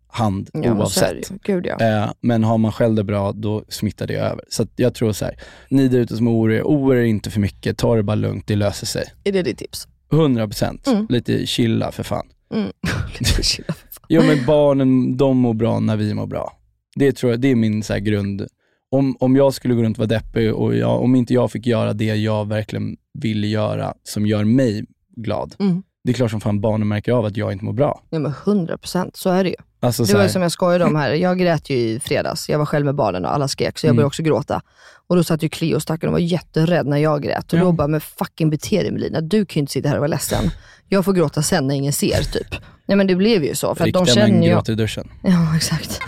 hand 0.09 0.51
Ja, 0.53 0.73
oavsett. 0.73 1.29
Gud 1.29 1.67
ja. 1.67 1.77
Eh, 1.81 2.13
men 2.21 2.45
har 2.45 2.59
man 2.59 2.73
själv 2.73 2.95
det 2.95 3.05
bra, 3.05 3.33
då 3.33 3.65
smittar 3.69 4.07
det 4.07 4.15
över. 4.15 4.45
Så 4.49 4.67
jag 4.77 4.95
tror 4.95 5.13
så 5.13 5.25
här, 5.25 5.39
ni 5.71 5.89
där 5.89 5.99
ute 5.99 6.17
som 6.17 6.27
är 6.27 6.31
oroliga, 6.31 6.65
oroa 6.65 6.97
er 6.97 7.03
inte 7.03 7.31
för 7.31 7.41
mycket, 7.41 7.79
ta 7.79 7.97
det 7.97 8.03
bara 8.03 8.15
lugnt, 8.15 8.47
det 8.47 8.57
löser 8.57 8.87
sig. 8.87 9.05
Är 9.25 9.33
det 9.33 9.43
ditt 9.43 9.59
tips? 9.59 9.89
100 10.13 10.47
procent. 10.47 10.87
Mm. 10.87 11.07
Lite 11.09 11.47
chilla 11.47 11.93
för 11.93 12.03
fan. 12.03 12.27
Mm. 12.55 12.73
Lite 13.19 13.43
chilla 13.43 13.73
för 13.73 13.89
fan. 13.93 14.07
Jo 14.09 14.23
men 14.23 14.47
barnen, 14.47 15.17
de 15.17 15.37
mår 15.37 15.55
bra 15.55 15.81
när 15.81 15.97
vi 15.97 16.15
mår 16.15 16.27
bra. 16.27 16.53
Det 16.95 17.13
tror 17.13 17.33
jag, 17.33 17.41
det 17.41 17.49
är 17.49 17.55
min 17.55 17.83
så 17.83 17.95
grund. 17.95 18.47
Om, 18.91 19.17
om 19.21 19.37
jag 19.37 19.55
skulle 19.55 19.75
gå 19.75 19.83
runt 19.83 19.99
och 19.99 20.09
vara 20.09 20.19
deppig 20.19 20.55
och 20.55 20.77
jag, 20.77 21.03
om 21.03 21.15
inte 21.15 21.35
jag 21.35 21.53
fick 21.53 21.67
göra 21.67 21.93
det 21.93 22.05
jag 22.05 22.49
verkligen 22.49 22.97
vill 23.13 23.53
göra, 23.53 23.95
som 24.03 24.27
gör 24.27 24.45
mig 24.45 24.85
glad. 25.17 25.55
Mm. 25.59 25.83
Det 26.07 26.13
är 26.13 26.15
klart 26.15 26.31
som 26.31 26.41
fan 26.41 26.61
barnen 26.61 26.89
märker 26.89 27.13
av 27.13 27.25
att 27.25 27.37
jag 27.37 27.53
inte 27.53 27.65
mår 27.65 27.73
bra. 27.73 28.01
Ja 28.11 28.19
men 28.19 28.33
100 28.45 28.79
procent, 28.79 29.17
så 29.17 29.31
är 29.31 29.45
det 29.45 29.51
ju. 29.51 29.57
Alltså, 29.81 30.05
Det 30.05 30.15
var 30.15 30.23
ju 30.23 30.29
som 30.29 30.43
jag 30.43 30.53
skojade 30.53 30.85
om 30.85 30.97
här, 30.97 31.11
jag 31.13 31.39
grät 31.39 31.71
ju 31.71 31.77
i 31.77 32.01
fredags. 32.01 32.49
Jag 32.49 32.59
var 32.59 32.67
själv 32.67 32.85
med 32.87 32.95
barnen 32.95 33.25
och 33.25 33.35
alla 33.35 33.49
skrek, 33.49 33.79
så 33.79 33.87
jag 33.87 33.89
Mm. 33.89 33.97
började 33.97 34.07
också 34.07 34.23
gråta. 34.23 34.63
Och 35.09 35.17
då 35.17 35.25
satt 35.25 35.43
ju 35.43 35.49
Cleo 35.49 35.81
stackaren 35.81 36.09
och 36.09 36.21
var 36.21 36.27
jätterädd 36.27 36.87
när 36.87 36.97
jag 36.97 37.23
grät. 37.23 37.53
Och 37.53 37.59
Ja. 37.59 37.63
då 37.65 37.73
bara, 37.73 37.89
men 37.89 38.01
fucking 38.01 38.51
bete 38.51 38.83
dig 38.83 38.91
Melina, 38.91 39.21
du 39.21 39.47
kan 39.47 39.55
ju 39.55 39.61
inte 39.61 39.73
sitta 39.73 39.89
här 39.89 39.97
och 39.97 40.01
vara 40.01 40.09
ledsen. 40.09 40.51
Jag 40.89 41.05
får 41.05 41.13
gråta 41.13 41.43
sen 41.43 41.67
när 41.67 41.75
ingen 41.75 41.93
ser, 41.93 42.23
typ. 42.33 42.55
Nej 42.87 42.97
men 42.97 43.07
det 43.07 43.15
blev 43.17 43.45
ju 43.45 43.55
så, 43.55 43.75
för 43.75 43.87
att 43.87 43.93
de 43.95 44.07
känner 44.07 44.43
ju... 44.47 44.51
gråter 44.51 44.73
i 44.73 44.77
duschen. 44.77 45.09
Ja, 45.23 45.57
exakt. 45.57 46.01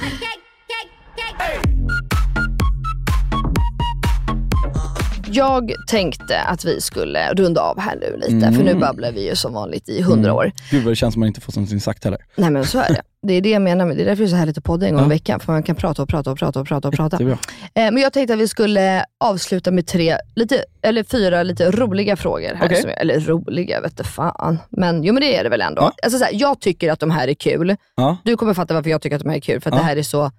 Jag 5.33 5.73
tänkte 5.87 6.41
att 6.41 6.65
vi 6.65 6.81
skulle 6.81 7.33
runda 7.35 7.61
av 7.61 7.81
här 7.81 7.97
nu 7.97 8.17
lite, 8.17 8.53
för 8.53 8.63
nu 8.65 8.71
Mm. 8.71 8.81
babblar 8.81 9.13
vi 9.13 9.29
ju 9.29 9.37
som 9.37 9.53
vanligt 9.53 9.89
i 9.89 10.03
hundra 10.03 10.35
år. 10.35 10.53
Gud 10.71 10.85
vad 10.85 10.93
det 10.93 10.97
känns 10.97 11.15
som 11.15 11.21
man 11.21 11.27
inte 11.27 11.41
får 11.41 11.53
någonting 11.57 11.81
sagt 11.81 12.05
heller. 12.05 12.19
Nej 12.37 12.51
men 12.51 12.65
så 12.67 12.79
är 12.79 12.89
det. 12.89 13.03
Det 13.23 13.35
är 13.35 13.41
det 13.41 13.51
jag 13.51 13.63
menar 13.63 13.87
med 13.87 13.97
det. 13.97 14.03
är 14.03 14.07
därför 14.07 14.23
det 14.23 14.27
är 14.27 14.31
så 14.31 14.37
härligt 14.37 14.59
att 14.59 14.65
podda 14.65 14.87
en 14.87 14.93
gång 14.95 15.01
i 15.03 15.05
Ja. 15.05 15.09
veckan. 15.09 15.41
För 15.41 15.53
man 15.53 15.63
kan 15.63 15.77
prata 15.77 16.03
och 16.03 16.09
prata 16.09 16.31
och 16.31 16.39
prata 16.39 16.61
och 16.61 16.67
prata 16.69 16.89
och 16.89 16.95
prata. 16.95 17.23
Eh, 17.23 17.29
men 17.75 17.97
jag 17.97 18.13
tänkte 18.13 18.35
att 18.35 18.41
vi 18.41 18.49
skulle 18.49 19.05
avsluta 19.25 19.71
med 19.71 19.87
tre, 19.87 20.17
lite, 20.35 20.65
eller 20.83 21.05
fyra 21.05 21.43
lite 21.43 21.71
roliga 21.71 22.17
frågor. 22.17 22.55
Här 22.55 22.75
som, 22.75 22.91
jag- 22.91 23.01
eller 23.01 23.21
roliga, 23.21 23.81
vet 23.81 24.07
fan. 24.07 24.59
Men 24.71 25.05
jo 25.05 25.15
men 25.15 25.21
det 25.21 25.37
är 25.37 25.45
det 25.45 25.51
väl 25.51 25.61
ändå. 25.61 25.83
Ja. 25.83 25.93
Alltså, 26.03 26.19
så 26.19 26.25
här, 26.25 26.33
jag 26.35 26.61
tycker 26.61 26.93
att 26.93 27.01
de 27.01 27.11
här 27.11 27.29
är 27.29 27.35
kul. 27.35 27.77
Ja. 27.97 28.17
Du 28.25 28.37
kommer 28.37 28.55
fatta 28.55 28.75
varför 28.75 28.91
jag 28.91 29.03
tycker 29.03 29.17
att 29.17 29.23
de 29.23 29.29
här 29.29 29.37
är 29.37 29.41
kul. 29.41 29.61
För 29.61 29.71
att 29.71 29.77
det 29.77 29.83
här 29.83 29.97
är 29.97 30.03
så 30.03 30.31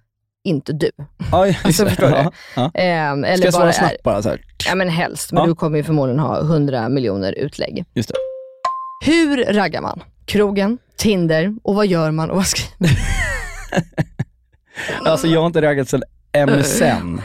inte 0.43 0.73
du. 0.73 0.91
Ja, 1.31 1.47
ja, 1.47 1.53
Alltså, 1.63 1.85
förstår 1.85 2.07
du? 2.07 2.13
ja, 2.15 2.31
ja. 2.55 2.71
Eh, 2.73 3.11
eller 3.11 3.35
Ska 3.35 3.45
jag 3.45 3.53
bara 3.53 3.61
svara 3.61 3.73
snabbt 3.73 4.03
bara 4.03 4.21
så 4.21 4.29
här? 4.29 4.41
Ja 4.67 4.75
men 4.75 4.89
helst. 4.89 5.31
Men 5.31 5.41
Ja. 5.41 5.47
du 5.47 5.55
kommer 5.55 5.77
ju 5.77 5.83
förmodligen 5.83 6.19
ha 6.19 6.39
100 6.41 6.89
miljoner 6.89 7.33
utlägg. 7.33 7.85
Just 7.95 8.09
det. 8.09 8.15
Hur 9.05 9.45
raggar 9.53 9.81
man? 9.81 10.03
Krogen, 10.25 10.77
Tinder 10.97 11.55
och 11.63 11.75
vad 11.75 11.87
gör 11.87 12.11
man 12.11 12.29
och 12.29 12.35
vad 12.35 12.45
skriver 12.47 12.75
man? 12.79 12.89
Alltså 15.05 15.27
jag 15.27 15.39
har 15.39 15.47
inte 15.47 15.61
raggat 15.61 15.89
sedan 15.89 16.03
MSN. 16.47 17.21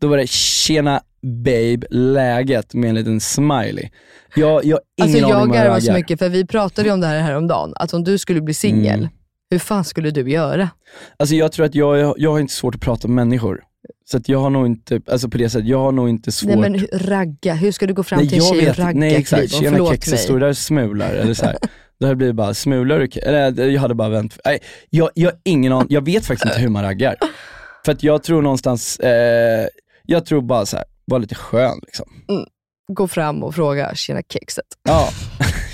Då 0.00 0.08
var 0.08 0.16
det 0.16 0.28
tjena 0.28 1.00
babe, 1.22 1.86
läget 1.90 2.74
med 2.74 2.88
en 2.88 2.94
liten 2.94 3.20
smiley. 3.20 3.90
Jag, 4.34 4.64
jag 4.64 4.76
har 4.76 4.82
Alltså 5.02 5.16
ingen 5.18 5.24
aning 5.24 5.30
jag 5.30 5.42
om 5.42 5.54
jag 5.54 5.64
garvar 5.64 5.80
så 5.80 5.92
mycket 5.92 6.18
för 6.18 6.28
vi 6.28 6.46
pratade 6.46 6.88
ju 6.88 6.92
om 6.94 7.00
det 7.00 7.06
här 7.06 7.20
häromdagen. 7.20 7.72
Att 7.76 7.94
om 7.94 8.04
du 8.04 8.18
skulle 8.18 8.40
bli 8.40 8.54
singel, 8.54 8.98
Mm. 8.98 9.10
Hur 9.54 9.58
fan 9.58 9.84
skulle 9.84 10.10
du 10.10 10.30
göra? 10.30 10.68
Alltså 11.16 11.34
jag 11.34 11.52
tror 11.52 11.66
att 11.66 11.74
jag, 11.74 12.14
jag 12.18 12.30
har 12.30 12.40
inte 12.40 12.54
svårt 12.54 12.74
att 12.74 12.80
prata 12.80 13.08
med 13.08 13.14
människor. 13.14 13.62
Så 14.04 14.16
att 14.16 14.28
jag 14.28 14.38
har 14.38 14.50
nog 14.50 14.66
inte, 14.66 15.00
alltså 15.10 15.28
på 15.28 15.38
det 15.38 15.50
sättet, 15.50 15.68
jag 15.68 15.78
har 15.78 15.92
nog 15.92 16.08
inte 16.08 16.32
svårt. 16.32 16.58
Nej 16.58 16.70
men 16.70 16.86
ragga, 16.92 17.54
hur 17.54 17.72
ska 17.72 17.86
du 17.86 17.94
gå 17.94 18.02
fram 18.02 18.18
Nej, 18.18 18.28
till 18.28 18.38
en 18.38 18.44
tjej 18.44 18.70
och 18.70 18.78
ragga 18.78 18.98
nej 18.98 19.14
exakt, 19.14 19.52
tjena 19.52 19.90
kexet, 19.90 20.20
står 20.20 20.40
där 20.40 20.48
och 20.48 20.56
smular? 20.56 21.10
Eller 21.14 21.34
så 21.34 21.44
här. 21.44 21.56
Det 22.00 22.06
här 22.06 22.14
blir 22.14 22.32
bara, 22.32 22.54
smular 22.54 22.98
du? 22.98 23.20
Eller 23.20 23.68
jag 23.68 23.80
hade 23.80 23.94
bara 23.94 24.08
vänt, 24.08 24.38
nej, 24.44 24.58
jag, 24.90 25.10
jag 25.14 25.32
ingen 25.44 25.72
aning, 25.72 25.86
jag 25.90 26.04
vet 26.04 26.26
faktiskt 26.26 26.46
inte 26.46 26.60
hur 26.60 26.68
man 26.68 26.82
raggar. 26.82 27.16
För 27.84 27.92
att 27.92 28.02
jag 28.02 28.22
tror 28.22 28.42
någonstans, 28.42 28.98
eh, 28.98 29.66
jag 30.02 30.26
tror 30.26 30.42
bara 30.42 30.66
så 30.66 30.76
här, 30.76 30.86
var 31.04 31.18
lite 31.18 31.34
skön 31.34 31.78
liksom. 31.82 32.06
Gå 32.92 33.08
fram 33.08 33.42
och 33.42 33.54
fråga, 33.54 33.94
tjena 33.94 34.22
kexet. 34.28 34.64
Ja. 34.82 35.08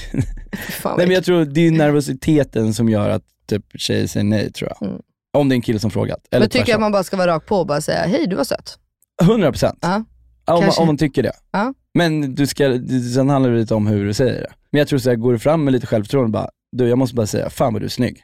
Fan, 0.57 0.95
Nej 0.99 1.07
men 1.07 1.15
jag 1.15 1.25
tror 1.25 1.45
det 1.45 1.67
är 1.67 1.71
nervositeten 1.71 2.75
som 2.75 2.89
gör 2.89 3.11
att 3.11 3.23
typ, 3.47 3.65
tjejer 3.75 4.07
säger 4.07 4.25
nej 4.25 4.53
tror 4.53 4.71
jag. 4.81 4.89
Mm. 4.89 5.03
Om 5.33 5.49
det 5.49 5.53
är 5.53 5.57
en 5.57 5.63
kille 5.63 5.79
som 5.79 5.91
frågat. 5.91 6.27
Eller 6.31 6.41
men 6.41 6.49
tycker 6.49 6.59
jag 6.59 6.67
tvärtom. 6.67 6.81
man 6.81 6.93
bara 6.93 7.05
ska 7.05 7.17
vara 7.17 7.35
rak 7.35 7.47
på 7.47 7.57
och 7.57 7.67
bara 7.67 7.81
säga, 7.81 8.03
hej 8.07 8.27
du 8.27 8.37
var 8.37 8.45
söt. 8.45 8.79
100 9.23 9.51
procent. 9.53 9.79
Ja, 9.83 10.05
om, 10.45 10.65
man, 10.65 10.73
om 10.79 10.87
man 10.87 10.99
tycker 10.99 11.23
det. 11.23 11.33
Ja. 11.51 11.75
Men 11.95 12.35
du 12.35 12.47
ska, 12.47 12.81
sen 13.15 13.29
handlar 13.29 13.51
det 13.51 13.59
lite 13.59 13.75
om 13.75 13.87
hur 13.87 14.05
du 14.05 14.15
säger 14.15 14.41
det. 14.41 14.53
Men 14.71 14.79
jag 14.79 14.89
tror 14.89 14.99
så 14.99 15.09
här, 15.11 15.17
går 15.17 15.33
du 15.33 15.39
fram 15.39 15.65
med 15.65 15.73
lite 15.73 15.87
självförtroende 15.87 16.31
bara, 16.31 16.51
du 16.73 16.89
jag 16.89 16.99
måste 16.99 17.15
bara 17.17 17.27
säga, 17.27 17.51
fan 17.51 17.73
vad 17.73 17.83
du 17.83 17.87
är 17.87 17.91
snygg. 17.91 18.23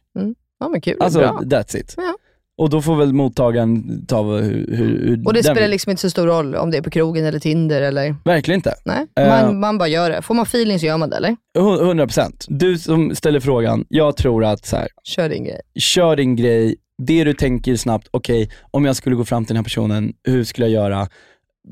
Ja 0.61 0.69
men 0.69 0.81
kul, 0.81 0.97
Alltså 1.01 1.19
bra. 1.19 1.41
that's 1.43 1.77
it. 1.77 1.95
Ja. 1.97 2.15
Och 2.59 2.71
då 2.71 2.83
får 2.83 2.97
väl 2.97 3.13
mottagaren 3.13 4.07
ta 4.07 4.23
hur, 4.23 4.77
hur, 4.77 5.27
Och 5.27 5.35
det 5.35 5.43
spelar 5.43 5.61
vill. 5.61 5.71
liksom 5.71 5.91
inte 5.91 6.03
så 6.03 6.11
stor 6.11 6.27
roll 6.27 6.55
om 6.55 6.71
det 6.71 6.79
är 6.79 6.83
på 6.83 6.91
krogen 6.91 7.25
eller 7.25 7.39
Tinder 7.39 7.83
eller... 7.83 8.17
Verkligen 8.25 8.59
inte. 8.59 8.75
Nej, 8.85 9.07
man, 9.17 9.61
man 9.61 9.79
bara 9.79 9.89
gör 9.89 10.11
det. 10.11 10.23
Får 10.23 10.35
man 10.35 10.43
feeling 10.43 10.79
så 10.79 10.87
gör 10.87 10.97
man 10.97 11.11
det 11.11 11.17
eller? 11.17 11.37
100 11.59 12.07
procent. 12.07 12.45
Du 12.49 12.79
som 12.79 13.15
ställer 13.15 13.41
frågan, 13.41 13.85
jag 13.89 14.17
tror 14.17 14.45
att 14.45 14.67
så 14.67 14.77
här, 14.77 14.89
Kör 15.05 15.29
din 15.29 15.45
grej. 15.45 15.61
kör 15.79 16.17
din 16.17 16.37
grej, 16.37 16.77
det 17.03 17.25
du 17.25 17.35
tänker 17.35 17.77
snabbt, 17.77 18.09
okej, 18.11 18.51
om 18.71 18.85
jag 18.85 18.97
skulle 18.97 19.17
gå 19.17 19.25
fram 19.25 19.45
till 19.45 19.55
den 19.55 19.57
här 19.57 19.65
personen, 19.65 20.13
hur 20.29 20.45
skulle 20.45 20.67
jag 20.67 20.83
göra? 20.91 21.09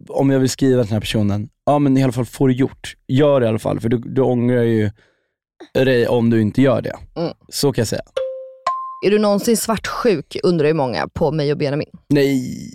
Om 0.08 0.30
jag 0.30 0.40
vill 0.40 0.50
skriva 0.50 0.82
till 0.82 0.88
den 0.88 0.94
här 0.96 1.00
personen, 1.00 1.48
ja 1.66 1.78
men 1.78 1.96
i 1.96 2.02
alla 2.02 2.12
fall 2.12 2.24
få 2.24 2.46
det 2.46 2.52
gjort. 2.52 2.94
Gör 3.08 3.40
det 3.40 3.46
i 3.46 3.48
alla 3.48 3.58
fall, 3.58 3.80
för 3.80 3.88
du, 3.88 3.98
du 3.98 4.22
ångrar 4.22 4.62
ju 4.62 4.90
dig 5.74 6.08
om 6.08 6.30
du 6.30 6.40
inte 6.40 6.62
gör 6.62 6.82
det. 6.82 6.96
Mm. 7.16 7.32
Så 7.48 7.72
kan 7.72 7.82
jag 7.82 7.88
säga. 7.88 8.02
Är 9.04 9.10
du 9.10 9.18
någonsin 9.18 9.56
svartsjuk 9.56 10.36
undrar 10.42 10.66
ju 10.68 10.74
många 10.74 11.08
på 11.08 11.30
mig 11.32 11.52
och 11.52 11.58
Benjamin. 11.58 11.88
Nej. 12.08 12.70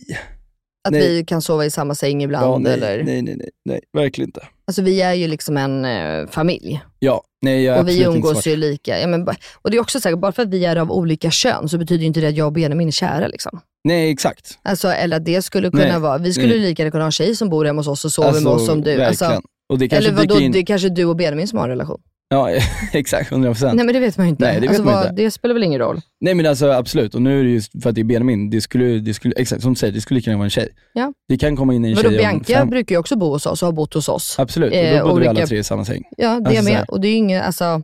Att 0.88 0.92
Nej. 0.92 1.02
vi 1.02 1.26
kan 1.26 1.42
sova 1.42 1.66
i 1.66 1.72
samma 1.72 1.96
säng 1.96 2.24
ibland 2.24 2.46
Ja, 2.46 2.58
nej, 2.58 2.74
eller... 2.74 3.04
nej, 3.04 3.22
nej, 3.22 3.36
nej, 3.38 3.50
nej, 3.66 3.82
verkligen 3.94 4.28
inte. 4.28 4.48
Alltså 4.68 4.82
vi 4.82 5.02
är 5.02 5.14
ju 5.14 5.28
liksom 5.28 5.58
en 5.58 5.86
eh, 5.86 6.28
familj. 6.28 6.82
Ja, 7.00 7.24
nej 7.42 7.64
jag 7.64 7.76
är 7.76 7.82
och 7.82 7.88
vi 7.88 7.98
inte 7.98 8.06
umgås 8.10 8.48
ju 8.48 8.56
lika. 8.56 9.00
Ja, 9.00 9.08
men, 9.08 9.28
och 9.62 9.72
det 9.72 9.78
är 9.78 9.82
också 9.82 10.00
så 10.00 10.10
här, 10.10 10.16
bara 10.16 10.32
för 10.32 10.44
att 10.44 10.50
vi 10.50 10.66
är 10.66 10.76
av 10.76 10.92
olika 10.92 11.32
kön 11.32 11.70
så 11.70 11.78
betyder 11.78 12.02
ju 12.02 12.08
inte 12.08 12.20
det 12.20 12.28
att 12.28 12.36
jag 12.36 12.46
och 12.48 12.54
Benjamin 12.54 12.88
är 12.88 12.92
kära. 12.92 13.28
Liksom. 13.28 13.60
Nej, 13.84 14.12
exakt. 14.12 14.60
Alltså, 14.62 14.88
eller 14.88 15.18
att 15.18 15.26
det 15.26 15.42
skulle 15.42 15.72
kunna 15.72 15.84
Nej, 15.84 16.00
vara, 16.00 16.18
vi 16.18 16.34
skulle 16.34 16.48
nej. 16.48 16.60
lika 16.60 16.82
gärna 16.82 16.92
kunna 16.92 17.04
ha 17.04 17.08
en 17.08 17.12
tjej 17.12 17.36
som 17.36 17.50
bor 17.50 17.66
hemma 17.66 17.80
hos 17.80 17.88
oss 17.88 18.06
och 18.06 18.12
sover 18.12 18.28
Alltså, 18.30 18.44
med 18.44 18.54
oss 18.54 18.66
som 18.66 18.82
du. 18.82 18.96
verkligen. 18.96 19.08
Alltså, 19.08 19.42
och 19.70 19.80
det 19.80 19.90
kanske 19.90 20.10
eller 20.10 20.18
vadå, 20.18 20.40
in... 20.40 20.52
det 20.52 20.60
är 20.60 20.66
kanske 20.66 20.90
du 20.90 21.06
och 21.06 21.16
Benjamin 21.16 21.48
som 21.48 21.58
har 21.58 21.66
en 21.66 21.70
relation. 21.70 22.02
Ja, 22.32 22.50
exakt. 22.94 23.32
100%. 23.32 23.66
Nej 23.66 23.86
men 23.86 23.94
det 23.94 24.00
vet 24.00 24.18
man 24.18 24.26
ju 24.26 24.30
inte. 24.30 24.46
Nej, 24.46 24.62
det 24.62 24.68
alltså, 24.68 24.84
vad, 24.84 25.04
inte. 25.10 25.24
det 25.24 25.32
spelar 25.32 25.54
väl 25.54 25.64
ingen 25.64 25.80
roll? 25.80 26.02
Nej 26.22 26.34
men 26.36 26.46
alltså 26.46 26.72
absolut, 26.72 27.16
och 27.16 27.22
nu 27.22 27.40
är 27.40 27.44
det 27.44 27.50
ju 27.50 27.62
för 27.82 27.90
att 27.90 27.96
det 27.96 28.02
är 28.02 28.06
Benjamin, 28.06 28.50
det 28.50 28.62
skulle, 28.62 29.00
det 29.00 29.14
skulle 29.14 29.34
exakt 29.38 29.62
som 29.62 29.74
du 29.74 29.80
säger, 29.80 29.94
det 29.94 30.02
skulle 30.02 30.22
kunna 30.22 30.38
vara 30.38 30.44
en 30.46 30.50
tjej. 30.50 30.70
Ja. 30.94 31.14
Det 31.28 31.38
kan 31.38 31.56
komma 31.56 31.74
in 31.74 31.86
en 31.86 31.96
Vadå, 31.96 32.02
tjej 32.10 32.18
om 32.18 32.24
Bianca 32.24 32.54
fem... 32.54 32.70
brukar 32.70 32.96
ju 32.96 33.00
också 33.00 33.16
bo 33.16 33.30
hos 33.30 33.46
oss 33.46 33.62
och 33.64 33.68
har 33.68 33.74
bott 33.74 33.94
hos 33.94 34.10
oss. 34.10 34.36
Absolut, 34.40 34.70
och 34.74 34.78
då 34.78 34.84
Eh, 34.84 35.04
bodde 35.04 35.22
vi 35.22 35.28
alla 35.28 35.46
tre 35.48 35.58
i 35.58 35.64
samma 35.64 35.86
säng. 35.86 36.04
Ja, 36.18 36.40
det 36.40 36.50
Alltså, 36.50 36.64
med. 36.74 36.86
Och 36.88 37.02
det 37.02 37.08
är 37.08 37.12
ju 37.12 37.16
inget, 37.18 37.44
alltså, 37.44 37.82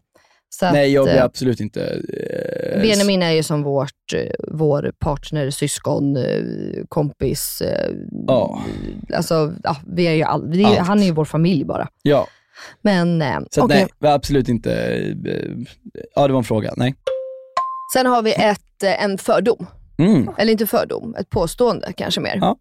så 0.49 0.71
Nej, 0.71 0.91
jag 0.93 1.01
att, 1.01 1.05
blir 1.09 1.17
eh, 1.19 1.23
absolut 1.25 1.59
inte... 1.59 1.81
Eh, 1.83 2.81
Benjamin 2.81 3.23
är 3.23 3.31
ju 3.31 3.43
som 3.43 3.63
vårt, 3.63 4.13
eh, 4.15 4.21
vår 4.51 4.91
partner, 4.99 5.49
syskon, 5.49 6.17
kompis. 6.89 7.61
eh, 7.61 7.91
Ja. 8.27 8.61
Alltså, 9.13 9.53
ja, 9.63 9.77
vi 9.95 10.07
är 10.07 10.13
ju 10.13 10.23
all, 10.23 10.59
är, 10.59 10.79
han 10.79 10.99
är 10.99 11.05
ju 11.05 11.11
vår 11.11 11.25
familj 11.25 11.65
bara. 11.65 11.87
Ja, 12.01 12.27
Men 12.81 13.21
eh, 13.21 13.39
så 13.51 13.63
okej. 13.63 13.87
nej, 13.99 14.11
absolut 14.11 14.49
inte... 14.49 14.73
eh, 15.25 15.43
Ja, 16.15 16.27
det 16.27 16.33
var 16.33 16.39
en 16.39 16.43
fråga. 16.43 16.73
Nej. 16.77 16.95
Sen 17.93 18.05
har 18.05 18.21
vi 18.21 18.33
ett, 18.33 18.83
eh, 18.83 19.03
en 19.03 19.17
fördom. 19.17 19.67
Mm. 19.97 20.29
Eller 20.37 20.51
inte 20.51 20.67
fördom, 20.67 21.15
ett 21.19 21.29
påstående 21.29 21.93
kanske 21.93 22.21
mer. 22.21 22.37
Ja. 22.41 22.57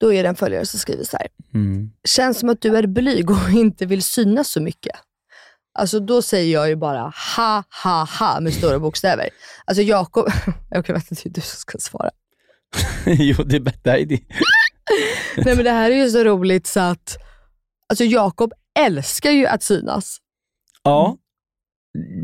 Då 0.00 0.12
är 0.12 0.22
det 0.22 0.28
en 0.28 0.36
följare 0.36 0.66
som 0.66 0.78
skriver 0.80 1.04
så 1.04 1.16
här. 1.16 1.26
Mm. 1.54 1.90
Känns 2.08 2.38
som 2.38 2.48
att 2.48 2.60
du 2.60 2.76
är 2.76 2.86
blyg 2.86 3.30
och 3.30 3.50
inte 3.54 3.86
vill 3.86 4.02
synas 4.02 4.48
så 4.48 4.60
mycket. 4.60 4.92
Alltså 5.78 6.00
då 6.00 6.22
säger 6.22 6.52
jag 6.52 6.68
ju 6.68 6.76
bara 6.76 7.12
ha, 7.36 7.62
ha, 7.84 8.08
ha 8.18 8.40
med 8.40 8.54
stora 8.54 8.78
bokstäver. 8.78 9.28
Alltså 9.64 9.82
Jakob, 9.82 10.26
jag 10.70 10.88
vet 10.88 11.10
inte 11.10 11.22
hur 11.24 11.30
du 11.30 11.40
ska 11.40 11.78
svara. 11.78 12.10
jo, 13.06 13.42
det 13.44 13.56
är 13.56 13.60
bättre. 13.60 14.04
Det. 14.04 14.20
Nej 15.36 15.56
men 15.56 15.64
det 15.64 15.70
här 15.70 15.90
är 15.90 15.94
ju 15.94 16.10
så 16.10 16.24
roligt 16.24 16.66
så 16.66 16.80
att, 16.80 17.18
alltså 17.88 18.04
Jakob 18.04 18.52
älskar 18.78 19.30
ju 19.30 19.46
att 19.46 19.62
synas. 19.62 20.18
Ja, 20.82 21.16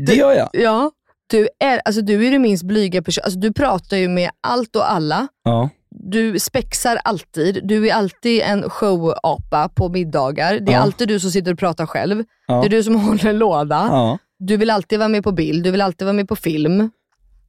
det 0.07 0.13
gör 0.15 0.31
jag. 0.33 0.49
Ja. 0.53 0.91
Du 1.27 1.49
är, 1.59 1.81
alltså 1.85 2.01
du 2.01 2.27
är 2.27 2.31
den 2.31 2.41
minst 2.41 2.63
blyga 2.63 3.01
person. 3.01 3.21
Alltså 3.23 3.39
du 3.39 3.53
pratar 3.53 3.97
ju 3.97 4.07
med 4.07 4.29
allt 4.41 4.75
och 4.75 4.91
alla. 4.91 5.27
Ja. 5.43 5.69
Du 5.89 6.39
spexar 6.39 6.95
alltid. 7.03 7.67
Du 7.67 7.89
är 7.89 7.93
alltid 7.93 8.41
en 8.41 8.69
showapa 8.69 9.69
på 9.69 9.89
middagar. 9.89 10.59
Det 10.59 10.71
är 10.71 10.75
Ja. 10.75 10.81
alltid 10.81 11.07
du 11.07 11.19
som 11.19 11.31
sitter 11.31 11.53
och 11.53 11.59
pratar 11.59 11.85
själv. 11.85 12.23
Ja. 12.47 12.61
Det 12.61 12.67
är 12.67 12.69
du 12.69 12.83
som 12.83 12.95
håller 13.05 13.25
en 13.25 13.37
låda. 13.37 13.87
Ja. 13.91 14.17
Du 14.39 14.57
vill 14.57 14.69
alltid 14.69 14.99
vara 14.99 15.09
med 15.09 15.23
på 15.23 15.31
bild. 15.31 15.63
Du 15.63 15.71
vill 15.71 15.81
alltid 15.81 16.05
vara 16.05 16.13
med 16.15 16.27
på 16.27 16.35
film. 16.35 16.89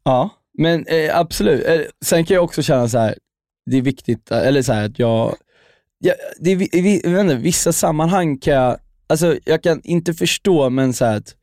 Ja, 0.02 0.30
men 0.58 0.86
eh, 0.86 1.18
absolut. 1.18 1.66
Eh, 1.66 1.80
sen 2.04 2.24
kan 2.24 2.34
jag 2.34 2.44
också 2.44 2.62
känna 2.62 2.88
så 2.88 2.98
här, 2.98 3.14
det 3.70 3.76
är 3.76 3.82
viktigt, 3.82 4.30
eh, 4.30 4.38
eller 4.46 4.62
så 4.62 4.72
här 4.72 4.84
att 4.84 4.98
jag, 4.98 5.34
jag 5.98 6.14
det 6.40 6.50
är, 6.52 6.56
vi- 6.56 6.68
vi- 6.72 7.00
jag 7.04 7.10
vet 7.10 7.20
inte, 7.20 7.34
vissa 7.34 7.72
sammanhang 7.72 8.38
kan 8.38 8.54
jag, 8.54 8.76
alltså 9.06 9.36
jag 9.44 9.62
kan 9.62 9.80
inte 9.84 10.14
förstå 10.14 10.70
men 10.70 10.92
så 10.92 11.04
att 11.04 11.34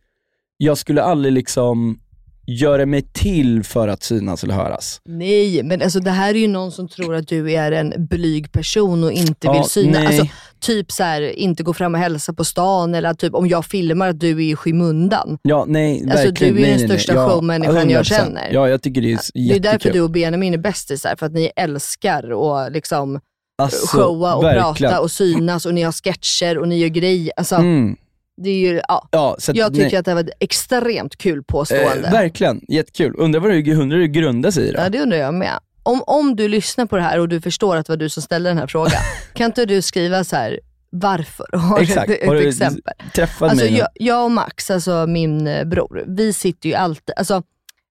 jag 0.58 0.78
skulle 0.78 1.04
aldrig 1.04 1.34
liksom 1.34 2.00
göra 2.48 2.86
mig 2.86 3.02
till 3.02 3.64
för 3.64 3.88
att 3.88 4.04
synas 4.04 4.44
eller 4.44 4.54
höras. 4.54 5.02
Nej, 5.06 5.64
men 5.64 5.82
alltså 5.82 6.00
det 6.00 6.12
här 6.12 6.30
är 6.36 6.40
ju 6.40 6.48
någon 6.48 6.72
som 6.72 6.88
tror 6.88 7.16
att 7.16 7.28
du 7.28 7.52
är 7.54 7.72
en 7.72 7.94
blyg 8.10 8.52
person 8.52 9.04
och 9.04 9.12
inte 9.12 9.48
Ja, 9.48 9.54
vill 9.54 9.64
synas. 9.64 9.94
nej. 10.04 10.06
Alltså, 10.08 10.28
typ 10.60 10.92
så 10.92 11.04
här, 11.04 11.22
inte 11.22 11.64
gå 11.64 11.74
fram 11.74 11.94
och 11.96 12.00
hälsa 12.02 12.34
på 12.34 12.44
stan 12.44 12.96
eller 12.96 13.14
typ 13.14 13.34
om 13.34 13.48
jag 13.48 13.66
filmar 13.66 14.08
att 14.10 14.20
du 14.20 14.30
är 14.30 14.40
i 14.52 14.56
skymundan. 14.56 15.38
Ja, 15.42 15.66
nej, 15.68 16.02
Alltså, 16.12 16.26
verkligen. 16.28 16.54
du 16.56 16.60
är 16.60 16.64
nej, 16.64 16.72
den 16.72 16.80
nej, 16.80 16.88
nej. 16.88 17.00
största 17.00 17.14
ja, 17.14 17.30
showmänniskan 17.30 17.90
jag 17.90 18.02
100%. 18.02 18.04
känner. 18.04 18.50
Ja, 18.54 18.70
jag 18.70 18.82
tycker 18.82 19.02
det 19.02 19.12
är 19.12 19.20
Det 19.34 19.40
är 19.40 19.44
jättekul. 19.44 19.62
därför 19.72 19.92
du 19.92 20.02
och 20.02 20.12
Benjamin 20.12 20.54
är 20.54 20.58
bästisar, 20.58 21.16
för 21.16 21.26
att 21.26 21.32
ni 21.34 21.52
älskar 21.56 22.54
att 22.66 22.72
liksom 22.74 23.20
Alltså, 23.58 23.98
showa 23.98 24.36
och 24.36 24.44
verkligen. 24.44 24.74
prata 24.92 25.00
och 25.02 25.12
synas 25.12 25.66
och 25.66 25.74
ni 25.74 25.82
har 25.82 25.92
sketcher 25.92 26.58
och 26.58 26.68
ni 26.68 26.78
gör 26.80 26.88
grejer. 26.88 27.34
Alltså, 27.38 27.56
Mm. 27.56 27.96
det 28.38 28.50
är 28.50 28.56
ju, 28.72 28.82
ja. 28.88 29.08
Ja, 29.12 29.34
att, 29.50 29.56
Jag 29.56 29.74
tycker 29.74 29.86
nej. 29.86 29.96
att 29.96 30.06
det 30.06 30.14
var 30.14 30.22
ett 30.22 30.30
extremt 30.40 31.18
kul 31.18 31.44
påstående. 31.44 32.08
Eh, 32.08 32.12
verkligen, 32.12 32.62
jättekul. 32.68 33.14
Undrar 33.18 33.40
vad 33.40 33.52
det, 33.52 33.74
undrar 33.76 33.98
det 33.98 34.08
grundar 34.08 34.52
sig 34.52 34.70
i 34.70 34.72
då? 34.72 34.80
Ja, 34.80 34.90
det 34.90 35.02
undrar 35.02 35.18
jag 35.18 35.34
med. 35.34 35.60
Om, 35.84 36.04
om 36.08 36.36
du 36.36 36.48
lyssnar 36.48 36.86
på 36.86 36.96
det 36.96 37.02
här 37.02 37.20
och 37.20 37.30
du 37.30 37.42
förstår 37.42 37.76
att 37.78 37.86
det 37.86 37.92
var 37.92 37.98
du 37.98 38.10
som 38.10 38.24
ställde 38.24 38.50
den 38.50 38.58
här 38.58 38.68
frågan, 38.68 38.92
kan 39.34 39.46
inte 39.46 39.66
du 39.66 39.82
skriva 39.82 40.24
så 40.24 40.36
här 40.36 40.60
varför? 40.90 41.48
Har 41.58 41.80
Exakt. 41.80 42.10
ett 42.12 42.28
Har 42.28 42.36
du 42.36 42.48
exempel? 42.48 42.94
träffat 43.14 43.50
Alltså, 43.52 43.66
mig? 43.66 43.78
jag, 43.78 43.88
jag 43.94 44.24
och 44.26 44.32
Max, 44.32 44.72
alltså 44.72 45.06
min 45.08 45.48
eh, 45.48 45.64
bror, 45.66 46.04
vi 46.08 46.34
sitter 46.34 46.70
ju 46.70 46.76
alltid, 46.76 47.16
alltså, 47.18 47.44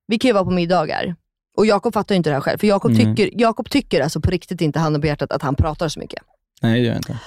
vi 0.07 0.19
kan 0.19 0.29
ju 0.29 0.33
vara 0.33 0.45
på 0.45 0.51
middagar. 0.51 1.15
Och 1.57 1.67
Jakob 1.67 1.95
fattar 1.95 2.15
ju 2.15 2.17
inte 2.17 2.31
det 2.31 2.35
här 2.35 2.41
själv, 2.41 2.59
för 2.59 2.67
Jakob 2.67 2.91
Mm. 2.91 3.17
tycker, 3.17 3.41
Jakob 3.41 3.71
tycker 3.71 4.01
alltså 4.01 4.21
på 4.21 4.31
riktigt 4.31 4.61
inte, 4.61 4.79
handen 4.79 5.01
på 5.01 5.07
hjärtat, 5.07 5.33
att 5.33 5.43
han 5.43 5.55
pratar 5.55 5.89
så 5.89 6.01
mycket. 6.01 6.23
Nej, 6.63 6.73
det 6.73 6.79
gör 6.79 6.93
jag 6.93 6.97
inte. 6.99 7.19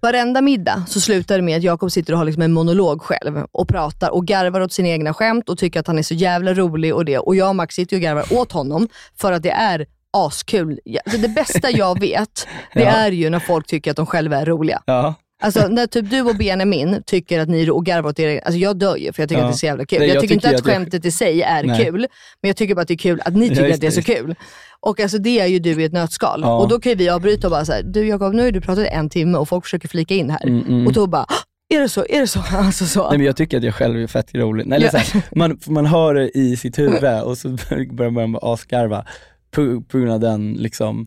Varenda 0.00 0.40
middag 0.40 0.84
så 0.88 1.00
slutar 1.00 1.36
det 1.36 1.42
med 1.42 1.56
att 1.56 1.62
Jakob 1.62 1.90
sitter 1.92 2.12
och 2.12 2.18
har 2.18 2.24
liksom 2.24 2.42
en 2.42 2.52
monolog 2.52 3.02
själv 3.02 3.46
och 3.52 3.68
pratar 3.68 4.10
och 4.10 4.26
garvar 4.26 4.60
åt 4.60 4.72
sina 4.72 4.88
egna 4.88 5.14
skämt 5.14 5.48
och 5.48 5.58
tycker 5.58 5.80
att 5.80 5.86
han 5.86 5.98
är 5.98 6.02
så 6.02 6.14
jävla 6.14 6.54
rolig 6.54 6.94
och 6.94 7.04
det. 7.04 7.18
Och 7.18 7.36
jag 7.36 7.48
och 7.48 7.56
Max 7.56 7.74
sitter 7.74 7.96
och 7.96 8.02
garvar 8.02 8.24
åt 8.30 8.52
honom 8.52 8.88
för 9.16 9.32
att 9.32 9.42
det 9.42 9.50
är 9.50 9.86
askul. 10.10 10.80
Alltså 11.04 11.20
det 11.20 11.28
bästa 11.28 11.70
jag 11.70 12.00
vet, 12.00 12.46
det 12.74 12.80
Ja. 12.82 12.90
är 12.90 13.10
ju 13.12 13.30
när 13.30 13.38
folk 13.38 13.66
tycker 13.66 13.90
att 13.90 13.96
de 13.96 14.06
själva 14.06 14.36
är 14.36 14.46
roliga. 14.46 14.82
Ja. 14.86 15.14
Alltså 15.44 15.68
när 15.68 15.86
typ 15.86 16.10
du 16.10 16.20
och 16.22 16.36
Benjamin 16.36 17.02
tycker 17.06 17.40
att 17.40 17.48
ni 17.48 17.70
och 17.70 17.86
garvar 17.86 18.10
åt 18.10 18.18
er, 18.18 18.40
alltså 18.44 18.58
jag 18.58 18.78
dör 18.78 18.96
ju 18.96 19.12
för 19.12 19.22
jag 19.22 19.28
tycker 19.28 19.42
Ja. 19.42 19.46
att 19.48 19.52
det 19.52 19.56
är 19.56 19.58
så 19.58 19.66
jävla 19.66 19.84
kul. 19.86 19.98
Nej, 19.98 20.08
jag, 20.08 20.14
jag 20.16 20.20
tycker 20.22 20.34
inte 20.34 20.48
att 20.50 20.64
det- 20.64 20.70
skämtet 20.72 21.04
i 21.04 21.10
sig 21.10 21.42
är 21.42 21.64
Nej. 21.64 21.84
kul, 21.84 22.06
men 22.42 22.48
jag 22.48 22.56
tycker 22.56 22.74
bara 22.74 22.82
att 22.82 22.88
det 22.88 22.94
är 22.94 22.98
kul 22.98 23.20
att 23.24 23.34
ni 23.34 23.46
Ja, 23.46 23.50
tycker 23.54 23.64
just 23.64 23.74
att 23.74 23.80
det 23.80 23.86
är 23.86 23.90
så 23.90 24.02
kul. 24.02 24.34
Och 24.80 25.00
alltså 25.00 25.18
det 25.18 25.40
är 25.40 25.46
ju 25.46 25.58
du 25.58 25.82
i 25.82 25.84
ett 25.84 25.92
nötskal. 25.92 26.40
Ja. 26.42 26.58
Och 26.58 26.68
då 26.68 26.80
kan 26.80 26.90
ju 26.90 26.96
vi 26.96 27.08
avbryta 27.08 27.46
och 27.46 27.50
bara 27.50 27.64
såhär, 27.64 27.82
du 27.82 28.06
Jakob, 28.08 28.34
nu 28.34 28.42
har 28.44 28.50
du 28.50 28.60
pratat 28.60 28.86
en 28.86 29.10
timme 29.10 29.38
och 29.38 29.48
folk 29.48 29.64
försöker 29.64 29.88
flika 29.88 30.14
in 30.14 30.30
här. 30.30 30.46
Mm, 30.46 30.66
mm. 30.68 30.86
Och 30.86 30.92
då 30.92 31.06
bara, 31.06 31.22
"Ah, 31.22 31.74
är 31.74 31.80
det 31.80 31.88
så? 31.88 32.04
Är 32.08 32.20
det 32.20 32.26
så? 32.26 32.40
Alltså 32.52 32.84
så. 32.86 33.08
Nej 33.08 33.18
men 33.18 33.26
jag 33.26 33.36
tycker 33.36 33.56
att 33.58 33.64
jag 33.64 33.74
själv 33.74 34.02
är 34.02 34.06
fett 34.06 34.34
rolig. 34.34 34.66
Nej, 34.66 34.82
Ja. 34.82 34.90
så 34.90 34.96
här, 34.96 35.22
man, 35.36 35.58
man 35.66 35.86
hör 35.86 36.14
det 36.14 36.30
i 36.38 36.56
sitt 36.56 36.78
huvud 36.78 37.04
och 37.24 37.38
så 37.38 37.48
börjar 37.92 38.10
man 38.10 38.32
bara 38.32 38.52
asgarva 38.52 39.04
på, 39.50 39.80
på 39.88 39.98
grund 39.98 40.12
av 40.12 40.20
den 40.20 40.52
liksom, 40.52 41.06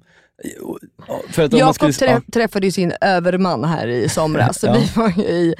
för 1.29 1.43
att 1.43 1.53
Jakob 1.53 1.75
skulle, 1.75 1.91
trä- 1.91 2.31
träffade 2.33 2.65
ju 2.65 2.71
sin 2.71 2.93
överman 3.01 3.63
här 3.63 3.87
i 3.87 4.09
somras. 4.09 4.63
Ja. 4.63 4.73
vi 4.73 4.91
var 4.95 5.19
i, 5.19 5.55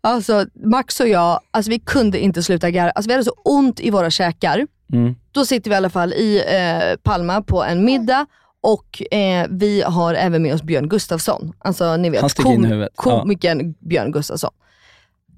alltså 0.00 0.46
Max 0.64 1.00
och 1.00 1.08
jag, 1.08 1.40
alltså 1.50 1.70
vi 1.70 1.78
kunde 1.78 2.18
inte 2.20 2.42
sluta 2.42 2.70
garva. 2.70 2.90
Alltså 2.90 3.08
vi 3.08 3.12
hade 3.12 3.24
så 3.24 3.34
ont 3.44 3.80
i 3.80 3.90
våra 3.90 4.10
käkar. 4.10 4.66
Mm. 4.92 5.14
Då 5.32 5.44
sitter 5.44 5.70
vi 5.70 5.74
i 5.74 5.76
alla 5.76 5.90
fall 5.90 6.12
i 6.12 6.42
eh, 6.48 6.96
Palma 7.02 7.42
på 7.42 7.64
en 7.64 7.84
middag 7.84 8.26
och 8.60 9.02
eh, 9.12 9.46
vi 9.50 9.82
har 9.82 10.14
även 10.14 10.42
med 10.42 10.54
oss 10.54 10.62
Björn 10.62 10.88
Gustafsson. 10.88 11.52
Alltså 11.58 11.96
ni 11.96 12.10
vet, 12.10 12.40
i 12.40 12.42
huvudet. 12.68 12.92
Ja. 12.96 13.02
komikern 13.02 13.74
Björn 13.80 14.12
Gustafsson. 14.12 14.50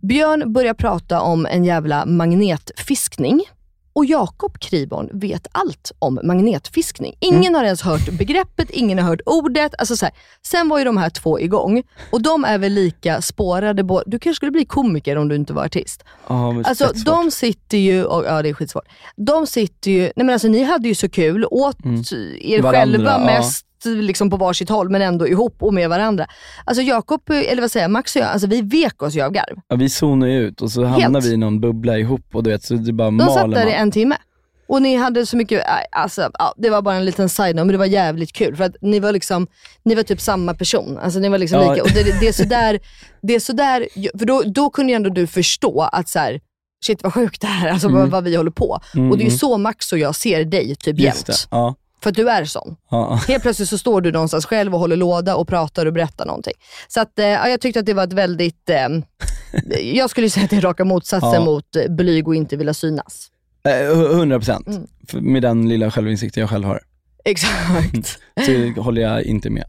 Björn 0.02 0.52
börjar 0.52 0.74
prata 0.74 1.20
om 1.20 1.46
en 1.46 1.64
jävla 1.64 2.06
magnetfiskning. 2.06 3.42
Och 3.92 4.04
Jakob 4.04 4.58
Kriborn 4.58 5.08
vet 5.12 5.46
allt 5.52 5.92
om 5.98 6.20
magnetfiskning. 6.24 7.14
Ingen 7.20 7.40
Mm. 7.42 7.54
har 7.54 7.64
ens 7.64 7.82
hört 7.82 8.08
begreppet, 8.18 8.70
ingen 8.70 8.98
har 8.98 9.08
hört 9.08 9.20
ordet. 9.26 9.74
Alltså 9.78 9.96
så 9.96 10.04
här. 10.04 10.14
Sen 10.46 10.68
var 10.68 10.78
ju 10.78 10.84
de 10.84 10.96
här 10.96 11.10
två 11.10 11.40
igång 11.40 11.82
och 12.12 12.22
de 12.22 12.44
är 12.44 12.58
väl 12.58 12.72
lika 12.72 13.22
spårade. 13.22 13.82
bo- 13.84 14.02
Du 14.06 14.18
kanske 14.18 14.36
skulle 14.36 14.50
bli 14.52 14.64
komiker 14.64 15.16
om 15.16 15.28
du 15.28 15.34
inte 15.34 15.52
var 15.52 15.64
artist. 15.64 16.04
Men 16.28 16.66
Alltså 16.66 16.92
de 17.04 17.30
sitter 17.30 17.78
ju, 17.78 18.04
och, 18.04 18.24
ja 18.24 18.42
det 18.42 18.48
är 18.48 18.54
skitsvårt. 18.54 18.88
De 19.16 19.46
sitter 19.46 19.90
ju, 19.90 20.00
nej 20.00 20.12
men 20.16 20.30
alltså 20.30 20.48
ni 20.48 20.62
hade 20.62 20.88
ju 20.88 20.94
så 20.94 21.08
kul, 21.08 21.44
åt 21.50 21.84
Mm. 21.84 22.02
er 22.40 22.62
Varandra, 22.62 22.80
själva 22.98 23.10
ja. 23.10 23.18
Liksom 23.84 24.30
på 24.30 24.36
varsitt 24.36 24.68
håll 24.68 24.90
men 24.90 25.02
ändå 25.02 25.28
ihop 25.28 25.56
och 25.62 25.74
med 25.74 25.88
varandra. 25.88 26.26
Alltså 26.64 26.82
Jakob, 26.82 27.20
eller 27.30 27.60
vad 27.60 27.70
säger 27.70 27.84
jag, 27.84 27.90
Max 27.90 28.16
och 28.16 28.22
jag, 28.22 28.28
alltså 28.28 28.48
vi 28.48 28.62
vek 28.62 29.02
oss 29.02 29.14
ju 29.14 29.20
av 29.22 29.32
garv. 29.32 29.58
Ja, 29.68 29.76
vi 29.76 29.88
zonar 29.88 30.26
ju 30.26 30.38
ut 30.40 30.62
och 30.62 30.70
så 30.72 30.84
hamnar 30.84 31.20
vi 31.20 31.28
i 31.32 31.36
någon 31.36 31.60
bubbla 31.60 31.98
ihop 31.98 32.34
och 32.34 32.42
du 32.42 32.50
vet, 32.50 32.62
så 32.64 32.74
det 32.74 32.92
bara 32.92 33.10
De 33.10 33.26
satt 33.26 33.50
där 33.50 33.66
i 33.66 33.72
en 33.72 33.90
timme. 33.90 34.16
Och 34.68 34.82
ni 34.82 34.96
hade 34.96 35.26
så 35.26 35.36
mycket, 35.36 35.62
nej, 35.66 35.84
alltså, 35.92 36.30
ja, 36.38 36.54
det 36.56 36.70
var 36.70 36.82
bara 36.82 36.94
en 36.94 37.04
liten 37.04 37.28
side 37.28 37.56
men 37.56 37.68
det 37.68 37.76
var 37.76 37.86
jävligt 37.86 38.32
kul. 38.32 38.56
För 38.56 38.64
att 38.64 38.76
ni 38.80 39.00
var 39.00 39.12
liksom, 39.12 39.46
ni 39.82 39.94
var 39.94 40.02
typ 40.02 40.20
samma 40.20 40.54
person. 40.54 40.98
Alltså 40.98 41.18
ni 41.18 41.28
var 41.28 41.38
liksom 41.38 41.60
Ja. 41.62 41.72
lika. 41.72 41.82
Och 41.82 41.90
det, 41.94 42.20
det 42.20 42.28
är 42.28 42.32
sådär, 42.32 42.78
det 43.22 43.34
är 43.34 43.40
sådär, 43.40 43.86
för 44.18 44.24
då, 44.26 44.42
då 44.46 44.70
kunde 44.70 44.92
ju 44.92 44.96
ändå 44.96 45.10
du 45.10 45.26
förstå 45.26 45.80
att 45.92 46.08
så 46.08 46.18
här, 46.18 46.40
shit 46.86 47.02
vad 47.02 47.14
sjukt 47.14 47.40
det 47.40 47.46
här 47.46 47.70
alltså 47.70 47.88
Mm. 47.88 48.00
vad, 48.00 48.10
vad 48.10 48.24
vi 48.24 48.36
håller 48.36 48.50
på. 48.50 48.80
Mm, 48.94 49.10
och 49.10 49.18
det 49.18 49.24
är 49.24 49.30
ju 49.30 49.36
så 49.38 49.58
Max 49.58 49.92
och 49.92 49.98
jag 49.98 50.14
ser 50.14 50.44
dig 50.44 50.76
typ 50.76 50.98
Just 50.98 51.16
jämt. 51.16 51.26
det. 51.26 51.34
Ja. 51.50 51.74
För 52.02 52.10
att 52.10 52.16
du 52.16 52.30
är 52.30 52.44
sån. 52.44 52.76
Ja. 52.90 53.14
Helt 53.28 53.42
plötsligt 53.42 53.68
så 53.68 53.78
står 53.78 54.00
du 54.00 54.12
någonstans 54.12 54.46
själv 54.46 54.74
och 54.74 54.80
håller 54.80 54.96
låda 54.96 55.36
och 55.36 55.48
pratar 55.48 55.86
och 55.86 55.92
berättar 55.92 56.26
någonting. 56.26 56.54
Så 56.88 57.00
att, 57.00 57.18
eh, 57.18 57.26
ja, 57.26 57.48
jag 57.48 57.60
tyckte 57.60 57.80
att 57.80 57.86
det 57.86 57.94
var 57.94 58.04
ett 58.04 58.12
väldigt, 58.12 58.70
eh, 58.70 58.88
jag 59.94 60.10
skulle 60.10 60.30
säga 60.30 60.44
att 60.44 60.50
det 60.50 60.56
är 60.56 60.60
raka 60.60 60.84
motsatsen 60.84 61.32
Ja. 61.34 61.44
mot 61.44 61.76
eh, 61.76 61.88
blyg 61.90 62.28
och 62.28 62.34
inte 62.34 62.56
vilja 62.56 62.74
synas. 62.74 63.28
Eh, 63.68 63.70
hu- 63.72 64.10
100 64.12 64.38
procent. 64.38 64.66
Mm. 64.68 64.86
Med 65.32 65.42
den 65.42 65.68
lilla 65.68 65.90
självinsikten 65.90 66.40
jag 66.40 66.50
själv 66.50 66.64
har. 66.64 66.80
Exakt. 67.24 68.18
Så 68.46 68.80
håller 68.82 69.02
jag 69.02 69.22
inte 69.22 69.50
med. 69.50 69.64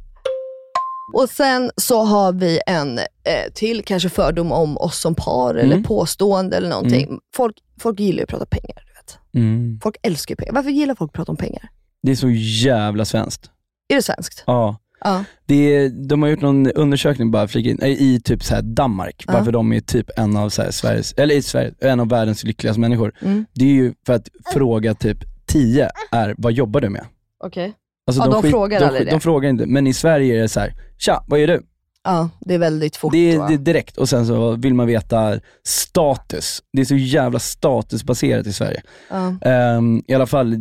Och 1.13 1.29
sen 1.29 1.71
så 1.77 2.03
har 2.03 2.31
vi 2.33 2.59
en 2.67 2.97
eh, 2.99 3.05
till 3.53 3.83
kanske 3.83 4.09
fördom 4.09 4.51
om 4.51 4.77
oss 4.77 4.99
som 5.01 5.15
par 5.15 5.55
eller 5.55 5.73
Mm. 5.75 5.83
påstående 5.83 6.57
eller 6.57 6.69
någonting. 6.69 7.03
Mm. 7.03 7.19
Folk, 7.35 7.55
folk 7.81 7.99
gillar 7.99 8.17
ju 8.17 8.23
att 8.23 8.29
prata 8.29 8.45
pengar. 8.45 8.83
Du 8.85 8.93
vet. 8.93 9.17
Mm. 9.35 9.79
Folk 9.83 9.95
älskar 10.03 10.31
ju 10.31 10.35
pengar. 10.35 10.53
Varför 10.53 10.69
gillar 10.69 10.95
folk 10.95 11.09
att 11.09 11.13
prata 11.15 11.31
om 11.31 11.37
pengar? 11.37 11.69
Det 12.03 12.11
är 12.11 12.15
så 12.15 12.29
jävla 12.65 13.05
svenskt. 13.05 13.49
Är 13.89 13.95
det 13.95 14.01
svenskt? 14.01 14.43
Ja. 14.47 14.77
Ja. 15.03 15.23
Det 15.45 15.75
är, 15.75 15.89
de 15.89 16.21
har 16.21 16.29
gjort 16.29 16.41
någon 16.41 16.71
undersökning 16.71 17.31
bara 17.31 17.47
flika 17.47 17.69
in, 17.69 17.83
i 17.83 18.21
typ 18.23 18.43
så 18.43 18.55
här 18.55 18.61
Danmark, 18.61 19.23
Ja. 19.27 19.33
varför 19.33 19.51
de 19.51 19.73
är 19.73 19.79
typ 19.79 20.09
en 20.17 20.37
av 20.37 20.49
så 20.49 20.61
här 20.61 20.71
Sveriges, 20.71 21.13
eller 21.13 21.35
i 21.35 21.41
Sverige, 21.41 21.73
en 21.79 21.99
av 21.99 22.09
världens 22.09 22.43
lyckligaste 22.43 22.79
människor. 22.79 23.13
Mm. 23.21 23.45
Det 23.53 23.65
är 23.65 23.69
ju 23.73 23.93
för 24.05 24.13
att 24.13 24.29
fråga 24.53 24.93
typ 24.93 25.17
10 25.45 25.89
är, 26.11 26.35
vad 26.37 26.53
jobbar 26.53 26.81
du 26.81 26.89
med? 26.89 27.05
Okej. 27.43 27.73
Alltså 28.07 28.23
Ja, 28.23 28.41
de 28.41 28.49
frågar 28.49 28.79
de, 28.79 28.85
aldrig 28.85 29.07
de, 29.07 29.11
det. 29.13 29.19
frågar 29.19 29.49
inte, 29.49 29.65
men 29.65 29.87
i 29.87 29.93
Sverige 29.93 30.37
är 30.37 30.41
det 30.41 30.49
så 30.49 30.59
här, 30.59 30.73
tja, 30.97 31.23
vad 31.27 31.39
gör 31.39 31.47
du? 31.47 31.61
Ja, 32.03 32.29
det 32.39 32.53
är 32.53 32.57
väldigt 32.59 32.95
fort 32.95 33.11
Det 33.11 33.31
är, 33.31 33.47
det 33.47 33.53
är 33.53 33.57
direkt 33.57 33.97
och 33.97 34.09
sen 34.09 34.27
så 34.27 34.51
vill 34.55 34.73
man 34.73 34.87
veta 34.87 35.39
status. 35.63 36.63
Det 36.73 36.81
är 36.81 36.85
så 36.85 36.95
jävla 36.95 37.39
statusbaserat 37.39 38.47
i 38.47 38.53
Sverige. 38.53 38.81
Ja. 39.09 39.35
Ehm, 39.41 40.03
I 40.07 40.13
alla 40.13 40.25
fall, 40.27 40.53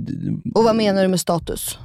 Och 0.54 0.64
vad 0.64 0.76
menar 0.76 1.02
du 1.02 1.08
med 1.08 1.20
status? 1.20 1.78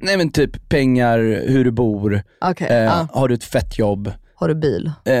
nej 0.00 0.16
men 0.16 0.30
typ 0.30 0.68
pengar, 0.68 1.18
hur 1.48 1.64
du 1.64 1.70
bor, 1.70 2.22
Okej, 2.40 2.66
eh, 2.70 2.76
ja. 2.76 3.08
har 3.12 3.28
du 3.28 3.34
ett 3.34 3.44
fett 3.44 3.78
jobb? 3.78 4.12
Har 4.34 4.48
du 4.48 4.54
bil? 4.54 4.92
Eh, 5.04 5.14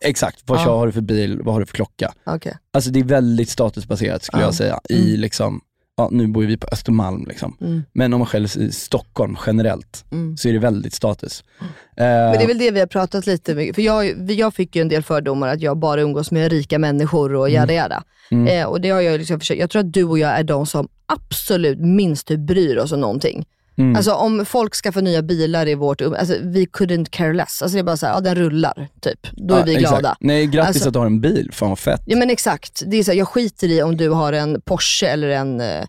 exakt, 0.00 0.42
vad 0.46 0.58
Ja. 0.58 0.62
har 0.76 0.86
du 0.86 0.92
för 0.92 1.00
bil, 1.00 1.40
vad 1.42 1.54
har 1.54 1.60
du 1.60 1.66
för 1.66 1.74
klocka? 1.74 2.12
Okej. 2.26 2.56
Alltså 2.72 2.90
det 2.90 3.00
är 3.00 3.04
väldigt 3.04 3.48
statusbaserat 3.48 4.22
skulle 4.22 4.42
Ja. 4.42 4.46
jag 4.46 4.54
säga. 4.54 4.80
I 4.88 5.16
liksom, 5.16 5.60
ja, 5.98 6.08
nu 6.12 6.26
bor 6.26 6.42
vi 6.44 6.56
på 6.56 6.66
Östermalm 6.72 7.24
liksom. 7.28 7.56
Mm. 7.60 7.82
Men 7.92 8.12
om 8.14 8.18
man 8.20 8.26
själv 8.26 8.48
i 8.58 8.72
Stockholm 8.72 9.36
generellt 9.46 10.04
Mm. 10.12 10.36
så 10.36 10.48
är 10.48 10.52
det 10.52 10.58
väldigt 10.58 10.94
status. 10.94 11.44
Eh, 11.60 11.66
Men 11.96 12.32
det 12.32 12.42
är 12.42 12.46
väl 12.46 12.58
det 12.58 12.70
vi 12.70 12.80
har 12.80 12.86
pratat 12.86 13.26
lite 13.26 13.54
mycket, 13.54 13.74
för 13.74 13.82
jag, 13.82 14.30
jag 14.30 14.54
fick 14.54 14.76
ju 14.76 14.82
en 14.82 14.88
del 14.88 15.02
fördomar 15.02 15.48
att 15.48 15.60
jag 15.60 15.76
bara 15.78 16.00
umgås 16.00 16.30
med 16.30 16.50
rika 16.52 16.78
människor 16.78 17.34
och 17.34 17.50
jada 17.50 17.72
jada. 17.72 18.02
Mm. 18.30 18.46
Eh, 18.46 18.66
och 18.66 18.80
det 18.80 18.90
har 18.90 19.00
jag 19.00 19.18
liksom 19.18 19.40
försökt, 19.40 19.60
jag 19.60 19.70
tror 19.70 19.80
att 19.80 19.92
du 19.92 20.04
och 20.04 20.18
jag 20.18 20.30
är 20.30 20.42
de 20.44 20.66
som 20.66 20.88
absolut 21.06 21.80
minst 21.80 22.26
typ 22.26 22.40
bryr 22.40 22.76
oss 22.76 22.92
om 22.92 23.00
någonting. 23.00 23.46
Mm. 23.78 23.96
Alltså 23.96 24.12
om 24.12 24.44
folk 24.46 24.74
skaffar 24.74 25.02
nya 25.02 25.22
bilar 25.22 25.68
i 25.68 25.74
vårt 25.74 26.00
um- 26.00 26.16
alltså 26.16 26.34
vi 26.42 26.64
couldn't 26.66 27.06
care 27.10 27.32
less. 27.32 27.62
Alltså 27.62 27.76
det 27.76 27.80
är 27.80 27.84
bara 27.84 27.96
såhär, 27.96 28.12
ja 28.14 28.20
den 28.20 28.34
rullar, 28.34 28.88
typ. 29.00 29.26
Då 29.36 29.54
är 29.54 29.58
ja, 29.58 29.64
vi 29.64 29.74
exakt. 29.76 29.90
glada. 30.00 30.16
Nej 30.20 30.46
grattis 30.46 30.68
Alltså- 30.68 30.88
att 30.88 30.92
du 30.92 30.98
har 30.98 31.06
en 31.06 31.20
bil, 31.20 31.50
fan 31.52 31.68
vad 31.68 31.78
fett. 31.78 32.02
Ja 32.06 32.16
men 32.16 32.30
exakt. 32.30 32.82
Det 32.86 32.96
är 32.96 33.04
så 33.04 33.10
här, 33.10 33.18
jag 33.18 33.28
skiter 33.28 33.68
i 33.68 33.82
om 33.82 33.96
du 33.96 34.08
har 34.10 34.32
en 34.32 34.60
Porsche 34.60 35.06
eller 35.06 35.28
en 35.28 35.60
eh, 35.60 35.84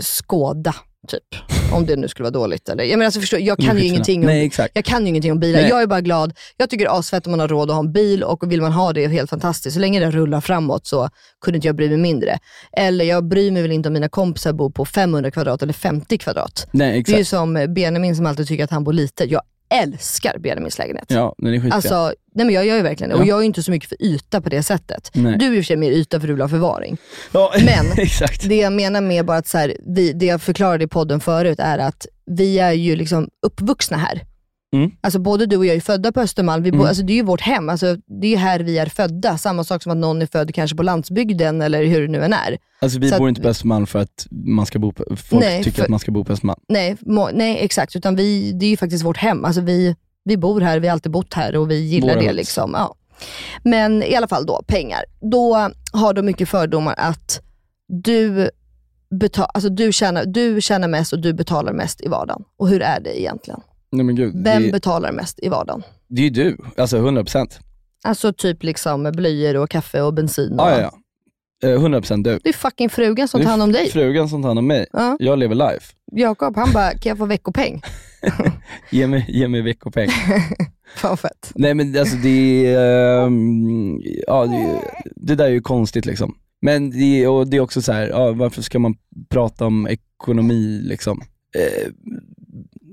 Skoda, 0.00 0.74
typ. 1.08 1.59
Om 1.72 1.86
det 1.86 1.96
nu 1.96 2.08
skulle 2.08 2.24
vara 2.24 2.30
dåligt. 2.30 2.68
Eller, 2.68 2.84
jag, 2.84 2.98
menar, 2.98 3.04
alltså, 3.06 3.38
jag, 3.38 3.58
kan 3.58 3.78
ju 3.78 3.84
ingenting 3.84 4.20
om, 4.20 4.26
Nej, 4.26 4.46
exakt. 4.46 4.70
jag 4.74 4.84
kan 4.84 5.02
ju 5.02 5.08
ingenting 5.08 5.32
om 5.32 5.40
bilar. 5.40 5.60
Nej. 5.60 5.68
Jag 5.70 5.82
är 5.82 5.86
bara 5.86 6.00
glad. 6.00 6.32
Jag 6.56 6.70
tycker 6.70 6.84
det 6.84 6.90
är 6.90 6.98
asfett 6.98 7.26
om 7.26 7.30
man 7.30 7.40
har 7.40 7.48
råd 7.48 7.70
att 7.70 7.74
ha 7.76 7.80
en 7.80 7.92
bil 7.92 8.22
och 8.24 8.52
vill 8.52 8.60
man 8.62 8.72
ha 8.72 8.92
det 8.92 9.04
är 9.04 9.08
helt 9.08 9.30
fantastiskt. 9.30 9.74
Så 9.74 9.80
länge 9.80 10.00
den 10.00 10.12
rullar 10.12 10.40
framåt 10.40 10.86
så 10.86 11.08
kunde 11.40 11.56
inte 11.56 11.68
jag 11.68 11.76
bry 11.76 11.88
mig 11.88 11.98
mindre. 11.98 12.38
Eller 12.72 13.04
jag 13.04 13.24
bryr 13.24 13.50
mig 13.50 13.62
väl 13.62 13.72
inte 13.72 13.88
om 13.88 13.92
mina 13.92 14.08
kompisar 14.08 14.52
bor 14.52 14.70
på 14.70 14.84
500 14.84 15.30
kvadrat 15.30 15.62
eller 15.62 15.72
50 15.72 16.18
kvadrat. 16.18 16.66
Nej 16.70 16.90
Det 16.90 17.12
är 17.12 17.16
ju 17.16 17.20
exakt. 17.20 17.28
som 17.30 17.66
Benjamin 17.74 18.16
som 18.16 18.26
alltid 18.26 18.48
tycker 18.48 18.64
att 18.64 18.70
han 18.70 18.84
bor 18.84 18.92
lite. 18.92 19.24
Jag 19.24 19.42
älskar 19.70 20.38
Benjamins 20.38 20.78
lägenhet. 20.78 21.06
Ja, 21.08 21.34
den 21.38 21.46
är 21.48 21.52
skitfin. 21.52 21.72
Alltså, 21.72 22.12
nej 22.34 22.46
men 22.46 22.54
jag 22.54 22.66
gör 22.66 22.76
ju 22.76 22.82
verkligen 22.82 23.10
det. 23.10 23.16
Och 23.16 23.22
Ja. 23.22 23.26
jag 23.28 23.36
är 23.36 23.40
ju 23.40 23.46
inte 23.46 23.62
så 23.62 23.70
mycket 23.70 23.88
för 23.88 24.02
yta 24.02 24.40
på 24.40 24.48
det 24.48 24.62
sättet. 24.62 25.10
Nej. 25.14 25.36
Du 25.38 25.46
är 25.46 25.50
i 25.50 25.54
och 25.54 25.56
för 25.64 25.66
sig 25.66 25.76
mer 25.76 25.90
yta 25.90 26.20
för 26.20 26.26
du 26.26 26.32
vill 26.32 26.42
ha 26.42 26.48
förvaring. 26.48 26.96
ja, 27.32 27.52
Men 27.64 27.86
exakt. 27.98 28.48
det 28.48 28.56
jag 28.56 28.72
menar 28.72 29.00
med 29.00 29.24
bara 29.26 29.36
att 29.36 29.46
så 29.46 29.58
här, 29.58 29.76
vi, 29.86 30.12
det 30.12 30.26
jag 30.26 30.42
förklarade 30.42 30.84
i 30.84 30.88
podden 30.88 31.20
förut 31.20 31.58
är 31.60 31.78
att 31.78 32.06
vi 32.26 32.58
är 32.58 32.72
ju 32.72 32.96
liksom 32.96 33.28
uppvuxna 33.46 33.96
här. 33.96 34.22
Mm. 34.72 34.90
Alltså 35.00 35.18
både 35.18 35.46
du 35.46 35.56
och 35.56 35.66
jag 35.66 35.76
är 35.76 35.80
födda 35.80 36.12
på 36.12 36.20
Östermalm. 36.20 36.62
Vi 36.62 36.70
bo, 36.72 36.76
Mm. 36.76 36.88
alltså 36.88 37.02
det 37.02 37.12
är 37.12 37.14
ju 37.14 37.22
vårt 37.22 37.40
hem. 37.40 37.68
Alltså 37.68 37.96
det 38.20 38.34
är 38.34 38.36
här 38.38 38.60
vi 38.60 38.78
är 38.78 38.86
födda. 38.86 39.38
Samma 39.38 39.64
sak 39.64 39.82
som 39.82 39.92
att 39.92 39.98
någon 39.98 40.22
är 40.22 40.26
född 40.26 40.54
kanske 40.54 40.76
på 40.76 40.82
landsbygden 40.82 41.62
eller 41.62 41.84
hur 41.84 42.00
det 42.02 42.08
nu 42.08 42.24
än 42.24 42.32
är. 42.32 42.58
Alltså 42.80 42.98
vi 42.98 43.08
Så 43.10 43.18
bor 43.18 43.26
att- 43.26 43.28
inte 43.28 43.40
på 43.42 43.48
Östermalm 43.48 43.86
för 43.86 43.98
att 43.98 44.26
man 44.30 44.66
ska 44.66 44.78
bo 44.78 44.92
på, 44.92 45.04
folk 45.16 45.42
Nej, 45.44 45.64
tycker 45.64 45.76
för- 45.76 45.82
att 45.82 45.88
man 45.88 45.98
ska 46.00 46.12
bo 46.12 46.24
på 46.24 46.32
Östermalm. 46.32 46.60
Nej, 46.68 46.96
må, 47.00 47.30
nej 47.32 47.58
exakt. 47.64 47.96
Utan 47.96 48.16
vi, 48.16 48.52
det 48.52 48.66
är 48.66 48.70
ju 48.70 48.76
faktiskt 48.76 49.04
vårt 49.04 49.16
hem. 49.16 49.44
Alltså 49.44 49.60
vi, 49.60 49.96
vi 50.24 50.36
bor 50.36 50.60
här, 50.60 50.80
vi 50.80 50.88
har 50.88 50.92
alltid 50.92 51.12
bott 51.12 51.34
här 51.34 51.56
och 51.56 51.70
vi 51.70 51.76
gillar 51.80 52.14
Våra 52.14 52.20
det. 52.26 52.32
Liksom. 52.32 52.70
Ja. 52.74 52.94
Men 53.64 54.02
i 54.02 54.14
alla 54.14 54.28
fall 54.28 54.46
då, 54.46 54.62
pengar. 54.66 55.00
Då 55.30 55.70
har 55.92 56.14
de 56.14 56.22
mycket 56.26 56.48
fördomar 56.48 56.94
att 56.98 57.40
du, 57.88 58.50
betal, 59.20 59.46
alltså 59.54 59.70
du, 59.70 59.92
tjänar, 59.92 60.24
du 60.24 60.60
tjänar 60.60 60.88
mest 60.88 61.12
och 61.12 61.18
du 61.22 61.32
betalar 61.32 61.72
mest 61.72 62.00
i 62.00 62.08
vardagen. 62.08 62.42
Och 62.58 62.68
hur 62.68 62.82
är 62.82 63.00
det 63.00 63.20
egentligen? 63.20 63.60
Nej 63.92 64.04
men 64.06 64.14
gud, 64.16 64.44
Vem 64.44 64.62
det, 64.62 64.72
betalar 64.72 65.12
mest 65.12 65.38
i 65.42 65.48
vardagen? 65.48 65.82
det 66.08 66.20
är 66.20 66.24
ju 66.24 66.30
du, 66.30 66.56
alltså 66.76 66.96
100%. 66.98 67.58
Alltså 68.04 68.32
typ 68.32 68.62
liksom 68.62 69.12
blöjor 69.14 69.56
och 69.56 69.70
kaffe 69.70 70.02
och 70.02 70.14
bensin. 70.14 70.52
Och, 70.52 70.66
Ja, 70.66 70.70
ja, 70.80 70.80
ja. 70.80 71.68
Eh, 71.68 71.78
100% 71.80 72.24
du. 72.24 72.38
Det 72.42 72.48
är 72.48 72.52
fucking 72.52 72.90
frugan 72.90 73.28
som 73.28 73.42
tar 73.42 73.50
hand 73.50 73.62
om 73.62 73.72
dig. 73.72 73.90
Frugan 73.90 74.28
som 74.28 74.42
tar 74.42 74.48
hand 74.48 74.58
om 74.58 74.66
mig. 74.66 74.86
Ja. 74.92 75.16
Jag 75.20 75.38
lever 75.38 75.54
life. 75.54 75.94
Jakob, 76.12 76.56
han 76.56 76.72
bara, 76.72 76.90
kan 76.90 77.10
jag 77.10 77.18
få 77.18 77.26
veckopeng? 77.26 77.82
Ge 78.90 79.06
mig, 79.06 79.24
ge 79.28 79.48
mig 79.48 79.62
veckopeng. 79.62 80.08
Fan 80.96 81.16
fett. 81.16 81.52
Nej 81.54 81.74
men 81.74 81.98
alltså 81.98 82.16
det 82.16 82.66
är, 82.66 83.26
ehm, 83.26 84.00
ja 84.26 84.46
det, 84.46 84.80
det 85.16 85.34
där 85.34 85.44
är 85.44 85.50
ju 85.50 85.60
konstigt 85.60 86.06
liksom. 86.06 86.34
Men 86.62 86.90
det, 86.90 87.26
och 87.26 87.46
det 87.46 87.56
är 87.56 87.60
också 87.60 87.82
så 87.82 87.92
här, 87.92 88.08
ja, 88.08 88.32
varför 88.32 88.62
ska 88.62 88.78
man 88.78 88.94
prata 89.28 89.66
om 89.66 89.88
ekonomi 89.88 90.80
liksom? 90.84 91.20
Eh, 91.54 91.88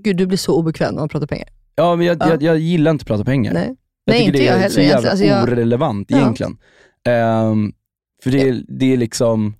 Gud, 0.07 0.17
du 0.17 0.25
blir 0.27 0.37
så 0.37 0.55
obekväm 0.55 0.93
när 0.93 1.01
man 1.01 1.09
pratar 1.09 1.27
pengar. 1.27 1.47
ja 1.75 1.95
men 1.95 2.05
jag, 2.05 2.17
Ja. 2.19 2.29
jag, 2.29 2.43
jag 2.43 2.57
gillar 2.59 2.91
inte 2.91 3.03
att 3.03 3.07
prata 3.07 3.23
pengar. 3.23 3.53
Nej. 3.53 3.75
Jag 4.05 4.13
Nej, 4.13 4.17
tycker 4.19 4.25
inte 4.27 4.37
det 4.39 4.45
jag 4.45 4.55
är 4.55 4.59
heller 4.59 4.73
så 4.73 4.81
jävla 4.81 5.09
egentligen. 5.09 5.33
Alltså, 5.35 5.51
jag- 5.51 5.57
orelevant 5.59 6.07
Ja. 6.11 6.17
egentligen. 6.17 6.57
Ehm, 7.07 7.73
för 8.23 8.31
det, 8.31 8.49
är- 8.49 8.63
det 8.67 8.93
är 8.93 8.97
liksom, 8.97 9.53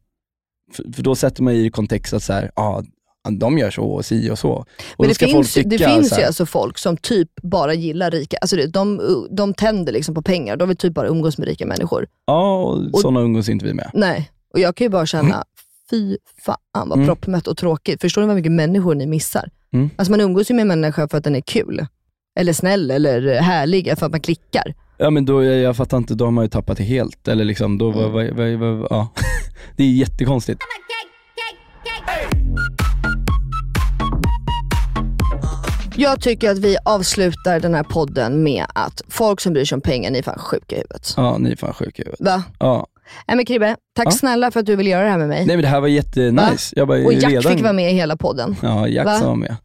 för, 0.74 0.94
för 0.94 1.03
då 1.03 1.15
sätter 1.15 1.44
man 1.44 1.53
i 1.53 1.69
kontext 1.72 2.14
att 2.14 2.24
så 2.24 2.34
här, 2.34 2.52
ja, 2.56 2.84
de 3.40 3.57
gör 3.57 3.69
så 3.72 3.84
och 3.84 4.06
si 4.06 4.30
och 4.32 4.40
så. 4.40 4.52
Och 4.52 4.65
Men 4.98 5.07
det 5.07 5.15
finns, 5.15 5.53
folk 5.53 5.65
det 5.69 5.78
tycka 5.78 5.90
finns 5.90 6.19
ju 6.19 6.24
alltså 6.24 6.45
folk 6.45 6.78
som 6.78 6.98
typ 6.98 7.30
bara 7.41 7.74
gillar 7.74 8.11
rika, 8.11 8.38
alltså 8.38 8.56
det- 8.56 8.68
de, 8.68 9.02
de 9.32 9.53
tänder 9.53 9.94
liksom 9.94 10.15
på 10.15 10.22
pengar. 10.22 10.57
De 10.57 10.68
vill 10.68 10.78
typ 10.78 10.94
bara 10.94 11.07
umgås 11.07 11.38
med 11.38 11.48
rika 11.48 11.65
människor. 11.65 12.07
Ja, 12.26 12.61
och 12.94 12.99
sådana 12.99 13.19
umgås 13.22 13.49
inte 13.49 13.65
vi 13.65 13.74
med. 13.74 13.91
Nej, 13.94 14.32
och 14.53 14.60
jag 14.60 14.76
kan 14.76 14.86
ju 14.86 14.90
bara 14.90 15.06
känna, 15.06 15.44
fy 15.90 16.18
fan 16.45 16.57
vad 16.90 16.94
Mm. 16.94 17.06
proppmätt 17.07 17.48
och 17.48 17.57
tråkigt. 17.57 18.02
Förstår 18.02 18.22
ni 18.22 18.28
vad 18.28 18.36
mycket 18.36 18.52
människor 18.52 18.95
ni 18.95 19.06
missar? 19.07 19.49
Mm. 19.73 19.89
Alltså 19.95 20.11
man 20.11 20.22
umgås 20.22 20.52
ju 20.52 20.56
med 20.56 20.61
en 20.61 20.68
människa 20.68 21.07
för 21.07 21.18
att 21.18 21.23
den 21.23 21.35
är 21.35 21.41
kul. 21.41 21.85
Eller 22.39 22.53
snäll 22.53 22.91
eller 22.91 23.41
härlig, 23.41 23.98
för 23.98 24.06
att 24.06 24.11
man 24.11 24.22
klickar. 24.22 24.73
Ja 24.98 25.10
men 25.10 25.26
då, 25.26 25.44
jag, 25.44 25.57
jag 25.57 25.77
fattar 25.77 25.98
inte, 25.98 26.14
då 26.15 26.26
har 26.26 26.31
man 26.31 26.45
ju 26.45 26.49
tappat 26.49 26.77
det 26.77 26.84
helt. 26.84 27.27
Eller 27.27 27.45
liksom, 27.45 27.77
då, 27.77 27.91
vad, 27.91 28.11
vad, 28.11 28.27
vad, 28.27 28.53
vad, 28.53 28.88
ja. 28.89 29.14
Det 29.77 29.84
är 29.84 29.91
jättekonstigt. 29.91 30.61
Jag 35.95 36.22
tycker 36.22 36.52
att 36.52 36.57
vi 36.57 36.77
avslutar 36.85 37.60
den 37.60 37.73
här 37.73 37.84
podden 37.84 38.44
med 38.44 38.65
att 38.76 39.02
folk 39.07 39.41
som 39.41 39.53
bryr 39.53 39.65
sig 39.65 39.76
om 39.76 39.81
pengar, 39.81 40.11
ni 40.11 40.19
är 40.19 40.23
fan 40.23 40.39
sjuka 40.39 40.76
i 40.76 40.80
huvudet. 40.80 41.14
Ja, 41.18 41.38
ni 41.38 41.52
är 41.52 41.56
fan 41.56 41.73
sjuka 41.73 42.02
i 42.02 42.06
huvudet. 42.06 42.22
Va? 42.22 42.44
Ja. 42.60 42.88
Nej 43.28 43.36
men 43.38 43.46
Kribbe, 43.46 43.76
tack 43.96 44.06
Ja. 44.06 44.12
snälla 44.12 44.52
för 44.52 44.60
att 44.60 44.66
du 44.66 44.76
vill 44.76 44.88
göra 44.88 45.04
det 45.04 45.10
här 45.10 45.18
med 45.18 45.28
mig. 45.28 45.46
Nej 45.46 45.56
men 45.56 45.64
det 45.64 45.70
här 45.70 45.82
var 45.82 45.88
jättenice. 45.88 46.74
Jag 46.76 46.88
bara, 46.88 47.06
Och 47.06 47.14
Jack 47.14 47.32
redan... 47.32 47.52
fick 47.52 47.62
vara 47.62 47.74
med 47.74 47.92
i 47.92 47.96
hela 47.96 48.18
podden. 48.18 48.56
Ja, 48.62 48.88
Jack 48.88 49.06
Va? 49.06 49.18
som 49.18 49.28
var 49.28 49.36
med. 49.36 49.56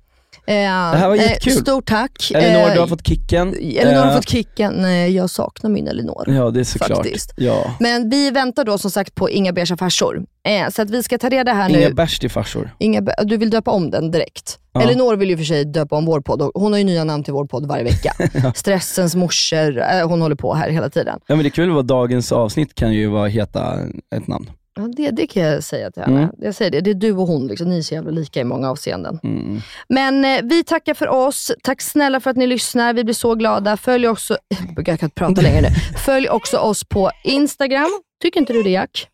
Eh, 0.47 0.55
Det 0.55 0.97
här 0.99 1.09
var 1.09 1.17
eh, 1.17 1.23
jättekul. 1.23 1.53
Stort 1.53 1.87
tack. 1.87 2.31
Elinor, 2.35 2.69
Eh, 2.69 2.75
du 2.75 2.81
har 2.81 2.87
fått 2.87 3.07
kicken. 3.07 3.49
Elinor 3.55 4.03
har 4.05 4.17
fått 4.17 4.29
kicken. 4.29 4.85
Jag 5.15 5.31
saknar 5.31 5.71
min 5.71 5.89
Elinor. 5.89 6.25
Ja, 6.27 6.51
det 6.51 6.61
är 6.61 6.65
såklart. 6.65 7.07
Ja. 7.37 7.75
Men 7.81 8.11
vi 8.11 8.31
väntar 8.31 8.65
då 8.65 8.79
som 8.79 8.91
sagt 8.91 9.15
på 9.15 9.31
Inga 9.31 9.53
beiga 9.53 9.77
farsor. 9.77 10.23
Så 10.71 10.83
att 10.83 10.91
vi 10.91 11.03
ska 11.03 11.19
ta 11.19 11.29
reda 11.29 11.53
här 11.53 11.69
Inga 11.71 11.89
nu. 11.89 11.95
bärs 11.95 12.19
till 12.19 12.31
farsor. 12.31 12.71
Inga, 12.79 13.01
du 13.25 13.37
vill 13.37 13.51
döpa 13.51 13.71
om 13.71 13.91
den 13.91 14.11
direkt. 14.11 14.59
Ja. 14.73 14.83
Elinor 14.83 15.17
vill 15.17 15.31
ju 15.31 15.37
för 15.37 15.45
sig 15.45 15.65
döpa 15.65 15.97
om 15.97 16.05
vår 16.07 16.21
podd. 16.21 16.51
Hon 16.55 16.73
har 16.73 16.79
ju 16.79 16.85
nya 16.85 17.05
namn 17.05 17.25
till 17.25 17.33
vår 17.33 17.47
podd 17.47 17.67
varje 17.67 17.85
vecka. 17.85 18.13
Stressens 18.55 19.15
morsor, 19.15 20.03
hon 20.09 20.23
håller 20.23 20.37
på 20.37 20.55
här 20.55 20.71
hela 20.71 20.89
tiden. 20.91 21.19
Ja 21.27 21.35
men 21.35 21.43
det 21.45 21.49
är 21.49 21.51
kul 21.51 21.71
vad 21.71 21.85
dagens 21.87 22.33
avsnitt 22.33 22.75
kan 22.75 22.93
ju 22.93 23.07
vara 23.07 23.27
heta 23.29 23.79
ett 24.17 24.27
namn. 24.27 24.51
Ja, 24.75 24.83
det, 24.97 25.11
det 25.11 25.27
kan 25.27 25.43
jag 25.43 25.65
säga 25.65 25.91
till 25.91 26.03
henne. 26.03 26.19
Mm. 26.19 26.35
Jag 26.39 26.55
säger 26.55 26.71
det, 26.71 26.81
det 26.81 26.91
är 26.91 26.95
du 26.95 27.13
och 27.13 27.27
hon, 27.27 27.47
liksom. 27.47 27.69
ni 27.69 27.79
är 27.79 27.83
så 27.83 27.95
jävla 27.95 28.11
lika 28.11 28.41
i 28.41 28.45
många 28.45 28.71
avseenden. 28.71 29.21
Mm. 29.23 29.61
Men 29.89 30.25
eh, 30.25 30.41
vi 30.43 30.65
tackar 30.65 30.95
för 30.95 31.09
oss. 31.09 31.53
Tack 31.63 31.83
snälla 31.83 32.21
för 32.21 32.31
att 32.31 32.37
ni 32.37 32.47
lyssnar. 32.47 32.95
Vi 32.95 33.05
blir 33.05 33.15
så 33.15 33.35
glada. 33.35 33.77
Följ 33.77 34.09
också, 34.09 34.37
jag 34.77 34.87
kan 34.87 34.93
inte 34.93 35.09
prata 35.09 35.41
längre 35.41 35.61
nu. 35.61 35.69
Följ 36.05 36.29
också 36.29 36.59
oss 36.59 36.85
på 36.85 37.11
Instagram. 37.25 37.91
Tycker 38.23 38.41
inte 38.41 38.53
du 38.53 38.63
det 38.63 38.71
Jack? 38.71 39.09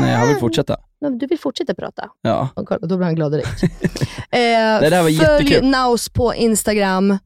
Nej, 0.00 0.12
jag 0.12 0.26
vill 0.26 0.36
fortsätta. 0.36 0.76
Du 1.00 1.26
vill 1.26 1.38
fortsätta 1.38 1.74
prata? 1.74 2.08
Ja. 2.22 2.48
Och 2.54 2.68
kolla, 2.68 2.86
då 2.86 2.96
blir 2.96 3.04
han 3.04 3.14
glad 3.14 3.32
direkt. 3.32 3.62
eh, 3.62 3.68
det 4.30 4.40
här 4.40 4.90
var 4.90 4.98
följ 4.98 5.14
jättekul. 5.14 5.70
Naus 5.70 6.08
på 6.08 6.34
Instagram. 6.34 7.18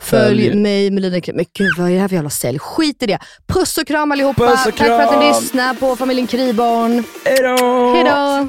Följ, 0.00 0.48
Följ- 0.50 0.54
mig, 0.54 0.90
Melina 0.90 1.20
Krim. 1.20 1.36
Men 1.36 1.44
gud, 1.58 1.70
vad 1.78 1.88
är 1.90 1.94
det 1.94 2.00
här 2.00 2.08
för 2.08 2.14
jävla 2.14 2.30
sälj? 2.30 2.58
Skit 2.58 3.02
i 3.02 3.06
det. 3.06 3.18
Puss 3.46 3.78
och 3.78 3.86
kram 3.86 4.12
allihopa. 4.12 4.44
Och 4.44 4.58
Tack 4.58 4.76
för 4.76 4.90
att 5.00 5.18
ni 5.20 5.26
kram. 5.30 5.40
lyssnar 5.42 5.74
på 5.74 5.96
familjen 5.96 6.26
Kriborn. 6.26 7.04
Hejdå! 7.24 7.94
Hejdå! 7.94 8.48